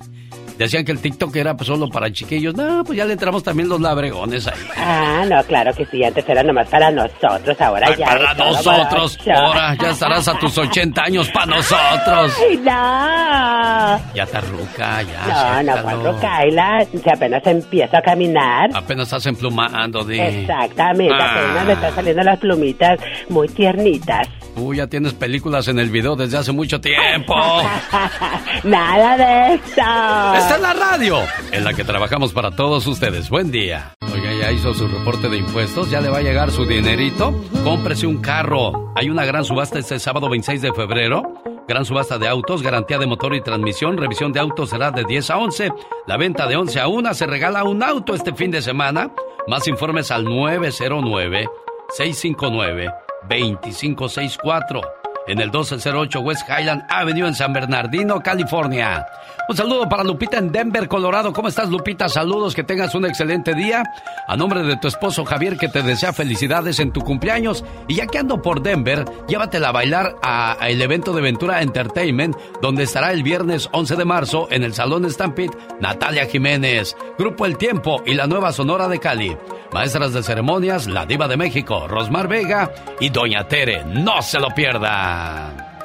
Decían 0.65 0.85
que 0.85 0.91
el 0.91 0.99
TikTok 0.99 1.35
era 1.35 1.55
pues, 1.55 1.67
solo 1.67 1.89
para 1.89 2.11
chiquillos. 2.11 2.55
No, 2.55 2.83
pues 2.83 2.97
ya 2.97 3.05
le 3.05 3.13
entramos 3.13 3.41
también 3.43 3.67
los 3.67 3.81
labregones 3.81 4.47
ahí. 4.47 4.53
Ah, 4.77 5.23
no, 5.27 5.43
claro 5.45 5.73
que 5.73 5.85
sí, 5.87 6.03
antes 6.03 6.27
era 6.29 6.43
nomás 6.43 6.67
para 6.67 6.91
nosotros, 6.91 7.59
ahora 7.59 7.87
Ay, 7.89 7.95
ya. 7.97 8.05
para 8.05 8.33
nosotros, 8.35 9.17
ahora 9.35 9.75
ya 9.75 9.89
estarás 9.89 10.27
a 10.27 10.37
tus 10.37 10.55
80 10.57 11.01
años 11.01 11.29
para 11.29 11.45
nosotros. 11.47 12.33
Ay, 12.47 12.57
no. 12.57 14.13
Ya 14.13 14.23
está 14.23 14.41
ruca, 14.41 15.01
ya. 15.01 15.25
No, 15.27 15.63
no, 15.63 15.71
acéptalo. 15.71 15.83
cuando 15.83 16.19
Kaila, 16.21 16.85
si 16.91 17.09
apenas 17.09 17.47
empieza 17.47 17.97
a 17.97 18.01
caminar. 18.01 18.69
Apenas 18.73 19.07
estás 19.07 19.25
emplumando 19.25 20.03
de... 20.03 20.41
Exactamente, 20.41 21.13
Ah. 21.19 21.31
apenas 21.31 21.65
le 21.65 21.73
están 21.73 21.95
saliendo 21.95 22.23
las 22.23 22.39
plumitas 22.39 22.99
muy 23.29 23.47
tiernitas. 23.49 24.27
Tú 24.55 24.73
ya 24.73 24.87
tienes 24.87 25.13
películas 25.13 25.67
en 25.67 25.79
el 25.79 25.89
video 25.89 26.15
desde 26.15 26.37
hace 26.37 26.51
mucho 26.51 26.81
tiempo. 26.81 27.35
Nada 28.63 29.17
de 29.17 29.55
eso. 29.55 29.63
Esta 29.71 30.55
es 30.55 30.61
la 30.61 30.73
radio 30.73 31.19
en 31.51 31.63
la 31.63 31.73
que 31.73 31.83
trabajamos 31.83 32.33
para 32.33 32.51
todos 32.51 32.85
ustedes. 32.87 33.29
Buen 33.29 33.49
día. 33.51 33.93
Oiga, 34.13 34.31
ya 34.33 34.51
hizo 34.51 34.73
su 34.73 34.87
reporte 34.87 35.29
de 35.29 35.37
impuestos, 35.37 35.89
ya 35.89 36.01
le 36.01 36.09
va 36.09 36.17
a 36.17 36.21
llegar 36.21 36.51
su 36.51 36.65
dinerito. 36.65 37.33
Cómprese 37.63 38.07
un 38.07 38.17
carro. 38.17 38.91
Hay 38.95 39.09
una 39.09 39.25
gran 39.25 39.45
subasta 39.45 39.79
este 39.79 39.99
sábado 39.99 40.29
26 40.29 40.61
de 40.61 40.73
febrero. 40.73 41.41
Gran 41.67 41.85
subasta 41.85 42.17
de 42.17 42.27
autos, 42.27 42.61
garantía 42.61 42.97
de 42.97 43.07
motor 43.07 43.33
y 43.33 43.41
transmisión. 43.41 43.97
Revisión 43.97 44.33
de 44.33 44.41
autos 44.41 44.71
será 44.71 44.91
de 44.91 45.05
10 45.05 45.29
a 45.29 45.37
11. 45.37 45.69
La 46.07 46.17
venta 46.17 46.45
de 46.47 46.57
11 46.57 46.79
a 46.81 46.87
1. 46.87 47.13
Se 47.13 47.25
regala 47.25 47.63
un 47.63 47.81
auto 47.81 48.13
este 48.13 48.33
fin 48.33 48.51
de 48.51 48.61
semana. 48.61 49.11
Más 49.47 49.67
informes 49.67 50.11
al 50.11 50.25
909 50.25 51.49
659 51.95 52.91
2564 53.23 54.81
en 55.27 55.39
el 55.39 55.47
1208 55.47 56.19
West 56.21 56.49
Highland 56.49 56.83
Avenue 56.89 57.27
en 57.27 57.35
San 57.35 57.53
Bernardino, 57.53 58.21
California. 58.21 59.05
Un 59.49 59.57
saludo 59.57 59.89
para 59.89 60.03
Lupita 60.03 60.37
en 60.37 60.51
Denver, 60.51 60.87
Colorado. 60.87 61.33
¿Cómo 61.33 61.47
estás, 61.47 61.69
Lupita? 61.69 62.07
Saludos, 62.07 62.55
que 62.55 62.63
tengas 62.63 62.95
un 62.95 63.05
excelente 63.05 63.53
día. 63.53 63.83
A 64.27 64.37
nombre 64.37 64.63
de 64.63 64.77
tu 64.77 64.87
esposo 64.87 65.25
Javier, 65.25 65.57
que 65.57 65.67
te 65.67 65.81
desea 65.81 66.13
felicidades 66.13 66.79
en 66.79 66.91
tu 66.91 67.01
cumpleaños. 67.01 67.65
Y 67.87 67.95
ya 67.95 68.07
que 68.07 68.19
ando 68.19 68.41
por 68.41 68.61
Denver, 68.61 69.03
llévatela 69.27 69.69
a 69.69 69.73
bailar 69.73 70.15
a, 70.21 70.57
el 70.61 70.81
evento 70.81 71.13
de 71.13 71.21
Ventura 71.21 71.61
Entertainment, 71.61 72.35
donde 72.61 72.83
estará 72.83 73.11
el 73.11 73.23
viernes 73.23 73.67
11 73.71 73.95
de 73.95 74.05
marzo 74.05 74.47
en 74.51 74.63
el 74.63 74.73
Salón 74.73 75.09
Stampede 75.09 75.51
Natalia 75.79 76.27
Jiménez, 76.27 76.95
Grupo 77.17 77.45
El 77.45 77.57
Tiempo 77.57 78.03
y 78.05 78.13
la 78.13 78.27
Nueva 78.27 78.53
Sonora 78.53 78.87
de 78.87 78.99
Cali. 78.99 79.35
Maestras 79.73 80.13
de 80.13 80.23
ceremonias, 80.23 80.87
la 80.87 81.05
Diva 81.05 81.27
de 81.27 81.37
México, 81.37 81.87
Rosmar 81.87 82.27
Vega 82.27 82.71
y 82.99 83.09
Doña 83.09 83.47
Tere. 83.47 83.83
No 83.85 84.21
se 84.21 84.39
lo 84.39 84.49
pierda. 84.49 85.79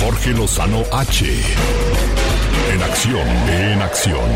Jorge 0.00 0.30
Lozano 0.30 0.82
H. 0.92 2.29
En 2.72 2.82
acción, 2.82 3.28
en 3.48 3.82
acción. 3.82 4.30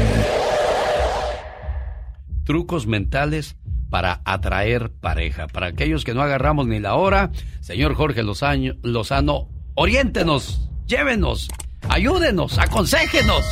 Trucos 2.45 2.87
mentales 2.87 3.57
para 3.91 4.21
atraer 4.25 4.91
pareja. 4.91 5.47
Para 5.47 5.69
aquellos 5.69 6.05
que 6.05 6.15
no 6.15 6.23
agarramos 6.23 6.67
ni 6.67 6.81
la 6.81 6.97
hora, 6.97 7.31
señor 7.61 7.95
Jorge 7.95 8.23
Lozano, 8.25 8.75
Lozano 8.83 9.49
oriéntenos 9.75 10.69
Llévenos, 10.87 11.49
ayúdenos, 11.89 12.59
aconséjenos. 12.59 13.43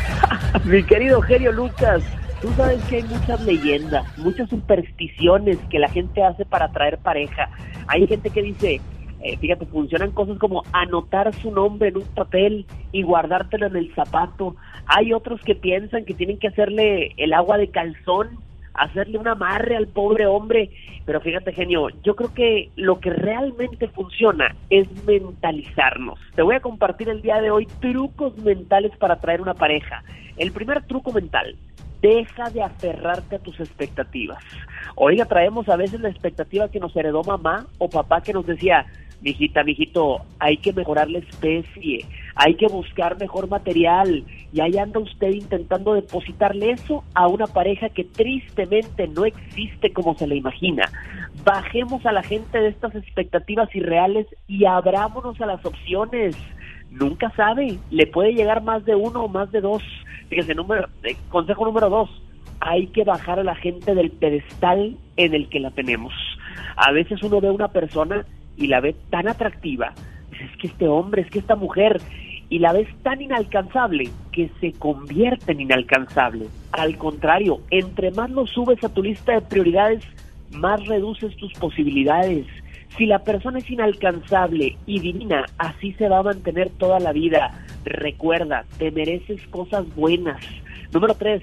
Mi 0.64 0.84
querido 0.84 1.20
genio 1.22 1.50
Lucas, 1.50 2.02
tú 2.40 2.52
sabes 2.56 2.80
que 2.84 2.96
hay 2.96 3.02
muchas 3.02 3.40
leyendas, 3.40 4.18
muchas 4.18 4.48
supersticiones 4.50 5.58
que 5.68 5.80
la 5.80 5.88
gente 5.88 6.22
hace 6.22 6.44
para 6.44 6.66
atraer 6.66 6.98
pareja. 6.98 7.50
Hay 7.88 8.06
gente 8.06 8.30
que 8.30 8.42
dice, 8.42 8.80
eh, 9.22 9.36
fíjate, 9.36 9.66
funcionan 9.66 10.12
cosas 10.12 10.38
como 10.38 10.62
anotar 10.72 11.34
su 11.34 11.50
nombre 11.50 11.88
en 11.88 11.98
un 11.98 12.06
papel 12.14 12.66
y 12.92 13.02
guardártelo 13.02 13.66
en 13.66 13.76
el 13.76 13.94
zapato. 13.94 14.56
Hay 14.86 15.12
otros 15.12 15.40
que 15.42 15.54
piensan 15.54 16.04
que 16.04 16.14
tienen 16.14 16.38
que 16.38 16.48
hacerle 16.48 17.12
el 17.16 17.34
agua 17.34 17.58
de 17.58 17.68
calzón, 17.68 18.38
hacerle 18.72 19.18
un 19.18 19.28
amarre 19.28 19.76
al 19.76 19.88
pobre 19.88 20.26
hombre. 20.26 20.70
Pero 21.04 21.20
fíjate, 21.20 21.52
genio, 21.52 21.88
yo 22.02 22.16
creo 22.16 22.32
que 22.32 22.70
lo 22.76 23.00
que 23.00 23.10
realmente 23.10 23.88
funciona 23.88 24.54
es 24.70 24.88
mentalizarnos. 25.04 26.18
Te 26.34 26.42
voy 26.42 26.54
a 26.54 26.60
compartir 26.60 27.08
el 27.08 27.20
día 27.20 27.40
de 27.40 27.50
hoy 27.50 27.66
trucos 27.80 28.36
mentales 28.38 28.96
para 28.96 29.14
atraer 29.14 29.40
una 29.40 29.54
pareja. 29.54 30.02
El 30.36 30.52
primer 30.52 30.82
truco 30.84 31.12
mental, 31.12 31.56
deja 32.00 32.48
de 32.50 32.62
aferrarte 32.62 33.36
a 33.36 33.38
tus 33.38 33.58
expectativas. 33.60 34.42
Oiga, 34.94 35.26
traemos 35.26 35.68
a 35.68 35.76
veces 35.76 36.00
la 36.00 36.08
expectativa 36.08 36.70
que 36.70 36.80
nos 36.80 36.94
heredó 36.96 37.22
mamá 37.22 37.66
o 37.78 37.88
papá 37.88 38.22
que 38.22 38.32
nos 38.32 38.46
decía, 38.46 38.86
mijita, 39.20 39.64
mijito, 39.64 40.18
hay 40.38 40.56
que 40.56 40.72
mejorar 40.72 41.10
la 41.10 41.18
especie, 41.18 42.04
hay 42.34 42.54
que 42.54 42.66
buscar 42.68 43.18
mejor 43.18 43.48
material, 43.48 44.24
y 44.52 44.60
ahí 44.60 44.78
anda 44.78 45.00
usted 45.00 45.30
intentando 45.30 45.94
depositarle 45.94 46.72
eso 46.72 47.04
a 47.14 47.28
una 47.28 47.46
pareja 47.46 47.88
que 47.88 48.04
tristemente 48.04 49.06
no 49.08 49.24
existe 49.24 49.92
como 49.92 50.14
se 50.16 50.26
le 50.26 50.36
imagina. 50.36 50.90
Bajemos 51.44 52.04
a 52.04 52.12
la 52.12 52.22
gente 52.22 52.58
de 52.58 52.68
estas 52.68 52.94
expectativas 52.94 53.74
irreales 53.74 54.26
y 54.48 54.64
abrámonos 54.64 55.40
a 55.40 55.46
las 55.46 55.64
opciones. 55.64 56.36
Nunca 56.90 57.30
sabe, 57.36 57.78
le 57.90 58.06
puede 58.06 58.32
llegar 58.32 58.62
más 58.62 58.84
de 58.84 58.94
uno 58.94 59.24
o 59.24 59.28
más 59.28 59.52
de 59.52 59.60
dos. 59.60 59.82
Fíjese, 60.28 60.54
número, 60.54 60.88
eh, 61.04 61.16
consejo 61.28 61.64
número 61.64 61.88
dos, 61.88 62.10
hay 62.60 62.88
que 62.88 63.04
bajar 63.04 63.38
a 63.38 63.44
la 63.44 63.54
gente 63.54 63.94
del 63.94 64.10
pedestal 64.10 64.96
en 65.16 65.34
el 65.34 65.48
que 65.48 65.60
la 65.60 65.70
tenemos. 65.70 66.12
A 66.76 66.92
veces 66.92 67.22
uno 67.22 67.40
ve 67.40 67.48
a 67.48 67.52
una 67.52 67.68
persona 67.68 68.26
y 68.56 68.66
la 68.66 68.80
ve 68.80 68.94
tan 69.10 69.28
atractiva, 69.28 69.94
es 70.32 70.56
que 70.58 70.68
este 70.68 70.88
hombre, 70.88 71.22
es 71.22 71.30
que 71.30 71.38
esta 71.38 71.56
mujer, 71.56 72.00
y 72.48 72.58
la 72.58 72.72
ves 72.72 72.88
tan 73.02 73.22
inalcanzable 73.22 74.10
que 74.32 74.50
se 74.60 74.72
convierte 74.72 75.52
en 75.52 75.60
inalcanzable. 75.60 76.46
Al 76.72 76.98
contrario, 76.98 77.60
entre 77.70 78.10
más 78.10 78.30
lo 78.30 78.46
subes 78.46 78.82
a 78.82 78.92
tu 78.92 79.02
lista 79.02 79.32
de 79.32 79.42
prioridades, 79.42 80.02
más 80.50 80.84
reduces 80.86 81.36
tus 81.36 81.52
posibilidades. 81.54 82.46
Si 82.98 83.06
la 83.06 83.20
persona 83.20 83.60
es 83.60 83.70
inalcanzable 83.70 84.76
y 84.84 84.98
divina, 84.98 85.46
así 85.58 85.92
se 85.92 86.08
va 86.08 86.18
a 86.18 86.24
mantener 86.24 86.70
toda 86.70 86.98
la 86.98 87.12
vida. 87.12 87.52
Recuerda, 87.84 88.64
te 88.78 88.90
mereces 88.90 89.46
cosas 89.46 89.86
buenas. 89.94 90.40
Número 90.92 91.14
tres, 91.14 91.42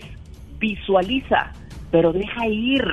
visualiza, 0.59 1.53
pero 1.89 2.11
deja 2.11 2.47
ir, 2.47 2.83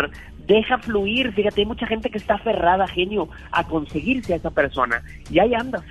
deja 0.46 0.78
fluir. 0.78 1.32
Fíjate, 1.32 1.62
hay 1.62 1.66
mucha 1.66 1.86
gente 1.86 2.10
que 2.10 2.18
está 2.18 2.34
aferrada, 2.34 2.86
genio, 2.86 3.28
a 3.50 3.64
conseguirse 3.64 4.34
a 4.34 4.36
esa 4.36 4.50
persona. 4.50 5.02
Y 5.30 5.38
ahí 5.38 5.54
andas. 5.54 5.82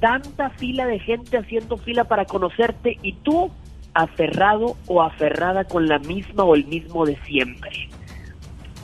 Tanta 0.00 0.50
fila 0.50 0.86
de 0.86 0.98
gente 0.98 1.38
haciendo 1.38 1.76
fila 1.78 2.04
para 2.04 2.26
conocerte 2.26 2.98
y 3.02 3.14
tú 3.14 3.50
aferrado 3.94 4.76
o 4.86 5.02
aferrada 5.02 5.64
con 5.64 5.88
la 5.88 5.98
misma 5.98 6.44
o 6.44 6.54
el 6.54 6.66
mismo 6.66 7.06
de 7.06 7.16
siempre. 7.24 7.88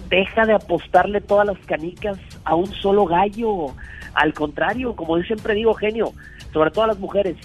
Deja 0.09 0.47
de 0.47 0.55
apostarle 0.55 1.21
todas 1.21 1.47
las 1.47 1.59
canicas 1.67 2.19
a 2.45 2.55
un 2.55 2.73
solo 2.73 3.05
gallo. 3.05 3.75
Al 4.15 4.33
contrario, 4.33 4.97
como 4.97 5.19
yo 5.19 5.25
siempre 5.25 5.55
digo, 5.55 5.75
genio, 5.75 6.13
sobre 6.53 6.71
todo 6.71 6.87
las 6.87 6.99
mujeres, 6.99 7.37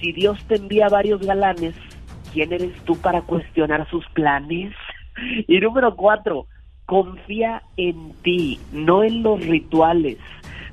si 0.00 0.12
Dios 0.12 0.38
te 0.48 0.56
envía 0.56 0.88
varios 0.88 1.20
galanes, 1.20 1.74
¿quién 2.32 2.52
eres 2.52 2.72
tú 2.84 2.96
para 2.96 3.22
cuestionar 3.22 3.88
sus 3.88 4.06
planes? 4.10 4.74
Y 5.46 5.60
número 5.60 5.94
cuatro, 5.94 6.46
confía 6.92 7.62
en 7.78 8.12
ti, 8.22 8.60
no 8.70 9.02
en 9.02 9.22
los 9.22 9.40
rituales. 9.40 10.18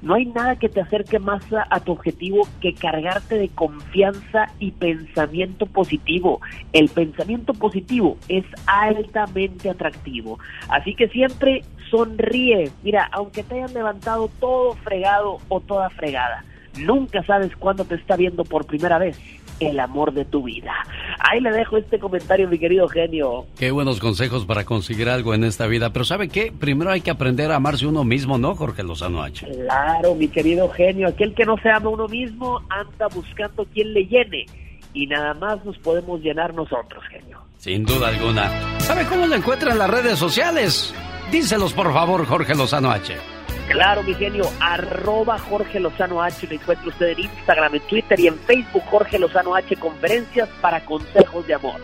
No 0.01 0.15
hay 0.15 0.25
nada 0.25 0.57
que 0.57 0.67
te 0.67 0.81
acerque 0.81 1.17
más 1.17 1.41
a, 1.53 1.79
tu 1.79 1.93
objetivo 1.93 2.45
que 2.59 2.73
cargarte 2.73 3.35
de 3.37 3.47
confianza 3.47 4.47
y 4.59 4.71
pensamiento 4.71 5.65
positivo. 5.65 6.41
El 6.73 6.89
pensamiento 6.89 7.53
positivo 7.53 8.17
es 8.27 8.43
altamente 8.65 9.69
atractivo. 9.69 10.39
Así 10.67 10.93
que 10.93 11.07
siempre 11.07 11.61
sonríe. 11.89 12.69
Mira, 12.83 13.07
aunque 13.13 13.43
te 13.43 13.55
hayan 13.55 13.73
levantado 13.73 14.29
todo 14.41 14.73
fregado 14.73 15.37
o 15.47 15.61
toda 15.61 15.89
fregada, 15.89 16.43
nunca 16.79 17.23
sabes 17.23 17.55
cuándo 17.55 17.85
te 17.85 17.95
está 17.95 18.17
viendo 18.17 18.43
por 18.43 18.65
primera 18.65 18.97
vez 18.97 19.17
el 19.59 19.79
amor 19.79 20.13
de 20.13 20.25
tu 20.25 20.43
vida. 20.43 20.73
Ahí 21.19 21.39
le 21.41 21.51
dejo 21.51 21.77
este 21.77 21.99
comentario, 21.99 22.47
mi 22.47 22.59
querido 22.59 22.87
genio. 22.87 23.45
Qué 23.57 23.71
buenos 23.71 23.99
consejos 23.99 24.45
para 24.45 24.65
conseguir 24.65 25.09
algo 25.09 25.33
en 25.33 25.43
esta 25.43 25.67
vida. 25.67 25.91
Pero 25.91 26.05
¿sabe 26.05 26.29
qué? 26.29 26.51
Primero 26.51 26.91
hay 26.91 27.01
que 27.01 27.11
aprender 27.11 27.51
a 27.51 27.57
amarse 27.57 27.85
uno 27.85 28.03
mismo, 28.03 28.37
¿no, 28.37 28.55
Jorge 28.55 28.83
Lozano 28.83 29.21
H? 29.21 29.45
Claro, 29.47 30.15
mi 30.15 30.27
querido 30.27 30.69
genio. 30.69 31.07
Aquel 31.07 31.33
que 31.33 31.45
no 31.45 31.57
se 31.57 31.69
ama 31.69 31.89
uno 31.89 32.07
mismo 32.07 32.61
anda 32.69 33.07
buscando 33.13 33.65
quien 33.65 33.93
le 33.93 34.05
llene. 34.05 34.45
Y 34.93 35.07
nada 35.07 35.33
más 35.35 35.63
nos 35.65 35.77
podemos 35.77 36.21
llenar 36.21 36.53
nosotros, 36.53 37.03
genio. 37.09 37.39
Sin 37.57 37.83
duda 37.85 38.07
alguna. 38.07 38.79
¿Sabe 38.79 39.05
cómo 39.05 39.27
lo 39.27 39.35
encuentra 39.35 39.71
en 39.71 39.77
las 39.77 39.89
redes 39.89 40.17
sociales? 40.17 40.93
Díselos, 41.31 41.73
por 41.73 41.93
favor, 41.93 42.25
Jorge 42.25 42.55
Lozano 42.55 42.89
H. 42.89 43.38
Claro, 43.69 44.01
mi 44.01 44.15
genio, 44.15 44.45
arroba 44.59 45.37
Jorge 45.37 45.79
Lozano 45.79 46.21
H, 46.23 46.47
lo 46.47 46.55
encuentra 46.55 46.87
usted 46.87 47.09
en 47.09 47.19
Instagram, 47.19 47.75
en 47.75 47.81
Twitter 47.81 48.19
y 48.19 48.27
en 48.27 48.37
Facebook, 48.39 48.83
Jorge 48.89 49.19
Lozano 49.19 49.55
H, 49.55 49.75
conferencias 49.75 50.49
para 50.59 50.83
consejos 50.83 51.45
de 51.45 51.53
amor. 51.53 51.79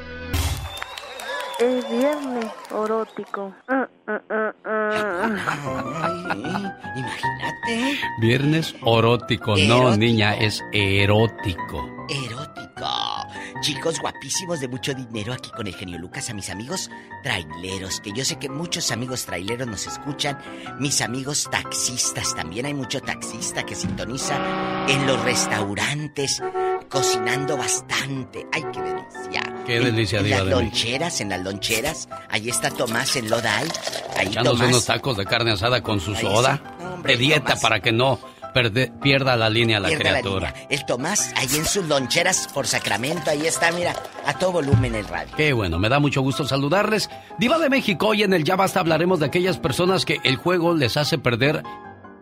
Es 1.60 1.90
viernes 1.90 2.48
erótico. 2.70 3.54
Ah, 3.68 3.88
ah, 4.08 4.22
ah, 4.66 5.32
imagínate. 6.98 8.00
Viernes 8.20 8.76
erótico, 8.86 9.56
no 9.56 9.96
niña, 9.96 10.36
es 10.36 10.62
erótico. 10.74 12.05
Erótico. 12.10 12.86
Chicos 13.62 14.00
guapísimos 14.00 14.60
de 14.60 14.68
mucho 14.68 14.94
dinero 14.94 15.34
aquí 15.34 15.50
con 15.52 15.66
el 15.68 15.74
genio 15.76 15.98
Lucas, 15.98 16.30
a 16.30 16.34
mis 16.34 16.50
amigos 16.50 16.90
traileros, 17.24 18.00
que 18.02 18.12
yo 18.14 18.24
sé 18.26 18.38
que 18.38 18.50
muchos 18.50 18.92
amigos 18.92 19.26
traileros 19.26 19.68
nos 19.68 19.88
escuchan, 19.88 20.38
mis 20.80 21.02
amigos 21.02 21.48
taxistas, 21.52 22.36
también 22.36 22.66
hay 22.66 22.74
mucho 22.74 23.00
taxista 23.02 23.64
que 23.64 23.76
sintoniza 23.76 24.36
en 24.88 25.08
los 25.08 25.20
restaurantes, 25.24 26.42
cocinando 26.90 27.58
bastante. 27.58 28.46
¡Ay, 28.52 28.64
qué 28.72 28.82
delicia! 28.82 29.42
¡Qué 29.66 29.80
delicia, 29.80 30.20
En, 30.20 30.30
las 30.30 30.46
de 30.46 30.52
loncheras, 30.52 31.22
en 31.22 31.30
las 31.30 31.42
loncheras, 31.44 32.10
ahí 32.30 32.50
está 32.50 32.70
Tomás 32.70 33.16
en 33.16 33.30
Lodai, 33.32 33.68
ahí 34.18 34.28
Echándose 34.28 34.58
Tomás. 34.58 34.70
unos 34.70 34.86
tacos 34.86 35.18
de 35.18 35.26
carne 35.26 35.52
asada 35.52 35.82
con 35.82 36.00
su 36.00 36.14
Ahí 36.14 36.22
soda. 36.22 36.58
sí. 36.64 36.84
No, 36.84 36.94
hombre, 36.94 37.14
de 37.14 37.18
dieta 37.20 37.46
Tomás. 37.46 37.62
para 37.62 37.80
que 37.80 37.92
no 37.92 38.20
perde- 38.56 38.92
pierda 39.02 39.36
la 39.36 39.50
línea 39.50 39.80
la 39.82 39.90
Pierda 39.90 40.12
la 40.14 40.20
criatura. 40.22 40.52
línea. 40.52 40.68
El 40.70 40.86
Tomás, 40.86 41.34
ahí 41.36 41.48
en 41.56 41.66
sus 41.66 41.86
loncheras 41.88 42.48
por 42.54 42.66
Sacramento, 42.66 43.30
ahí 43.30 43.46
está, 43.46 43.72
mira, 43.74 43.94
a 44.26 44.34
todo 44.40 44.54
volumen 44.54 44.96
el 44.96 45.06
radio. 45.08 45.34
Qué 45.36 45.52
bueno, 45.54 45.78
me 45.78 45.90
da 45.90 46.00
mucho 46.00 46.22
gusto 46.22 46.48
saludarles. 46.48 47.10
Diva 47.38 47.60
de 47.60 47.70
México, 47.70 48.08
hoy 48.08 48.24
en 48.24 48.34
el 48.34 48.46
Ya 48.46 48.56
Basta 48.56 48.80
hablaremos 48.80 49.20
de 49.20 49.26
aquellas 49.26 49.58
personas 49.58 50.06
que 50.06 50.20
el 50.24 50.38
juego 50.38 50.74
les 50.74 50.96
hace 50.96 51.18
perder 51.18 51.62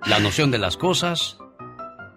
la 0.05 0.19
noción 0.19 0.49
de 0.49 0.57
las 0.57 0.75
cosas 0.75 1.37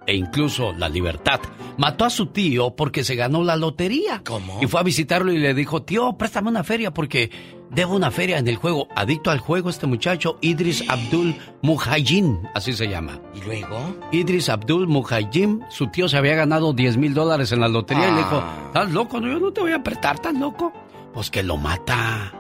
e 0.07 0.15
incluso 0.15 0.73
la 0.73 0.89
libertad. 0.89 1.41
Mató 1.79 2.05
a 2.05 2.11
su 2.11 2.27
tío 2.27 2.75
porque 2.77 3.05
se 3.05 3.17
ganó 3.17 3.43
la 3.45 3.57
lotería. 3.57 4.23
¿Cómo? 4.25 4.59
Y 4.63 4.67
fue 4.67 4.81
a 4.81 4.83
visitarlo 4.85 5.33
y 5.33 5.39
le 5.39 5.53
dijo, 5.55 5.83
tío, 5.83 6.17
préstame 6.17 6.49
una 6.49 6.65
feria 6.65 6.93
porque 6.93 7.31
debo 7.71 7.95
una 7.97 8.11
feria 8.11 8.39
en 8.39 8.49
el 8.49 8.57
juego. 8.57 8.89
Adicto 8.95 9.31
al 9.31 9.41
juego 9.41 9.69
este 9.69 9.87
muchacho, 9.87 10.39
Idris 10.41 10.85
Abdul 10.89 11.35
Muhajin, 11.63 12.49
así 12.55 12.73
se 12.73 12.89
llama. 12.89 13.21
¿Y 13.35 13.45
luego? 13.45 13.77
Idris 14.13 14.49
Abdul 14.49 14.87
Muhajim, 14.89 15.61
su 15.69 15.89
tío 15.89 16.09
se 16.09 16.17
había 16.17 16.35
ganado 16.35 16.73
10 16.73 16.97
mil 16.97 17.13
dólares 17.13 17.53
en 17.53 17.61
la 17.61 17.69
lotería 17.69 18.09
y 18.09 18.13
le 18.13 18.19
dijo, 18.19 18.41
Ah. 18.43 18.63
¿estás 18.69 18.91
loco? 18.93 19.21
No, 19.21 19.27
yo 19.29 19.39
no 19.39 19.53
te 19.53 19.61
voy 19.61 19.73
a 19.73 19.77
apretar, 19.77 20.15
¿estás 20.17 20.35
loco? 20.35 20.73
Pues 21.13 21.31
que 21.31 21.43
lo 21.43 21.57
mata. 21.57 22.33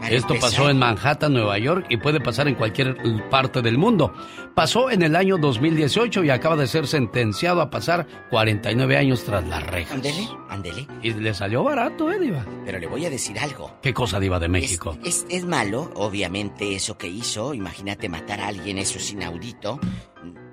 Para 0.00 0.14
Esto 0.14 0.34
empezar. 0.34 0.50
pasó 0.50 0.70
en 0.70 0.78
Manhattan, 0.78 1.32
Nueva 1.32 1.58
York 1.58 1.86
y 1.88 1.96
puede 1.96 2.20
pasar 2.20 2.46
en 2.48 2.54
cualquier 2.54 2.96
parte 3.30 3.62
del 3.62 3.78
mundo. 3.78 4.12
Pasó 4.54 4.90
en 4.90 5.02
el 5.02 5.16
año 5.16 5.38
2018 5.38 6.24
y 6.24 6.30
acaba 6.30 6.56
de 6.56 6.66
ser 6.66 6.86
sentenciado 6.86 7.60
a 7.60 7.70
pasar 7.70 8.06
49 8.30 8.96
años 8.96 9.24
tras 9.24 9.46
las 9.48 9.64
rejas. 9.66 9.92
Ándele, 9.94 10.28
ándele. 10.48 10.86
Y 11.02 11.12
le 11.14 11.34
salió 11.34 11.64
barato, 11.64 12.10
¿eh, 12.12 12.18
Diva? 12.18 12.44
Pero 12.64 12.78
le 12.78 12.86
voy 12.86 13.06
a 13.06 13.10
decir 13.10 13.38
algo. 13.38 13.72
¿Qué 13.82 13.92
cosa, 13.92 14.20
Diva 14.20 14.38
de 14.38 14.48
México? 14.48 14.96
Es, 15.04 15.26
es 15.28 15.44
malo, 15.44 15.90
obviamente, 15.94 16.74
eso 16.74 16.96
que 16.96 17.08
hizo. 17.08 17.54
Imagínate 17.54 18.08
matar 18.08 18.40
a 18.40 18.48
alguien, 18.48 18.78
eso 18.78 18.98
es 18.98 19.10
inaudito. 19.12 19.80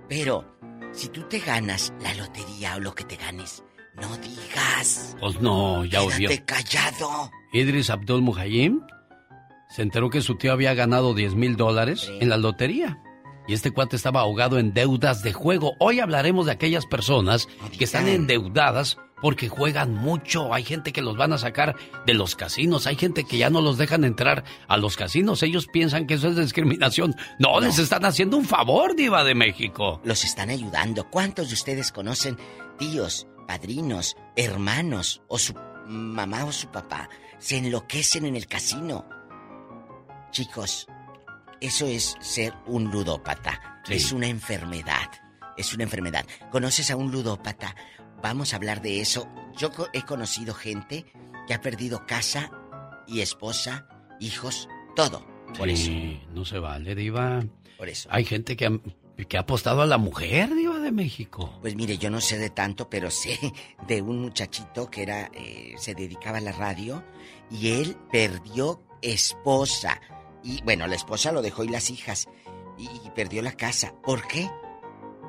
Pero, 0.10 0.46
si 0.92 1.10
tú 1.10 1.22
te 1.24 1.40
ganas 1.40 1.94
la 2.02 2.14
lotería 2.16 2.76
o 2.76 2.80
lo 2.80 2.94
que 2.94 3.04
te 3.04 3.16
ganes, 3.16 3.64
no 3.96 4.18
digas. 4.18 5.16
Pues 5.20 5.40
no, 5.42 5.86
ya. 5.86 6.02
Quédate 6.08 6.44
callado. 6.46 7.32
Idris 7.54 7.90
Abdul 7.90 8.22
Muhajim 8.22 8.82
se 9.76 9.82
enteró 9.82 10.10
que 10.10 10.22
su 10.22 10.36
tío 10.36 10.54
había 10.54 10.74
ganado 10.74 11.14
10 11.14 11.36
mil 11.36 11.58
dólares 11.58 12.10
en 12.22 12.30
la 12.30 12.38
lotería. 12.38 13.02
y 13.46 13.54
este 13.54 13.72
cuate 13.72 13.98
estaba 13.98 14.22
ahogado 14.22 14.58
en 14.58 14.74
deudas 14.74 15.22
de 15.22 15.34
juego. 15.34 15.74
Hoy 15.80 16.00
hablaremos 16.00 16.46
de 16.46 16.54
aquellas 16.54 16.86
personas 16.86 17.50
que 17.78 17.84
están 17.84 18.08
endeudadas 18.08 18.98
porque 19.22 19.50
juegan 19.50 19.94
mucho. 19.94 20.54
Hay 20.54 20.64
gente 20.64 20.94
que 20.94 21.02
los 21.02 21.18
van 21.18 21.34
a 21.34 21.38
sacar 21.38 21.76
de 22.06 22.14
los 22.14 22.38
casinos. 22.38 22.88
Hay 22.88 22.96
gente 22.96 23.26
que 23.26 23.38
ya 23.38 23.50
no 23.50 23.60
los 23.60 23.78
dejan 23.78 24.06
entrar 24.06 24.46
a 24.70 24.78
los 24.78 24.96
casinos. 24.96 25.44
Ellos 25.44 25.68
piensan 25.68 26.08
que 26.08 26.14
eso 26.14 26.30
es 26.30 26.38
discriminación. 26.38 27.14
No, 27.38 27.60
les 27.60 27.78
están 27.78 28.06
haciendo 28.06 28.38
un 28.38 28.46
favor, 28.46 28.96
diva 28.96 29.26
de 29.26 29.36
México. 29.36 30.00
Los 30.06 30.24
están 30.24 30.50
ayudando. 30.50 31.10
¿Cuántos 31.12 31.50
de 31.50 31.54
ustedes 31.54 31.92
conocen 31.92 32.38
tíos, 32.80 33.28
padrinos, 33.46 34.16
hermanos 34.38 35.22
o 35.28 35.38
su 35.38 35.54
mamá 35.86 36.46
o 36.46 36.52
su 36.54 36.70
papá? 36.70 37.10
Se 37.40 37.58
enloquecen 37.58 38.26
en 38.26 38.38
el 38.38 38.48
casino. 38.48 39.06
Chicos, 40.36 40.86
eso 41.62 41.88
es 41.88 42.18
ser 42.20 42.53
un 42.68 42.91
ludópata. 42.91 43.82
Es 43.88 44.12
una 44.12 44.28
enfermedad. 44.28 45.10
Es 45.56 45.74
una 45.74 45.84
enfermedad. 45.84 46.26
¿Conoces 46.52 46.91
a 46.91 46.98
un 46.98 47.10
ludópata? 47.10 47.74
Vamos 48.22 48.52
a 48.52 48.57
hablar 48.57 48.82
de 48.82 48.99
eso. 48.99 49.30
Yo 49.56 49.72
he 49.94 50.02
conocido 50.02 50.53
gente 50.53 51.06
que 51.48 51.53
ha 51.53 51.62
perdido 51.62 52.06
casa 52.06 52.52
y 53.07 53.22
esposa, 53.22 53.88
hijos, 54.20 54.68
todo. 54.94 55.26
Por 55.57 55.70
eso. 55.70 55.86
Sí, 55.86 56.22
no 56.34 56.44
se 56.44 56.60
vale, 56.60 56.95
diva. 56.95 57.41
Por 57.78 57.88
eso. 57.88 58.10
Hay 58.12 58.26
gente 58.26 58.57
que 58.57 58.66
ha, 58.66 58.72
que 59.30 59.38
ha 59.38 59.40
apostado 59.40 59.84
a 59.84 59.86
la 59.86 59.98
mujer, 59.98 60.53
diva 60.53 60.80
de 60.80 60.91
México. 60.91 61.60
Pues 61.62 61.78
mire, 61.78 61.98
yo 61.98 62.10
no 62.10 62.20
sé 62.20 62.38
de 62.38 62.49
tanto, 62.49 62.90
pero 62.90 63.10
sé 63.10 63.40
de 63.88 64.02
un 64.02 64.20
muchachito 64.20 64.91
que 64.91 65.03
era, 65.03 65.32
eh, 65.34 65.76
se 65.78 65.95
dedicaba 65.95 66.40
a 66.40 66.41
la 66.41 66.52
radio 66.52 67.06
y 67.49 67.70
él 67.70 67.95
perdió 68.12 68.82
esposa. 69.02 70.02
Y 70.46 70.62
bueno, 70.64 70.88
la 70.88 70.96
esposa 70.96 71.32
lo 71.32 71.42
dejó 71.42 71.64
y 71.64 71.68
las 71.70 71.90
hijas. 71.90 72.30
Y, 72.78 72.84
y 73.06 73.10
perdió 73.16 73.42
la 73.42 73.54
casa. 73.54 73.94
¿Por 74.04 74.28
qué? 74.28 74.50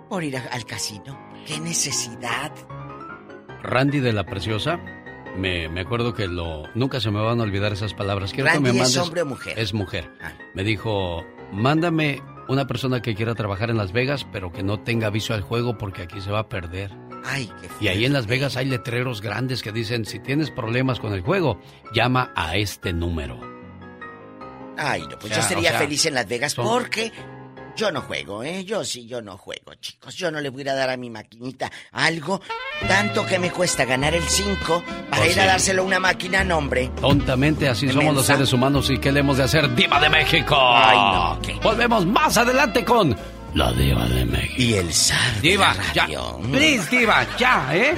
Por 0.09 0.23
ir 0.23 0.37
a- 0.37 0.47
al 0.53 0.65
casino. 0.67 1.19
¿Qué 1.47 1.59
necesidad? 1.59 2.53
Randy 3.63 4.01
de 4.01 4.13
la 4.13 4.25
Preciosa, 4.25 4.79
me, 5.37 5.69
me 5.69 5.81
acuerdo 5.81 6.13
que 6.15 6.29
lo 6.29 6.65
nunca 6.75 7.01
se 7.01 7.11
me 7.11 7.21
van 7.21 7.41
a 7.41 7.43
olvidar 7.45 7.73
esas 7.73 7.95
palabras. 7.95 8.33
Quiero 8.33 8.49
¿Randy 8.51 8.59
que 8.59 8.73
me 8.73 8.79
es 8.79 8.83
mandes, 8.83 8.97
hombre 8.99 9.23
o 9.23 9.27
mujer? 9.27 9.59
Es 9.59 9.75
mujer. 9.75 10.11
Ah. 10.21 10.33
Me 10.55 10.63
dijo, 10.65 11.25
mándame 11.53 12.23
una 12.49 12.67
persona 12.67 13.03
que 13.03 13.15
quiera 13.15 13.35
trabajar 13.35 13.71
en 13.71 13.77
Las 13.77 13.93
Vegas, 13.93 14.27
pero 14.33 14.53
que 14.53 14.63
no 14.63 14.81
tenga 14.81 15.09
aviso 15.09 15.35
al 15.35 15.41
juego 15.43 15.79
porque 15.79 16.03
aquí 16.03 16.21
se 16.21 16.31
va 16.31 16.41
a 16.41 16.49
perder. 16.49 16.93
Ay, 17.25 17.51
qué 17.61 17.69
Y 17.85 17.89
ahí 17.89 18.05
en 18.05 18.13
Las 18.13 18.27
Vegas 18.29 18.57
hay 18.57 18.67
letreros 18.67 19.21
grandes 19.21 19.63
que 19.63 19.73
dicen, 19.73 20.05
si 20.05 20.21
tienes 20.21 20.51
problemas 20.53 21.01
con 21.01 21.13
el 21.13 21.23
juego, 21.23 21.59
llama 21.93 22.33
a 22.37 22.57
este 22.57 22.93
número. 22.93 23.41
Ay, 24.79 25.03
no, 25.03 25.19
pues 25.19 25.25
O 25.25 25.29
sea, 25.29 25.37
yo 25.37 25.43
sería 25.49 25.71
o 25.71 25.73
sea, 25.73 25.81
feliz 25.81 26.07
en 26.07 26.15
Las 26.15 26.27
Vegas 26.29 26.53
son- 26.53 26.65
porque 26.67 27.13
yo 27.77 27.91
no 27.93 28.01
juego, 28.01 28.43
¿eh? 28.43 28.65
Yo 28.65 28.85
sí, 28.85 29.07
yo 29.07 29.21
no 29.21 29.37
juego, 29.37 29.75
chicos. 29.81 30.15
Yo 30.17 30.31
no 30.31 30.41
le 30.41 30.49
voy 30.49 30.67
a 30.69 30.75
dar 30.75 30.89
a 30.91 30.97
mi 30.97 31.11
maquinita 31.11 31.71
algo 31.93 32.41
tanto 32.89 33.27
que 33.27 33.39
me 33.39 33.51
cuesta 33.51 33.85
ganar 33.85 34.15
el 34.15 34.23
5 34.23 34.83
para 35.11 35.23
Pues 35.23 35.37
ir 35.37 35.43
a 35.43 35.47
dárselo 35.47 35.83
a 35.83 35.85
una 35.85 36.01
máquina, 36.01 36.43
no, 36.45 36.57
hombre. 36.59 36.91
Tontamente 37.01 37.69
así 37.69 37.87
¿Qué 37.87 37.93
somos 37.93 38.15
los 38.15 38.27
seres 38.27 38.53
humanos 38.53 38.89
y 38.91 38.99
¿qué 38.99 39.13
le 39.13 39.21
hemos 39.21 39.37
de 39.37 39.45
hacer? 39.45 39.75
¡Diva 39.75 40.01
de 40.01 40.09
México! 40.09 40.57
Ay, 40.59 40.97
no, 40.97 41.39
¿qué? 41.43 41.55
Volvemos 41.63 42.07
más 42.07 42.37
adelante 42.39 42.85
con 42.85 43.15
la 43.57 43.73
Diva 43.73 44.07
de 44.07 44.25
México. 44.27 44.55
Y 44.59 44.75
el 44.75 44.93
zar 44.93 45.35
de 45.37 45.41
Diva, 45.51 45.75
la 45.75 45.93
ya. 45.95 46.07
Please, 46.53 46.89
Diva, 46.97 47.27
ya, 47.39 47.69
¿eh? 47.75 47.95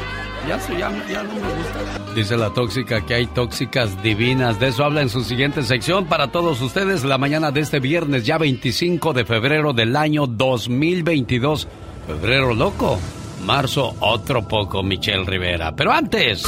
Ya, 0.48 0.58
se- 0.60 0.72
ya, 0.78 0.90
ya 1.10 1.22
no 1.24 1.32
me 1.34 1.40
gusta. 1.40 2.12
Dice 2.14 2.36
la 2.36 2.50
tóxica 2.54 3.04
que 3.04 3.14
hay 3.14 3.26
tóxicas 3.26 4.00
divinas. 4.02 4.58
De 4.60 4.68
eso 4.68 4.84
habla 4.84 5.02
en 5.02 5.08
su 5.08 5.22
siguiente 5.24 5.62
sección 5.64 6.06
para 6.06 6.28
todos 6.28 6.60
ustedes 6.62 7.04
la 7.04 7.18
mañana 7.18 7.50
de 7.50 7.60
este 7.60 7.80
viernes, 7.80 8.24
ya 8.24 8.38
25 8.38 9.12
de 9.12 9.24
febrero 9.24 9.72
del 9.72 9.96
año 9.96 10.26
2022. 10.26 11.66
Febrero 12.06 12.54
loco. 12.54 12.98
Marzo 13.44 13.94
otro 14.00 14.46
poco, 14.46 14.82
Michelle 14.82 15.24
Rivera. 15.24 15.74
Pero 15.74 15.92
antes... 15.92 16.42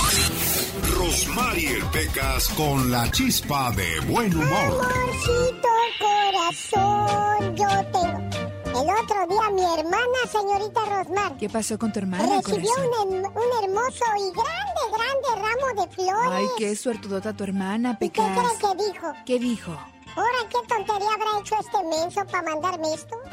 Rosmarie 0.96 1.78
Pecas 1.92 2.48
con 2.50 2.90
la 2.90 3.10
chispa 3.10 3.70
de 3.72 4.00
buen 4.06 4.34
humor. 4.34 4.88
Amorcito 4.92 5.68
corazón, 5.98 7.56
yo 7.56 7.66
tengo. 7.92 8.59
El 8.72 8.88
otro 8.88 9.26
día 9.28 9.50
mi 9.50 9.62
hermana, 9.78 10.18
señorita 10.30 10.80
Rosmar, 10.86 11.36
¿Qué 11.36 11.48
pasó 11.50 11.78
con 11.78 11.92
tu 11.92 11.98
hermana, 11.98 12.36
recibió 12.38 12.70
corazón? 12.72 13.08
un, 13.08 13.64
hermoso 13.64 14.04
y 14.16 14.30
grande, 14.32 14.82
grande 14.92 15.28
ramo 15.36 15.66
de 15.82 15.88
flores. 15.94 16.32
Ay, 16.32 16.46
qué 16.56 16.76
suertudota 16.76 17.32
tu 17.34 17.44
hermana, 17.44 17.98
¿Y 18.00 18.08
qué 18.08 18.22
Pecas. 18.22 18.38
cree 18.38 18.58
que 18.58 18.84
dijo? 18.84 19.12
¿Qué 19.26 19.38
dijo? 19.38 19.72
Ahora, 20.16 20.38
¿qué 20.48 20.58
tontería 20.66 21.08
habrá 21.14 21.38
hecho 21.40 21.54
este 21.60 21.82
menso 21.84 22.24
para 22.26 22.42
mandarme 22.42 22.94
esto? 22.94 23.16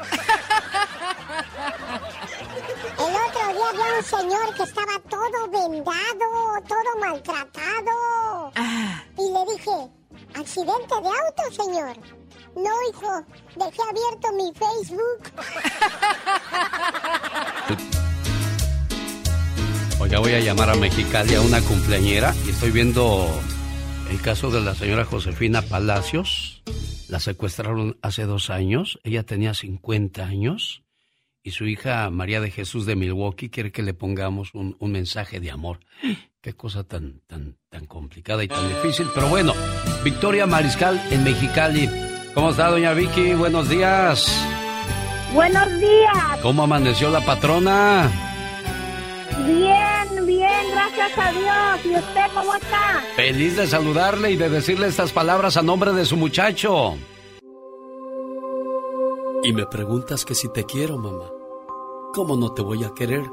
El 2.98 3.14
otro 3.14 3.52
día 3.52 3.68
había 3.70 3.98
un 3.98 4.04
señor 4.04 4.54
que 4.54 4.62
estaba 4.64 4.98
todo 5.08 5.48
vendado, 5.50 6.62
todo 6.68 7.00
maltratado. 7.00 8.52
Ah. 8.54 9.02
Y 9.16 9.30
le 9.32 9.44
dije, 9.52 9.90
¿accidente 10.34 10.94
de 11.02 11.08
auto, 11.08 11.42
señor? 11.64 11.96
No, 12.58 12.70
hijo, 12.90 13.24
dejé 13.54 13.82
abierto 13.88 14.32
mi 14.32 14.52
Facebook. 14.52 15.30
Oiga, 20.00 20.18
voy 20.18 20.32
a 20.32 20.40
llamar 20.40 20.70
a 20.70 20.74
Mexicali 20.74 21.36
a 21.36 21.40
una 21.40 21.60
cumpleañera 21.60 22.34
y 22.46 22.50
estoy 22.50 22.72
viendo 22.72 23.28
el 24.10 24.20
caso 24.20 24.50
de 24.50 24.60
la 24.60 24.74
señora 24.74 25.04
Josefina 25.04 25.62
Palacios. 25.62 26.64
La 27.08 27.20
secuestraron 27.20 27.96
hace 28.02 28.24
dos 28.24 28.50
años. 28.50 28.98
Ella 29.04 29.22
tenía 29.22 29.54
50 29.54 30.24
años 30.24 30.82
y 31.44 31.52
su 31.52 31.64
hija 31.66 32.10
María 32.10 32.40
de 32.40 32.50
Jesús 32.50 32.86
de 32.86 32.96
Milwaukee 32.96 33.50
quiere 33.50 33.70
que 33.70 33.84
le 33.84 33.94
pongamos 33.94 34.52
un, 34.54 34.76
un 34.80 34.90
mensaje 34.90 35.38
de 35.38 35.52
amor. 35.52 35.78
Qué 36.40 36.54
cosa 36.54 36.82
tan, 36.82 37.20
tan, 37.28 37.56
tan 37.68 37.86
complicada 37.86 38.42
y 38.42 38.48
tan 38.48 38.68
difícil. 38.68 39.06
Pero 39.14 39.28
bueno, 39.28 39.54
Victoria 40.02 40.46
Mariscal 40.46 41.00
en 41.10 41.22
Mexicali. 41.22 42.17
¿Cómo 42.34 42.50
está, 42.50 42.70
doña 42.70 42.92
Vicky? 42.94 43.34
Buenos 43.34 43.68
días. 43.68 44.26
Buenos 45.34 45.68
días. 45.80 46.40
¿Cómo 46.42 46.62
amaneció 46.62 47.10
la 47.10 47.20
patrona? 47.24 48.10
Bien, 49.44 50.26
bien, 50.26 50.70
gracias 50.72 51.18
a 51.18 51.32
Dios. 51.32 51.86
¿Y 51.86 51.98
usted 51.98 52.20
cómo 52.34 52.54
está? 52.54 53.02
Feliz 53.16 53.56
de 53.56 53.66
saludarle 53.66 54.30
y 54.30 54.36
de 54.36 54.48
decirle 54.48 54.86
estas 54.88 55.12
palabras 55.12 55.56
a 55.56 55.62
nombre 55.62 55.92
de 55.92 56.04
su 56.04 56.16
muchacho. 56.16 56.96
Y 59.42 59.52
me 59.52 59.66
preguntas 59.66 60.24
que 60.24 60.34
si 60.34 60.48
te 60.52 60.64
quiero, 60.64 60.98
mamá. 60.98 61.30
¿Cómo 62.14 62.36
no 62.36 62.52
te 62.52 62.62
voy 62.62 62.84
a 62.84 62.94
querer 62.94 63.24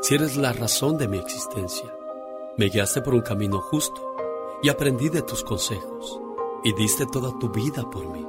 si 0.00 0.14
eres 0.14 0.36
la 0.36 0.52
razón 0.52 0.98
de 0.98 1.08
mi 1.08 1.18
existencia? 1.18 1.92
Me 2.56 2.66
guiaste 2.66 3.00
por 3.00 3.14
un 3.14 3.22
camino 3.22 3.60
justo 3.60 4.14
y 4.62 4.68
aprendí 4.68 5.08
de 5.08 5.22
tus 5.22 5.42
consejos 5.42 6.20
y 6.64 6.72
diste 6.74 7.06
toda 7.06 7.38
tu 7.38 7.48
vida 7.48 7.88
por 7.90 8.06
mí. 8.08 8.26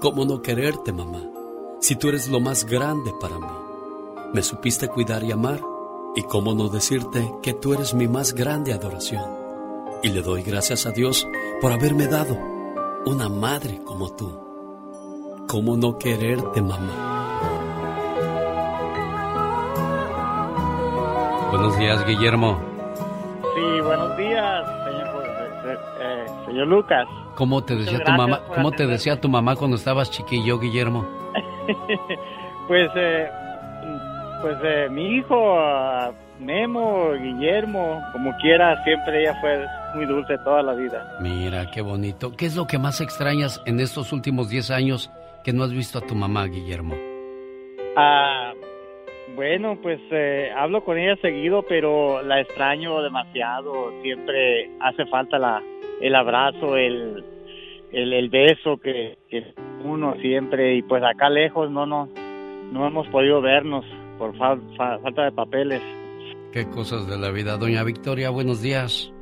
¿Cómo 0.00 0.24
no 0.24 0.42
quererte, 0.42 0.92
mamá, 0.92 1.22
si 1.80 1.96
tú 1.96 2.08
eres 2.08 2.28
lo 2.28 2.40
más 2.40 2.64
grande 2.64 3.12
para 3.20 3.38
mí? 3.38 3.46
Me 4.32 4.42
supiste 4.42 4.88
cuidar 4.88 5.24
y 5.24 5.32
amar 5.32 5.60
y 6.14 6.22
cómo 6.22 6.54
no 6.54 6.68
decirte 6.68 7.32
que 7.42 7.54
tú 7.54 7.74
eres 7.74 7.94
mi 7.94 8.08
más 8.08 8.34
grande 8.34 8.72
adoración. 8.72 9.24
Y 10.02 10.10
le 10.10 10.22
doy 10.22 10.42
gracias 10.42 10.86
a 10.86 10.90
Dios 10.90 11.26
por 11.60 11.72
haberme 11.72 12.06
dado 12.06 12.36
una 13.06 13.28
madre 13.28 13.80
como 13.84 14.10
tú. 14.14 14.30
¿Cómo 15.48 15.76
no 15.76 15.98
quererte, 15.98 16.60
mamá? 16.62 17.08
Buenos 21.50 21.78
días, 21.78 22.06
Guillermo. 22.06 22.58
Sí, 23.54 23.80
buenos 23.80 24.16
días, 24.18 24.77
señor 26.48 26.66
Lucas. 26.66 27.06
¿Cómo 27.36 27.62
te 27.62 27.76
decía 27.76 28.02
tu 28.02 28.10
mamá? 28.12 28.40
¿Cómo 28.54 28.72
te 28.72 28.86
decía 28.86 29.20
tu 29.20 29.28
mamá 29.28 29.56
cuando 29.56 29.76
estabas 29.76 30.10
chiquillo, 30.10 30.58
Guillermo? 30.58 31.06
pues, 32.68 32.90
eh, 32.96 33.30
pues 34.42 34.56
eh, 34.64 34.88
mi 34.90 35.16
hijo, 35.16 35.58
ah, 35.58 36.10
Memo, 36.40 37.12
Guillermo, 37.12 38.02
como 38.12 38.34
quiera, 38.38 38.82
siempre 38.84 39.22
ella 39.22 39.36
fue 39.40 39.66
muy 39.94 40.06
dulce 40.06 40.36
toda 40.44 40.62
la 40.62 40.74
vida. 40.74 41.16
Mira, 41.20 41.70
qué 41.72 41.80
bonito. 41.80 42.34
¿Qué 42.36 42.46
es 42.46 42.56
lo 42.56 42.66
que 42.66 42.78
más 42.78 43.00
extrañas 43.00 43.62
en 43.66 43.80
estos 43.80 44.12
últimos 44.12 44.48
10 44.48 44.70
años 44.70 45.10
que 45.44 45.52
no 45.52 45.64
has 45.64 45.72
visto 45.72 45.98
a 45.98 46.02
tu 46.02 46.14
mamá, 46.14 46.46
Guillermo? 46.46 46.94
Ah, 47.96 48.52
bueno, 49.34 49.78
pues 49.82 50.00
eh, 50.10 50.50
hablo 50.56 50.84
con 50.84 50.98
ella 50.98 51.16
seguido, 51.20 51.62
pero 51.68 52.22
la 52.22 52.40
extraño 52.40 53.02
demasiado. 53.02 53.92
Siempre 54.02 54.70
hace 54.80 55.06
falta 55.06 55.38
la, 55.38 55.62
el 56.00 56.14
abrazo, 56.14 56.76
el, 56.76 57.24
el, 57.92 58.12
el 58.12 58.28
beso 58.28 58.78
que, 58.78 59.18
que 59.30 59.54
uno 59.84 60.14
siempre. 60.20 60.76
Y 60.76 60.82
pues 60.82 61.02
acá 61.02 61.28
lejos 61.30 61.70
no, 61.70 61.86
no, 61.86 62.08
no 62.72 62.86
hemos 62.86 63.06
podido 63.08 63.40
vernos 63.40 63.84
por 64.18 64.36
fa- 64.36 64.58
falta 64.76 65.24
de 65.24 65.32
papeles. 65.32 65.82
Qué 66.52 66.68
cosas 66.70 67.08
de 67.08 67.18
la 67.18 67.30
vida. 67.30 67.56
Doña 67.56 67.84
Victoria, 67.84 68.30
buenos 68.30 68.62
días. 68.62 69.12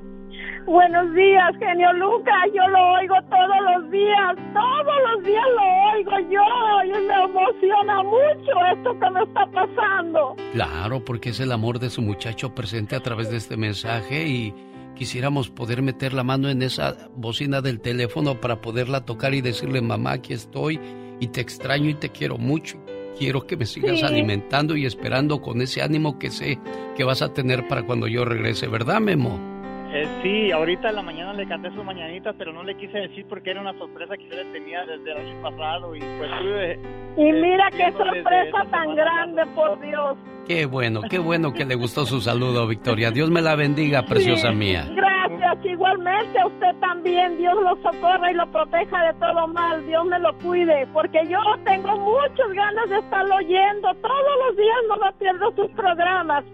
Buenos 0.64 1.14
días, 1.14 1.52
genio 1.60 1.92
Lucas. 1.92 2.34
Yo 2.52 2.66
lo 2.68 2.92
oigo 2.94 3.14
todos 3.30 3.82
los 3.82 3.90
días. 3.92 4.36
Todos 4.52 4.96
los 5.14 5.24
días 5.24 5.44
lo 5.54 5.94
oigo 5.94 6.30
yo. 6.32 6.84
Y 6.84 7.06
me 7.06 7.14
emociona 7.24 8.02
mucho 8.02 8.52
esto 8.74 8.98
que 8.98 9.10
me 9.10 9.22
está 9.22 9.46
pasando. 9.52 10.34
Claro, 10.52 11.04
porque 11.04 11.28
es 11.28 11.38
el 11.38 11.52
amor 11.52 11.78
de 11.78 11.88
su 11.90 12.02
muchacho 12.02 12.52
presente 12.52 12.96
a 12.96 13.00
través 13.00 13.30
de 13.30 13.36
este 13.36 13.56
mensaje 13.56 14.26
y 14.26 14.54
quisiéramos 14.96 15.50
poder 15.50 15.82
meter 15.82 16.12
la 16.12 16.24
mano 16.24 16.48
en 16.48 16.62
esa 16.62 17.08
bocina 17.14 17.60
del 17.60 17.78
teléfono 17.80 18.40
para 18.40 18.60
poderla 18.60 19.04
tocar 19.04 19.34
y 19.34 19.40
decirle, 19.42 19.80
mamá, 19.80 20.12
aquí 20.12 20.32
estoy 20.32 20.80
y 21.20 21.28
te 21.28 21.40
extraño 21.40 21.88
y 21.90 21.94
te 21.94 22.08
quiero 22.10 22.38
mucho. 22.38 22.76
Quiero 23.18 23.46
que 23.46 23.56
me 23.56 23.64
sigas 23.64 24.00
Sí. 24.00 24.04
alimentando 24.04 24.76
y 24.76 24.84
esperando 24.84 25.40
con 25.40 25.62
ese 25.62 25.80
ánimo 25.82 26.18
que 26.18 26.30
sé 26.30 26.58
que 26.96 27.04
vas 27.04 27.22
a 27.22 27.32
tener 27.32 27.66
para 27.68 27.86
cuando 27.86 28.08
yo 28.08 28.24
regrese, 28.24 28.66
¿verdad, 28.66 29.00
Memo? 29.00 29.55
Eh, 29.96 30.06
sí, 30.22 30.52
ahorita 30.52 30.90
en 30.90 30.96
la 30.96 31.00
mañana 31.00 31.32
le 31.32 31.48
canté 31.48 31.70
sus 31.70 31.82
mañanitas, 31.82 32.34
pero 32.36 32.52
no 32.52 32.62
le 32.62 32.76
quise 32.76 32.98
decir 32.98 33.24
porque 33.30 33.52
era 33.52 33.62
una 33.62 33.72
sorpresa 33.78 34.14
que 34.14 34.28
yo 34.28 34.36
le 34.36 34.44
tenía 34.52 34.84
desde 34.84 35.10
el 35.10 35.16
año 35.16 35.42
pasado 35.42 35.96
y 35.96 36.00
pues 36.00 36.30
tuve... 36.38 36.78
Y 37.16 37.32
mira 37.32 37.70
qué 37.70 37.90
sorpresa 37.92 38.42
esa 38.42 38.64
tan 38.70 38.94
grande, 38.94 39.46
por 39.54 39.80
Dios. 39.80 40.18
Qué 40.46 40.66
bueno, 40.66 41.00
qué 41.08 41.18
bueno 41.18 41.54
que 41.54 41.64
le 41.64 41.76
gustó 41.76 42.04
su 42.04 42.20
saludo, 42.20 42.66
Victoria. 42.66 43.10
Dios 43.10 43.30
me 43.30 43.40
la 43.40 43.56
bendiga, 43.56 44.02
preciosa 44.02 44.50
Sí, 44.50 44.54
mía. 44.54 44.86
Gracias, 44.94 45.64
igualmente 45.64 46.40
a 46.40 46.46
usted 46.46 46.74
también. 46.78 47.38
Dios 47.38 47.54
lo 47.54 47.74
socorra 47.76 48.30
y 48.30 48.34
lo 48.34 48.46
proteja 48.52 49.02
de 49.06 49.14
todo 49.14 49.48
mal. 49.48 49.86
Dios 49.86 50.04
me 50.04 50.18
lo 50.18 50.36
cuide, 50.40 50.86
porque 50.92 51.26
yo 51.26 51.40
tengo 51.64 51.96
muchas 51.96 52.52
ganas 52.52 52.90
de 52.90 52.98
estarlo 52.98 53.36
oyendo. 53.36 53.94
Todos 53.94 54.34
los 54.46 54.56
días 54.58 54.76
no 54.88 54.96
me 54.98 55.12
pierdo 55.14 55.52
sus 55.56 55.70
programas. 55.70 56.44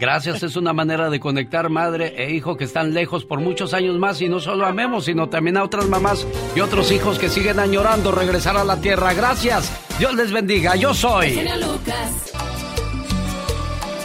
Gracias, 0.00 0.42
es 0.42 0.56
una 0.56 0.72
manera 0.72 1.10
de 1.10 1.20
conectar 1.20 1.68
madre 1.68 2.14
e 2.16 2.30
hijo 2.30 2.56
que 2.56 2.64
están 2.64 2.94
lejos 2.94 3.26
por 3.26 3.38
muchos 3.38 3.74
años 3.74 3.98
más 3.98 4.22
y 4.22 4.30
no 4.30 4.40
solo 4.40 4.64
a 4.64 4.72
Memo, 4.72 5.02
sino 5.02 5.28
también 5.28 5.58
a 5.58 5.62
otras 5.62 5.88
mamás 5.88 6.26
y 6.56 6.60
otros 6.60 6.90
hijos 6.90 7.18
que 7.18 7.28
siguen 7.28 7.60
añorando 7.60 8.10
regresar 8.10 8.56
a 8.56 8.64
la 8.64 8.80
tierra. 8.80 9.12
Gracias, 9.12 9.70
Dios 9.98 10.14
les 10.14 10.32
bendiga, 10.32 10.74
yo 10.74 10.94
soy. 10.94 11.46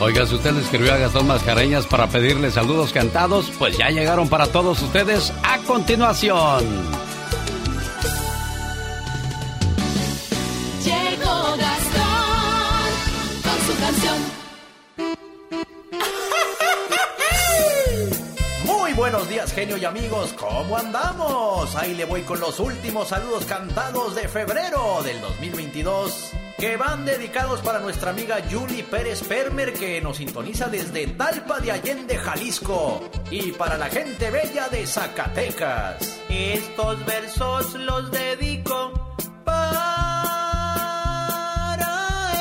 Oiga, 0.01 0.25
si 0.25 0.35
usted 0.35 0.51
le 0.51 0.59
escribió 0.59 0.93
a 0.93 0.97
Gastón 0.97 1.27
Mascareñas 1.27 1.87
para 1.87 2.07
pedirle 2.07 2.51
saludos 2.51 2.91
cantados, 2.91 3.49
pues 3.57 3.77
ya 3.77 3.89
llegaron 3.89 4.27
para 4.27 4.47
todos 4.47 4.81
ustedes 4.81 5.31
a 5.43 5.59
continuación. 5.59 7.14
Buenos 19.11 19.29
días, 19.29 19.53
genio 19.53 19.77
y 19.77 19.85
amigos. 19.85 20.33
¿Cómo 20.33 20.75
andamos? 20.75 21.75
Ahí 21.75 21.93
le 21.93 22.05
voy 22.05 22.23
con 22.23 22.39
los 22.39 22.59
últimos 22.59 23.09
saludos 23.09 23.45
cantados 23.45 24.15
de 24.15 24.27
febrero 24.27 25.03
del 25.03 25.21
2022. 25.21 26.31
Que 26.57 26.75
van 26.75 27.05
dedicados 27.05 27.61
para 27.61 27.79
nuestra 27.79 28.09
amiga 28.09 28.37
Julie 28.49 28.83
Pérez 28.83 29.21
Permer, 29.21 29.73
que 29.73 30.01
nos 30.01 30.17
sintoniza 30.17 30.69
desde 30.69 31.05
Talpa 31.05 31.59
de 31.59 31.71
Allende, 31.73 32.17
Jalisco. 32.17 33.07
Y 33.29 33.51
para 33.51 33.77
la 33.77 33.89
gente 33.89 34.31
bella 34.31 34.69
de 34.69 34.87
Zacatecas. 34.87 36.19
Estos 36.27 37.05
versos 37.05 37.75
los 37.75 38.09
dedico 38.09 38.91
para 39.43 39.75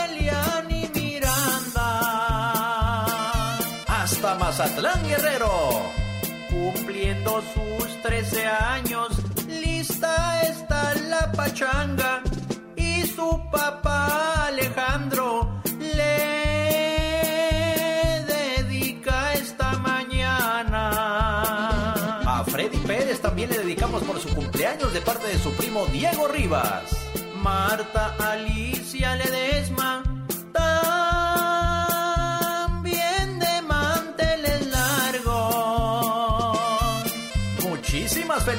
Eliani 0.09 0.91
Miranda. 0.95 1.85
Hasta 3.86 4.35
Mazatlán 4.36 5.07
Guerrero. 5.07 6.03
Cumpliendo 6.55 7.43
sus 7.52 8.02
13 8.02 8.47
años, 8.47 9.09
lista 9.48 10.40
está 10.43 10.94
la 11.10 11.32
pachanga. 11.32 12.22
Y 12.76 13.02
su 13.02 13.40
papá 13.51 14.47
Alejandro 14.47 15.60
le 15.81 16.14
dedica 18.26 19.32
esta 19.35 19.72
mañana. 19.78 20.90
A 22.24 22.44
Freddy 22.44 22.78
Pérez 22.78 23.20
también 23.20 23.51
le 23.51 23.59
dedicamos 23.59 24.05
por 24.05 24.20
su 24.20 24.28
cumpleaños 24.28 24.93
de 24.93 25.01
parte 25.01 25.26
de 25.26 25.39
su 25.39 25.52
primo 25.55 25.86
Diego 25.86 26.28
Rivas. 26.28 26.85
Marta 27.43 28.14
Alicia 28.20 29.16
Ledesma 29.16 30.05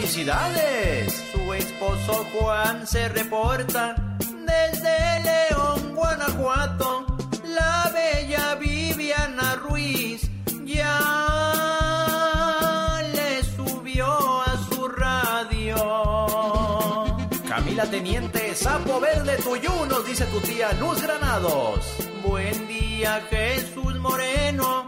felicidades. 0.05 1.23
Su 1.31 1.53
esposo 1.53 2.25
Juan 2.33 2.85
se 2.85 3.09
reporta 3.09 3.95
desde 4.19 5.23
León, 5.23 5.95
Guanajuato. 5.95 7.05
La 7.47 7.91
bella 7.91 8.55
Viviana 8.55 9.55
Ruiz 9.55 10.29
ya 10.63 10.99
le 13.13 13.43
subió 13.43 14.41
a 14.41 14.57
su 14.69 14.87
radio. 14.89 15.75
Camila 17.49 17.85
Teniente, 17.85 18.53
Sapo 18.53 18.99
Verde 18.99 19.37
Tuyú, 19.37 19.85
nos 19.87 20.05
dice 20.05 20.25
tu 20.25 20.39
tía 20.41 20.71
Luz 20.73 21.01
Granados. 21.01 21.79
Buen 22.23 22.67
día, 22.67 23.23
Jesús 23.31 23.95
Moreno. 23.95 24.85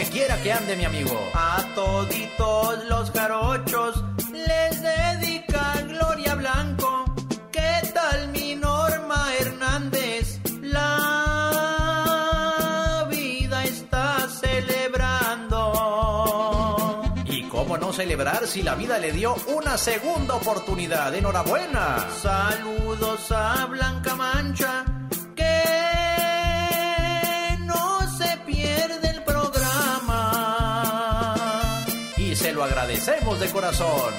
Donde 0.00 0.12
quiera 0.12 0.36
que 0.42 0.52
ande 0.52 0.76
mi 0.76 0.84
amigo. 0.84 1.18
A 1.34 1.62
toditos 1.74 2.84
los 2.88 3.10
jarochos 3.10 4.02
les 4.32 4.80
dedica 4.82 5.74
Gloria 5.88 6.34
Blanco. 6.36 7.04
¿Qué 7.52 7.80
tal 7.92 8.28
mi 8.28 8.54
Norma 8.54 9.34
Hernández? 9.38 10.40
La 10.62 11.06
vida 13.10 13.64
está 13.64 14.26
celebrando. 14.28 15.62
¿Y 17.26 17.42
cómo 17.48 17.76
no 17.76 17.92
celebrar 17.92 18.46
si 18.46 18.62
la 18.62 18.74
vida 18.76 18.98
le 18.98 19.12
dio 19.12 19.34
una 19.54 19.76
segunda 19.76 20.36
oportunidad? 20.36 21.14
Enhorabuena. 21.14 22.06
Saludos 22.22 23.30
a 23.32 23.66
Blanca 23.66 24.14
Mancha. 24.14 24.99
Agradecemos 32.80 33.38
de 33.38 33.48
corazón. 33.50 34.14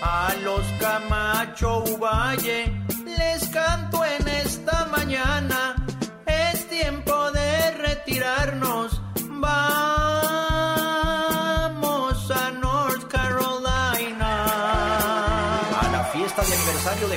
A 0.00 0.34
los 0.42 0.62
Camacho 0.80 1.84
Uvalle 1.84 2.72
les 3.04 3.48
canto 3.48 4.02
en 4.02 4.26
esta 4.28 4.86
mañana. 4.86 5.76
Es 6.24 6.66
tiempo 6.68 7.30
de 7.32 7.70
retirarnos. 7.72 8.97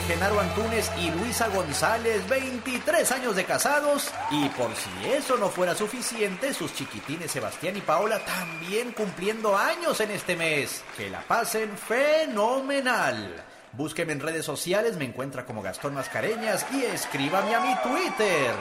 Genaro 0.07 0.39
Antunes 0.39 0.91
y 0.99 1.11
Luisa 1.11 1.47
González, 1.49 2.27
23 2.29 3.11
años 3.11 3.35
de 3.35 3.45
casados. 3.45 4.11
Y 4.31 4.49
por 4.49 4.69
si 4.75 5.09
eso 5.09 5.37
no 5.37 5.49
fuera 5.49 5.75
suficiente, 5.75 6.53
sus 6.53 6.73
chiquitines 6.73 7.31
Sebastián 7.31 7.77
y 7.77 7.81
Paola 7.81 8.19
también 8.25 8.91
cumpliendo 8.91 9.57
años 9.57 9.99
en 10.01 10.11
este 10.11 10.35
mes. 10.35 10.83
Que 10.97 11.09
la 11.09 11.21
pasen 11.21 11.77
fenomenal. 11.77 13.43
Búsqueme 13.73 14.11
en 14.11 14.19
redes 14.19 14.45
sociales, 14.45 14.97
me 14.97 15.05
encuentra 15.05 15.45
como 15.45 15.61
Gastón 15.61 15.93
Mascareñas 15.93 16.65
y 16.73 16.83
escríbame 16.83 17.55
a 17.55 17.61
mi 17.61 17.73
Twitter. 17.81 18.51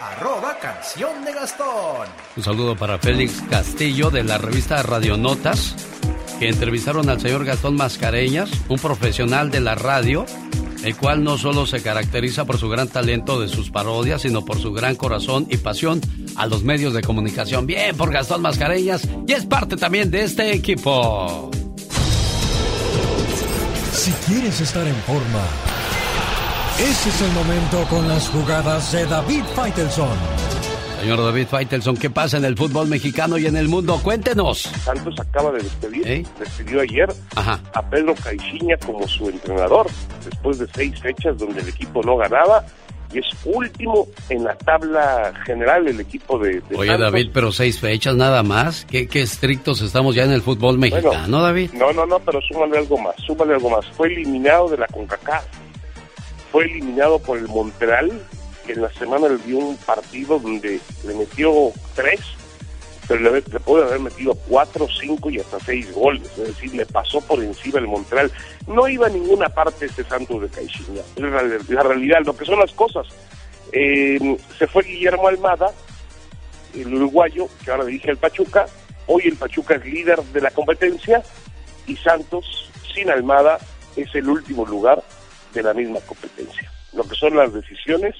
Arroba 0.00 0.58
canción 0.58 1.24
de 1.24 1.32
Gastón. 1.32 2.08
Un 2.36 2.42
saludo 2.42 2.76
para 2.76 2.98
Félix 2.98 3.42
Castillo 3.50 4.10
de 4.10 4.24
la 4.24 4.38
revista 4.38 4.82
Radionotas, 4.82 5.74
que 6.38 6.48
entrevistaron 6.48 7.08
al 7.08 7.20
señor 7.20 7.44
Gastón 7.44 7.76
Mascareñas, 7.76 8.50
un 8.68 8.78
profesional 8.78 9.50
de 9.50 9.60
la 9.60 9.74
radio, 9.74 10.24
el 10.82 10.96
cual 10.96 11.24
no 11.24 11.38
solo 11.38 11.66
se 11.66 11.82
caracteriza 11.82 12.44
por 12.44 12.58
su 12.58 12.68
gran 12.68 12.88
talento 12.88 13.40
de 13.40 13.48
sus 13.48 13.70
parodias, 13.70 14.22
sino 14.22 14.44
por 14.44 14.58
su 14.58 14.72
gran 14.72 14.94
corazón 14.96 15.46
y 15.50 15.56
pasión 15.56 16.00
a 16.36 16.46
los 16.46 16.62
medios 16.62 16.94
de 16.94 17.02
comunicación. 17.02 17.66
Bien 17.66 17.96
por 17.96 18.12
Gastón 18.12 18.42
Mascareñas 18.42 19.08
y 19.26 19.32
es 19.32 19.44
parte 19.46 19.76
también 19.76 20.10
de 20.10 20.24
este 20.24 20.52
equipo. 20.52 21.50
Si 23.92 24.12
quieres 24.26 24.60
estar 24.60 24.86
en 24.86 24.96
forma, 25.02 25.44
ese 26.78 27.08
es 27.08 27.22
el 27.22 27.32
momento 27.32 27.84
con 27.90 28.08
las 28.08 28.28
jugadas 28.28 28.92
de 28.92 29.04
David 29.06 29.42
Faitelson. 29.54 30.47
Señor 31.00 31.18
David 31.22 31.46
Faitelson, 31.46 31.96
¿qué 31.96 32.10
pasa 32.10 32.38
en 32.38 32.44
el 32.44 32.56
fútbol 32.56 32.88
mexicano 32.88 33.38
y 33.38 33.46
en 33.46 33.56
el 33.56 33.68
mundo? 33.68 34.00
Cuéntenos. 34.02 34.62
Santos 34.84 35.14
acaba 35.20 35.52
de 35.52 35.62
despedir, 35.62 36.06
¿Eh? 36.08 36.26
despidió 36.38 36.80
ayer 36.80 37.08
Ajá. 37.36 37.60
a 37.72 37.82
Pedro 37.88 38.14
Caixinha 38.16 38.76
como 38.84 39.06
su 39.06 39.28
entrenador, 39.28 39.86
después 40.24 40.58
de 40.58 40.66
seis 40.74 40.98
fechas 41.00 41.38
donde 41.38 41.60
el 41.60 41.68
equipo 41.68 42.02
no 42.02 42.16
ganaba 42.16 42.64
y 43.12 43.20
es 43.20 43.26
último 43.44 44.06
en 44.28 44.44
la 44.44 44.54
tabla 44.56 45.32
general 45.46 45.86
el 45.88 46.00
equipo 46.00 46.38
de, 46.38 46.60
de 46.60 46.76
Oye, 46.76 46.90
Santos. 46.90 47.12
David, 47.12 47.30
pero 47.32 47.52
seis 47.52 47.78
fechas 47.80 48.16
nada 48.16 48.42
más. 48.42 48.84
¿Qué, 48.84 49.06
qué 49.06 49.22
estrictos 49.22 49.80
estamos 49.80 50.14
ya 50.14 50.24
en 50.24 50.32
el 50.32 50.42
fútbol 50.42 50.78
mexicano, 50.78 51.40
David? 51.40 51.70
No, 51.72 51.92
no, 51.92 52.04
no, 52.06 52.18
pero 52.18 52.40
súmale 52.42 52.76
algo 52.76 52.98
más, 52.98 53.14
súmale 53.26 53.54
algo 53.54 53.70
más. 53.70 53.86
Fue 53.96 54.08
eliminado 54.08 54.68
de 54.68 54.78
la 54.78 54.86
CONCACAF. 54.88 55.44
Fue 56.52 56.64
eliminado 56.64 57.18
por 57.18 57.38
el 57.38 57.46
Montreal, 57.46 58.10
en 58.72 58.82
la 58.82 58.92
semana 58.92 59.28
le 59.28 59.38
dio 59.38 59.58
un 59.58 59.76
partido 59.76 60.38
donde 60.38 60.80
le 61.04 61.14
metió 61.14 61.72
tres, 61.94 62.20
pero 63.06 63.20
le, 63.20 63.40
le 63.40 63.60
puede 63.60 63.84
haber 63.84 64.00
metido 64.00 64.34
cuatro, 64.48 64.86
cinco 65.00 65.30
y 65.30 65.38
hasta 65.38 65.58
seis 65.60 65.92
goles. 65.92 66.28
Es 66.38 66.48
decir, 66.48 66.74
le 66.74 66.86
pasó 66.86 67.20
por 67.20 67.42
encima 67.42 67.78
el 67.78 67.86
Montreal. 67.86 68.30
No 68.66 68.88
iba 68.88 69.06
a 69.06 69.10
ninguna 69.10 69.48
parte 69.48 69.86
este 69.86 70.04
Santos 70.04 70.42
de 70.42 70.48
Caixinha. 70.48 71.02
Es 71.16 71.22
la, 71.22 71.42
la 71.42 71.82
realidad, 71.82 72.20
lo 72.24 72.36
que 72.36 72.44
son 72.44 72.58
las 72.58 72.72
cosas. 72.72 73.06
Eh, 73.72 74.36
se 74.58 74.66
fue 74.66 74.84
Guillermo 74.84 75.28
Almada, 75.28 75.72
el 76.74 76.94
uruguayo, 76.94 77.48
que 77.64 77.70
ahora 77.70 77.84
dirige 77.84 78.10
el 78.10 78.18
Pachuca. 78.18 78.66
Hoy 79.06 79.22
el 79.24 79.36
Pachuca 79.36 79.76
es 79.76 79.84
líder 79.84 80.22
de 80.22 80.40
la 80.40 80.50
competencia 80.50 81.22
y 81.86 81.96
Santos, 81.96 82.70
sin 82.94 83.10
Almada, 83.10 83.58
es 83.96 84.14
el 84.14 84.28
último 84.28 84.66
lugar 84.66 85.02
de 85.54 85.62
la 85.62 85.72
misma 85.72 86.00
competencia. 86.00 86.70
Lo 86.92 87.04
que 87.04 87.16
son 87.16 87.36
las 87.36 87.52
decisiones 87.52 88.14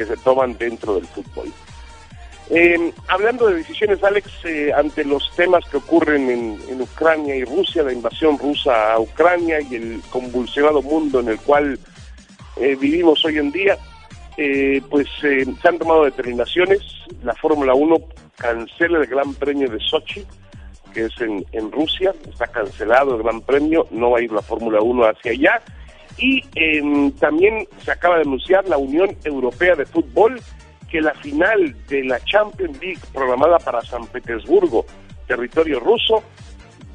que 0.00 0.06
se 0.06 0.16
toman 0.16 0.56
dentro 0.56 0.94
del 0.94 1.04
fútbol. 1.04 1.52
Eh, 2.48 2.90
hablando 3.06 3.48
de 3.48 3.56
decisiones, 3.56 4.02
Alex, 4.02 4.30
eh, 4.44 4.72
ante 4.74 5.04
los 5.04 5.30
temas 5.36 5.62
que 5.70 5.76
ocurren 5.76 6.30
en, 6.30 6.58
en 6.70 6.80
Ucrania 6.80 7.36
y 7.36 7.44
Rusia, 7.44 7.82
la 7.82 7.92
invasión 7.92 8.38
rusa 8.38 8.94
a 8.94 8.98
Ucrania 8.98 9.60
y 9.60 9.74
el 9.74 10.00
convulsionado 10.08 10.80
mundo 10.80 11.20
en 11.20 11.28
el 11.28 11.38
cual 11.40 11.78
eh, 12.56 12.76
vivimos 12.80 13.22
hoy 13.26 13.36
en 13.36 13.52
día, 13.52 13.76
eh, 14.38 14.80
pues 14.88 15.06
eh, 15.22 15.44
se 15.60 15.68
han 15.68 15.78
tomado 15.78 16.04
determinaciones. 16.04 16.80
La 17.22 17.34
Fórmula 17.34 17.74
1 17.74 17.96
cancela 18.36 19.00
el 19.00 19.06
Gran 19.06 19.34
Premio 19.34 19.68
de 19.68 19.80
Sochi, 19.80 20.24
que 20.94 21.04
es 21.04 21.20
en, 21.20 21.44
en 21.52 21.70
Rusia, 21.70 22.14
está 22.26 22.46
cancelado 22.46 23.16
el 23.16 23.22
Gran 23.22 23.42
Premio, 23.42 23.86
no 23.90 24.12
va 24.12 24.18
a 24.18 24.22
ir 24.22 24.32
la 24.32 24.40
Fórmula 24.40 24.80
1 24.80 25.04
hacia 25.04 25.32
allá. 25.32 25.60
Y 26.20 26.44
eh, 26.54 27.12
también 27.18 27.66
se 27.82 27.92
acaba 27.92 28.16
de 28.16 28.22
anunciar 28.22 28.68
la 28.68 28.76
Unión 28.76 29.16
Europea 29.24 29.74
de 29.74 29.86
Fútbol 29.86 30.40
que 30.90 31.00
la 31.00 31.14
final 31.14 31.74
de 31.86 32.04
la 32.04 32.20
Champions 32.20 32.78
League 32.80 33.00
programada 33.12 33.58
para 33.58 33.80
San 33.80 34.06
Petersburgo, 34.06 34.84
territorio 35.26 35.80
ruso, 35.80 36.22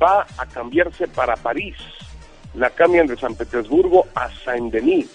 va 0.02 0.28
a 0.38 0.46
cambiarse 0.46 1.08
para 1.08 1.36
París. 1.36 1.76
La 2.54 2.70
cambian 2.70 3.08
de 3.08 3.18
San 3.18 3.36
Petersburgo 3.36 4.06
a 4.14 4.30
Saint-Denis, 4.30 5.10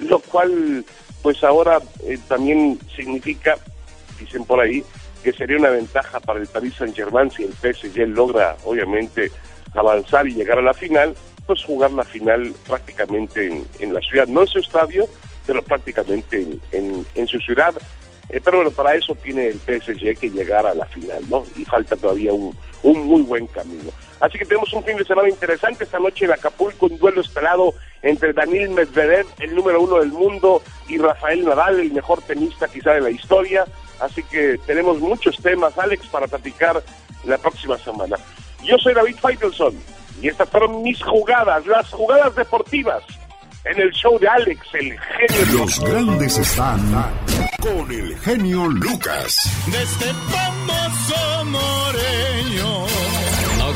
lo 0.00 0.18
cual 0.18 0.84
pues 1.22 1.44
ahora 1.44 1.78
eh, 2.04 2.18
también 2.26 2.78
significa, 2.96 3.56
dicen 4.18 4.44
por 4.44 4.60
ahí, 4.60 4.82
que 5.22 5.32
sería 5.32 5.56
una 5.56 5.70
ventaja 5.70 6.18
para 6.18 6.40
el 6.40 6.48
Paris 6.48 6.74
Saint-Germain 6.74 7.30
si 7.30 7.44
el 7.44 7.52
PSG 7.52 8.08
logra 8.08 8.56
obviamente 8.64 9.30
avanzar 9.74 10.26
y 10.26 10.34
llegar 10.34 10.58
a 10.58 10.62
la 10.62 10.74
final, 10.74 11.14
pues 11.46 11.64
jugar 11.64 11.90
la 11.92 12.04
final 12.04 12.54
prácticamente 12.66 13.46
en, 13.46 13.66
en 13.80 13.94
la 13.94 14.00
ciudad, 14.00 14.26
no 14.26 14.42
en 14.42 14.46
su 14.48 14.58
estadio, 14.58 15.06
pero 15.46 15.62
prácticamente 15.62 16.40
en, 16.42 16.60
en- 16.72 17.06
en 17.14 17.26
su 17.26 17.38
ciudad. 17.38 17.74
Eh, 18.28 18.40
pero 18.42 18.58
bueno, 18.58 18.70
para 18.70 18.94
eso 18.94 19.14
tiene 19.16 19.48
el 19.48 19.58
PSG 19.58 20.18
que 20.18 20.30
llegar 20.30 20.66
a 20.66 20.74
la 20.74 20.86
final, 20.86 21.22
¿no? 21.28 21.44
Y 21.56 21.64
falta 21.64 21.96
todavía 21.96 22.32
un, 22.32 22.56
un 22.82 23.06
muy 23.06 23.22
buen 23.22 23.46
camino. 23.48 23.90
Así 24.20 24.38
que 24.38 24.44
tenemos 24.46 24.72
un 24.72 24.84
fin 24.84 24.96
de 24.96 25.04
semana 25.04 25.28
interesante 25.28 25.84
esta 25.84 25.98
noche 25.98 26.24
en 26.24 26.32
Acapulco, 26.32 26.86
un 26.86 26.96
duelo 26.96 27.20
esperado 27.20 27.74
entre 28.02 28.32
Daniel 28.32 28.70
Medvedev, 28.70 29.26
el 29.40 29.54
número 29.54 29.80
uno 29.82 29.98
del 29.98 30.12
mundo, 30.12 30.62
y 30.88 30.96
Rafael 30.96 31.44
Nadal, 31.44 31.80
el 31.80 31.92
mejor 31.92 32.22
tenista 32.22 32.68
quizá 32.68 32.92
de 32.92 33.00
la 33.00 33.10
historia. 33.10 33.64
Así 34.00 34.22
que 34.22 34.58
tenemos 34.66 35.00
muchos 35.00 35.36
temas, 35.38 35.76
Alex, 35.76 36.06
para 36.06 36.28
platicar 36.28 36.82
la 37.24 37.36
próxima 37.38 37.76
semana. 37.78 38.16
Yo 38.64 38.78
soy 38.78 38.94
David 38.94 39.16
Feitelson 39.20 39.74
y 40.20 40.28
estas 40.28 40.48
fueron 40.48 40.82
mis 40.82 41.02
jugadas, 41.02 41.66
las 41.66 41.90
jugadas 41.90 42.34
deportivas 42.34 43.02
en 43.64 43.80
el 43.80 43.90
show 43.92 44.18
de 44.18 44.28
Alex, 44.28 44.60
el 44.74 44.98
genio. 44.98 45.58
Los 45.58 45.80
grandes 45.80 46.38
están 46.38 46.80
con 47.60 47.90
el 47.90 48.18
genio 48.18 48.66
Lucas. 48.66 49.50
De 49.70 49.82
este 49.82 50.06
famoso 50.06 51.44
moreño. 51.44 52.86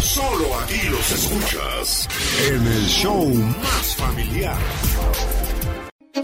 Solo 0.00 0.54
aquí 0.62 0.88
los 0.88 1.12
escuchas 1.12 2.08
en 2.48 2.66
el 2.66 2.86
show 2.86 3.26
más 3.62 3.96
familiar. 3.96 4.56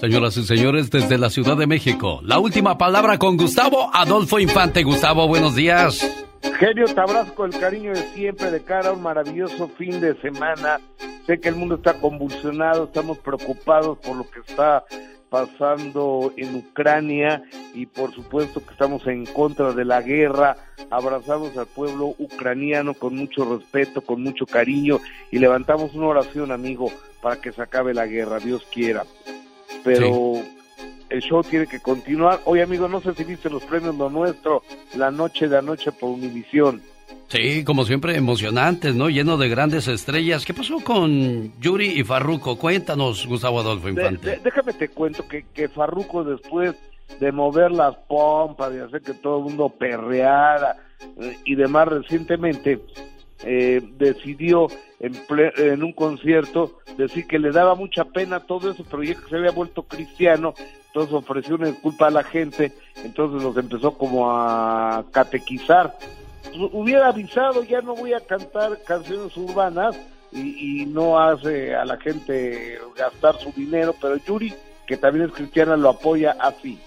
Señoras 0.01 0.37
y 0.37 0.45
señores, 0.45 0.91
desde 0.91 1.19
la 1.19 1.31
Ciudad 1.31 1.57
de 1.57 1.67
México, 1.67 2.21
la 2.23 2.39
última 2.39 2.79
palabra 2.79 3.19
con 3.19 3.37
Gustavo 3.37 3.91
Adolfo 3.93 4.39
Infante. 4.39 4.83
Gustavo, 4.83 5.27
buenos 5.27 5.55
días. 5.55 6.07
Genio, 6.59 6.87
te 6.87 7.01
abrazo 7.01 7.35
con 7.35 7.53
el 7.53 7.59
cariño 7.59 7.93
de 7.93 8.03
siempre 8.15 8.51
de 8.51 8.63
cara 8.63 8.91
a 8.91 8.93
un 8.93 9.03
maravilloso 9.03 9.69
fin 9.77 10.01
de 10.01 10.15
semana. 10.21 10.81
Sé 11.27 11.41
que 11.41 11.49
el 11.49 11.57
mundo 11.57 11.77
está 11.77 11.95
convulsionado, 11.95 12.85
estamos 12.85 13.19
preocupados 13.19 13.99
por 13.99 14.17
lo 14.17 14.31
que 14.31 14.41
está 14.41 14.85
pasando 15.31 16.33
en 16.37 16.55
Ucrania 16.55 17.43
y 17.75 17.87
por 17.87 18.15
supuesto 18.15 18.65
que 18.65 18.73
estamos 18.73 19.07
en 19.07 19.27
contra 19.27 19.73
de 19.73 19.85
la 19.85 20.01
guerra. 20.03 20.57
Abrazamos 20.91 21.57
al 21.57 21.67
pueblo 21.67 22.15
ucraniano 22.19 22.95
con 22.95 23.17
mucho 23.17 23.45
respeto, 23.57 24.01
con 24.01 24.23
mucho 24.23 24.47
cariño 24.47 25.01
y 25.31 25.39
levantamos 25.39 25.95
una 25.95 26.07
oración, 26.07 26.51
amigo, 26.51 26.91
para 27.21 27.41
que 27.41 27.53
se 27.53 27.63
acabe 27.63 27.95
la 27.95 28.07
guerra, 28.07 28.39
Dios 28.39 28.67
quiera. 28.73 29.05
Pero 29.85 30.35
el 31.11 31.21
show 31.21 31.43
tiene 31.43 31.67
que 31.67 31.81
continuar. 31.81 32.41
Oye, 32.45 32.63
amigo, 32.63 32.89
no 32.89 33.01
sé 33.01 33.15
si 33.15 33.25
viste 33.25 33.51
los 33.51 33.65
premios 33.65 33.97
Lo 33.97 34.11
Nuestro, 34.11 34.63
la 34.97 35.11
noche 35.11 35.49
de 35.49 35.59
anoche 35.59 35.93
por 35.93 36.11
Univisión. 36.11 36.83
Sí, 37.29 37.63
como 37.65 37.85
siempre, 37.85 38.17
emocionantes, 38.17 38.95
¿no? 38.95 39.11
Lleno 39.11 39.37
de 39.37 39.49
grandes 39.49 39.87
estrellas. 39.89 40.45
¿Qué 40.47 40.55
pasó 40.55 40.79
con 40.81 41.53
Yuri 41.61 41.87
y 42.01 42.05
Farruko? 42.05 42.57
Cuéntanos, 42.59 43.27
Gustavo 43.27 43.61
Adolfo 43.61 43.87
De- 43.87 43.93
Infante. 43.93 44.31
de- 44.31 44.37
déjame 44.39 44.73
te 44.73 44.89
cuento 44.89 45.27
que, 45.29 45.45
que 45.53 45.69
Farruko 45.69 46.25
después 46.25 46.75
de 47.21 47.33
mover 47.33 47.71
las 47.71 47.95
pompas 48.09 48.73
y 48.75 48.79
hacer 48.79 49.03
que 49.03 49.15
todo 49.15 49.39
el 49.39 49.45
mundo 49.45 49.69
perreara 49.69 50.77
eh, 51.21 51.37
y 51.45 51.55
demás 51.55 51.89
recientemente 51.89 52.81
eh, 53.45 53.81
decidió 53.99 54.67
en, 55.01 55.15
ple- 55.27 55.53
en 55.59 55.83
un 55.83 55.93
concierto 55.93 56.79
decir 56.97 57.27
que 57.27 57.39
le 57.39 57.51
daba 57.53 57.75
mucha 57.75 58.05
pena 58.05 58.41
todo 58.41 58.71
eso, 58.71 58.85
pero 58.91 59.03
ya 59.03 59.15
que 59.15 59.29
se 59.29 59.37
había 59.37 59.51
vuelto 59.53 59.83
cristiano, 59.85 60.55
entonces 60.89 61.13
ofreció 61.15 61.55
una 61.55 61.69
disculpa 61.69 62.09
a 62.09 62.11
la 62.11 62.25
gente, 62.25 62.73
entonces 63.05 63.43
los 63.43 63.57
empezó 63.57 63.93
como 63.97 64.31
a 64.31 65.05
catequizar. 65.13 65.97
Hubiera 66.55 67.09
avisado, 67.09 67.63
ya 67.63 67.81
no 67.81 67.95
voy 67.95 68.13
a 68.15 68.21
cantar 68.21 68.83
canciones 68.85 69.37
urbanas 69.37 69.97
y, 70.33 70.83
y 70.83 70.87
no 70.87 71.19
hace 71.19 71.75
a 71.75 71.85
la 71.85 71.97
gente 71.99 72.79
gastar 72.97 73.39
su 73.39 73.53
dinero, 73.53 73.95
pero 74.01 74.17
Yuri, 74.17 74.55
que 74.87 74.97
también 74.97 75.27
es 75.27 75.33
cristiana, 75.33 75.77
lo 75.77 75.91
apoya 75.91 76.37
así. 76.41 76.79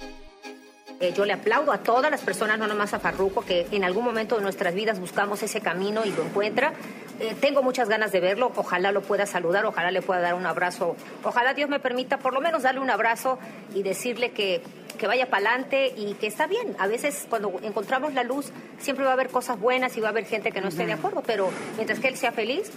Eh, 1.01 1.13
yo 1.17 1.25
le 1.25 1.33
aplaudo 1.33 1.71
a 1.71 1.79
todas 1.79 2.11
las 2.11 2.21
personas, 2.21 2.59
no 2.59 2.67
nomás 2.67 2.93
a 2.93 2.99
Farruco, 2.99 3.41
que 3.41 3.65
en 3.71 3.83
algún 3.83 4.05
momento 4.05 4.35
de 4.35 4.43
nuestras 4.43 4.75
vidas 4.75 4.99
buscamos 4.99 5.41
ese 5.41 5.59
camino 5.59 6.03
y 6.05 6.11
lo 6.11 6.23
encuentra. 6.23 6.73
Eh, 7.19 7.35
tengo 7.41 7.63
muchas 7.63 7.89
ganas 7.89 8.11
de 8.11 8.19
verlo, 8.19 8.51
ojalá 8.55 8.91
lo 8.91 9.01
pueda 9.01 9.25
saludar, 9.25 9.65
ojalá 9.65 9.89
le 9.89 10.03
pueda 10.03 10.21
dar 10.21 10.35
un 10.35 10.45
abrazo, 10.45 10.95
ojalá 11.23 11.55
Dios 11.55 11.69
me 11.69 11.79
permita 11.79 12.17
por 12.17 12.33
lo 12.33 12.41
menos 12.41 12.61
darle 12.61 12.81
un 12.81 12.91
abrazo 12.91 13.39
y 13.73 13.81
decirle 13.81 14.31
que, 14.31 14.61
que 14.99 15.07
vaya 15.07 15.27
para 15.27 15.49
adelante 15.49 15.91
y 15.97 16.13
que 16.13 16.27
está 16.27 16.45
bien. 16.45 16.75
A 16.77 16.85
veces 16.85 17.25
cuando 17.27 17.59
encontramos 17.63 18.13
la 18.13 18.23
luz 18.23 18.51
siempre 18.79 19.03
va 19.03 19.11
a 19.11 19.13
haber 19.13 19.29
cosas 19.29 19.59
buenas 19.59 19.97
y 19.97 20.01
va 20.01 20.09
a 20.09 20.11
haber 20.11 20.25
gente 20.25 20.51
que 20.51 20.61
no 20.61 20.67
esté 20.67 20.85
de 20.85 20.93
acuerdo, 20.93 21.23
pero 21.25 21.49
mientras 21.77 21.99
que 21.99 22.09
él 22.09 22.15
sea 22.15 22.31
feliz, 22.31 22.71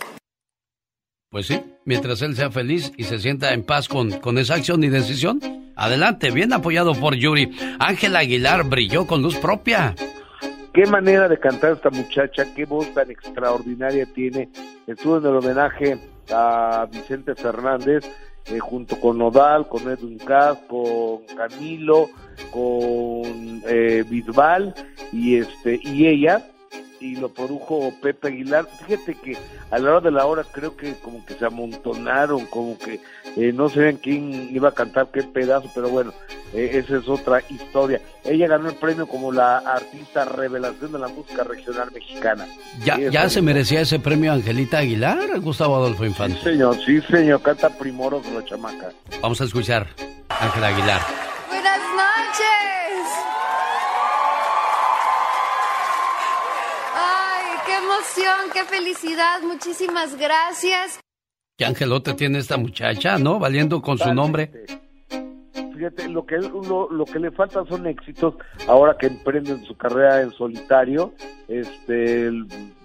Pues 1.34 1.48
sí, 1.48 1.60
mientras 1.84 2.22
él 2.22 2.36
sea 2.36 2.52
feliz 2.52 2.92
y 2.96 3.02
se 3.02 3.18
sienta 3.18 3.52
en 3.54 3.64
paz 3.64 3.88
con, 3.88 4.20
con 4.20 4.38
esa 4.38 4.54
acción 4.54 4.84
y 4.84 4.88
decisión, 4.88 5.40
adelante, 5.74 6.30
bien 6.30 6.52
apoyado 6.52 6.94
por 6.94 7.16
Yuri. 7.16 7.50
Ángel 7.80 8.14
Aguilar 8.14 8.62
brilló 8.62 9.04
con 9.04 9.20
luz 9.20 9.36
propia. 9.38 9.96
Qué 10.72 10.86
manera 10.86 11.28
de 11.28 11.36
cantar 11.40 11.72
esta 11.72 11.90
muchacha, 11.90 12.44
qué 12.54 12.66
voz 12.66 12.86
tan 12.94 13.10
extraordinaria 13.10 14.06
tiene. 14.14 14.48
Estuvo 14.86 15.18
en 15.18 15.26
el 15.26 15.34
homenaje 15.34 15.98
a 16.32 16.86
Vicente 16.92 17.34
Fernández 17.34 18.08
eh, 18.46 18.60
junto 18.60 19.00
con 19.00 19.18
Nodal, 19.18 19.66
con 19.66 19.90
Edwin 19.90 20.18
Cass, 20.18 20.56
con 20.68 21.22
Camilo, 21.36 22.10
con 22.52 23.60
eh, 23.66 24.04
Bisbal 24.08 24.72
y 25.10 25.38
este 25.38 25.80
y 25.82 26.06
ella 26.06 26.46
y 27.04 27.16
lo 27.16 27.28
produjo 27.28 27.92
Pepe 28.00 28.28
Aguilar. 28.28 28.66
Fíjate 28.86 29.14
que 29.14 29.36
a 29.70 29.78
la 29.78 29.90
hora 29.90 30.00
de 30.00 30.10
la 30.10 30.26
hora 30.26 30.44
creo 30.50 30.76
que 30.76 30.94
como 30.94 31.24
que 31.26 31.34
se 31.34 31.44
amontonaron, 31.44 32.46
como 32.46 32.78
que 32.78 33.00
eh, 33.36 33.52
no 33.52 33.68
sabían 33.68 33.96
quién 33.96 34.48
iba 34.54 34.70
a 34.70 34.72
cantar 34.72 35.08
qué 35.12 35.22
pedazo, 35.22 35.70
pero 35.74 35.88
bueno, 35.90 36.12
eh, 36.54 36.70
esa 36.74 36.96
es 36.96 37.08
otra 37.08 37.42
historia. 37.48 38.00
Ella 38.24 38.46
ganó 38.48 38.68
el 38.70 38.76
premio 38.76 39.06
como 39.06 39.32
la 39.32 39.58
artista 39.58 40.24
revelación 40.24 40.92
de 40.92 40.98
la 40.98 41.08
música 41.08 41.44
regional 41.44 41.90
mexicana. 41.92 42.46
¿Ya, 42.84 42.98
ya 42.98 43.28
se 43.28 43.42
me- 43.42 43.52
merecía 43.52 43.80
ese 43.82 43.98
premio 43.98 44.32
Angelita 44.32 44.78
Aguilar, 44.78 45.40
Gustavo 45.40 45.76
Adolfo 45.76 46.04
Infante? 46.06 46.38
Sí, 46.38 46.44
señor, 46.44 46.76
sí, 46.84 47.00
señor, 47.02 47.42
canta 47.42 47.68
primoroso 47.70 48.30
la 48.32 48.44
chamaca. 48.44 48.90
Vamos 49.20 49.40
a 49.40 49.44
escuchar 49.44 49.86
Ángela 50.28 50.68
Aguilar. 50.68 51.00
Buenas 51.48 51.78
noches. 51.78 53.08
Qué 57.66 57.76
emoción, 57.76 58.50
qué 58.52 58.64
felicidad. 58.64 59.40
Muchísimas 59.42 60.16
gracias. 60.16 61.00
¿Qué 61.56 61.64
angelote 61.64 62.14
tiene 62.14 62.38
esta 62.38 62.56
muchacha, 62.56 63.18
no? 63.18 63.38
Valiendo 63.38 63.80
con 63.80 63.98
su 63.98 64.12
nombre. 64.12 64.50
Fíjate, 65.74 66.08
lo 66.08 66.24
que, 66.24 66.36
lo, 66.38 66.88
lo 66.90 67.04
que 67.04 67.18
le 67.18 67.30
falta 67.32 67.64
son 67.66 67.86
éxitos 67.86 68.34
ahora 68.68 68.96
que 68.96 69.06
emprenden 69.06 69.64
su 69.64 69.76
carrera 69.76 70.22
en 70.22 70.30
solitario. 70.30 71.12
Este, 71.48 72.30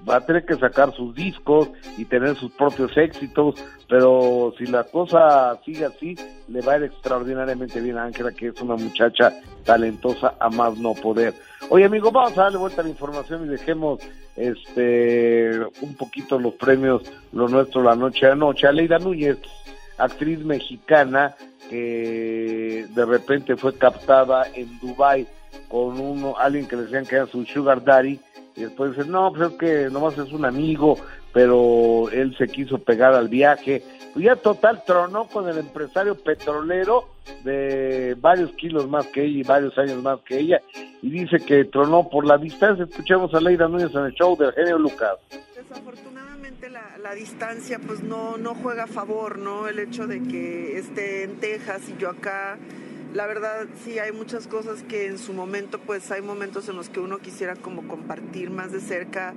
va 0.09 0.17
a 0.17 0.25
tener 0.25 0.45
que 0.45 0.55
sacar 0.55 0.93
sus 0.93 1.13
discos 1.15 1.69
y 1.97 2.05
tener 2.05 2.35
sus 2.35 2.51
propios 2.51 2.95
éxitos, 2.97 3.63
pero 3.87 4.53
si 4.57 4.65
la 4.65 4.83
cosa 4.83 5.59
sigue 5.63 5.85
así, 5.85 6.15
le 6.47 6.61
va 6.61 6.73
a 6.73 6.77
ir 6.77 6.83
extraordinariamente 6.83 7.79
bien 7.79 7.97
a 7.97 8.05
Ángela, 8.05 8.31
que 8.31 8.47
es 8.47 8.61
una 8.61 8.75
muchacha 8.75 9.33
talentosa 9.63 10.33
a 10.39 10.49
más 10.49 10.77
no 10.77 10.93
poder. 10.93 11.33
Oye, 11.69 11.85
amigo, 11.85 12.11
vamos 12.11 12.37
a 12.37 12.43
darle 12.43 12.57
vuelta 12.57 12.81
a 12.81 12.83
la 12.83 12.89
información 12.89 13.45
y 13.45 13.49
dejemos 13.49 13.99
este 14.35 15.59
un 15.81 15.95
poquito 15.95 16.39
los 16.39 16.53
premios, 16.53 17.03
lo 17.33 17.47
nuestro 17.47 17.83
la 17.83 17.95
noche 17.95 18.27
a 18.27 18.35
noche. 18.35 18.67
Aleida 18.67 18.97
Núñez, 18.97 19.37
actriz 19.99 20.39
mexicana 20.39 21.35
que 21.69 22.87
de 22.89 23.05
repente 23.05 23.55
fue 23.55 23.75
captada 23.75 24.47
en 24.53 24.79
Dubai 24.79 25.27
con 25.67 25.99
uno, 25.99 26.35
alguien 26.37 26.67
que 26.67 26.75
le 26.75 26.83
decían 26.83 27.05
que 27.05 27.15
era 27.15 27.27
su 27.27 27.45
sugar 27.45 27.83
daddy 27.83 28.19
y 28.55 28.61
después 28.61 28.95
dice, 28.95 29.07
no, 29.07 29.31
pues 29.31 29.51
es 29.51 29.57
que 29.57 29.89
nomás 29.89 30.17
es 30.17 30.33
un 30.33 30.43
amigo, 30.43 30.97
pero 31.31 32.09
él 32.11 32.35
se 32.37 32.47
quiso 32.47 32.77
pegar 32.79 33.13
al 33.13 33.29
viaje. 33.29 33.83
Pues 34.13 34.25
ya 34.25 34.35
total 34.35 34.83
tronó 34.85 35.27
con 35.27 35.47
el 35.47 35.59
empresario 35.59 36.15
petrolero 36.15 37.05
de 37.43 38.17
varios 38.19 38.51
kilos 38.53 38.89
más 38.89 39.05
que 39.07 39.23
ella 39.23 39.39
y 39.39 39.43
varios 39.43 39.77
años 39.77 40.01
más 40.01 40.19
que 40.21 40.39
ella 40.39 40.61
y 41.01 41.09
dice 41.09 41.37
que 41.45 41.65
tronó 41.65 42.09
por 42.09 42.25
la 42.25 42.37
distancia. 42.37 42.85
Escuchemos 42.85 43.33
a 43.33 43.39
Leida 43.39 43.67
Núñez 43.67 43.93
en 43.93 44.05
el 44.05 44.13
show 44.13 44.35
del 44.35 44.51
genio 44.53 44.77
Lucas. 44.77 45.17
Desafortunadamente 45.55 46.28
la, 46.67 46.97
la 47.01 47.15
distancia 47.15 47.79
pues 47.79 48.03
no, 48.03 48.37
no 48.37 48.53
juega 48.53 48.83
a 48.83 48.87
favor, 48.87 49.37
¿no? 49.37 49.69
El 49.69 49.79
hecho 49.79 50.07
de 50.07 50.21
que 50.21 50.77
esté 50.77 51.23
en 51.23 51.37
Texas 51.37 51.83
y 51.87 51.95
yo 51.97 52.09
acá, 52.09 52.57
la 53.13 53.27
verdad 53.27 53.67
sí 53.83 53.97
hay 53.99 54.11
muchas 54.11 54.47
cosas 54.47 54.83
que 54.83 55.05
en 55.05 55.17
su 55.17 55.31
momento 55.33 55.79
pues 55.79 56.11
hay 56.11 56.21
momentos 56.21 56.67
en 56.67 56.75
los 56.75 56.89
que 56.89 56.99
uno 56.99 57.19
quisiera 57.19 57.55
como 57.55 57.87
compartir 57.87 58.49
más 58.49 58.73
de 58.73 58.81
cerca 58.81 59.33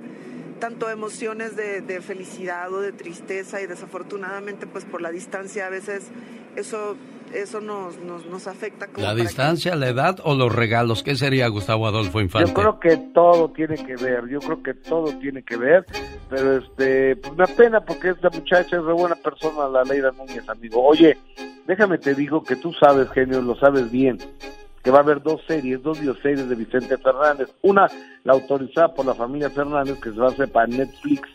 tanto 0.59 0.89
emociones 0.89 1.55
de, 1.55 1.81
de 1.81 2.01
felicidad 2.01 2.71
o 2.73 2.81
de 2.81 2.91
tristeza 2.91 3.61
y 3.61 3.67
desafortunadamente 3.67 4.65
pues 4.67 4.85
por 4.85 5.01
la 5.01 5.11
distancia 5.11 5.67
a 5.67 5.69
veces 5.69 6.09
eso, 6.55 6.95
eso 7.33 7.61
nos, 7.61 7.97
nos, 7.99 8.25
nos 8.27 8.47
afecta 8.47 8.87
como 8.87 9.05
¿La 9.05 9.15
que- 9.15 9.21
distancia, 9.23 9.75
la 9.75 9.89
edad 9.89 10.19
o 10.23 10.35
los 10.35 10.53
regalos? 10.53 11.03
¿Qué 11.03 11.15
sería 11.15 11.47
Gustavo 11.47 11.87
Adolfo 11.87 12.21
Infante? 12.21 12.49
Yo 12.49 12.53
creo 12.53 12.79
que 12.79 12.97
todo 13.13 13.49
tiene 13.51 13.75
que 13.75 13.95
ver, 13.95 14.27
yo 14.29 14.39
creo 14.39 14.61
que 14.63 14.73
todo 14.73 15.11
tiene 15.19 15.43
que 15.43 15.57
ver, 15.57 15.85
pero 16.29 16.57
este, 16.57 17.15
pues 17.17 17.35
me 17.35 17.43
apena 17.43 17.81
porque 17.81 18.09
esta 18.09 18.29
muchacha 18.29 18.77
es 18.77 18.85
de 18.85 18.93
buena 18.93 19.15
persona, 19.15 19.67
la 19.67 19.83
Leida 19.83 20.11
Núñez, 20.11 20.47
amigo. 20.47 20.83
Oye, 20.85 21.17
déjame 21.67 21.97
te 21.97 22.13
digo 22.13 22.43
que 22.43 22.55
tú 22.55 22.71
sabes, 22.73 23.09
genio, 23.11 23.41
lo 23.41 23.55
sabes 23.55 23.89
bien, 23.91 24.17
que 24.83 24.91
va 24.91 24.99
a 24.99 25.01
haber 25.01 25.21
dos 25.21 25.41
series, 25.47 25.81
dos 25.81 25.99
bioseries 25.99 26.49
de 26.49 26.55
Vicente 26.55 26.97
Fernández. 26.97 27.49
Una, 27.61 27.89
la 28.23 28.33
autorizada 28.33 28.93
por 28.93 29.05
la 29.05 29.15
familia 29.15 29.49
Fernández, 29.49 29.99
que 29.99 30.11
se 30.11 30.19
va 30.19 30.27
a 30.27 30.31
hacer 30.31 30.51
para 30.51 30.67
Netflix, 30.67 31.29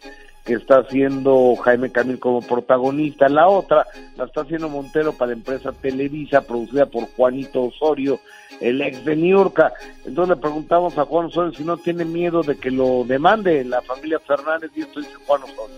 que 0.45 0.55
está 0.55 0.79
haciendo 0.79 1.57
Jaime 1.57 1.91
Camil 1.91 2.19
como 2.19 2.43
protagonista. 2.43 3.29
La 3.29 3.49
otra 3.49 3.87
la 4.17 4.25
está 4.25 4.43
haciendo 4.43 4.69
Montero 4.69 5.13
para 5.13 5.31
la 5.31 5.39
empresa 5.39 5.73
Televisa, 5.73 6.43
producida 6.43 6.87
por 6.87 7.05
Juanito 7.17 7.65
Osorio, 7.65 8.21
el 8.61 8.83
ex 8.83 9.05
de 9.05 9.17
Niurka. 9.17 9.73
Entonces 10.05 10.37
le 10.37 10.41
preguntamos 10.41 10.99
a 10.99 11.07
Juan 11.07 11.27
Osorio 11.27 11.53
si 11.53 11.65
no 11.65 11.79
tiene 11.79 12.05
miedo 12.05 12.43
de 12.43 12.57
que 12.57 12.71
lo 12.71 13.05
demande 13.05 13.65
la 13.65 13.81
familia 13.83 14.19
Fernández, 14.21 14.71
y 14.75 14.83
esto 14.83 15.01
dice 15.01 15.15
Juan 15.27 15.43
Osorio. 15.43 15.77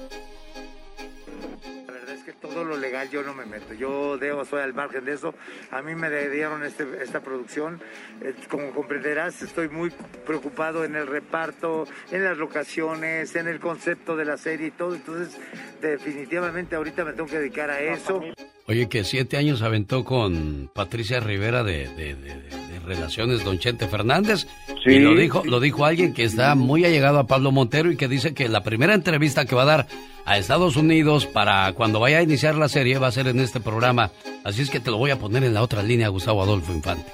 Que 2.30 2.46
todo 2.48 2.64
lo 2.64 2.76
legal 2.76 3.10
yo 3.10 3.22
no 3.24 3.34
me 3.34 3.44
meto. 3.44 3.74
Yo 3.74 4.16
debo, 4.16 4.44
soy 4.44 4.62
al 4.62 4.72
margen 4.72 5.04
de 5.04 5.14
eso. 5.14 5.34
A 5.72 5.82
mí 5.82 5.94
me 5.96 6.08
dieron 6.28 6.62
este, 6.64 6.86
esta 7.02 7.20
producción. 7.20 7.80
Eh, 8.22 8.34
como 8.48 8.70
comprenderás, 8.70 9.42
estoy 9.42 9.68
muy 9.68 9.90
preocupado 10.26 10.84
en 10.84 10.94
el 10.94 11.06
reparto, 11.08 11.88
en 12.12 12.22
las 12.22 12.38
locaciones, 12.38 13.34
en 13.34 13.48
el 13.48 13.58
concepto 13.58 14.16
de 14.16 14.24
la 14.26 14.36
serie 14.36 14.68
y 14.68 14.70
todo. 14.70 14.94
Entonces, 14.94 15.36
definitivamente 15.80 16.76
ahorita 16.76 17.04
me 17.04 17.12
tengo 17.14 17.28
que 17.28 17.38
dedicar 17.38 17.70
a 17.70 17.80
eso. 17.80 18.22
Oye, 18.66 18.88
que 18.88 19.02
siete 19.02 19.36
años 19.36 19.62
aventó 19.62 20.04
con 20.04 20.70
Patricia 20.72 21.18
Rivera 21.18 21.64
de, 21.64 21.88
de- 21.88 22.14
de- 22.14 22.40
de- 22.42 22.50
de 22.72 22.80
Relaciones 22.86 23.44
Don 23.44 23.58
Chente 23.58 23.88
Fernández. 23.88 24.46
Sí. 24.84 24.92
Y 24.92 24.98
lo 25.00 25.14
dijo, 25.16 25.42
lo 25.44 25.58
dijo 25.58 25.84
alguien 25.84 26.14
que 26.14 26.22
está 26.24 26.54
muy 26.54 26.84
allegado 26.84 27.18
a 27.18 27.26
Pablo 27.26 27.50
Montero 27.50 27.90
y 27.90 27.96
que 27.96 28.06
dice 28.08 28.34
que 28.34 28.48
la 28.48 28.62
primera 28.62 28.94
entrevista 28.94 29.44
que 29.44 29.54
va 29.56 29.62
a 29.62 29.66
dar 29.66 29.86
a 30.24 30.38
Estados 30.38 30.76
Unidos 30.76 31.26
para 31.26 31.72
cuando 31.72 32.00
vaya 32.00 32.18
a 32.18 32.22
iniciar 32.22 32.54
la 32.54 32.68
serie 32.68 32.98
va 32.98 33.08
a 33.08 33.12
ser 33.12 33.26
en 33.28 33.40
este 33.40 33.60
programa. 33.60 34.10
Así 34.44 34.62
es 34.62 34.70
que 34.70 34.80
te 34.80 34.90
lo 34.90 34.96
voy 34.96 35.10
a 35.10 35.18
poner 35.18 35.44
en 35.44 35.54
la 35.54 35.62
otra 35.62 35.82
línea, 35.82 36.08
Gustavo 36.08 36.42
Adolfo 36.42 36.72
Infante. 36.72 37.12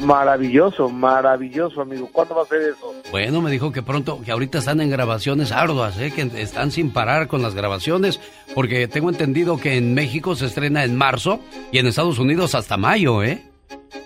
Maravilloso, 0.00 0.88
maravilloso, 0.88 1.80
amigo. 1.80 2.08
¿Cuándo 2.12 2.34
va 2.34 2.42
a 2.42 2.46
ser 2.46 2.62
eso? 2.62 2.94
Bueno, 3.10 3.40
me 3.40 3.50
dijo 3.50 3.72
que 3.72 3.82
pronto, 3.82 4.20
que 4.22 4.32
ahorita 4.32 4.58
están 4.58 4.80
en 4.80 4.90
grabaciones 4.90 5.52
arduas, 5.52 5.98
¿eh? 5.98 6.12
que 6.12 6.22
están 6.40 6.70
sin 6.70 6.92
parar 6.92 7.26
con 7.28 7.42
las 7.42 7.54
grabaciones, 7.54 8.20
porque 8.54 8.86
tengo 8.88 9.08
entendido 9.08 9.58
que 9.58 9.76
en 9.76 9.94
México 9.94 10.34
se 10.34 10.46
estrena 10.46 10.84
en 10.84 10.96
marzo 10.96 11.40
y 11.72 11.78
en 11.78 11.86
Estados 11.86 12.18
Unidos 12.18 12.54
hasta 12.54 12.76
mayo, 12.76 13.22
¿eh? 13.22 13.44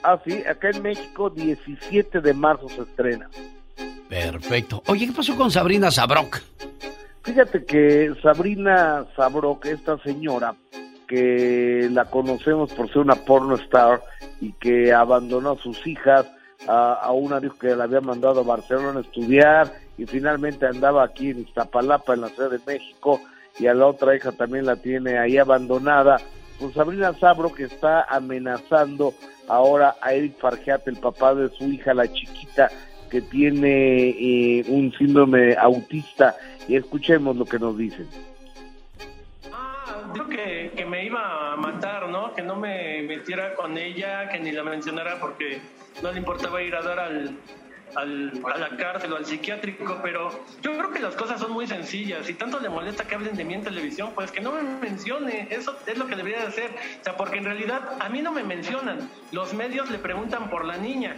Ah, 0.03 0.19
sí, 0.25 0.43
acá 0.49 0.71
en 0.71 0.83
México 0.83 1.31
17 1.31 2.21
de 2.21 2.35
marzo 2.35 2.69
se 2.69 2.83
estrena. 2.83 3.29
Perfecto. 4.09 4.83
Oye, 4.87 5.07
¿qué 5.07 5.13
pasó 5.13 5.35
con 5.37 5.51
Sabrina 5.51 5.91
Sabrok? 5.91 6.41
Fíjate 7.23 7.65
que 7.65 8.15
Sabrina 8.21 9.07
Sabrok, 9.17 9.67
esta 9.67 9.97
señora, 9.99 10.55
que 11.07 11.89
la 11.93 12.07
conocemos 12.07 12.73
por 12.73 12.89
ser 12.89 12.99
una 12.99 13.15
porno 13.15 13.55
star 13.57 14.01
y 14.41 14.53
que 14.55 14.93
abandonó 14.93 15.53
a 15.53 15.57
sus 15.57 15.87
hijas, 15.87 16.27
a, 16.67 16.95
a 16.95 17.13
una 17.13 17.41
que 17.41 17.77
la 17.77 17.85
había 17.85 18.01
mandado 18.01 18.41
a 18.41 18.45
Barcelona 18.45 18.99
a 18.99 19.03
estudiar 19.03 19.73
y 19.99 20.07
finalmente 20.07 20.67
andaba 20.67 21.05
aquí 21.05 21.31
en 21.31 21.41
Iztapalapa, 21.41 22.15
en 22.15 22.23
la 22.23 22.29
Ciudad 22.29 22.51
de 22.51 22.61
México, 22.67 23.21
y 23.59 23.67
a 23.67 23.75
la 23.75 23.87
otra 23.87 24.17
hija 24.17 24.33
también 24.33 24.67
la 24.67 24.77
tiene 24.77 25.19
ahí 25.19 25.39
abandonada. 25.39 26.17
Pues 26.59 26.75
Sabrina 26.75 27.13
Sabrok 27.19 27.61
está 27.61 28.03
amenazando 28.03 29.15
ahora 29.49 29.97
a 30.01 30.13
Eric 30.15 30.39
Fargeat, 30.39 30.89
el 30.89 30.97
papá 30.97 31.35
de 31.35 31.51
su 31.51 31.65
hija, 31.65 31.95
la 31.95 32.11
chiquita, 32.11 32.71
que 33.13 33.21
tiene 33.21 34.09
eh, 34.09 34.65
un 34.69 34.91
síndrome 34.97 35.55
autista. 35.55 36.35
Y 36.67 36.77
escuchemos 36.77 37.37
lo 37.37 37.45
que 37.45 37.59
nos 37.59 37.77
dicen. 37.77 38.09
Dijo 40.15 40.29
que, 40.29 40.73
que 40.75 40.85
me 40.87 41.05
iba 41.05 41.53
a 41.53 41.57
matar, 41.57 42.09
¿no? 42.09 42.33
Que 42.35 42.41
no 42.43 42.57
me 42.57 43.03
metiera 43.03 43.55
con 43.55 43.77
ella, 43.77 44.29
que 44.31 44.41
ni 44.41 44.51
la 44.53 44.63
mencionara 44.63 45.21
porque 45.21 45.61
no 46.03 46.11
le 46.11 46.19
importaba 46.19 46.63
ir 46.63 46.75
a 46.75 46.81
dar 46.83 46.99
al, 47.01 47.37
al- 47.97 48.33
a 48.55 48.59
la 48.59 48.77
cárcel 48.77 49.13
o 49.13 49.17
al 49.17 49.27
psiquiátrico, 49.27 50.01
pero 50.03 50.31
yo 50.63 50.73
creo 50.79 50.91
que 50.91 51.01
las 51.01 51.15
cosas 51.15 51.39
son 51.41 51.53
muy 51.53 51.67
sencillas. 51.67 52.25
Si 52.27 52.33
tanto 52.35 52.61
le 52.61 52.69
molesta 52.71 53.05
que 53.05 53.15
hablen 53.15 53.37
de 53.37 53.45
mí 53.45 53.55
en 53.55 53.63
televisión, 53.65 54.11
pues 54.15 54.31
que 54.33 54.41
no 54.41 54.53
me 54.53 54.63
mencione. 54.63 55.49
Eso 55.51 55.77
es 55.87 55.99
lo 55.99 56.07
que 56.07 56.17
debería 56.17 56.41
de 56.41 56.47
hacer. 56.47 56.71
O 57.01 57.05
sea, 57.05 57.17
porque 57.17 57.37
en 57.39 57.45
realidad 57.45 57.81
a 58.01 58.09
mí 58.09 58.23
no 58.23 58.33
me 58.33 58.43
mencionan. 58.45 59.11
Los 59.33 59.53
medios 59.53 59.91
le 59.91 59.99
preguntan 59.99 60.49
por 60.51 60.65
la 60.65 60.77
niña. 60.79 61.17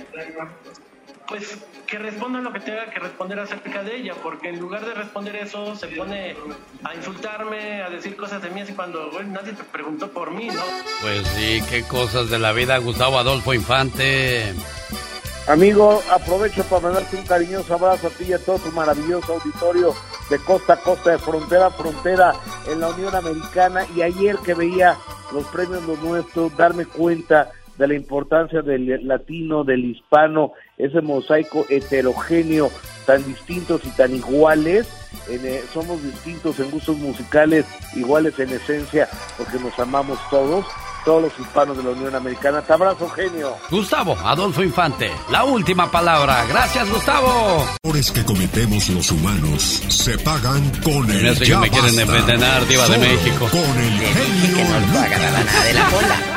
Pues 1.28 1.56
que 1.86 1.98
responda 1.98 2.40
lo 2.40 2.52
que 2.52 2.60
tenga 2.60 2.86
que 2.86 2.98
responder 2.98 3.38
acerca 3.38 3.82
de 3.82 3.96
ella, 3.96 4.14
porque 4.22 4.50
en 4.50 4.60
lugar 4.60 4.84
de 4.84 4.94
responder 4.94 5.36
eso 5.36 5.74
se 5.74 5.88
pone 5.88 6.36
a 6.82 6.94
insultarme, 6.94 7.82
a 7.82 7.88
decir 7.88 8.16
cosas 8.16 8.42
de 8.42 8.50
mí, 8.50 8.60
así 8.60 8.72
cuando 8.74 9.10
güey, 9.10 9.26
nadie 9.26 9.52
te 9.52 9.64
preguntó 9.64 10.10
por 10.10 10.30
mí, 10.30 10.48
¿no? 10.48 10.62
Pues 11.00 11.26
sí, 11.28 11.62
qué 11.70 11.82
cosas 11.84 12.28
de 12.28 12.38
la 12.38 12.52
vida, 12.52 12.76
Gustavo 12.78 13.18
Adolfo 13.18 13.54
Infante. 13.54 14.54
Amigo, 15.46 16.02
aprovecho 16.10 16.64
para 16.64 16.82
mandarte 16.82 17.16
un 17.16 17.26
cariñoso 17.26 17.74
abrazo 17.74 18.06
a 18.06 18.10
ti 18.10 18.24
y 18.24 18.32
a 18.32 18.38
todo 18.38 18.58
tu 18.58 18.72
maravilloso 18.72 19.34
auditorio 19.34 19.94
de 20.30 20.38
costa 20.38 20.72
a 20.74 20.76
costa, 20.76 21.10
de 21.10 21.18
frontera 21.18 21.66
a 21.66 21.70
frontera 21.70 22.32
en 22.66 22.80
la 22.80 22.88
Unión 22.88 23.14
Americana. 23.14 23.86
Y 23.94 24.00
ayer 24.00 24.36
que 24.38 24.54
veía 24.54 24.96
los 25.32 25.44
premios 25.48 25.82
lo 25.84 25.96
nuestro, 25.96 26.50
darme 26.56 26.86
cuenta 26.86 27.52
de 27.78 27.88
la 27.88 27.94
importancia 27.94 28.62
del 28.62 29.06
latino, 29.06 29.64
del 29.64 29.84
hispano, 29.84 30.52
ese 30.78 31.00
mosaico 31.00 31.66
heterogéneo, 31.68 32.70
tan 33.06 33.24
distintos 33.24 33.82
y 33.84 33.90
tan 33.90 34.14
iguales. 34.14 34.88
En, 35.28 35.44
eh, 35.46 35.62
somos 35.72 36.02
distintos 36.02 36.58
en 36.58 36.70
gustos 36.70 36.96
musicales, 36.98 37.66
iguales 37.94 38.38
en 38.38 38.50
esencia, 38.50 39.08
porque 39.36 39.58
nos 39.58 39.78
amamos 39.78 40.18
todos, 40.30 40.66
todos 41.04 41.22
los 41.22 41.38
hispanos 41.38 41.76
de 41.76 41.84
la 41.84 41.90
Unión 41.90 42.14
Americana. 42.14 42.62
Te 42.62 42.72
abrazo, 42.72 43.08
genio. 43.08 43.54
Gustavo 43.70 44.16
Adolfo 44.24 44.62
Infante, 44.62 45.10
la 45.30 45.44
última 45.44 45.90
palabra. 45.90 46.44
Gracias, 46.48 46.90
Gustavo. 46.90 47.64
Errores 47.82 48.10
que 48.10 48.24
cometemos 48.24 48.88
los 48.88 49.10
humanos 49.12 49.62
se 49.88 50.18
pagan 50.18 50.70
con 50.82 51.10
el 51.10 51.38
que 51.38 51.46
ya 51.46 51.60
me 51.60 51.70
quieren 51.70 51.98
envenenar, 51.98 52.66
diva 52.66 52.88
de 52.88 52.98
México. 52.98 53.48
Con 53.50 53.60
el 53.60 53.98
genio 53.98 54.64
Lucas. 54.92 55.64
de 55.64 55.74
la 55.74 55.88
bola. 55.90 56.33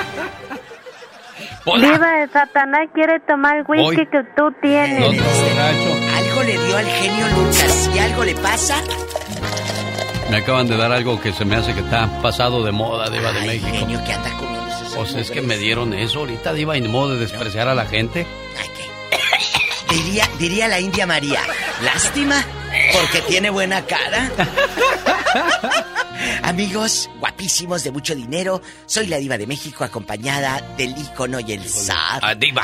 Viva 1.76 2.12
de 2.20 2.28
Satanás 2.30 2.88
quiere 2.94 3.20
tomar 3.22 3.58
el 3.58 3.66
whisky 3.68 3.86
Hoy. 4.02 4.08
que 4.08 4.24
tú 4.36 4.52
tienes. 4.62 5.04
Algo 5.04 6.44
le 6.44 6.58
dio 6.66 6.78
al 6.78 6.86
genio 6.86 7.26
Lucas. 7.36 7.90
Si 7.92 8.00
algo 8.00 8.24
le 8.24 8.36
pasa, 8.36 8.82
Me 10.30 10.38
acaban 10.38 10.68
de 10.68 10.78
dar 10.78 10.92
algo 10.92 11.20
que 11.22 11.32
se 11.34 11.46
me 11.46 11.56
hace 11.56 11.74
que 11.74 11.80
está 11.82 12.08
pasado 12.22 12.64
de 12.64 12.72
moda, 12.72 13.10
diva 13.10 13.32
de 13.32 13.42
México. 13.48 13.68
genio 13.72 14.04
que 14.04 14.14
anda 14.14 14.30
comiendo 14.38 14.68
esos 14.68 14.96
Pues 14.96 15.14
es 15.16 15.32
que 15.32 15.42
me 15.42 15.58
dieron 15.58 15.94
eso 15.94 16.20
ahorita, 16.20 16.54
diva, 16.54 16.78
y 16.78 16.82
ni 16.82 16.88
modo 16.88 17.14
de 17.14 17.20
despreciar 17.20 17.68
a 17.68 17.76
la 17.76 17.86
gente. 17.86 18.26
Diría, 19.90 20.26
diría 20.38 20.68
la 20.68 20.82
India 20.82 21.08
María, 21.08 21.40
lástima, 21.82 22.44
porque 22.94 23.22
tiene 23.28 23.50
buena 23.50 23.86
cara. 23.86 24.32
Amigos 26.44 27.10
guapísimos 27.20 27.84
de 27.84 27.92
mucho 27.92 28.16
dinero, 28.16 28.62
soy 28.86 29.08
la 29.08 29.18
diva 29.18 29.38
de 29.38 29.48
México 29.48 29.84
acompañada 29.84 30.62
del 30.78 30.98
ícono 30.98 31.40
y 31.40 31.54
el 31.54 31.68
zar. 31.68 32.20
Ah, 32.22 32.36
diva. 32.36 32.64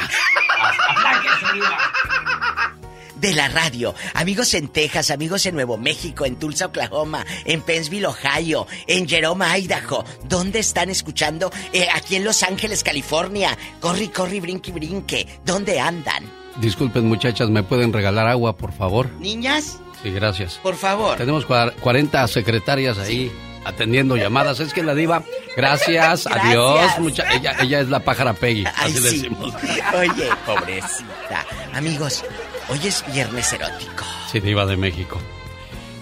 De 3.15 3.33
la 3.33 3.47
radio. 3.47 3.95
Amigos 4.15 4.53
en 4.53 4.67
Texas, 4.67 5.09
amigos 5.11 5.45
en 5.45 5.55
Nuevo 5.55 5.77
México, 5.77 6.25
en 6.25 6.35
Tulsa, 6.35 6.65
Oklahoma, 6.65 7.25
en 7.45 7.61
Pennsville, 7.61 8.07
Ohio, 8.07 8.67
en 8.87 9.07
Jerome, 9.07 9.45
Idaho. 9.59 10.03
¿Dónde 10.25 10.59
están 10.59 10.89
escuchando? 10.89 11.49
Eh, 11.71 11.87
aquí 11.93 12.17
en 12.17 12.25
Los 12.25 12.43
Ángeles, 12.43 12.83
California. 12.83 13.57
Corri, 13.79 14.09
corri, 14.09 14.41
brinque, 14.41 14.73
brinque. 14.73 15.39
¿Dónde 15.45 15.79
andan? 15.79 16.29
Disculpen, 16.57 17.07
muchachas, 17.07 17.49
¿me 17.49 17.63
pueden 17.63 17.93
regalar 17.93 18.27
agua, 18.27 18.57
por 18.57 18.73
favor? 18.73 19.09
Niñas, 19.13 19.79
Sí, 20.03 20.11
gracias. 20.11 20.59
por 20.61 20.75
favor. 20.75 21.17
Tenemos 21.17 21.47
cua- 21.47 21.73
40 21.79 22.27
secretarias 22.27 22.99
ahí 22.99 23.31
atendiendo 23.65 24.17
llamadas. 24.17 24.59
Es 24.59 24.73
que 24.73 24.83
la 24.83 24.93
diva, 24.93 25.23
gracias, 25.55 26.25
Gracias. 26.25 26.45
adiós. 26.45 26.99
Mucha, 26.99 27.33
ella, 27.33 27.55
ella 27.61 27.79
es 27.79 27.87
la 27.89 28.01
pájara 28.01 28.33
Peggy, 28.33 28.65
Ay, 28.65 28.91
así 28.91 28.97
sí. 28.97 29.01
decimos. 29.03 29.53
Oye, 29.97 30.29
pobrecita. 30.45 31.45
Amigos, 31.73 32.23
hoy 32.69 32.79
es 32.85 33.03
viernes 33.13 33.51
erótico. 33.53 34.03
Sí, 34.31 34.39
diva 34.41 34.65
de 34.65 34.75
México. 34.77 35.19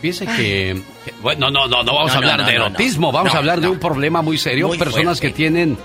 Fíjese 0.01 0.25
que, 0.25 0.81
que- 1.05 1.13
bueno, 1.21 1.51
no, 1.51 1.67
no, 1.67 1.83
no 1.83 1.93
vamos 1.93 2.07
No, 2.07 2.13
a 2.13 2.17
hablar 2.17 2.39
no, 2.39 2.45
de 2.47 2.53
no, 2.57 2.65
erotismo, 2.65 3.11
vamos 3.11 3.35
a 3.35 3.37
hablar 3.37 3.61
de 3.61 3.67
un 3.67 3.77
problema 3.77 4.23
muy 4.23 4.39
serio. 4.39 4.67
Muy 4.67 4.79
Personas 4.79 5.19
fuerte. 5.19 5.27
que 5.27 5.33
tienen 5.33 5.77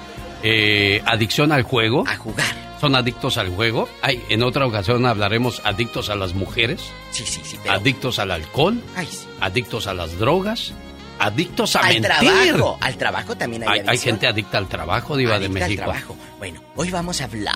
eh, 0.49 1.03
adicción 1.07 1.53
al 1.53 1.63
juego. 1.63 2.05
A 2.07 2.17
jugar. 2.17 2.47
Son 2.81 2.95
adictos 2.95 3.39
al 3.39 3.49
juego. 3.49 3.89
Hay, 4.03 4.23
en 4.29 4.43
otra 4.43 4.67
ocasión 4.67 5.07
hablaremos 5.07 5.63
adictos 5.65 6.11
a 6.11 6.15
las 6.15 6.35
mujeres. 6.35 6.83
Sí, 7.11 7.25
sí, 7.27 7.41
sí. 7.43 7.59
pero- 7.63 7.75
Adictos 7.75 8.19
al 8.19 8.31
alcohol. 8.31 8.81
Ay, 8.95 9.07
sí. 9.11 9.27
Adictos 9.41 9.87
a 9.87 9.95
las 9.95 10.19
drogas. 10.19 10.73
Adictos 11.19 11.75
a 11.77 11.81
al 11.81 11.95
mentir. 12.01 12.03
trabajo. 12.11 12.79
Al 12.83 12.97
trabajo 12.99 13.35
también 13.37 13.67
hay 13.67 13.81
Hay, 13.87 13.97
gente 13.99 14.27
adicta 14.27 14.59
al 14.59 14.69
trabajo, 14.69 15.17
Diva 15.17 15.39
de 15.39 15.47
Adicta 15.47 15.65
al 15.65 15.69
México. 15.71 15.83
trabajo. 15.85 16.17
Bueno, 16.39 16.63
hoy 16.77 16.91
vamos 16.91 17.21
a 17.23 17.25
hablar 17.25 17.55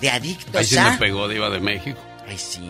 de 0.00 0.10
adictos 0.10 0.56
Ahí 0.56 0.64
sí 0.64 0.78
a... 0.78 0.92
me 0.92 0.96
pegó, 0.96 1.28
Diva 1.28 1.50
de 1.50 1.60
México. 1.60 1.98
Ay, 2.26 2.38
sí. 2.38 2.62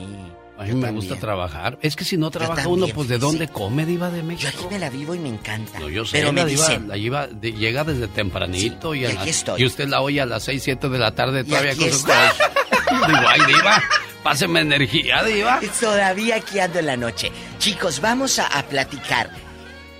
A 0.57 0.63
mí 0.65 0.73
me 0.75 0.91
gusta 0.93 1.17
trabajar. 1.17 1.79
Es 1.83 1.97
que 1.97 2.05
si 2.05 2.17
no 2.17 2.31
trabaja 2.31 2.69
uno, 2.69 2.87
pues 2.89 3.09
¿de 3.09 3.19
dónde 3.19 3.49
come, 3.49 3.85
Diva 3.85 4.09
de 4.11 4.23
México? 4.23 4.51
Yo 4.53 4.59
aquí 4.61 4.69
me 4.73 4.79
la 4.79 4.89
vivo 4.89 5.15
y 5.15 5.19
me 5.19 5.29
encanta. 5.29 5.81
No, 5.81 5.89
yo 5.89 6.05
sé, 6.05 6.19
Pero 6.19 6.33
me 6.33 6.43
la 6.43 6.47
diva, 6.47 6.67
dicen... 6.69 6.89
la 6.89 6.95
diva 6.95 7.27
de- 7.27 7.53
llega 7.53 7.83
desde 7.83 8.07
tempranito 8.07 8.93
Sí, 8.93 9.01
y, 9.01 9.05
a 9.07 9.13
y 9.13 9.17
aquí 9.17 9.31
estoy. 9.31 9.63
y 9.63 9.67
usted 9.67 9.89
la 9.89 10.01
oye 10.01 10.21
a 10.21 10.27
las 10.27 10.45
6, 10.45 10.63
7 10.63 10.89
de 10.89 10.99
la 10.99 11.13
tarde 11.13 11.41
Y 11.41 11.45
todavía 11.45 11.73
aquí 11.73 11.81
con 11.81 11.91
sus 11.91 11.99
estoy. 12.01 12.15
cosas. 12.15 12.51
Digo, 13.09 13.19
ay, 13.29 13.41
diva, 13.49 13.83
páseme 14.23 14.61
energía, 14.61 15.25
diva. 15.25 15.61
Todavía 15.81 16.37
aquí 16.37 16.61
ando 16.61 16.79
en 16.79 16.87
la 16.87 16.97
noche. 16.97 17.33
Chicos, 17.59 18.01
vamos 18.01 18.39
a, 18.39 18.47
a 18.47 18.63
platicar. 18.69 19.31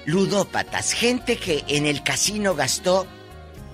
Ludópatas, 0.07 0.93
gente 0.93 1.37
que 1.37 1.65
en 1.67 1.87
el 1.87 2.03
casino 2.03 2.55
gastó 2.55 3.07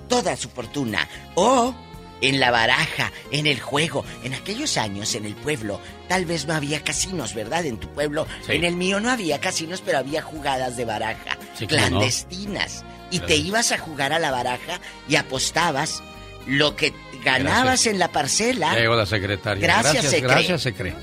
toda 0.09 0.37
su 0.37 0.49
fortuna. 0.49 1.07
O 1.35 1.75
en 2.21 2.41
la 2.41 2.51
baraja, 2.51 3.13
en 3.31 3.47
el 3.47 3.61
juego. 3.61 4.05
En 4.23 4.35
aquellos 4.35 4.77
años, 4.77 5.15
en 5.15 5.25
el 5.27 5.35
pueblo, 5.35 5.81
tal 6.09 6.25
vez 6.27 6.47
no 6.47 6.55
había 6.55 6.83
casinos, 6.83 7.35
¿verdad? 7.35 7.65
En 7.67 7.79
tu 7.79 7.89
pueblo. 7.89 8.27
Sí. 8.47 8.53
En 8.53 8.65
el 8.65 8.77
mío 8.77 9.01
no 9.01 9.11
había 9.11 9.41
casinos, 9.41 9.83
pero 9.85 9.99
había 9.99 10.23
jugadas 10.23 10.77
de 10.77 10.85
baraja. 10.85 11.37
Sí, 11.55 11.65
no. 11.65 11.69
clandestinas. 11.69 12.85
Y 13.11 13.19
Claro. 13.19 13.27
te 13.27 13.37
ibas 13.37 13.73
a 13.73 13.79
jugar 13.79 14.13
a 14.13 14.19
la 14.19 14.31
baraja 14.31 14.81
y 15.09 15.17
apostabas 15.17 16.03
lo 16.47 16.77
que 16.77 16.93
ganabas 17.25 17.65
Gracias. 17.65 17.93
en 17.93 17.99
la 17.99 18.09
parcela. 18.09 18.75
Llegó 18.75 18.95
la 18.95 19.07
secretaria. 19.07 19.63
Gracias, 19.63 19.93
gracias, 19.95 20.11
se 20.13 20.19
cree. 20.23 20.29
gracias, 20.35 20.63
se 20.63 20.73
cree. 20.75 20.95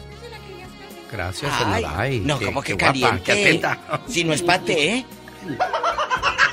Gracias, 1.11 1.51
Ay, 1.95 2.19
no, 2.19 2.37
como 2.39 2.61
que 2.61 2.75
qué 2.75 2.85
guapa, 2.85 2.99
caliente. 2.99 3.23
qué 3.23 3.31
atenta. 3.31 4.01
Si 4.09 4.23
no 4.25 4.33
es 4.33 4.41
pate, 4.41 4.89
¿eh? 4.93 5.05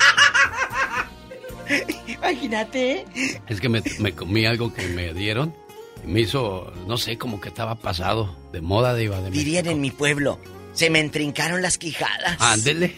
Imagínate. 2.07 3.05
Es 3.47 3.59
que 3.61 3.69
me, 3.69 3.81
me 3.99 4.13
comí 4.13 4.45
algo 4.45 4.73
que 4.73 4.87
me 4.89 5.13
dieron 5.13 5.53
y 6.03 6.07
me 6.07 6.21
hizo, 6.21 6.71
no 6.87 6.97
sé, 6.97 7.17
como 7.17 7.39
que 7.41 7.49
estaba 7.49 7.75
pasado 7.75 8.35
de 8.51 8.61
moda, 8.61 8.93
de 8.93 9.09
México. 9.09 9.29
Dirían 9.31 9.67
en 9.67 9.81
mi 9.81 9.91
pueblo, 9.91 10.39
se 10.73 10.89
me 10.89 10.99
entrincaron 10.99 11.61
las 11.61 11.77
quijadas. 11.77 12.37
Ándele. 12.39 12.95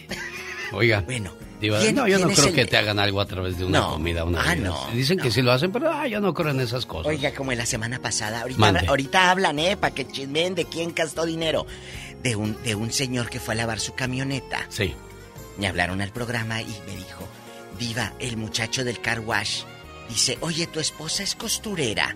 Oiga. 0.72 1.00
Bueno. 1.02 1.32
Diva, 1.60 1.80
¿quién- 1.80 1.96
no, 1.96 2.06
yo 2.06 2.20
no 2.20 2.28
creo 2.28 2.46
el- 2.46 2.54
que 2.54 2.66
te 2.66 2.76
hagan 2.76 3.00
algo 3.00 3.20
a 3.20 3.26
través 3.26 3.58
de 3.58 3.64
una 3.64 3.80
No. 3.80 3.90
comida, 3.94 4.22
una 4.24 4.42
Ah, 4.48 4.54
no, 4.54 4.78
Dicen 4.92 5.18
que 5.18 5.32
sí 5.32 5.42
lo 5.42 5.50
hacen, 5.50 5.72
pero 5.72 5.90
ah, 5.92 6.06
yo 6.06 6.20
no 6.20 6.32
creo 6.32 6.50
en 6.50 6.60
esas 6.60 6.86
cosas. 6.86 7.08
Oiga, 7.08 7.34
como 7.34 7.50
en 7.50 7.58
la 7.58 7.66
semana 7.66 7.98
pasada, 8.00 8.42
ahorita, 8.42 8.64
habla- 8.68 8.84
ahorita 8.86 9.30
hablan, 9.32 9.58
¿eh? 9.58 9.76
Para 9.76 9.92
que 9.92 10.06
chismen 10.06 10.54
de 10.54 10.66
quién 10.66 10.94
gastó 10.94 11.26
dinero. 11.26 11.66
De 12.22 12.36
un, 12.36 12.60
de 12.62 12.74
un 12.76 12.92
señor 12.92 13.28
que 13.28 13.40
fue 13.40 13.54
a 13.54 13.56
lavar 13.56 13.80
su 13.80 13.94
camioneta. 13.94 14.66
Sí. 14.68 14.94
Me 15.56 15.66
hablaron 15.66 16.00
al 16.00 16.10
programa 16.12 16.62
y 16.62 16.66
me 16.86 16.94
dijo, 16.96 17.26
Diva, 17.78 18.12
el 18.18 18.36
muchacho 18.36 18.84
del 18.84 19.00
car 19.00 19.20
wash, 19.20 19.62
dice, 20.08 20.38
oye, 20.40 20.66
tu 20.66 20.80
esposa 20.80 21.22
es 21.22 21.34
costurera. 21.34 22.14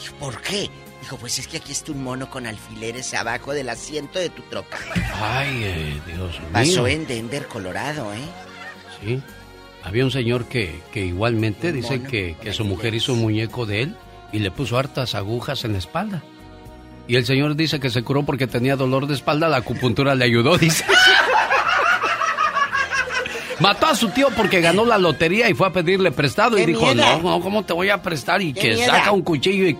Dijo, 0.00 0.14
¿por 0.16 0.40
qué? 0.40 0.70
Dijo, 1.00 1.16
pues 1.16 1.38
es 1.38 1.48
que 1.48 1.58
aquí 1.58 1.72
está 1.72 1.92
un 1.92 2.02
mono 2.02 2.30
con 2.30 2.46
alfileres 2.46 3.12
abajo 3.14 3.52
del 3.52 3.68
asiento 3.68 4.18
de 4.18 4.30
tu 4.30 4.42
troca. 4.42 4.78
Ay, 5.20 5.62
eh, 5.64 6.00
Dios 6.06 6.38
mío. 6.38 6.48
Pasó 6.52 6.86
en 6.86 7.06
Denver, 7.06 7.46
Colorado, 7.46 8.12
¿eh? 8.14 8.18
Sí. 9.04 9.20
Había 9.82 10.04
un 10.04 10.12
señor 10.12 10.46
que, 10.46 10.80
que 10.92 11.04
igualmente 11.04 11.72
dice 11.72 12.02
que, 12.02 12.36
que 12.40 12.52
su 12.52 12.64
mujer 12.64 12.94
hizo 12.94 13.14
un 13.14 13.20
muñeco 13.20 13.66
de 13.66 13.82
él 13.82 13.96
y 14.30 14.38
le 14.38 14.52
puso 14.52 14.78
hartas 14.78 15.16
agujas 15.16 15.64
en 15.64 15.72
la 15.72 15.78
espalda. 15.78 16.22
Y 17.08 17.16
el 17.16 17.26
señor 17.26 17.56
dice 17.56 17.80
que 17.80 17.90
se 17.90 18.02
curó 18.02 18.22
porque 18.24 18.46
tenía 18.46 18.76
dolor 18.76 19.08
de 19.08 19.14
espalda, 19.14 19.48
la 19.48 19.56
acupuntura 19.56 20.14
le 20.14 20.24
ayudó, 20.24 20.56
dice. 20.56 20.84
Mató 23.62 23.86
a 23.86 23.94
su 23.94 24.08
tío 24.08 24.28
porque 24.36 24.60
ganó 24.60 24.84
la 24.84 24.98
lotería 24.98 25.48
y 25.48 25.54
fue 25.54 25.68
a 25.68 25.72
pedirle 25.72 26.10
prestado 26.10 26.58
y 26.58 26.62
¡Qué 26.62 26.66
dijo, 26.66 26.94
no, 26.94 27.22
no, 27.22 27.40
¿cómo 27.40 27.64
te 27.64 27.72
voy 27.72 27.90
a 27.90 28.02
prestar? 28.02 28.42
Y 28.42 28.52
¡Qué 28.52 28.60
que 28.60 28.76
saca 28.78 29.12
un 29.12 29.22
cuchillo 29.22 29.68
y 29.68 29.78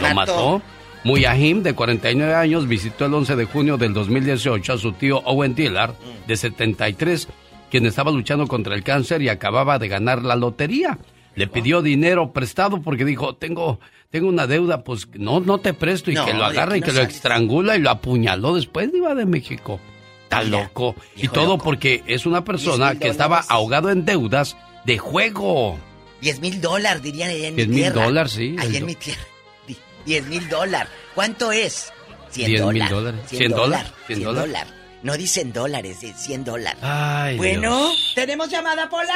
lo 0.00 0.14
Mató. 0.14 0.62
Muyahim, 1.04 1.62
de 1.62 1.74
49 1.74 2.34
años, 2.34 2.66
visitó 2.66 3.04
el 3.04 3.12
11 3.12 3.36
de 3.36 3.44
junio 3.44 3.76
del 3.76 3.92
2018 3.92 4.72
a 4.72 4.78
su 4.78 4.92
tío 4.92 5.18
Owen 5.26 5.54
Dillard, 5.54 5.94
de 6.26 6.36
73, 6.36 7.28
quien 7.70 7.84
estaba 7.84 8.10
luchando 8.10 8.46
contra 8.46 8.74
el 8.74 8.82
cáncer 8.82 9.20
y 9.20 9.28
acababa 9.28 9.78
de 9.78 9.88
ganar 9.88 10.22
la 10.22 10.34
lotería. 10.34 10.98
Le 11.34 11.46
pidió 11.46 11.82
dinero 11.82 12.32
prestado 12.32 12.80
porque 12.80 13.04
dijo, 13.04 13.34
tengo, 13.34 13.80
tengo 14.08 14.28
una 14.28 14.46
deuda, 14.46 14.82
pues 14.82 15.08
no, 15.12 15.40
no 15.40 15.58
te 15.58 15.74
presto. 15.74 16.10
Y 16.10 16.14
No, 16.14 16.24
que 16.24 16.32
lo 16.32 16.46
agarra 16.46 16.78
y 16.78 16.80
no 16.80 16.86
que 16.86 16.92
lo 16.92 17.02
estrangula 17.02 17.76
y 17.76 17.80
lo 17.80 17.90
apuñaló 17.90 18.54
después, 18.54 18.88
iba 18.94 19.14
de 19.14 19.26
México. 19.26 19.80
Está 20.24 20.42
loco. 20.42 20.96
Y 21.16 21.28
todo 21.28 21.52
loco. 21.52 21.64
porque 21.64 22.02
es 22.06 22.26
una 22.26 22.44
persona 22.44 22.90
10,000 22.90 22.98
que 23.00 23.08
estaba 23.08 23.44
ahogado 23.48 23.90
en 23.90 24.04
deudas 24.04 24.56
de 24.84 24.98
juego. 24.98 25.78
10 26.20 26.40
mil 26.40 26.60
dólares, 26.60 27.02
dirían 27.02 27.30
allá 27.30 27.48
en 27.48 27.56
10 27.56 27.68
mi 27.68 27.74
mil 27.74 27.82
tierra. 27.84 28.04
dólares, 28.04 28.32
sí. 28.32 28.56
Allá 28.58 28.78
en 28.78 28.86
mi 28.86 28.94
tierra. 28.94 29.22
10 30.06 30.26
mil 30.26 30.48
dólares. 30.48 30.92
¿Cuánto 31.14 31.52
es? 31.52 31.92
100 32.30 32.46
10 32.48 32.48
mil 32.48 32.60
dólares. 32.88 32.90
dólares. 32.90 33.20
100 33.26 33.40
¿100 33.52 33.54
dólares. 33.56 33.92
dólares? 33.92 33.92
100 34.06 34.18
¿100 34.20 34.24
dólares? 34.34 34.72
No 35.02 35.16
dicen 35.18 35.52
dólares, 35.52 36.02
es 36.02 36.16
100 36.16 36.44
dólares. 36.44 36.78
Ay, 36.82 37.36
bueno, 37.36 37.78
Dios. 37.88 38.12
¿tenemos 38.14 38.48
llamada, 38.50 38.88
Pola? 38.88 39.12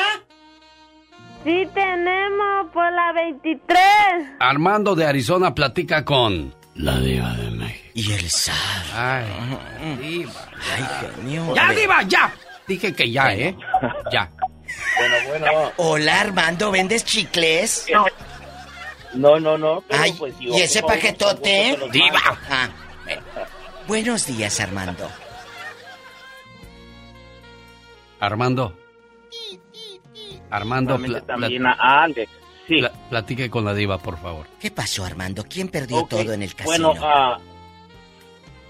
Sí 1.45 1.67
tenemos 1.73 2.71
por 2.75 2.93
la 2.93 3.13
23. 3.15 3.79
Armando 4.41 4.95
de 4.95 5.07
Arizona 5.07 5.55
platica 5.55 6.05
con 6.05 6.55
la 6.79 6.99
diva 7.01 7.33
de 7.35 7.51
México. 7.51 7.85
Y 7.95 8.13
el 8.13 8.31
zar. 8.31 8.57
Ay, 8.95 9.97
diva. 10.01 10.33
Ay, 10.75 10.85
genio. 11.17 11.55
Ya, 11.55 11.71
diva, 11.73 12.03
ya. 12.05 12.33
Dije 12.67 12.95
que 12.95 13.11
ya, 13.11 13.35
¿eh? 13.35 13.57
Ya. 14.13 14.31
Bueno, 14.99 15.17
bueno. 15.29 15.73
Hola, 15.79 16.21
Armando, 16.21 16.71
¿vendes 16.71 17.05
chicles? 17.05 17.87
No, 19.15 19.41
no, 19.41 19.57
no. 19.59 19.83
pero 19.89 20.03
Ay, 20.03 20.13
pues, 20.13 20.35
yo- 20.39 20.53
¿y 20.57 20.61
ese 20.61 20.83
paquetote? 20.83 21.79
Diva. 21.91 22.21
Ah, 22.51 22.69
bueno. 23.05 23.23
Buenos 23.87 24.27
días, 24.27 24.61
Armando. 24.61 25.11
Armando. 28.21 28.77
Armando, 30.51 30.99
pla- 30.99 31.21
también 31.23 31.67
a 31.67 31.73
Alex. 32.03 32.31
Sí. 32.69 32.79
pla- 32.81 32.93
platique 33.09 33.49
con 33.51 33.65
la 33.65 33.75
diva, 33.75 33.99
por 33.99 34.19
favor. 34.19 34.47
¿Qué 34.61 34.71
pasó, 34.71 35.05
Armando? 35.05 35.43
¿Quién 35.49 35.69
perdió 35.69 36.05
todo 36.05 36.33
en 36.33 36.43
el 36.43 36.55
casino? 36.55 36.93
Bueno, 36.93 37.01
ah, 37.07 37.39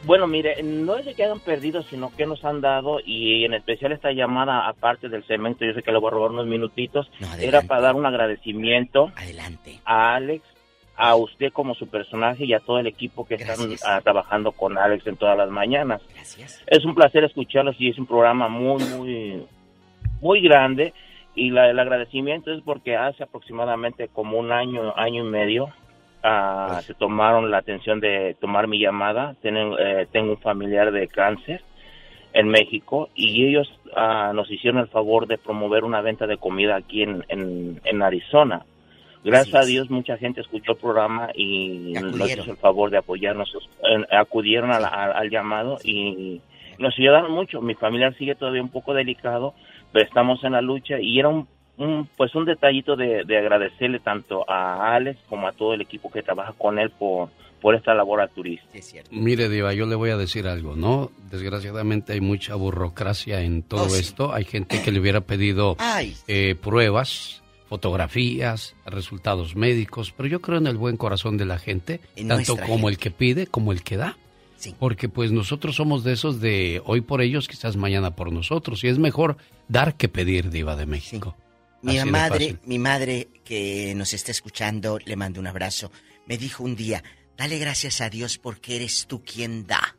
bueno, 0.04 0.26
mire, 0.28 0.62
no 0.62 0.96
es 0.96 1.04
de 1.04 1.14
que 1.14 1.24
hayan 1.24 1.40
perdido, 1.40 1.82
sino 1.82 2.10
que 2.16 2.24
nos 2.24 2.44
han 2.44 2.60
dado, 2.60 3.00
y 3.04 3.44
en 3.44 3.52
especial 3.54 3.90
esta 3.92 4.12
llamada, 4.12 4.68
aparte 4.68 5.08
del 5.08 5.24
cemento, 5.24 5.64
yo 5.64 5.72
sé 5.74 5.82
que 5.82 5.90
le 5.90 5.98
voy 5.98 6.08
a 6.08 6.12
robar 6.12 6.30
unos 6.30 6.46
minutitos, 6.46 7.10
era 7.40 7.62
para 7.62 7.80
dar 7.80 7.94
un 7.96 8.06
agradecimiento 8.06 9.10
adelante. 9.16 9.80
a 9.84 10.14
Alex, 10.14 10.44
a 10.96 11.16
usted 11.16 11.52
como 11.52 11.74
su 11.74 11.88
personaje 11.88 12.44
y 12.44 12.52
a 12.54 12.60
todo 12.60 12.78
el 12.78 12.86
equipo 12.86 13.26
que 13.26 13.34
están 13.34 13.56
ah, 13.84 14.00
trabajando 14.02 14.52
con 14.52 14.78
Alex 14.78 15.04
en 15.08 15.16
todas 15.16 15.36
las 15.36 15.50
mañanas. 15.50 16.00
Gracias. 16.14 16.62
Es 16.68 16.84
un 16.84 16.94
placer 16.94 17.24
escucharlos 17.24 17.74
y 17.80 17.90
es 17.90 17.98
un 17.98 18.06
programa 18.06 18.48
muy, 18.48 18.82
muy, 18.84 19.46
muy 20.20 20.40
grande. 20.40 20.94
Y 21.38 21.50
la- 21.50 21.70
el 21.70 21.78
agradecimiento 21.78 22.52
es 22.52 22.60
porque 22.62 22.96
hace 22.96 23.22
aproximadamente 23.22 24.08
como 24.08 24.38
un 24.38 24.50
año, 24.52 24.92
año 24.96 25.24
y 25.24 25.28
medio, 25.28 25.68
ah, 26.22 26.80
se 26.82 26.94
tomaron 26.94 27.50
la 27.50 27.58
atención 27.58 28.00
de 28.00 28.36
tomar 28.40 28.66
mi 28.66 28.78
llamada. 28.80 29.34
Tienen, 29.42 29.72
eh, 29.78 30.06
tengo 30.10 30.32
un 30.32 30.38
familiar 30.38 30.90
de 30.90 31.06
cáncer 31.08 31.62
en 32.32 32.48
México 32.48 33.08
y 33.14 33.46
ellos 33.46 33.72
ah, 33.96 34.32
nos 34.34 34.50
hicieron 34.50 34.80
el 34.80 34.88
favor 34.88 35.26
de 35.26 35.38
promover 35.38 35.82
una 35.84 36.00
venta 36.02 36.26
de 36.26 36.36
comida 36.36 36.76
aquí 36.76 37.02
en, 37.02 37.24
en, 37.28 37.80
en 37.84 38.02
Arizona. 38.02 38.64
Gracias 39.24 39.54
a 39.54 39.64
Dios 39.66 39.90
mucha 39.90 40.16
gente 40.18 40.40
escuchó 40.42 40.72
el 40.72 40.78
programa 40.78 41.30
y 41.34 41.94
nos 41.94 42.16
hizo 42.42 42.50
el 42.52 42.56
favor 42.58 42.90
de 42.90 42.98
apoyarnos. 42.98 43.52
Eh, 43.82 44.04
acudieron 44.16 44.70
a 44.70 44.78
la- 44.78 44.88
a- 44.88 45.12
al 45.12 45.30
llamado 45.30 45.78
y 45.82 46.40
nos 46.78 46.96
ayudaron 46.98 47.32
mucho. 47.32 47.60
Mi 47.62 47.74
familiar 47.74 48.14
sigue 48.16 48.34
todavía 48.34 48.62
un 48.62 48.68
poco 48.70 48.92
delicado, 48.94 49.54
estamos 49.94 50.42
en 50.44 50.52
la 50.52 50.60
lucha 50.60 51.00
y 51.00 51.18
era 51.18 51.28
un, 51.28 51.46
un, 51.78 52.08
pues 52.16 52.34
un 52.34 52.44
detallito 52.44 52.96
de, 52.96 53.24
de 53.24 53.38
agradecerle 53.38 54.00
tanto 54.00 54.48
a 54.50 54.94
Alex 54.94 55.18
como 55.28 55.46
a 55.48 55.52
todo 55.52 55.74
el 55.74 55.80
equipo 55.80 56.10
que 56.10 56.22
trabaja 56.22 56.52
con 56.58 56.78
él 56.78 56.90
por, 56.90 57.28
por 57.60 57.74
esta 57.74 57.94
labor 57.94 58.20
altruista. 58.20 58.66
Mire, 59.10 59.48
Diva, 59.48 59.72
yo 59.74 59.86
le 59.86 59.94
voy 59.96 60.10
a 60.10 60.16
decir 60.16 60.46
algo, 60.46 60.76
¿no? 60.76 61.10
Desgraciadamente 61.30 62.12
hay 62.12 62.20
mucha 62.20 62.54
burocracia 62.54 63.40
en 63.42 63.62
todo 63.62 63.84
Oh, 63.84 63.88
sí. 63.88 64.00
esto. 64.00 64.32
Hay 64.32 64.44
gente 64.44 64.80
que 64.82 64.92
le 64.92 65.00
hubiera 65.00 65.20
pedido 65.22 65.76
eh, 66.28 66.54
pruebas, 66.60 67.42
fotografías, 67.68 68.74
resultados 68.86 69.56
médicos, 69.56 70.12
pero 70.16 70.28
yo 70.28 70.40
creo 70.40 70.58
en 70.58 70.66
el 70.66 70.76
buen 70.76 70.96
corazón 70.96 71.36
de 71.36 71.46
la 71.46 71.58
gente, 71.58 72.00
En 72.16 72.28
tanto 72.28 72.56
como 72.56 72.74
gente. 72.74 72.88
el 72.88 72.98
que 72.98 73.10
pide 73.10 73.46
como 73.46 73.72
el 73.72 73.82
que 73.82 73.96
da. 73.96 74.16
Porque 74.78 75.08
pues 75.08 75.32
nosotros 75.32 75.76
somos 75.76 76.04
de 76.04 76.12
esos 76.12 76.40
de 76.40 76.82
hoy 76.84 77.00
por 77.00 77.20
ellos, 77.20 77.48
quizás 77.48 77.76
mañana 77.76 78.14
por 78.14 78.32
nosotros. 78.32 78.82
Y 78.84 78.88
es 78.88 78.98
mejor 78.98 79.36
dar 79.68 79.96
que 79.96 80.08
pedir, 80.08 80.50
Diva 80.50 80.76
de 80.76 80.86
México. 80.86 81.36
Mi 81.82 81.98
Así 81.98 82.10
madre, 82.10 82.58
mi 82.64 82.78
madre 82.78 83.28
que 83.44 83.94
nos 83.94 84.12
está 84.12 84.32
escuchando, 84.32 84.98
le 84.98 85.16
mando 85.16 85.40
un 85.40 85.46
abrazo. 85.46 85.92
Me 86.26 86.36
dijo 86.36 86.64
un 86.64 86.74
día, 86.74 87.04
dale 87.36 87.58
gracias 87.58 88.00
a 88.00 88.10
Dios 88.10 88.38
porque 88.38 88.76
eres 88.76 89.06
tú 89.06 89.22
quien 89.22 89.66
da 89.66 89.96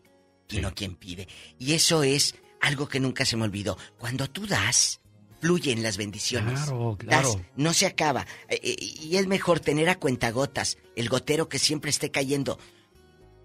y 0.49 0.57
no 0.57 0.73
quien 0.73 0.95
pide. 0.95 1.27
Y 1.57 1.73
eso 1.73 2.03
es 2.03 2.35
algo 2.61 2.87
que 2.89 2.99
nunca 2.99 3.25
se 3.25 3.37
me 3.37 3.45
olvidó. 3.45 3.77
Cuando 3.97 4.29
tú 4.29 4.45
das, 4.45 4.99
fluyen 5.39 5.81
las 5.83 5.95
bendiciones. 5.95 6.59
Claro, 6.59 6.97
claro. 6.99 7.33
Das, 7.33 7.41
no 7.55 7.73
se 7.73 7.85
acaba. 7.85 8.27
Eh, 8.49 8.59
eh, 8.61 8.75
Y 8.79 9.15
es 9.15 9.27
mejor 9.27 9.61
tener 9.61 9.87
a 9.89 9.99
cuentagotas 9.99 10.77
el 10.97 11.07
gotero 11.07 11.47
que 11.47 11.59
siempre 11.59 11.91
esté 11.91 12.11
cayendo 12.11 12.59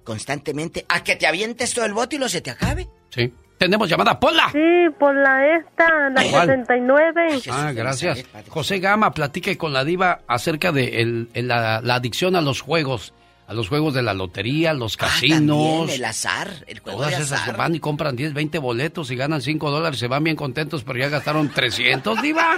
constantemente 0.05 0.85
a 0.89 1.02
que 1.02 1.16
te 1.16 1.26
avientes 1.26 1.74
todo 1.74 1.85
el 1.85 1.94
bote 1.94 2.16
y 2.16 2.18
lo 2.18 2.28
se 2.28 2.40
te 2.40 2.51
acabe. 2.51 2.86
Sí. 3.10 3.32
Tenemos 3.56 3.89
llamada, 3.89 4.18
Pola. 4.18 4.48
Sí, 4.52 4.59
por 4.98 5.14
la 5.14 5.56
esta, 5.56 6.10
la 6.10 6.22
¿Cuál? 6.31 6.47
69. 6.48 7.40
Ah, 7.51 7.72
gracias. 7.72 8.24
José 8.48 8.81
Gama, 8.81 9.12
platique 9.12 9.56
con 9.56 9.72
la 9.72 9.85
diva 9.85 10.20
acerca 10.26 10.72
de 10.72 11.01
el- 11.01 11.28
el- 11.35 11.48
la, 11.48 11.81
la 11.81 11.94
adicción 11.94 12.35
a 12.35 12.40
los 12.40 12.60
juegos, 12.60 13.14
a 13.47 13.55
los 13.55 13.68
juegos 13.68 13.94
de 13.94 14.02
la 14.02 14.12
lotería, 14.12 14.74
los 14.74 14.97
casinos. 14.97 15.56
Ah, 15.56 15.78
También 15.78 15.90
el 16.01 16.05
azar, 16.05 16.48
el 16.66 16.81
juego 16.81 16.98
Todas 16.98 17.16
de 17.16 17.22
esas 17.22 17.40
azar. 17.43 17.55
que 17.55 17.59
van 17.59 17.74
y 17.76 17.81
compran 17.81 18.16
10, 18.16 18.35
20 18.35 18.59
boletos 18.59 19.10
y 19.12 19.16
ganan 19.16 19.40
5 19.40 19.70
dólares, 19.70 20.01
se 20.01 20.09
van 20.09 20.24
bien 20.24 20.36
contentos, 20.36 20.82
pero 20.82 20.98
ya 20.98 21.09
gastaron 21.09 21.48
300, 21.48 22.20
diva. 22.20 22.56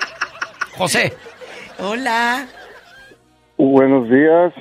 José. 0.78 1.12
Hola. 1.78 2.48
Buenos 3.59 4.09
días. 4.09 4.52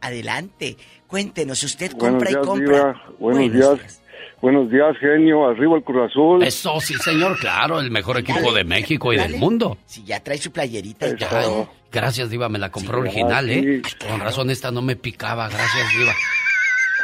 Adelante. 0.00 0.76
Cuéntenos, 1.06 1.62
usted 1.62 1.92
Buenos 1.96 2.24
compra 2.24 2.28
días, 2.30 2.42
y 2.42 2.46
compra. 2.46 2.76
Diva. 2.76 3.02
Buenos, 3.18 3.52
días. 3.52 4.02
Buenos 4.42 4.70
días, 4.70 4.96
genio. 4.98 5.48
Arriba 5.48 5.76
el 5.76 5.82
Cruz 5.84 6.10
Azul. 6.10 6.42
Eso 6.42 6.80
sí, 6.80 6.94
señor, 6.94 7.38
claro, 7.38 7.80
el 7.80 7.90
mejor 7.90 8.18
equipo 8.18 8.52
de 8.52 8.64
México 8.64 9.12
y 9.12 9.16
del 9.16 9.36
mundo. 9.36 9.78
Si 9.86 10.04
ya 10.04 10.20
trae 10.22 10.38
su 10.38 10.50
playerita 10.52 11.08
y 11.08 11.16
todo. 11.16 11.68
Gracias, 11.92 12.28
Diva, 12.30 12.48
me 12.48 12.58
la 12.58 12.70
compró 12.70 12.96
Sí, 12.96 13.00
original, 13.08 13.48
¿eh? 13.48 13.82
sí. 13.84 14.06
Con 14.06 14.20
razón 14.20 14.50
esta 14.50 14.70
no 14.70 14.82
me 14.82 14.96
picaba, 14.96 15.48
gracias, 15.48 15.86
Diva. 15.96 16.12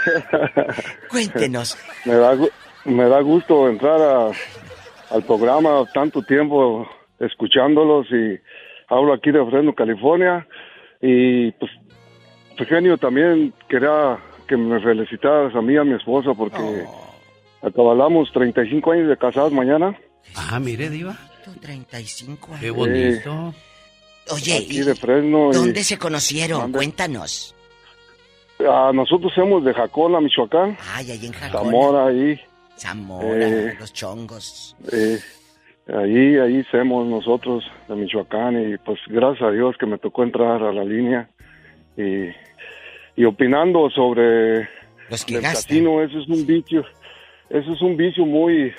Cuéntenos. 1.11 1.79
me, 2.05 2.15
da, 2.15 2.37
me 2.85 3.05
da 3.09 3.21
gusto 3.21 3.69
entrar 3.69 4.01
a- 4.01 4.31
al 5.15 5.23
programa 5.25 5.85
tanto 5.93 6.23
tiempo 6.23 6.89
escuchándolos 7.21 8.07
y 8.11 8.39
hablo 8.89 9.13
aquí 9.15 9.31
de 9.31 9.45
Fresno, 9.47 9.75
California. 9.75 10.47
Y 11.01 11.51
pues, 11.53 11.71
genio, 12.67 12.97
también 12.99 13.53
quería 13.69 14.19
que 14.47 14.57
me 14.57 14.81
felicitaras 14.81 15.55
a 15.55 15.63
mí 15.63 15.75
y 15.75 15.77
a 15.77 15.85
mi 15.85 15.95
esposa 15.95 16.33
porque 16.35 16.57
Oh. 16.59 17.67
acabamos 17.67 18.31
35 18.33 18.93
años 18.93 19.09
de 19.09 19.17
casados 19.17 19.53
mañana. 19.53 19.97
Ah, 20.37 20.59
mire, 20.61 20.89
Diva. 20.91 21.17
35 21.61 22.49
años. 22.49 22.61
Qué 22.61 22.71
bonito. 22.71 23.55
Oye, 24.31 24.57
Aquí 24.59 24.79
¿y 24.79 24.83
de 24.83 24.95
Fresno. 24.95 25.51
y- 25.51 25.55
¿dónde 25.55 25.83
se 25.83 25.99
conocieron? 25.99 26.71
Cuéntanos. 26.73 27.55
Ah, 28.61 28.93
nosotros 28.95 29.33
somos 29.35 29.65
de 29.65 29.75
Jacona, 29.75 30.21
Michoacán. 30.21 30.77
Ay, 30.95 31.11
ahí 31.11 31.27
en 31.27 31.33
Jacona. 31.33 31.65
Zamora, 31.65 32.07
ahí. 32.07 32.41
Zamora, 32.77 33.49
Eh. 33.49 33.75
los 33.81 33.93
chongos. 33.93 34.77
Eh, 34.93 35.19
ahí, 35.89 36.37
ahí 36.39 36.65
somos 36.71 37.07
nosotros 37.09 37.65
de 37.89 37.95
Michoacán 37.97 38.73
y 38.73 38.77
pues 38.79 39.01
gracias 39.09 39.43
a 39.49 39.51
Dios 39.51 39.77
que 39.79 39.87
me 39.87 39.99
tocó 39.99 40.23
entrar 40.23 40.63
a 40.63 40.73
la 40.73 40.85
línea 40.85 41.29
y, 41.97 42.29
y 43.17 43.25
opinando 43.25 43.91
sobre 43.91 44.69
Los 45.11 45.25
que 45.25 45.37
el 45.37 45.43
gastan. 45.43 45.63
casino, 45.63 46.03
eso 46.03 46.19
es 46.19 46.29
un 46.29 46.47
vicio, 46.47 46.85
eso 47.51 47.73
es 47.73 47.81
un 47.83 47.97
vicio 47.97 48.25
muy, 48.27 48.73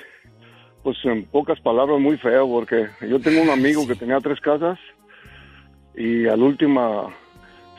pues 0.82 0.96
en 1.04 1.24
pocas 1.26 1.60
palabras 1.60 2.00
muy 2.00 2.16
feo 2.18 2.48
porque 2.48 2.88
yo 3.08 3.20
tengo 3.20 3.42
un 3.42 3.50
amigo 3.50 3.86
que 3.86 3.94
tenía 3.94 4.18
tres 4.20 4.40
casas 4.40 4.78
y 5.96 6.26
al 6.26 6.42
última 6.42 7.14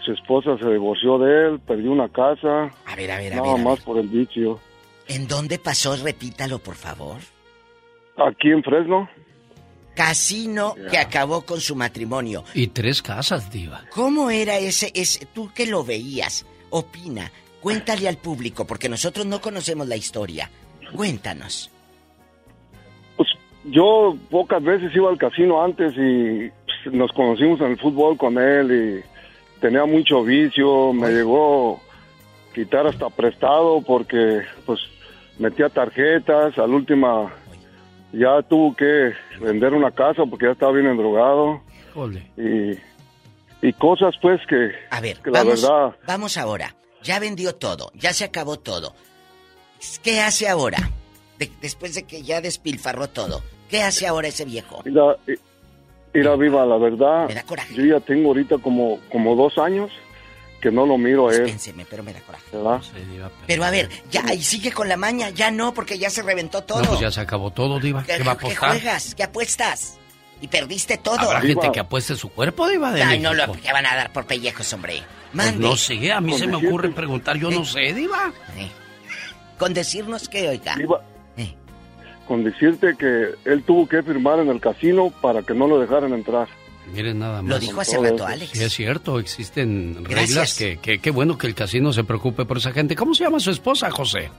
su 0.06 0.14
esposa 0.14 0.58
se 0.60 0.70
divorció 0.70 1.18
de 1.18 1.48
él, 1.50 1.60
perdió 1.60 1.92
una 1.92 2.08
casa, 2.10 2.72
A 2.86 2.96
ver, 2.96 3.12
a 3.12 3.18
ver, 3.18 3.34
a 3.34 3.38
nada 3.38 3.54
ver. 3.54 3.62
a 3.62 3.64
más 3.64 3.80
por 3.82 3.98
el 3.98 4.08
vicio. 4.08 4.60
¿En 5.08 5.28
dónde 5.28 5.58
pasó? 5.60 5.96
Repítalo, 5.98 6.60
por 6.60 6.76
favor. 6.76 7.18
Aquí 8.18 8.50
en 8.52 8.64
Fresno. 8.64 9.10
Casino 9.96 10.76
que 10.92 10.98
acabó 10.98 11.42
con 11.42 11.60
su 11.60 11.76
matrimonio. 11.76 12.44
Y 12.54 12.68
tres 12.68 13.02
casas, 13.02 13.50
Diva. 13.52 13.84
¿Cómo 13.92 14.30
era 14.30 14.58
ese, 14.58 14.92
ese, 14.94 15.26
tú 15.26 15.52
que 15.54 15.66
lo 15.66 15.84
veías? 15.84 16.46
Opina, 16.70 17.32
cuéntale 17.62 18.08
al 18.08 18.18
público, 18.18 18.68
porque 18.68 18.90
nosotros 18.90 19.26
no 19.26 19.42
conocemos 19.42 19.88
la 19.88 19.96
historia. 19.96 20.52
Cuéntanos. 20.94 21.72
Yo 23.66 24.16
pocas 24.30 24.62
veces 24.62 24.96
iba 24.96 25.10
al 25.10 25.18
casino 25.18 25.64
antes 25.64 25.94
y 25.98 26.52
pues, 26.66 26.94
nos 26.94 27.12
conocimos 27.14 27.60
en 27.62 27.72
el 27.72 27.80
fútbol 27.80 28.16
con 28.16 28.38
él 28.38 28.72
y 28.72 29.60
tenía 29.60 29.86
mucho 29.86 30.24
vicio, 30.24 30.94
me 30.94 31.10
llegó 31.10 31.78
a 31.78 32.54
quitar 32.54 32.86
hasta 32.86 33.10
prestado 33.10 33.82
porque 33.82 34.42
pues 34.68 34.80
metía 35.40 35.70
tarjetas, 35.70 36.58
al 36.60 36.76
última 36.76 37.34
ya 38.18 38.42
tuvo 38.44 38.76
que 38.76 39.14
vender 39.40 39.74
una 39.74 39.92
casa 39.92 40.24
porque 40.30 40.46
ya 40.46 40.52
estaba 40.52 40.72
bien 40.72 40.88
endrogado 40.88 41.62
Ole. 41.96 42.28
y, 42.38 43.68
y 43.68 43.74
cosas 43.74 44.16
pues 44.22 44.40
que, 44.48 44.72
A 44.92 45.02
ver, 45.02 45.18
que 45.20 45.32
la 45.32 45.40
vamos, 45.44 45.62
verdad 45.62 45.96
vamos 46.08 46.38
ahora. 46.38 46.76
Ya 47.04 47.20
vendió 47.20 47.54
todo, 47.56 47.92
ya 47.94 48.14
se 48.14 48.24
acabó 48.26 48.58
todo. 48.58 48.94
¿Qué 50.04 50.22
hace 50.22 50.48
ahora? 50.48 50.78
De- 51.38 51.52
después 51.62 51.94
de 51.94 52.04
que 52.04 52.24
ya 52.24 52.42
despilfarró 52.42 53.08
todo. 53.10 53.42
¿Qué 53.70 53.82
hace 53.84 54.08
ahora 54.08 54.28
ese 54.28 54.46
viejo? 54.46 54.82
Mira, 54.86 55.16
mira, 56.14 56.36
viva, 56.36 56.66
la 56.66 56.78
verdad, 56.78 57.28
Me 57.28 57.36
da 57.36 57.44
coraje. 57.44 57.76
yo 57.76 57.84
ya 57.86 58.00
tengo 58.00 58.30
ahorita 58.30 58.58
como, 58.60 59.00
como 59.12 59.36
dos 59.36 59.58
años 59.58 59.92
que 60.66 60.72
no 60.72 60.86
lo 60.88 60.98
miro 60.98 61.30
a 61.30 61.32
él. 61.34 61.44
Dispénseme, 61.44 61.86
pero 61.88 62.02
me 62.02 62.12
da 62.12 62.22
coraje. 62.22 62.44
¿verdad? 62.52 62.82
Pero 63.46 63.64
a 63.64 63.70
ver, 63.70 63.88
ya, 64.10 64.34
y 64.34 64.42
sigue 64.42 64.72
con 64.72 64.90
la 64.90 64.98
maña, 64.98 65.30
ya 65.30 65.52
no, 65.52 65.74
porque 65.76 66.00
ya 66.00 66.10
se 66.10 66.24
reventó 66.24 66.64
todo. 66.64 66.82
No, 66.82 66.88
pues 66.88 67.00
ya 67.02 67.12
se 67.12 67.22
acabó 67.22 67.52
todo, 67.52 67.80
Diva. 67.80 68.04
¿Qué, 68.04 68.18
¿Qué 68.18 68.24
va 68.24 68.32
a 68.32 68.38
qué 68.38 68.48
apostar? 68.48 68.70
juegas? 68.72 69.14
¿Qué 69.16 69.24
apuestas? 69.24 70.00
y 70.42 70.48
perdiste 70.50 70.98
todo. 70.98 71.18
Habrá 71.20 71.40
gente 71.42 71.72
que 71.72 71.80
apueste 71.80 72.16
su 72.16 72.30
cuerpo, 72.30 72.68
Diva 72.68 72.92
de 72.92 73.02
Ay, 73.04 73.20
no 73.20 73.32
México. 73.34 73.54
lo 73.56 73.62
que 73.62 73.72
van 73.72 73.86
a 73.86 73.96
dar 73.96 74.12
por 74.12 74.26
pellejos, 74.26 74.72
hombre. 74.74 75.02
Pues 75.34 75.46
Mande. 75.46 75.66
no 75.66 75.78
sé, 75.78 76.12
a 76.12 76.20
mí 76.20 76.34
se 76.38 76.46
me 76.48 76.56
ocurre 76.58 76.90
preguntar, 76.90 77.38
yo 77.38 77.50
no 77.52 77.64
sé, 77.64 77.94
Diva. 77.94 78.34
Con 79.58 79.74
decirnos 79.74 80.28
que, 80.28 80.50
oiga. 80.50 80.76
Iba- 80.80 81.02
Con 82.28 82.44
decirte 82.44 82.96
que 82.98 83.36
él 83.46 83.64
tuvo 83.64 83.88
que 83.88 84.02
firmar 84.04 84.40
en 84.40 84.50
el 84.50 84.60
casino 84.60 85.12
para 85.22 85.42
que 85.44 85.54
no 85.54 85.68
lo 85.68 85.80
dejaran 85.80 86.12
entrar. 86.14 86.48
Miren 86.94 87.20
nada 87.20 87.42
más. 87.42 87.50
Lo 87.50 87.60
dijo 87.60 87.82
hace 87.82 87.98
rato. 88.00 88.26
Alex. 88.26 88.52
Sí, 88.52 88.64
es 88.64 88.74
cierto, 88.74 89.20
existen 89.20 90.04
Gracias. 90.04 90.30
reglas 90.30 90.54
que, 90.58 90.78
que, 90.78 91.00
qué 91.00 91.12
bueno 91.12 91.38
que 91.38 91.48
el 91.48 91.56
casino 91.56 91.92
se 91.94 92.04
preocupe 92.04 92.46
por 92.46 92.58
esa 92.58 92.72
gente. 92.72 92.96
¿Cómo 92.96 93.14
se 93.14 93.24
llama 93.24 93.40
su 93.40 93.52
esposa, 93.52 93.90
José? 93.92 94.30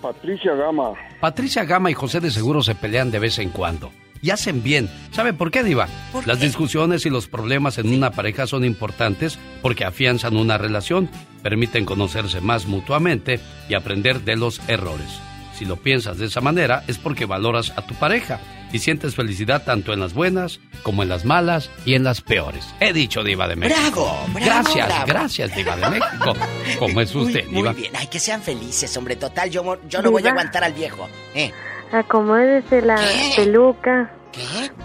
Patricia 0.00 0.54
Gama. 0.54 0.92
Patricia 1.20 1.64
Gama 1.64 1.90
y 1.90 1.94
José 1.94 2.20
de 2.20 2.30
seguro 2.30 2.62
se 2.62 2.74
pelean 2.74 3.10
de 3.10 3.18
vez 3.18 3.38
en 3.38 3.50
cuando. 3.50 3.90
Y 4.20 4.30
hacen 4.30 4.62
bien. 4.62 4.90
¿Sabe 5.12 5.32
por 5.32 5.50
qué, 5.50 5.62
Diva? 5.62 5.86
Las 6.26 6.40
discusiones 6.40 7.06
y 7.06 7.10
los 7.10 7.28
problemas 7.28 7.78
en 7.78 7.92
una 7.92 8.10
pareja 8.10 8.46
son 8.48 8.64
importantes 8.64 9.38
porque 9.62 9.84
afianzan 9.84 10.36
una 10.36 10.58
relación, 10.58 11.08
permiten 11.42 11.84
conocerse 11.84 12.40
más 12.40 12.66
mutuamente 12.66 13.38
y 13.68 13.74
aprender 13.74 14.22
de 14.22 14.36
los 14.36 14.60
errores. 14.68 15.20
Si 15.56 15.64
lo 15.64 15.76
piensas 15.76 16.18
de 16.18 16.26
esa 16.26 16.40
manera 16.40 16.82
es 16.88 16.98
porque 16.98 17.26
valoras 17.26 17.72
a 17.76 17.82
tu 17.82 17.94
pareja 17.94 18.40
y 18.72 18.78
sientes 18.80 19.14
felicidad 19.14 19.64
tanto 19.64 19.92
en 19.92 20.00
las 20.00 20.14
buenas 20.14 20.60
como 20.82 21.02
en 21.02 21.08
las 21.08 21.24
malas 21.24 21.70
y 21.84 21.94
en 21.94 22.04
las 22.04 22.20
peores. 22.20 22.66
He 22.80 22.92
dicho, 22.92 23.22
Diva 23.24 23.48
de 23.48 23.56
México. 23.56 23.78
Bravo, 24.04 24.26
bravo, 24.34 24.46
gracias, 24.46 24.86
bravo. 24.88 25.06
gracias, 25.06 25.56
Diva 25.56 25.76
de 25.76 25.90
México. 25.90 26.34
¿Cómo 26.78 27.00
es 27.00 27.14
usted, 27.14 27.44
Muy 27.46 27.56
Diva? 27.62 27.72
bien, 27.72 27.92
ay, 27.96 28.06
que 28.06 28.18
sean 28.18 28.42
felices, 28.42 28.96
hombre. 28.96 29.16
Total, 29.16 29.50
yo, 29.50 29.78
yo 29.88 30.02
no 30.02 30.10
voy 30.10 30.26
a 30.26 30.30
aguantar 30.30 30.64
al 30.64 30.72
viejo. 30.72 31.08
¿eh? 31.34 31.52
Acomódese 31.92 32.82
la 32.82 33.00
peluca. 33.36 34.12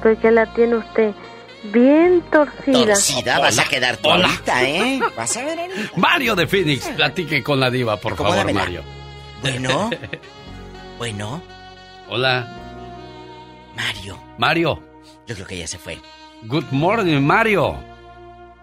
Porque 0.02 0.32
la 0.32 0.52
tiene 0.54 0.78
usted 0.78 1.14
bien 1.72 2.24
torcida. 2.32 2.86
Torcida, 2.86 3.40
vas 3.40 3.60
a 3.60 3.66
quedar 3.66 3.98
tú 3.98 4.10
ahorita, 4.10 4.64
¿eh? 4.68 5.00
Vas 5.16 5.38
a 5.38 5.44
ver 5.44 5.60
ahorita. 5.60 5.92
Mario 5.96 6.36
de 6.36 6.48
Phoenix, 6.48 6.88
platique 6.90 7.44
con 7.44 7.60
la 7.60 7.70
Diva, 7.70 7.98
por 7.98 8.16
favor. 8.16 8.52
Mario. 8.54 8.82
Bueno, 9.42 9.90
bueno, 10.98 11.42
Hola, 12.10 12.63
Mario. 13.76 14.18
Mario. 14.38 14.80
Yo 15.28 15.36
creo 15.36 15.48
que 15.48 15.58
ya 15.58 15.68
se 15.68 15.78
fue. 15.78 15.98
Good 16.44 16.66
morning, 16.72 17.22
Mario. 17.22 17.78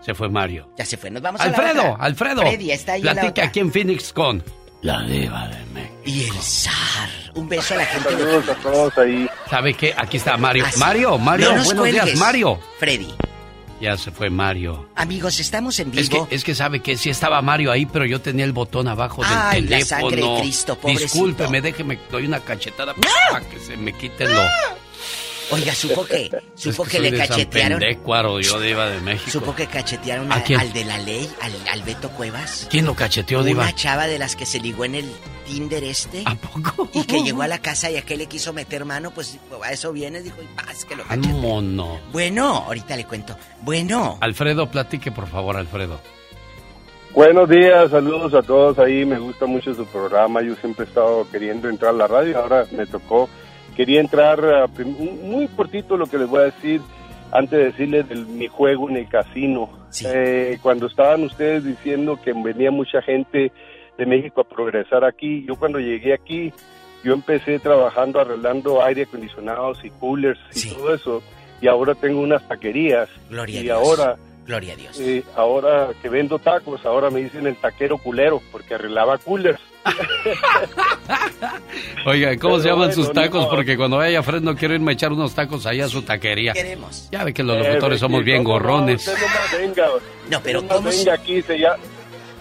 Se 0.01 0.15
fue 0.15 0.29
Mario. 0.29 0.71
Ya 0.77 0.85
se 0.85 0.97
fue. 0.97 1.11
Nos 1.11 1.23
vamos 1.23 1.41
a 1.41 1.47
la 1.49 1.51
Alfredo, 1.57 1.93
otra. 1.93 2.05
Alfredo. 2.05 2.41
Freddy, 2.43 2.71
está 2.73 2.93
ahí 2.93 3.01
en 3.01 3.07
la 3.07 3.13
Platica 3.13 3.31
otra. 3.33 3.45
aquí 3.47 3.61
en 3.61 3.73
Phoenix 3.73 4.13
con 4.13 4.43
la 4.83 5.03
Diva 5.03 5.49
de 5.49 5.65
México. 5.67 5.95
Y 6.07 6.25
el 6.25 6.33
zar. 6.41 7.09
Un 7.35 7.49
beso 7.49 7.75
a 7.75 7.79
la 7.79 7.85
gente 7.87 8.09
Saludos 8.11 8.49
a 8.49 8.55
todos 8.57 8.99
ahí. 8.99 9.29
¿Sabe 9.49 9.75
qué? 9.75 9.95
Aquí 9.97 10.17
está 10.17 10.37
Mario. 10.37 10.65
Ah. 10.67 10.71
Mario, 10.79 11.19
Mario, 11.19 11.51
No 11.51 11.57
nos 11.57 11.65
buenos 11.67 11.85
días, 11.87 12.17
Mario. 12.17 12.59
Freddy. 12.79 13.15
Ya 13.81 13.97
se 13.97 14.11
fue 14.11 14.29
Mario. 14.29 14.89
Amigos, 14.95 15.41
estamos 15.41 15.79
en 15.81 15.97
Es 15.99 16.11
que, 16.11 16.17
vivo. 16.17 16.29
es 16.31 16.45
que 16.45 16.55
sabe 16.55 16.81
que 16.81 16.99
sí 16.99 17.09
estaba 17.09 17.41
Mario 17.41 17.73
ahí, 17.73 17.87
pero 17.87 18.05
yo 18.05 18.21
tenía 18.21 18.45
el 18.45 18.53
botón 18.53 18.89
abajo 18.89 19.23
del 19.23 19.31
Ay, 19.33 19.63
la 19.63 19.69
teléfono. 19.79 20.01
sangre 20.11 20.17
de 20.23 20.41
Cristo, 20.41 20.79
pobrecito. 20.79 21.05
Discúlpeme, 21.05 21.61
déjeme, 21.63 21.99
doy 22.11 22.27
una 22.27 22.41
cachetada 22.41 22.95
para 22.95 23.41
que 23.49 23.59
se 23.59 23.77
me 23.79 23.93
quiten 23.95 24.35
lo. 24.35 24.43
Oiga, 25.53 25.75
supo 25.75 26.05
que, 26.05 26.31
supo 26.55 26.83
Es 26.87 26.89
que, 26.89 27.01
le 27.01 27.11
de 27.11 27.19
San 27.19 27.29
cachetearon. 27.29 27.81
Yo 28.41 28.61
Diva 28.61 28.87
de 28.89 29.01
México. 29.01 29.31
Supo 29.31 29.55
que 29.55 29.67
cachetearon 29.67 30.31
¿A 30.33 30.37
a- 30.37 30.43
quién? 30.45 30.61
al 30.61 30.73
de 30.73 30.85
la 30.85 30.99
ley, 30.99 31.29
al, 31.41 31.53
al 31.73 31.83
Beto 31.83 32.11
Cuevas. 32.11 32.67
¿Quién 32.71 32.87
lo 32.87 32.95
cacheteó, 32.95 33.43
Diva? 33.43 33.63
Una 33.65 33.75
chava 33.75 34.07
de 34.07 34.19
las 34.19 34.37
que 34.37 34.47
se 34.47 34.61
ligó 34.61 34.85
en 34.85 34.95
el 34.95 35.11
Tinder 35.47 35.83
este. 35.85 36.23
¿A 36.27 36.35
poco? 36.37 36.89
Y 36.93 37.05
que 37.05 37.23
llegó 37.23 37.43
a 37.43 37.49
la 37.49 37.59
casa 37.63 37.91
y 37.91 37.97
a 37.97 38.03
que 38.03 38.17
le 38.17 38.27
quiso 38.27 38.53
meter 38.53 38.85
mano, 38.85 39.11
pues 39.11 39.39
a 39.63 39.73
eso 39.73 39.93
viene, 39.93 40.23
dijo, 40.23 40.37
y 40.43 40.47
paz, 40.55 40.85
que 40.85 40.97
lo 40.97 41.05
cacheteó. 41.05 41.33
Vámonos. 41.33 41.99
Bueno, 42.13 42.47
ahorita 42.67 42.97
le 42.97 43.05
cuento. 43.05 43.37
Bueno. 43.63 44.19
Alfredo, 44.21 44.71
platique 44.71 45.11
por 45.11 45.27
favor, 45.29 45.57
Alfredo. 45.57 46.01
Buenos 47.13 47.49
días, 47.49 47.91
saludos 47.91 48.33
a 48.35 48.43
todos 48.43 48.79
ahí. 48.79 49.05
Me 49.05 49.19
gusta 49.19 49.45
mucho 49.47 49.75
su 49.75 49.85
programa. 49.87 50.43
Yo 50.43 50.55
siempre 50.57 50.85
he 50.85 50.89
estado 50.89 51.27
queriendo 51.33 51.69
entrar 51.69 51.91
a 51.93 51.97
la 51.97 52.07
radio. 52.07 52.39
Ahora 52.39 52.67
me 52.71 52.87
tocó. 52.87 53.29
Quería 53.77 54.01
entrar 54.01 54.41
un- 54.79 55.31
muy 55.31 55.49
cortito 55.49 55.97
lo 55.97 56.07
que 56.07 56.19
les 56.19 56.29
voy 56.29 56.41
a 56.41 56.45
decir 56.45 56.81
antes 57.33 57.59
de 57.59 57.65
decirles 57.67 58.09
de 58.09 58.17
mi 58.17 58.49
juego 58.49 58.91
en 58.91 58.97
el 58.97 59.09
casino. 59.09 59.71
Eh, 60.05 60.59
cuando 60.63 60.87
estaban 60.87 61.23
ustedes 61.25 61.65
diciendo 61.65 62.19
que 62.23 62.33
venía 62.33 62.71
mucha 62.71 63.01
gente 63.03 63.53
de 63.99 64.07
México 64.07 64.41
a 64.41 64.45
progresar 64.45 65.05
aquí, 65.05 65.45
yo 65.47 65.57
cuando 65.57 65.79
llegué 65.79 66.13
aquí, 66.15 66.53
yo 67.05 67.13
empecé 67.15 67.59
trabajando 67.59 68.21
arreglando 68.21 68.83
aire 68.83 69.03
acondicionados 69.05 69.85
y 69.85 69.91
coolers 69.91 70.39
y 70.55 70.69
todo 70.71 70.95
eso. 70.95 71.23
Y 71.63 71.67
ahora 71.69 71.95
tengo 71.95 72.21
unas 72.21 72.47
taquerías. 72.49 73.09
Gloria 73.29 73.59
a 73.59 73.61
y 73.61 73.65
Dios. 73.65 73.77
ahora 73.79 74.17
Gloria 74.47 74.73
a 74.73 74.77
Dios. 74.77 74.99
eh, 74.99 75.23
ahora 75.37 75.89
que 76.03 76.09
vendo 76.09 76.39
tacos, 76.39 76.85
ahora 76.85 77.11
me 77.11 77.21
dicen 77.21 77.47
el 77.47 77.57
taquero 77.57 77.99
culero, 77.99 78.43
porque 78.51 78.75
arreglaba 78.75 79.19
coolers. 79.19 79.61
Oiga, 82.07 82.37
¿cómo 82.37 82.55
Pero 82.55 82.63
se 82.63 82.69
llaman 82.69 82.89
bueno, 82.89 82.95
sus 82.95 83.13
tacos? 83.13 83.47
Porque 83.47 83.77
cuando 83.77 83.99
vaya 83.99 84.23
Fred 84.23 84.41
no 84.43 84.57
quiero 84.57 84.75
irme 84.75 84.93
a 84.93 84.95
echar 84.95 85.13
unos 85.13 85.35
tacos 85.35 85.67
allá 85.67 85.85
a 85.87 85.89
su 85.89 86.03
taquería. 86.03 86.53
Queremos. 86.53 87.09
Ya 87.11 87.25
ve 87.25 87.33
que 87.33 87.43
los 87.43 87.57
Eh, 87.57 87.69
locutores 87.69 88.01
somos 88.01 88.21
sí, 88.21 88.25
bien 88.25 88.45
¿cómo 88.45 88.59
no? 88.59 88.65
gorrones. 88.65 89.07
Usted 89.07 89.21
nomás 89.21 89.53
venga. 89.59 89.87
No, 90.31 90.41
pero 90.43 90.67
¿cómo 90.67 90.91
se- 90.91 90.99
venga 90.99 91.15
aquí, 91.15 91.43
se 91.43 91.59
ya... 91.59 91.77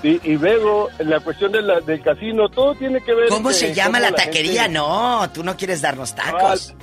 Y, 0.02 0.32
y 0.32 0.38
luego, 0.38 0.88
en 0.98 1.10
la 1.10 1.20
cuestión 1.20 1.52
de 1.52 1.62
la- 1.62 1.82
del 1.82 2.02
casino, 2.02 2.48
todo 2.50 2.74
tiene 2.76 3.02
que 3.02 3.14
ver... 3.14 3.28
¿Cómo 3.30 3.50
que 3.50 3.56
se 3.56 3.74
llama 3.74 4.00
cómo 4.00 4.10
la 4.12 4.16
taquería? 4.16 4.64
gente- 4.64 4.78
No, 4.80 5.30
tú 5.34 5.44
no 5.44 5.58
quieres 5.58 5.82
darnos 5.82 6.16
tacos. 6.16 6.74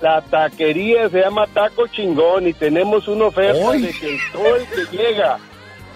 La 0.00 0.20
taquería 0.20 1.08
se 1.08 1.20
llama 1.20 1.46
Taco 1.46 1.86
Chingón 1.86 2.46
y 2.46 2.52
tenemos 2.52 3.08
una 3.08 3.26
oferta 3.26 3.70
¡Ay! 3.70 3.82
de 3.82 3.90
que 3.92 4.18
todo 4.32 4.56
el 4.56 4.66
que 4.66 4.96
llega, 4.96 5.38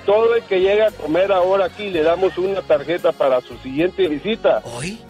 todo 0.07 0.35
el 0.35 0.43
que 0.45 0.61
llega 0.61 0.89
a 0.89 0.91
comer 0.91 1.31
ahora 1.31 1.67
aquí, 1.67 1.91
le 1.91 2.03
damos 2.03 2.37
una 2.39 2.63
tarjeta 2.63 3.13
para 3.13 3.41
su 3.43 3.57
siguiente 3.59 4.09
visita. 4.09 4.63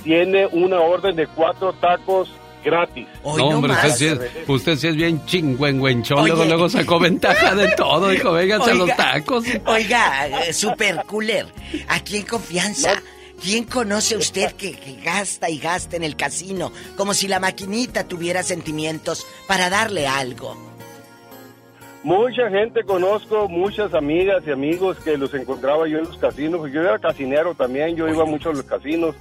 Tiene 0.02 0.46
una 0.46 0.80
orden 0.80 1.14
de 1.14 1.26
cuatro 1.28 1.72
tacos 1.74 2.30
gratis. 2.64 3.06
No, 3.24 3.46
hombre, 3.46 3.72
usted 3.72 3.90
sí, 3.90 4.06
es, 4.06 4.20
usted 4.48 4.76
sí 4.76 4.88
es 4.88 4.96
bien 4.96 5.24
chingüengüenchón. 5.24 6.26
Luego, 6.26 6.44
luego 6.44 6.68
sacó 6.68 6.98
ventaja 6.98 7.54
de 7.54 7.68
todo. 7.76 8.08
Dijo, 8.08 8.32
vénganse 8.32 8.72
a 8.72 8.74
los 8.74 8.94
tacos. 8.96 9.44
Oiga, 9.66 10.26
eh, 10.26 10.52
super 10.52 11.04
cooler, 11.06 11.46
aquí 11.88 12.18
en 12.18 12.24
confianza. 12.24 13.00
¿Quién 13.42 13.64
conoce 13.64 14.16
usted 14.16 14.52
que, 14.52 14.72
que 14.72 14.96
gasta 15.02 15.48
y 15.48 15.58
gasta 15.58 15.96
en 15.96 16.02
el 16.02 16.14
casino 16.14 16.72
como 16.96 17.14
si 17.14 17.26
la 17.26 17.40
maquinita 17.40 18.06
tuviera 18.06 18.42
sentimientos 18.42 19.26
para 19.48 19.70
darle 19.70 20.06
algo? 20.06 20.70
Mucha 22.02 22.48
gente 22.48 22.82
conozco, 22.84 23.46
muchas 23.46 23.92
amigas 23.92 24.42
y 24.46 24.50
amigos 24.50 24.98
que 25.00 25.18
los 25.18 25.34
encontraba 25.34 25.86
yo 25.86 25.98
en 25.98 26.04
los 26.04 26.16
casinos. 26.16 26.72
Yo 26.72 26.80
era 26.80 26.98
casinero 26.98 27.54
también, 27.54 27.94
yo 27.94 28.08
iba 28.08 28.24
mucho 28.24 28.50
a 28.50 28.52
los 28.54 28.62
casinos. 28.62 29.14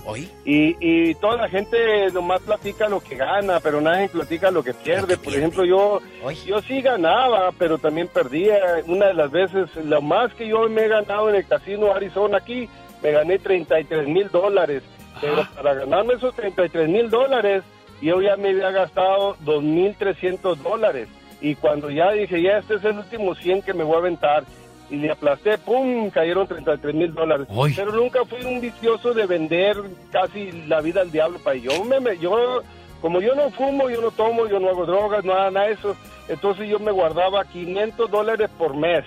Y, 0.45 0.77
y 0.79 1.13
toda 1.15 1.35
la 1.35 1.49
gente 1.49 1.77
nomás 2.13 2.39
platica 2.39 2.87
lo 2.87 3.01
que 3.01 3.15
gana, 3.15 3.59
pero 3.59 3.81
nadie 3.81 4.07
platica 4.07 4.49
lo 4.49 4.63
que 4.63 4.73
pierde. 4.73 5.17
Por 5.17 5.35
ejemplo, 5.35 5.65
yo, 5.65 5.99
yo 6.45 6.61
sí 6.61 6.81
ganaba, 6.81 7.51
pero 7.57 7.79
también 7.79 8.07
perdía. 8.07 8.57
Una 8.87 9.07
de 9.07 9.13
las 9.13 9.29
veces, 9.29 9.69
lo 9.83 10.01
más 10.01 10.33
que 10.35 10.47
yo 10.47 10.69
me 10.69 10.85
he 10.85 10.87
ganado 10.87 11.29
en 11.29 11.35
el 11.35 11.45
casino 11.45 11.93
Arizona 11.93 12.37
aquí, 12.37 12.69
me 13.03 13.11
gané 13.11 13.39
33 13.39 14.07
mil 14.07 14.29
dólares. 14.29 14.83
Pero 15.21 15.45
para 15.55 15.73
ganarme 15.73 16.13
esos 16.13 16.33
33 16.35 16.87
mil 16.87 17.09
dólares, 17.09 17.63
yo 18.01 18.21
ya 18.21 18.37
me 18.37 18.49
había 18.49 18.71
gastado 18.71 19.35
2.300 19.45 20.55
dólares. 20.57 21.07
Y 21.41 21.55
cuando 21.55 21.89
ya 21.89 22.11
dije, 22.11 22.41
ya 22.41 22.57
este 22.57 22.75
es 22.75 22.83
el 22.83 22.97
último 22.97 23.35
100 23.35 23.61
que 23.61 23.73
me 23.73 23.83
voy 23.83 23.95
a 23.95 23.99
aventar, 23.99 24.43
y 24.89 24.95
le 24.95 25.11
aplasté, 25.11 25.57
¡pum! 25.59 26.09
Cayeron 26.09 26.47
33 26.47 26.95
mil 26.95 27.13
dólares. 27.13 27.47
Pero 27.75 27.91
nunca 27.91 28.25
fui 28.25 28.43
un 28.43 28.59
vicioso 28.59 29.13
de 29.13 29.25
vender 29.27 29.77
casi 30.11 30.51
la 30.67 30.81
vida 30.81 31.01
al 31.01 31.11
diablo 31.11 31.37
para 31.39 31.57
yo. 31.57 31.83
Me, 31.85 31.99
me- 31.99 32.17
yo 32.17 32.63
como 33.01 33.21
yo 33.21 33.35
no 33.35 33.49
fumo, 33.51 33.89
yo 33.89 34.01
no 34.01 34.11
tomo, 34.11 34.47
yo 34.47 34.59
no 34.59 34.69
hago 34.69 34.85
drogas, 34.85 35.23
no 35.23 35.33
hago 35.33 35.51
nada 35.51 35.67
de 35.67 35.73
eso, 35.73 35.95
entonces 36.27 36.67
yo 36.67 36.79
me 36.79 36.91
guardaba 36.91 37.45
500 37.45 38.09
dólares 38.11 38.49
por 38.57 38.75
mes. 38.75 39.05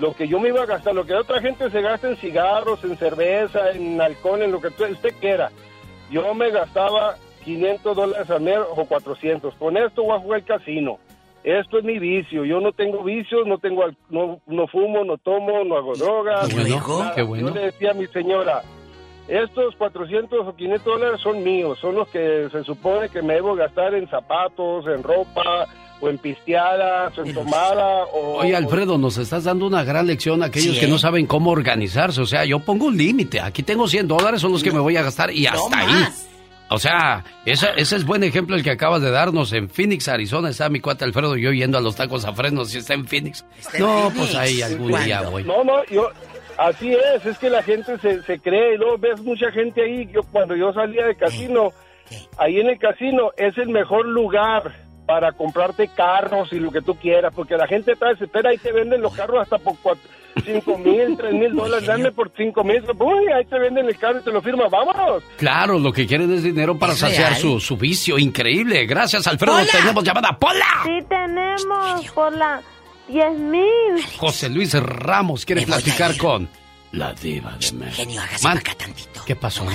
Lo 0.00 0.14
que 0.14 0.26
yo 0.26 0.40
me 0.40 0.48
iba 0.48 0.62
a 0.62 0.66
gastar, 0.66 0.94
lo 0.94 1.04
que 1.04 1.14
otra 1.14 1.40
gente 1.40 1.70
se 1.70 1.82
gasta 1.82 2.08
en 2.08 2.16
cigarros, 2.16 2.82
en 2.84 2.96
cerveza, 2.96 3.70
en 3.72 4.00
alcohol, 4.00 4.42
en 4.42 4.50
lo 4.52 4.60
que 4.60 4.68
usted 4.68 5.14
quiera. 5.20 5.50
Yo 6.10 6.32
me 6.34 6.50
gastaba 6.50 7.16
500 7.44 7.96
dólares 7.96 8.30
al 8.30 8.40
mes 8.40 8.58
o 8.74 8.84
400. 8.86 9.54
Con 9.54 9.76
esto 9.76 10.02
voy 10.02 10.16
a 10.16 10.20
jugar 10.20 10.40
el 10.40 10.44
casino. 10.46 10.98
Esto 11.44 11.78
es 11.78 11.84
mi 11.84 11.98
vicio. 11.98 12.44
Yo 12.44 12.60
no 12.60 12.72
tengo 12.72 13.02
vicios, 13.02 13.46
no 13.46 13.58
tengo 13.58 13.84
al- 13.84 13.96
no, 14.08 14.40
no 14.46 14.66
fumo, 14.66 15.04
no 15.04 15.16
tomo, 15.18 15.64
no 15.64 15.76
hago 15.76 15.94
drogas. 15.94 16.48
Qué 16.48 16.54
bueno, 16.62 17.12
qué 17.14 17.22
bueno. 17.22 17.48
Yo 17.48 17.54
le 17.54 17.60
decía 17.66 17.90
a 17.92 17.94
mi 17.94 18.06
señora, 18.08 18.62
estos 19.28 19.76
400 19.76 20.46
o 20.48 20.54
500 20.56 20.84
dólares 20.84 21.20
son 21.20 21.42
míos, 21.44 21.78
son 21.78 21.94
los 21.94 22.08
que 22.08 22.48
se 22.50 22.64
supone 22.64 23.08
que 23.10 23.22
me 23.22 23.34
debo 23.34 23.54
gastar 23.54 23.94
en 23.94 24.08
zapatos, 24.08 24.86
en 24.86 25.02
ropa, 25.02 25.66
o 26.00 26.08
en 26.08 26.18
pisteadas, 26.18 27.16
o 27.18 27.24
en 27.24 27.34
tomada, 27.34 28.04
o... 28.12 28.38
Oye, 28.38 28.56
Alfredo, 28.56 28.96
nos 28.98 29.18
estás 29.18 29.44
dando 29.44 29.66
una 29.66 29.84
gran 29.84 30.06
lección 30.06 30.42
a 30.42 30.46
aquellos 30.46 30.74
Sí, 30.74 30.80
que 30.80 30.86
¿eh? 30.86 30.90
no 30.90 30.98
saben 30.98 31.26
cómo 31.26 31.50
organizarse. 31.50 32.20
O 32.20 32.26
sea, 32.26 32.44
yo 32.44 32.58
pongo 32.60 32.86
un 32.86 32.96
límite. 32.96 33.40
Aquí 33.40 33.62
tengo 33.62 33.86
100 33.86 34.08
dólares, 34.08 34.40
son 34.40 34.52
los 34.52 34.62
que 34.62 34.70
me 34.72 34.78
voy 34.80 34.96
a 34.96 35.02
gastar 35.02 35.30
y 35.32 35.46
hasta 35.46 35.78
ahí. 35.78 36.04
O 36.72 36.78
sea, 36.78 37.24
esa- 37.44 37.70
ese 37.74 37.96
es 37.96 38.06
buen 38.06 38.22
ejemplo 38.22 38.54
el 38.54 38.62
que 38.62 38.70
acabas 38.70 39.02
de 39.02 39.10
darnos. 39.10 39.52
En 39.52 39.68
Phoenix, 39.68 40.06
Arizona, 40.08 40.50
está 40.50 40.68
mi 40.68 40.78
cuate 40.80 41.04
Alfredo 41.04 41.36
y 41.36 41.42
yo 41.42 41.52
yendo 41.52 41.76
a 41.76 41.80
los 41.80 41.96
tacos 41.96 42.24
a 42.24 42.32
frenos 42.32 42.72
y 42.74 42.78
está 42.78 42.94
en 42.94 43.06
Phoenix. 43.08 43.44
en 43.74 43.80
no, 43.80 43.88
Phoenix. 44.10 44.16
pues 44.16 44.34
ahí 44.36 44.62
algún 44.62 44.92
día 45.04 45.22
voy. 45.22 45.42
No, 45.42 45.64
no, 45.64 45.84
yo, 45.86 46.08
así 46.58 46.92
es, 46.92 47.26
es 47.26 47.36
que 47.38 47.50
la 47.50 47.62
gente 47.64 47.98
se, 47.98 48.22
se 48.22 48.38
cree, 48.38 48.74
y 48.74 48.78
luego 48.78 48.96
ves 48.98 49.20
mucha 49.20 49.50
gente 49.50 49.82
ahí, 49.82 50.08
yo 50.14 50.20
cuando 50.30 50.54
yo 50.54 50.72
salía 50.72 51.06
de 51.06 51.16
casino, 51.16 51.72
ahí 52.38 52.60
en 52.60 52.68
el 52.68 52.78
casino 52.78 53.32
es 53.36 53.58
el 53.58 53.68
mejor 53.70 54.06
lugar 54.06 54.72
para 55.10 55.32
comprarte 55.32 55.88
carros 55.88 56.52
y 56.52 56.60
lo 56.60 56.70
que 56.70 56.82
tú 56.82 56.94
quieras, 56.94 57.34
porque 57.34 57.56
la 57.56 57.66
gente 57.66 57.90
está 57.90 58.10
desesperada 58.10 58.54
y 58.54 58.58
te 58.58 58.70
venden 58.70 59.02
los 59.02 59.12
carros 59.12 59.42
hasta 59.42 59.58
por 59.58 59.76
cuatro, 59.82 60.08
cinco 60.44 60.78
mil, 60.78 61.16
tres 61.18 61.32
mil 61.32 61.52
dólares, 61.52 61.84
dame 61.84 62.12
por 62.12 62.30
cinco 62.36 62.62
mil, 62.62 62.80
uy, 62.96 63.26
ahí 63.34 63.44
te 63.44 63.58
venden 63.58 63.86
el 63.86 63.98
carro 63.98 64.20
y 64.20 64.22
te 64.22 64.30
lo 64.30 64.40
firmas, 64.40 64.70
vámonos. 64.70 65.24
Claro, 65.36 65.80
lo 65.80 65.92
que 65.92 66.06
quieren 66.06 66.32
es 66.32 66.44
dinero 66.44 66.78
para 66.78 66.94
saciar 66.94 67.34
su, 67.34 67.58
su 67.58 67.76
vicio. 67.76 68.18
Increíble. 68.18 68.86
Gracias, 68.86 69.26
Alfredo. 69.26 69.56
Tenemos 69.66 70.04
llamada. 70.04 70.38
¡Pola! 70.38 70.84
Sí 70.84 71.04
tenemos 71.08 72.06
por 72.14 72.32
la 72.36 72.62
10 73.08 73.32
mil. 73.32 74.04
José 74.16 74.48
Luis 74.48 74.74
Ramos 74.74 75.44
quiere 75.44 75.62
platicar 75.62 76.16
con 76.16 76.48
la 76.92 77.12
diva 77.14 77.56
de 77.58 77.72
México. 77.72 77.96
Genio, 77.96 78.20
hágase 78.22 78.44
Man, 78.44 78.58
para 78.58 78.70
acá 78.72 78.84
tantito. 78.84 79.24
¿Qué 79.26 79.34
pasó. 79.34 79.66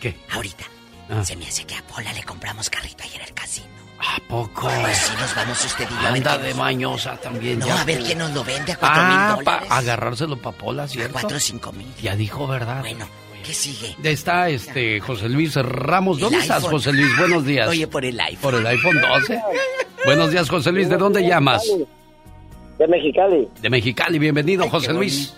¿Qué? 0.00 0.14
Ahorita. 0.30 0.64
Ah. 1.08 1.24
Se 1.24 1.34
me 1.34 1.46
hace 1.46 1.64
que 1.64 1.76
a 1.76 1.82
Pola 1.82 2.12
le 2.12 2.22
compramos 2.24 2.68
carrito 2.68 3.04
ayer 3.04 3.22
en 3.22 3.28
el 3.28 3.32
casino. 3.32 3.75
¿A 3.98 4.18
poco? 4.28 4.68
Pues 4.82 4.96
sí, 4.98 5.12
nos 5.18 5.34
vamos 5.34 5.64
usted 5.64 5.86
y 5.88 6.02
yo. 6.02 6.08
a 6.08 6.12
Anda 6.12 6.38
de 6.38 6.48
nos- 6.50 6.58
mañosa 6.58 7.16
también. 7.16 7.58
No, 7.60 7.66
ya. 7.66 7.80
a 7.80 7.84
ver 7.84 8.02
quién 8.02 8.18
nos 8.18 8.32
lo 8.34 8.44
vende 8.44 8.72
a 8.72 8.76
cuatro 8.76 9.02
Ah, 9.02 9.34
mil 9.36 9.44
para 9.44 9.58
dólares. 9.60 9.78
agarrárselo 9.78 10.36
pa' 10.36 10.52
Pola, 10.52 10.86
¿cierto? 10.88 11.12
cuatro 11.12 11.36
o 11.36 11.40
cinco 11.40 11.72
mil. 11.72 11.86
Ya 12.02 12.14
dijo, 12.14 12.46
¿verdad? 12.46 12.80
Bueno, 12.80 13.06
¿qué 13.44 13.54
sigue? 13.54 13.96
Está 14.02 14.48
este 14.50 15.00
José 15.00 15.28
Luis 15.30 15.56
Ramos. 15.56 16.18
¿Dónde 16.20 16.38
estás. 16.38 16.62
José 16.64 16.92
Luis? 16.92 17.16
Buenos 17.18 17.44
días. 17.46 17.68
Oye, 17.68 17.86
por 17.86 18.04
el 18.04 18.20
iPhone. 18.20 18.40
¿Por 18.42 18.54
el 18.60 18.66
iPhone 18.66 19.00
12? 19.00 19.40
Buenos 20.04 20.30
días, 20.30 20.48
José 20.50 20.72
Luis. 20.72 20.88
¿De 20.90 20.96
dónde 20.98 21.22
llamas? 21.26 21.62
De 22.78 22.86
Mexicali. 22.86 23.48
De 23.62 23.70
Mexicali. 23.70 24.18
Bienvenido, 24.18 24.68
José 24.68 24.92
Luis. 24.92 25.34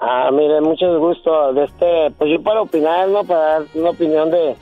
Ah, 0.00 0.30
mire, 0.32 0.60
mucho 0.62 0.98
gusto. 0.98 1.52
De 1.52 1.64
este, 1.64 2.10
pues 2.16 2.30
yo 2.32 2.42
para 2.42 2.62
opinar, 2.62 3.06
¿no? 3.08 3.22
Para 3.24 3.40
dar 3.40 3.62
una 3.74 3.90
opinión 3.90 4.30
de, 4.30 4.56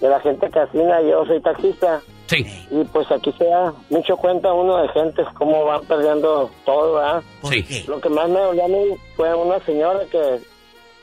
de 0.00 0.08
la 0.08 0.20
gente 0.20 0.50
casina. 0.50 1.00
Yo 1.02 1.24
soy 1.26 1.40
taxista. 1.40 2.00
Sí. 2.26 2.44
Y 2.70 2.84
pues 2.84 3.10
aquí 3.10 3.32
se 3.38 3.44
da 3.44 3.72
mucho 3.88 4.16
cuenta 4.16 4.52
uno 4.52 4.76
de 4.82 4.88
gentes 4.88 5.26
cómo 5.34 5.64
van 5.64 5.82
perdiendo 5.86 6.50
todo, 6.66 6.94
¿verdad? 6.94 7.22
Sí. 7.44 7.84
Lo 7.88 8.00
que 8.00 8.10
más 8.10 8.28
me 8.28 8.38
dolió 8.40 8.64
a 8.64 8.68
mí 8.68 8.84
fue 9.16 9.34
una 9.34 9.58
señora 9.60 10.00
que 10.10 10.40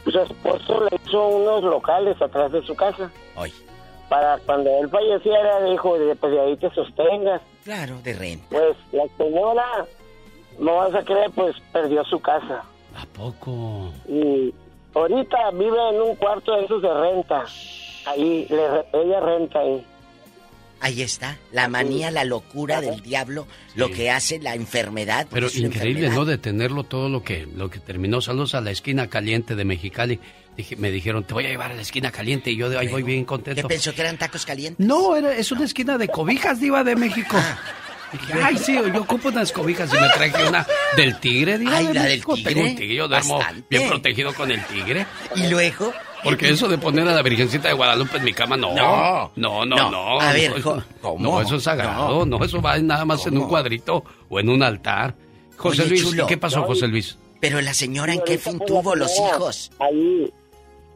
su 0.03 0.19
esposo 0.19 0.84
le 0.84 0.99
hizo 1.03 1.27
unos 1.27 1.63
locales 1.63 2.22
atrás 2.22 2.51
de 2.51 2.61
su 2.61 2.76
casa. 2.76 3.09
Ay. 3.35 3.51
Para 4.07 4.38
cuando 4.45 4.69
él 4.69 4.88
falleciera, 4.88 5.63
dijo, 5.63 5.95
pues 6.19 6.31
de 6.31 6.39
ahí 6.39 6.55
te 6.57 6.69
sostengas. 6.69 7.41
Claro, 7.63 7.95
de 8.03 8.13
renta. 8.13 8.45
Pues 8.51 8.77
la 8.91 9.03
señora, 9.17 9.65
no 10.59 10.76
vas 10.76 10.93
a 10.93 11.03
creer, 11.03 11.31
pues 11.34 11.55
perdió 11.73 12.03
su 12.05 12.19
casa. 12.19 12.63
¿A 12.95 13.05
poco? 13.17 13.91
Y 14.07 14.53
ahorita 14.93 15.49
vive 15.53 15.89
en 15.89 16.01
un 16.01 16.15
cuarto 16.17 16.55
de 16.55 16.65
esos 16.65 16.84
de 16.84 16.93
renta. 16.93 17.45
Ahí, 18.06 18.48
le 18.49 18.64
ella 18.94 19.19
renta 19.19 19.60
ahí. 19.60 19.86
Ahí 20.82 21.02
está, 21.02 21.38
la 21.52 21.68
manía, 21.69 22.11
la 22.11 22.26
locura 22.26 22.82
del 22.82 23.02
diablo, 23.02 23.48
lo 23.76 23.90
que 23.90 24.11
hace 24.11 24.40
la 24.40 24.53
enfermedad. 24.56 25.26
Pero 25.32 25.48
increíble, 25.48 25.68
enfermedad. 26.07 26.14
¿no? 26.15 26.26
Detenerlo 26.26 26.84
todo 26.84 27.10
lo 27.10 27.23
que, 27.23 27.48
lo 27.56 27.69
que 27.69 27.80
terminó. 27.80 28.22
Saludos 28.22 28.53
a 28.56 28.61
la 28.61 28.72
esquina 28.72 29.07
caliente 29.07 29.56
de 29.56 29.65
Mexicali. 29.65 30.19
Dije- 30.56 30.76
me 30.76 30.91
dijeron, 30.91 31.23
te 31.23 31.34
voy 31.34 31.45
a 31.45 31.49
llevar 31.49 31.72
a 31.72 31.76
la 31.76 31.82
esquina 31.82 32.11
caliente. 32.11 32.52
Y 32.52 32.57
yo 32.57 32.69
de 32.69 32.77
ahí 32.77 32.88
voy 32.90 33.03
bien 33.03 33.22
¿Qué 33.22 33.26
contento. 33.26 33.68
pensó 33.68 33.94
que 33.95 34.02
eran 34.02 34.18
tacos 34.18 34.45
calientes? 34.45 34.86
No, 34.86 35.15
era, 35.15 35.36
es 35.36 35.52
una 35.52 35.64
esquina 35.65 35.98
de 35.98 36.07
cobijas, 36.10 36.60
diva 36.60 36.84
de 36.84 36.95
México. 36.95 37.38
Dije, 38.19 38.33
ay, 38.43 38.57
sí, 38.57 38.73
yo 38.93 39.01
ocupo 39.01 39.29
unas 39.29 39.51
cobijas 39.51 39.89
y 39.93 39.97
me 39.97 40.09
traje 40.09 40.47
una 40.47 40.65
del 40.95 41.19
tigre, 41.19 41.57
diva 41.57 41.77
Ay, 41.77 41.93
la 41.93 42.03
del 42.03 42.23
tigre. 42.25 42.43
Tengo 42.43 42.61
un 42.61 42.75
tigre, 42.75 42.95
yo 42.95 43.07
duermo 43.07 43.37
Bastante. 43.37 43.65
bien 43.69 43.89
protegido 43.89 44.33
con 44.33 44.51
el 44.51 44.63
tigre. 44.65 45.05
Y 45.35 45.47
luego. 45.47 45.93
Porque 46.23 46.49
eso 46.49 46.67
de 46.67 46.77
poner 46.79 47.07
a 47.07 47.11
la 47.13 47.21
Virgencita 47.21 47.67
de 47.67 47.75
Guadalupe 47.75 48.17
en 48.17 48.23
mi 48.23 48.33
cama, 48.33 48.57
no. 48.57 48.73
No. 48.73 49.31
no, 49.35 49.65
no, 49.65 49.75
No. 49.75 49.91
no. 49.91 50.19
A 50.19 50.33
ver, 50.33 50.49
no, 50.51 50.57
eso- 50.57 50.83
¿cómo? 51.01 51.19
No, 51.23 51.41
eso 51.41 51.55
es 51.57 51.63
sagrado. 51.63 52.25
No, 52.25 52.43
eso 52.43 52.59
va 52.61 52.77
nada 52.79 53.05
más 53.05 53.25
en 53.27 53.37
un 53.37 53.47
cuadrito 53.47 54.03
o 54.29 54.39
en 54.39 54.49
un 54.49 54.63
altar. 54.63 55.13
José 55.55 55.83
Oye, 55.83 55.89
Luis, 55.91 56.03
chulo. 56.03 56.23
¿y 56.23 56.27
qué 56.27 56.37
pasó, 56.37 56.63
José 56.63 56.87
Luis? 56.87 57.17
Pero 57.39 57.61
la 57.61 57.73
señora, 57.75 58.13
¿en 58.13 58.21
qué 58.25 58.37
fin 58.39 58.59
tuvo 58.65 58.95
los 58.95 59.11
hijos? 59.19 59.71
Ahí, 59.79 60.31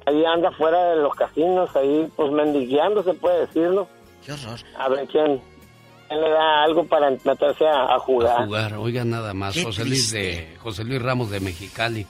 ahí 0.07 0.25
anda 0.25 0.51
fuera 0.53 0.83
de 0.95 0.95
los 1.01 1.13
casinos, 1.13 1.69
ahí 1.75 2.07
pues 2.15 2.31
mendigueando, 2.31 3.03
se 3.03 3.13
puede 3.13 3.41
decirlo. 3.45 3.87
Qué 4.25 4.31
horror. 4.33 4.59
A 4.79 4.89
ver 4.89 5.07
quién, 5.11 5.39
quién 6.09 6.21
le 6.21 6.29
da 6.29 6.63
algo 6.63 6.85
para 6.85 7.09
meterse 7.11 7.67
a, 7.67 7.95
a 7.95 7.99
jugar. 7.99 8.45
Jugar, 8.45 8.73
oiga 8.73 9.05
nada 9.05 9.33
más. 9.33 9.53
Qué 9.53 9.63
José 9.63 9.85
Luis 9.85 10.11
de 10.11 10.57
José 10.59 10.83
Luis 10.83 11.01
Ramos 11.01 11.29
de 11.29 11.39
Mexicali. 11.39 12.05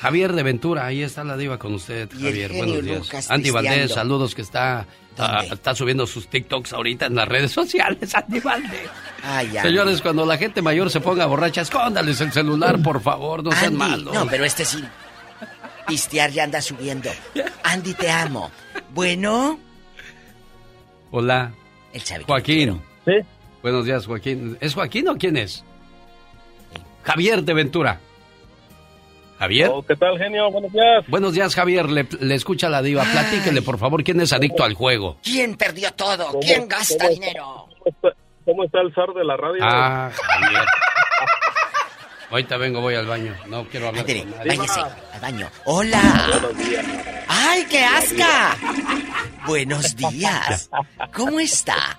Javier 0.00 0.32
de 0.32 0.42
Ventura, 0.42 0.86
ahí 0.86 1.02
está 1.02 1.24
la 1.24 1.36
diva 1.36 1.58
con 1.58 1.74
usted, 1.74 2.08
Y 2.12 2.18
el 2.18 2.24
Javier. 2.26 2.52
Buenos 2.52 2.84
días. 2.84 2.98
Lucas 2.98 3.30
Andy 3.30 3.50
Valdés, 3.50 3.92
saludos 3.92 4.34
que 4.34 4.42
está 4.42 4.86
ah, 5.16 5.44
está 5.50 5.74
subiendo 5.74 6.06
sus 6.06 6.28
TikToks 6.28 6.72
ahorita 6.72 7.06
en 7.06 7.14
las 7.14 7.28
redes 7.28 7.52
sociales, 7.52 8.14
Andy 8.14 8.40
Valdés. 8.40 8.90
Ay. 9.22 9.50
Señores, 9.62 10.02
cuando 10.02 10.26
la 10.26 10.36
gente 10.36 10.62
mayor 10.62 10.90
se 10.90 11.00
ponga 11.00 11.26
borracha, 11.26 11.62
escóndales 11.62 12.20
el 12.20 12.32
celular, 12.32 12.80
por 12.82 13.00
favor, 13.00 13.42
no 13.42 13.52
sean 13.52 13.76
malos. 13.76 14.14
No, 14.14 14.26
pero 14.26 14.44
este 14.44 14.64
sí. 14.64 14.84
Pistear 15.86 16.30
ya 16.30 16.44
anda 16.44 16.60
subiendo. 16.60 17.08
Andy, 17.62 17.94
te 17.94 18.10
amo. 18.10 18.50
Bueno, 18.92 19.58
Hola. 21.10 21.52
que 21.92 22.22
Joaquín. 22.24 22.82
Sí. 23.04 23.12
Buenos 23.62 23.84
días, 23.84 24.06
Joaquín. 24.06 24.56
¿Es 24.60 24.74
Joaquín 24.74 25.08
o 25.08 25.16
quién 25.16 25.36
es? 25.36 25.64
Javier 27.02 27.42
de 27.42 27.54
Ventura. 27.54 28.00
¿Javier? 29.38 29.70
¿Qué 29.86 29.94
tal, 29.96 30.18
genio? 30.18 30.50
Buenos 30.50 30.72
días. 30.72 31.04
Buenos 31.06 31.32
días, 31.32 31.54
Javier. 31.54 31.88
Le, 31.88 32.06
le 32.20 32.34
escucha 32.34 32.68
la 32.68 32.82
diva. 32.82 33.04
Platíquele, 33.04 33.62
por 33.62 33.78
favor, 33.78 34.02
¿quién 34.02 34.20
es 34.20 34.32
adicto 34.32 34.64
al 34.64 34.74
juego? 34.74 35.16
¿Quién 35.22 35.56
perdió 35.56 35.92
todo? 35.92 36.26
¿Cómo- 36.26 36.40
¿Quién 36.40 36.66
gasta 36.68 36.96
cómo- 37.04 37.10
dinero? 37.10 37.68
¿Cómo 38.44 38.64
está 38.64 38.80
el 38.80 38.92
zar 38.94 39.12
de 39.14 39.24
la 39.24 39.36
radio? 39.36 39.58
Ah, 39.62 40.10
Javier. 40.12 40.62
Ahorita 42.30 42.56
vengo, 42.58 42.80
voy 42.80 42.94
al 42.94 43.06
baño. 43.06 43.34
No 43.46 43.64
quiero 43.68 43.88
hablar 43.88 44.04
con 44.04 44.14
nadie. 44.14 44.56
váyase 44.58 44.80
al 44.80 45.20
baño. 45.20 45.48
¡Hola! 45.64 46.02
¡Ay, 47.28 47.64
qué 47.70 47.84
asca! 47.84 48.56
Buenos 49.46 49.96
días. 49.96 50.68
¿Cómo 51.14 51.40
está? 51.40 51.98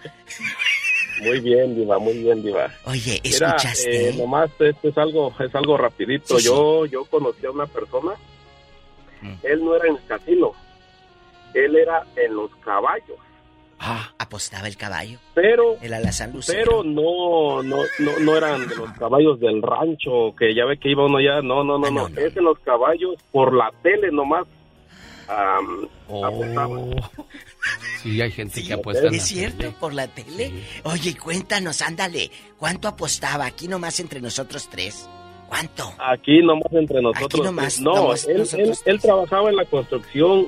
Muy 1.21 1.39
bien, 1.39 1.75
Diva, 1.75 1.99
muy 1.99 2.17
bien, 2.17 2.41
Diva. 2.43 2.69
Oye, 2.85 3.19
Mira, 3.23 3.47
¿escuchaste? 3.47 4.09
eh, 4.09 4.13
nomás 4.17 4.49
esto 4.59 4.89
es 4.89 4.97
algo, 4.97 5.33
es 5.39 5.53
algo 5.55 5.77
rapidito. 5.77 6.37
Sí, 6.37 6.43
sí. 6.43 6.47
Yo, 6.49 6.85
yo 6.85 7.05
conocí 7.05 7.45
a 7.45 7.51
una 7.51 7.65
persona. 7.65 8.11
Mm. 9.21 9.33
Él 9.43 9.63
no 9.65 9.75
era 9.75 9.87
en 9.87 9.95
el 9.95 10.05
casino. 10.05 10.51
Él 11.53 11.75
era 11.75 12.05
en 12.15 12.35
los 12.35 12.53
caballos. 12.57 13.17
Apostaba 14.17 14.67
el 14.67 14.75
caballo. 14.75 15.17
Pero, 15.33 15.77
El 15.81 15.93
alazán 15.93 16.33
pero 16.45 16.83
no, 16.83 17.63
no, 17.63 17.77
no, 17.99 18.19
no 18.19 18.35
eran 18.35 18.67
de 18.67 18.75
los 18.75 18.91
caballos 18.93 19.39
del 19.39 19.61
rancho, 19.61 20.35
que 20.37 20.53
ya 20.53 20.65
ve 20.65 20.77
que 20.77 20.89
iba 20.91 21.05
uno 21.05 21.21
ya. 21.21 21.41
No, 21.41 21.63
no, 21.63 21.79
no, 21.79 21.89
no. 21.89 22.07
Es 22.07 22.35
en 22.35 22.43
los 22.43 22.59
caballos 22.59 23.15
por 23.31 23.53
la 23.53 23.71
tele 23.81 24.11
nomás. 24.11 24.45
Apostaba. 25.29 26.77
Sí, 28.01 28.21
hay 28.21 28.31
gente 28.31 28.63
que 28.63 28.73
apuesta 28.73 29.07
en 29.07 29.13
¿Es 29.15 29.21
la 29.21 29.27
cierto? 29.27 29.57
tele. 29.57 29.75
¿Por 29.79 29.93
la 29.93 30.07
tele? 30.07 30.51
Oye, 30.83 31.15
cuéntanos, 31.17 31.81
ándale. 31.81 32.31
¿Cuánto 32.57 32.87
apostaba 32.87 33.45
aquí 33.45 33.67
nomás 33.67 33.99
entre 33.99 34.21
nosotros 34.21 34.67
tres? 34.69 35.07
¿Cuánto? 35.47 35.93
Aquí 35.99 36.41
nomás 36.41 36.71
entre 36.71 37.01
nosotros. 37.01 37.45
nomás, 37.45 37.79
no, 37.81 37.95
nomás 37.95 38.27
él, 38.27 38.37
nosotros 38.39 38.81
él, 38.85 38.93
él 38.93 39.01
trabajaba 39.01 39.49
en 39.49 39.55
la 39.55 39.65
construcción 39.65 40.47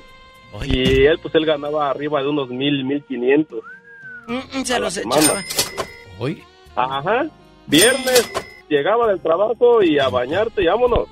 y 0.64 1.06
él 1.06 1.18
pues 1.22 1.34
él 1.36 1.46
ganaba 1.46 1.90
arriba 1.90 2.22
de 2.22 2.28
unos 2.30 2.50
mil, 2.50 2.84
mil 2.86 3.04
quinientos. 3.06 3.60
Mm, 4.28 4.60
mm, 4.60 4.66
se 4.66 4.80
los 4.80 4.98
echaba. 4.98 5.44
¿Hoy? 6.20 6.44
Ajá. 6.76 7.26
Viernes 7.68 8.32
llegaba 8.70 9.08
del 9.08 9.20
trabajo 9.22 9.82
y 9.84 9.98
a 10.00 10.08
bañarte 10.10 10.64
y 10.64 10.66
vámonos. 10.68 11.08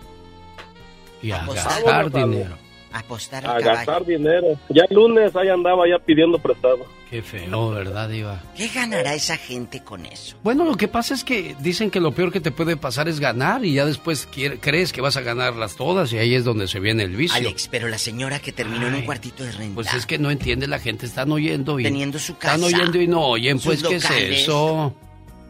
Y 1.21 1.31
a 1.31 1.41
Apostar. 1.43 1.83
gastar 1.83 2.11
dinero. 2.11 2.57
Apostar 2.91 3.45
A 3.45 3.51
al 3.55 3.61
caballo. 3.63 3.77
gastar 3.77 4.05
dinero. 4.05 4.47
Ya 4.69 4.83
el 4.89 4.95
lunes 4.95 5.35
ahí 5.35 5.47
andaba 5.49 5.87
ya 5.87 6.03
pidiendo 6.03 6.39
prestado. 6.39 6.85
Qué 7.09 7.23
feo, 7.23 7.71
¿verdad, 7.71 8.07
Diva? 8.09 8.41
¿Qué 8.55 8.67
ganará 8.67 9.15
esa 9.15 9.35
gente 9.37 9.83
con 9.83 10.05
eso? 10.05 10.37
Bueno, 10.43 10.63
lo 10.63 10.75
que 10.75 10.87
pasa 10.87 11.15
es 11.15 11.23
que 11.23 11.55
dicen 11.59 11.89
que 11.89 11.99
lo 11.99 12.11
peor 12.11 12.31
que 12.31 12.39
te 12.39 12.51
puede 12.51 12.77
pasar 12.77 13.07
es 13.07 13.19
ganar 13.19 13.65
y 13.65 13.73
ya 13.73 13.85
después 13.85 14.27
quiere- 14.27 14.59
crees 14.59 14.93
que 14.93 15.01
vas 15.01 15.17
a 15.17 15.21
ganarlas 15.21 15.75
todas 15.75 16.13
y 16.13 16.19
ahí 16.19 16.35
es 16.35 16.43
donde 16.43 16.67
se 16.67 16.79
viene 16.79 17.01
el 17.03 17.15
vicio. 17.15 17.35
Alex, 17.37 17.67
pero 17.71 17.87
la 17.87 17.97
señora 17.97 18.39
que 18.39 18.51
terminó 18.51 18.87
en 18.87 18.93
un 18.95 19.01
cuartito 19.05 19.43
de 19.43 19.51
renta. 19.51 19.73
Pues 19.75 19.91
es 19.95 20.05
que 20.05 20.19
no 20.19 20.29
entiende 20.29 20.67
la 20.67 20.77
gente, 20.77 21.07
están 21.07 21.31
oyendo 21.31 21.79
y... 21.79 21.83
Teniendo 21.83 22.19
su 22.19 22.37
casa, 22.37 22.55
Están 22.55 22.67
oyendo 22.75 23.01
y 23.01 23.07
no 23.07 23.21
oyen, 23.25 23.59
pues, 23.59 23.81
¿qué 23.81 23.95
es 23.95 24.09
eso? 24.11 24.93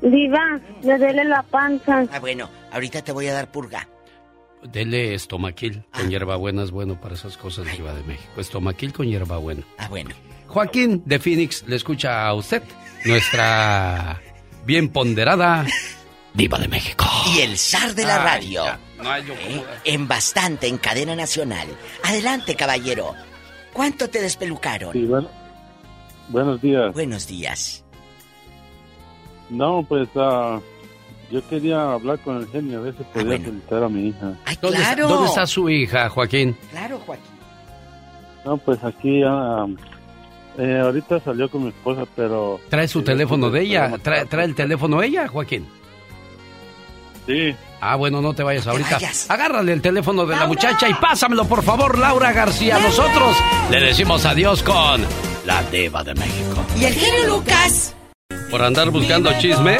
Diva, 0.02 0.60
le 0.82 0.98
duele 0.98 1.26
la 1.26 1.44
panza. 1.44 2.06
Ah, 2.11 2.20
bueno, 2.20 2.49
ahorita 2.72 3.02
te 3.02 3.11
voy 3.11 3.28
a 3.28 3.34
dar 3.34 3.52
purga. 3.52 3.86
Dele 4.64 5.14
estomaquil 5.14 5.84
Ah. 5.91 5.99
con 5.99 6.10
hierbabuena, 6.10 6.64
es 6.64 6.72
bueno 6.72 6.99
para 6.99 7.15
esas 7.15 7.38
cosas 7.38 7.65
de 7.65 7.72
de 7.72 8.03
México. 8.03 8.30
Estomaquil 8.41 8.94
con 8.94 9.07
hierbabuena. 9.07 9.64
Ah, 9.77 9.88
bueno. 9.88 10.11
Joaquín 10.48 11.03
de 11.06 11.19
Phoenix 11.19 11.64
le 11.68 11.76
escucha 11.76 12.26
a 12.26 12.34
usted, 12.34 12.64
nuestra 13.06 14.19
bien 14.65 14.90
ponderada 14.90 15.65
Diva 16.34 16.57
de 16.60 16.68
México. 16.68 17.06
Y 17.36 17.40
el 17.41 17.57
zar 17.57 17.94
de 17.95 18.03
la 18.06 18.15
Ay, 18.22 18.41
radio. 18.41 18.64
ya, 18.65 18.80
no 19.02 19.10
hay 19.11 19.26
yo 19.26 19.34
¿Eh? 19.34 19.64
En 19.86 20.07
bastante, 20.07 20.68
en 20.68 20.77
cadena 20.77 21.15
nacional. 21.15 21.68
Adelante, 22.03 22.56
caballero. 22.56 23.14
¿Cuánto 23.73 24.10
te 24.10 24.22
despelucaron? 24.22 24.94
Sí, 24.94 25.06
bueno, 25.06 25.27
buenos 26.30 26.61
días. 26.61 26.94
Buenos 26.94 27.27
días. 27.27 27.84
No, 29.49 29.84
pues 29.88 30.07
ah, 30.15 30.60
yo 31.32 31.48
quería 31.48 31.94
hablar 31.94 32.20
con 32.20 32.38
el 32.38 32.48
genio, 32.48 32.80
a 32.80 32.82
ver 32.82 32.96
si 32.98 33.04
podía 33.04 33.38
felicitar 33.38 33.84
a 33.84 33.90
mi 33.90 34.08
hija. 34.08 34.34
¿Dónde, 34.62 34.78
está, 34.78 34.96
dónde 34.96 35.28
está 35.28 35.46
su 35.48 35.70
hija, 35.70 36.10
Joaquín? 36.10 36.56
Claro, 36.72 37.00
Joaquín. 37.06 37.26
No, 38.46 38.58
pues 38.58 38.84
aquí 38.84 39.22
ah, 39.26 39.66
eh, 40.58 40.80
ahorita 40.82 41.20
salió 41.20 41.50
con 41.50 41.64
mi 41.64 41.70
esposa, 41.70 42.06
pero... 42.16 42.60
Trae 42.70 42.88
su 42.88 43.02
teléfono 43.02 43.50
de 43.50 43.62
ella. 43.62 43.98
Trae, 44.02 44.26
trae 44.26 44.46
el 44.46 44.56
teléfono 44.56 45.02
ella, 45.02 45.28
Joaquín. 45.28 45.68
Sí. 47.26 47.56
Ah, 47.82 47.96
bueno, 47.96 48.22
no 48.22 48.34
te 48.34 48.44
vayas 48.44 48.68
ahorita. 48.68 48.96
vayas. 48.96 49.30
Agárrale 49.30 49.72
el 49.72 49.82
teléfono 49.82 50.26
de 50.26 50.36
la 50.36 50.48
muchacha 50.48 50.90
y 50.90 50.94
pásamelo, 50.96 51.46
por 51.46 51.64
favor, 51.64 51.98
Laura 51.98 52.34
García. 52.34 52.80
Nosotros 52.80 53.38
le 53.70 53.80
decimos 53.80 54.26
adiós 54.26 54.64
con 54.64 55.06
la 55.46 55.64
Diva 55.72 56.04
de 56.04 56.16
México. 56.16 56.66
Y 56.78 56.86
el 56.86 56.94
genio 56.94 57.36
Lucas. 57.36 57.96
Por 58.50 58.62
andar 58.64 58.90
buscando 58.90 59.32
chisme, 59.40 59.78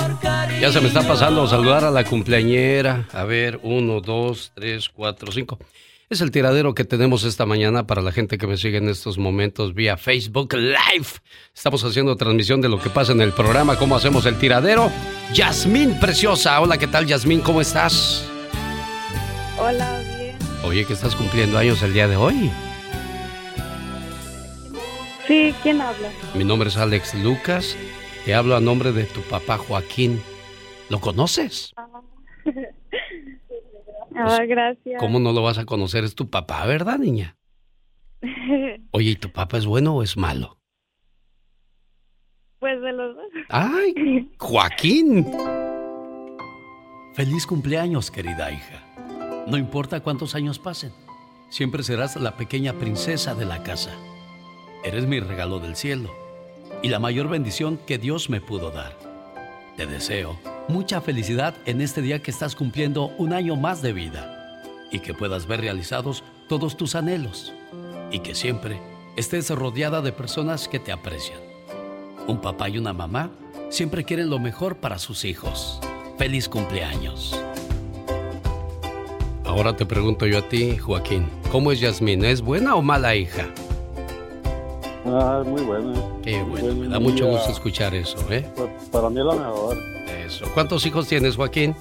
ya 0.60 0.72
se 0.74 0.82
me 0.82 0.88
está 0.88 1.08
pasando 1.08 1.48
saludar 1.48 1.86
a 1.86 1.92
la 1.92 2.04
cumpleañera. 2.04 3.08
A 3.14 3.24
ver, 3.24 3.60
uno, 3.64 4.02
dos, 4.02 4.52
tres, 4.54 4.90
cuatro, 4.90 5.32
cinco. 5.32 5.58
Es 6.10 6.22
el 6.22 6.32
tiradero 6.32 6.74
que 6.74 6.84
tenemos 6.84 7.24
esta 7.24 7.46
mañana 7.46 7.88
para 7.88 8.02
la 8.02 8.12
gente 8.12 8.38
que 8.38 8.48
me 8.48 8.58
sigue 8.58 8.78
en 8.78 8.90
estos 8.90 9.18
momentos 9.18 9.74
vía 9.74 9.96
Facebook 9.96 10.54
Live. 10.54 11.08
Estamos 11.56 11.84
haciendo 11.84 12.16
transmisión 12.16 12.62
de 12.62 12.68
lo 12.68 12.80
que 12.80 12.90
pasa 12.90 13.12
en 13.14 13.22
el 13.22 13.32
programa, 13.32 13.78
cómo 13.78 13.96
hacemos 13.96 14.26
el 14.26 14.36
tiradero. 14.36 14.92
Yasmín 15.34 16.00
Preciosa. 16.00 16.60
Hola, 16.60 16.78
¿qué 16.78 16.88
tal, 16.88 17.06
Yasmín? 17.06 17.42
¿Cómo 17.42 17.62
estás? 17.62 18.28
Hola, 19.58 20.02
bien. 20.18 20.36
Oye, 20.64 20.84
que 20.86 20.94
estás 20.94 21.16
cumpliendo 21.16 21.58
años 21.58 21.82
el 21.84 21.94
día 21.94 22.08
de 22.08 22.18
hoy. 22.18 22.52
Sí, 25.28 25.54
¿quién 25.62 25.80
habla? 25.80 26.10
Mi 26.34 26.44
nombre 26.44 26.70
es 26.70 26.78
Alex 26.78 27.14
Lucas. 27.14 27.78
Te 28.26 28.34
hablo 28.34 28.56
a 28.56 28.60
nombre 28.60 28.92
de 28.92 29.04
tu 29.04 29.22
papá 29.22 29.58
Joaquín. 29.58 30.22
¿Lo 30.90 31.00
conoces? 31.00 31.74
Ah, 34.16 34.44
gracias. 34.46 35.00
¿Cómo 35.00 35.20
no 35.20 35.32
lo 35.32 35.44
vas 35.44 35.60
a 35.60 35.66
conocer? 35.66 36.04
Es 36.04 36.14
tu 36.14 36.30
papá, 36.30 36.66
¿verdad, 36.66 36.98
niña? 36.98 37.38
Oye, 38.92 39.12
¿y 39.12 39.16
tu 39.16 39.32
papá 39.32 39.60
es 39.60 39.66
bueno 39.66 39.96
o 39.96 40.04
es 40.04 40.18
malo? 40.18 40.60
pues 42.60 42.82
de 42.82 42.92
los 42.92 43.16
dos. 43.16 43.26
¡Ay! 43.50 44.30
¡Joaquín! 44.38 45.26
Feliz 47.14 47.46
cumpleaños, 47.46 48.12
querida 48.12 48.52
hija. 48.52 48.84
No 49.48 49.58
importa 49.58 50.02
cuántos 50.02 50.36
años 50.36 50.60
pasen, 50.60 50.92
siempre 51.50 51.84
serás 51.84 52.16
la 52.18 52.36
pequeña 52.36 52.74
princesa 52.74 53.34
de 53.34 53.46
la 53.46 53.64
casa. 53.64 53.92
Eres 54.84 55.08
mi 55.08 55.20
regalo 55.20 55.60
del 55.60 55.76
cielo 55.76 56.14
y 56.84 56.90
la 56.90 57.00
mayor 57.00 57.30
bendición 57.30 57.80
que 57.88 57.98
Dios 57.98 58.30
me 58.30 58.42
pudo 58.42 58.72
dar. 58.72 59.09
Te 59.80 59.86
deseo 59.86 60.38
mucha 60.68 61.00
felicidad 61.00 61.56
en 61.66 61.80
este 61.80 62.02
día 62.02 62.22
que 62.22 62.32
estás 62.32 62.54
cumpliendo 62.54 63.14
un 63.18 63.32
año 63.32 63.56
más 63.56 63.82
de 63.82 63.94
vida 63.94 64.62
y 64.92 65.00
que 65.00 65.14
puedas 65.14 65.48
ver 65.48 65.62
realizados 65.62 66.22
todos 66.50 66.76
tus 66.76 66.96
anhelos 66.96 67.54
y 68.12 68.20
que 68.20 68.36
siempre 68.36 68.82
estés 69.16 69.50
rodeada 69.52 70.02
de 70.02 70.12
personas 70.12 70.68
que 70.68 70.80
te 70.80 70.92
aprecian. 70.92 71.40
Un 72.28 72.42
papá 72.42 72.68
y 72.68 72.78
una 72.78 72.92
mamá 72.92 73.32
siempre 73.70 74.04
quieren 74.04 74.30
lo 74.30 74.38
mejor 74.38 74.76
para 74.76 75.00
sus 75.00 75.24
hijos. 75.24 75.80
Feliz 76.18 76.50
cumpleaños. 76.50 77.42
Ahora 79.46 79.78
te 79.78 79.86
pregunto 79.86 80.28
yo 80.28 80.40
a 80.40 80.50
ti, 80.50 80.78
Joaquín, 80.78 81.30
¿cómo 81.54 81.72
es 81.72 81.80
Yasmín? 81.80 82.26
¿Es 82.26 82.42
buena 82.42 82.76
o 82.76 82.82
mala 82.82 83.16
hija? 83.16 83.48
Ah, 85.12 85.44
muy 85.46 85.62
buena. 85.64 85.94
Qué 86.22 86.42
bueno, 86.44 86.68
me 86.68 86.74
Buen 86.74 86.90
da 86.92 87.00
mucho 87.00 87.28
gusto 87.28 87.52
escuchar 87.52 87.94
eso, 87.96 88.18
¿eh? 88.30 88.46
Pues, 88.56 88.70
para 88.92 89.10
mí 89.10 89.20
es 89.20 89.26
la 89.26 89.34
mejor. 89.36 89.78
Eso. 90.26 90.46
¿Cuántos 90.54 90.86
hijos 90.86 91.08
tienes, 91.08 91.36
Joaquín? 91.36 91.76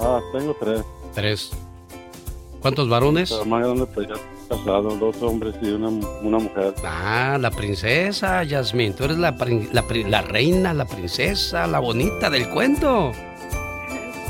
Ah, 0.00 0.20
tengo 0.32 0.54
tres. 0.60 0.82
Tres. 1.14 1.50
¿Cuántos 2.60 2.88
varones? 2.88 3.32
Más 3.46 3.62
grande, 3.64 3.86
pues 3.86 4.08
ya 4.08 4.14
casado, 4.48 4.90
dos 4.96 5.20
hombres 5.22 5.54
y 5.60 5.70
una, 5.70 5.88
una 5.88 6.38
mujer. 6.38 6.74
Ah, 6.84 7.36
la 7.40 7.50
princesa, 7.50 8.44
Yasmín. 8.44 8.94
Tú 8.94 9.04
eres 9.04 9.18
la, 9.18 9.36
prin- 9.36 9.68
la, 9.72 9.84
la 10.08 10.22
reina, 10.22 10.72
la 10.72 10.84
princesa, 10.84 11.66
la 11.66 11.78
bonita 11.80 12.30
del 12.30 12.48
cuento. 12.50 13.12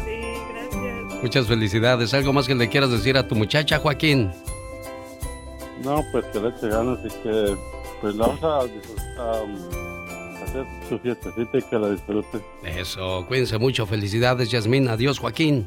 Sí, 0.04 0.20
gracias. 0.52 1.22
Muchas 1.22 1.46
felicidades. 1.46 2.14
¿Algo 2.14 2.32
más 2.32 2.46
que 2.46 2.54
le 2.54 2.68
quieras 2.68 2.90
decir 2.90 3.16
a 3.18 3.26
tu 3.28 3.34
muchacha, 3.34 3.78
Joaquín? 3.78 4.30
No, 5.82 6.04
pues 6.10 6.24
que 6.26 6.40
le 6.40 6.48
eche 6.48 6.68
ganas 6.68 6.98
y 7.04 7.08
que 7.22 7.56
pues 8.00 8.14
la 8.14 8.26
vamos 8.26 8.42
a 8.42 8.64
disfrutar, 8.66 9.42
um, 9.42 10.42
hacer 10.42 10.66
su 10.88 10.98
fiestecita 10.98 11.58
y 11.58 11.62
que 11.62 11.78
la 11.78 11.90
disfrute. 11.90 12.40
Eso, 12.64 13.24
cuídense 13.28 13.58
mucho. 13.58 13.86
Felicidades, 13.86 14.50
Yasmín. 14.50 14.88
Adiós, 14.88 15.18
Joaquín. 15.18 15.66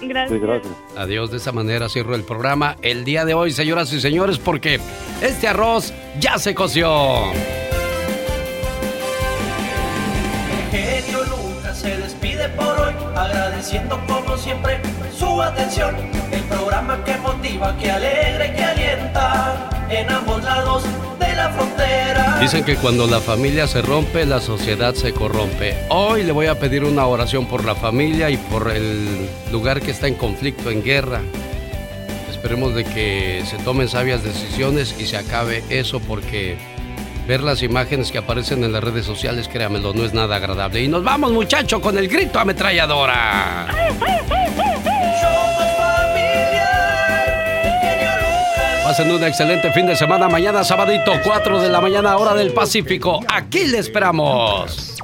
Gracias. 0.00 0.40
Sí, 0.40 0.44
gracias. 0.44 0.72
Adiós. 0.96 1.30
De 1.30 1.36
esa 1.36 1.52
manera 1.52 1.88
cierro 1.88 2.14
el 2.14 2.24
programa 2.24 2.76
el 2.82 3.04
día 3.04 3.24
de 3.24 3.34
hoy, 3.34 3.52
señoras 3.52 3.92
y 3.92 4.00
señores, 4.00 4.38
porque 4.38 4.80
este 5.20 5.48
arroz 5.48 5.92
ya 6.18 6.38
se 6.38 6.54
coció. 6.54 7.32
Agradeciendo 13.62 14.00
como 14.08 14.36
siempre 14.36 14.80
su 15.16 15.40
atención. 15.40 15.94
El 16.32 16.42
programa 16.42 17.04
que 17.04 17.16
motiva, 17.18 17.76
que 17.76 17.90
alegra 17.90 18.46
y 18.46 18.54
que 18.56 18.64
alienta 18.64 19.70
en 19.88 20.10
ambos 20.10 20.42
lados 20.42 20.82
de 21.20 21.36
la 21.36 21.50
frontera. 21.50 22.38
Dicen 22.40 22.64
que 22.64 22.74
cuando 22.76 23.06
la 23.06 23.20
familia 23.20 23.68
se 23.68 23.80
rompe, 23.82 24.26
la 24.26 24.40
sociedad 24.40 24.94
se 24.94 25.12
corrompe. 25.12 25.76
Hoy 25.90 26.24
le 26.24 26.32
voy 26.32 26.46
a 26.46 26.58
pedir 26.58 26.82
una 26.82 27.06
oración 27.06 27.46
por 27.46 27.64
la 27.64 27.76
familia 27.76 28.30
y 28.30 28.36
por 28.36 28.72
el 28.72 29.28
lugar 29.52 29.80
que 29.80 29.92
está 29.92 30.08
en 30.08 30.14
conflicto, 30.14 30.70
en 30.70 30.82
guerra. 30.82 31.20
Esperemos 32.30 32.74
de 32.74 32.84
que 32.84 33.44
se 33.46 33.58
tomen 33.58 33.88
sabias 33.88 34.24
decisiones 34.24 34.96
y 34.98 35.06
se 35.06 35.16
acabe 35.18 35.62
eso 35.70 36.00
porque 36.00 36.56
ver 37.26 37.42
las 37.42 37.62
imágenes 37.62 38.10
que 38.10 38.18
aparecen 38.18 38.64
en 38.64 38.72
las 38.72 38.82
redes 38.82 39.06
sociales, 39.06 39.48
créamelo, 39.48 39.92
no 39.92 40.04
es 40.04 40.12
nada 40.12 40.36
agradable. 40.36 40.82
Y 40.82 40.88
nos 40.88 41.04
vamos, 41.04 41.32
muchacho, 41.32 41.80
con 41.80 41.98
el 41.98 42.08
grito 42.08 42.38
ametralladora. 42.38 43.68
Pasen 48.84 49.10
un 49.10 49.24
excelente 49.24 49.70
fin 49.72 49.86
de 49.86 49.96
semana. 49.96 50.28
Mañana, 50.28 50.64
sabadito, 50.64 51.12
4 51.24 51.60
de 51.62 51.68
la 51.68 51.80
mañana, 51.80 52.16
hora 52.16 52.34
del 52.34 52.52
Pacífico. 52.52 53.20
Aquí 53.28 53.64
le 53.66 53.78
esperamos. 53.78 55.02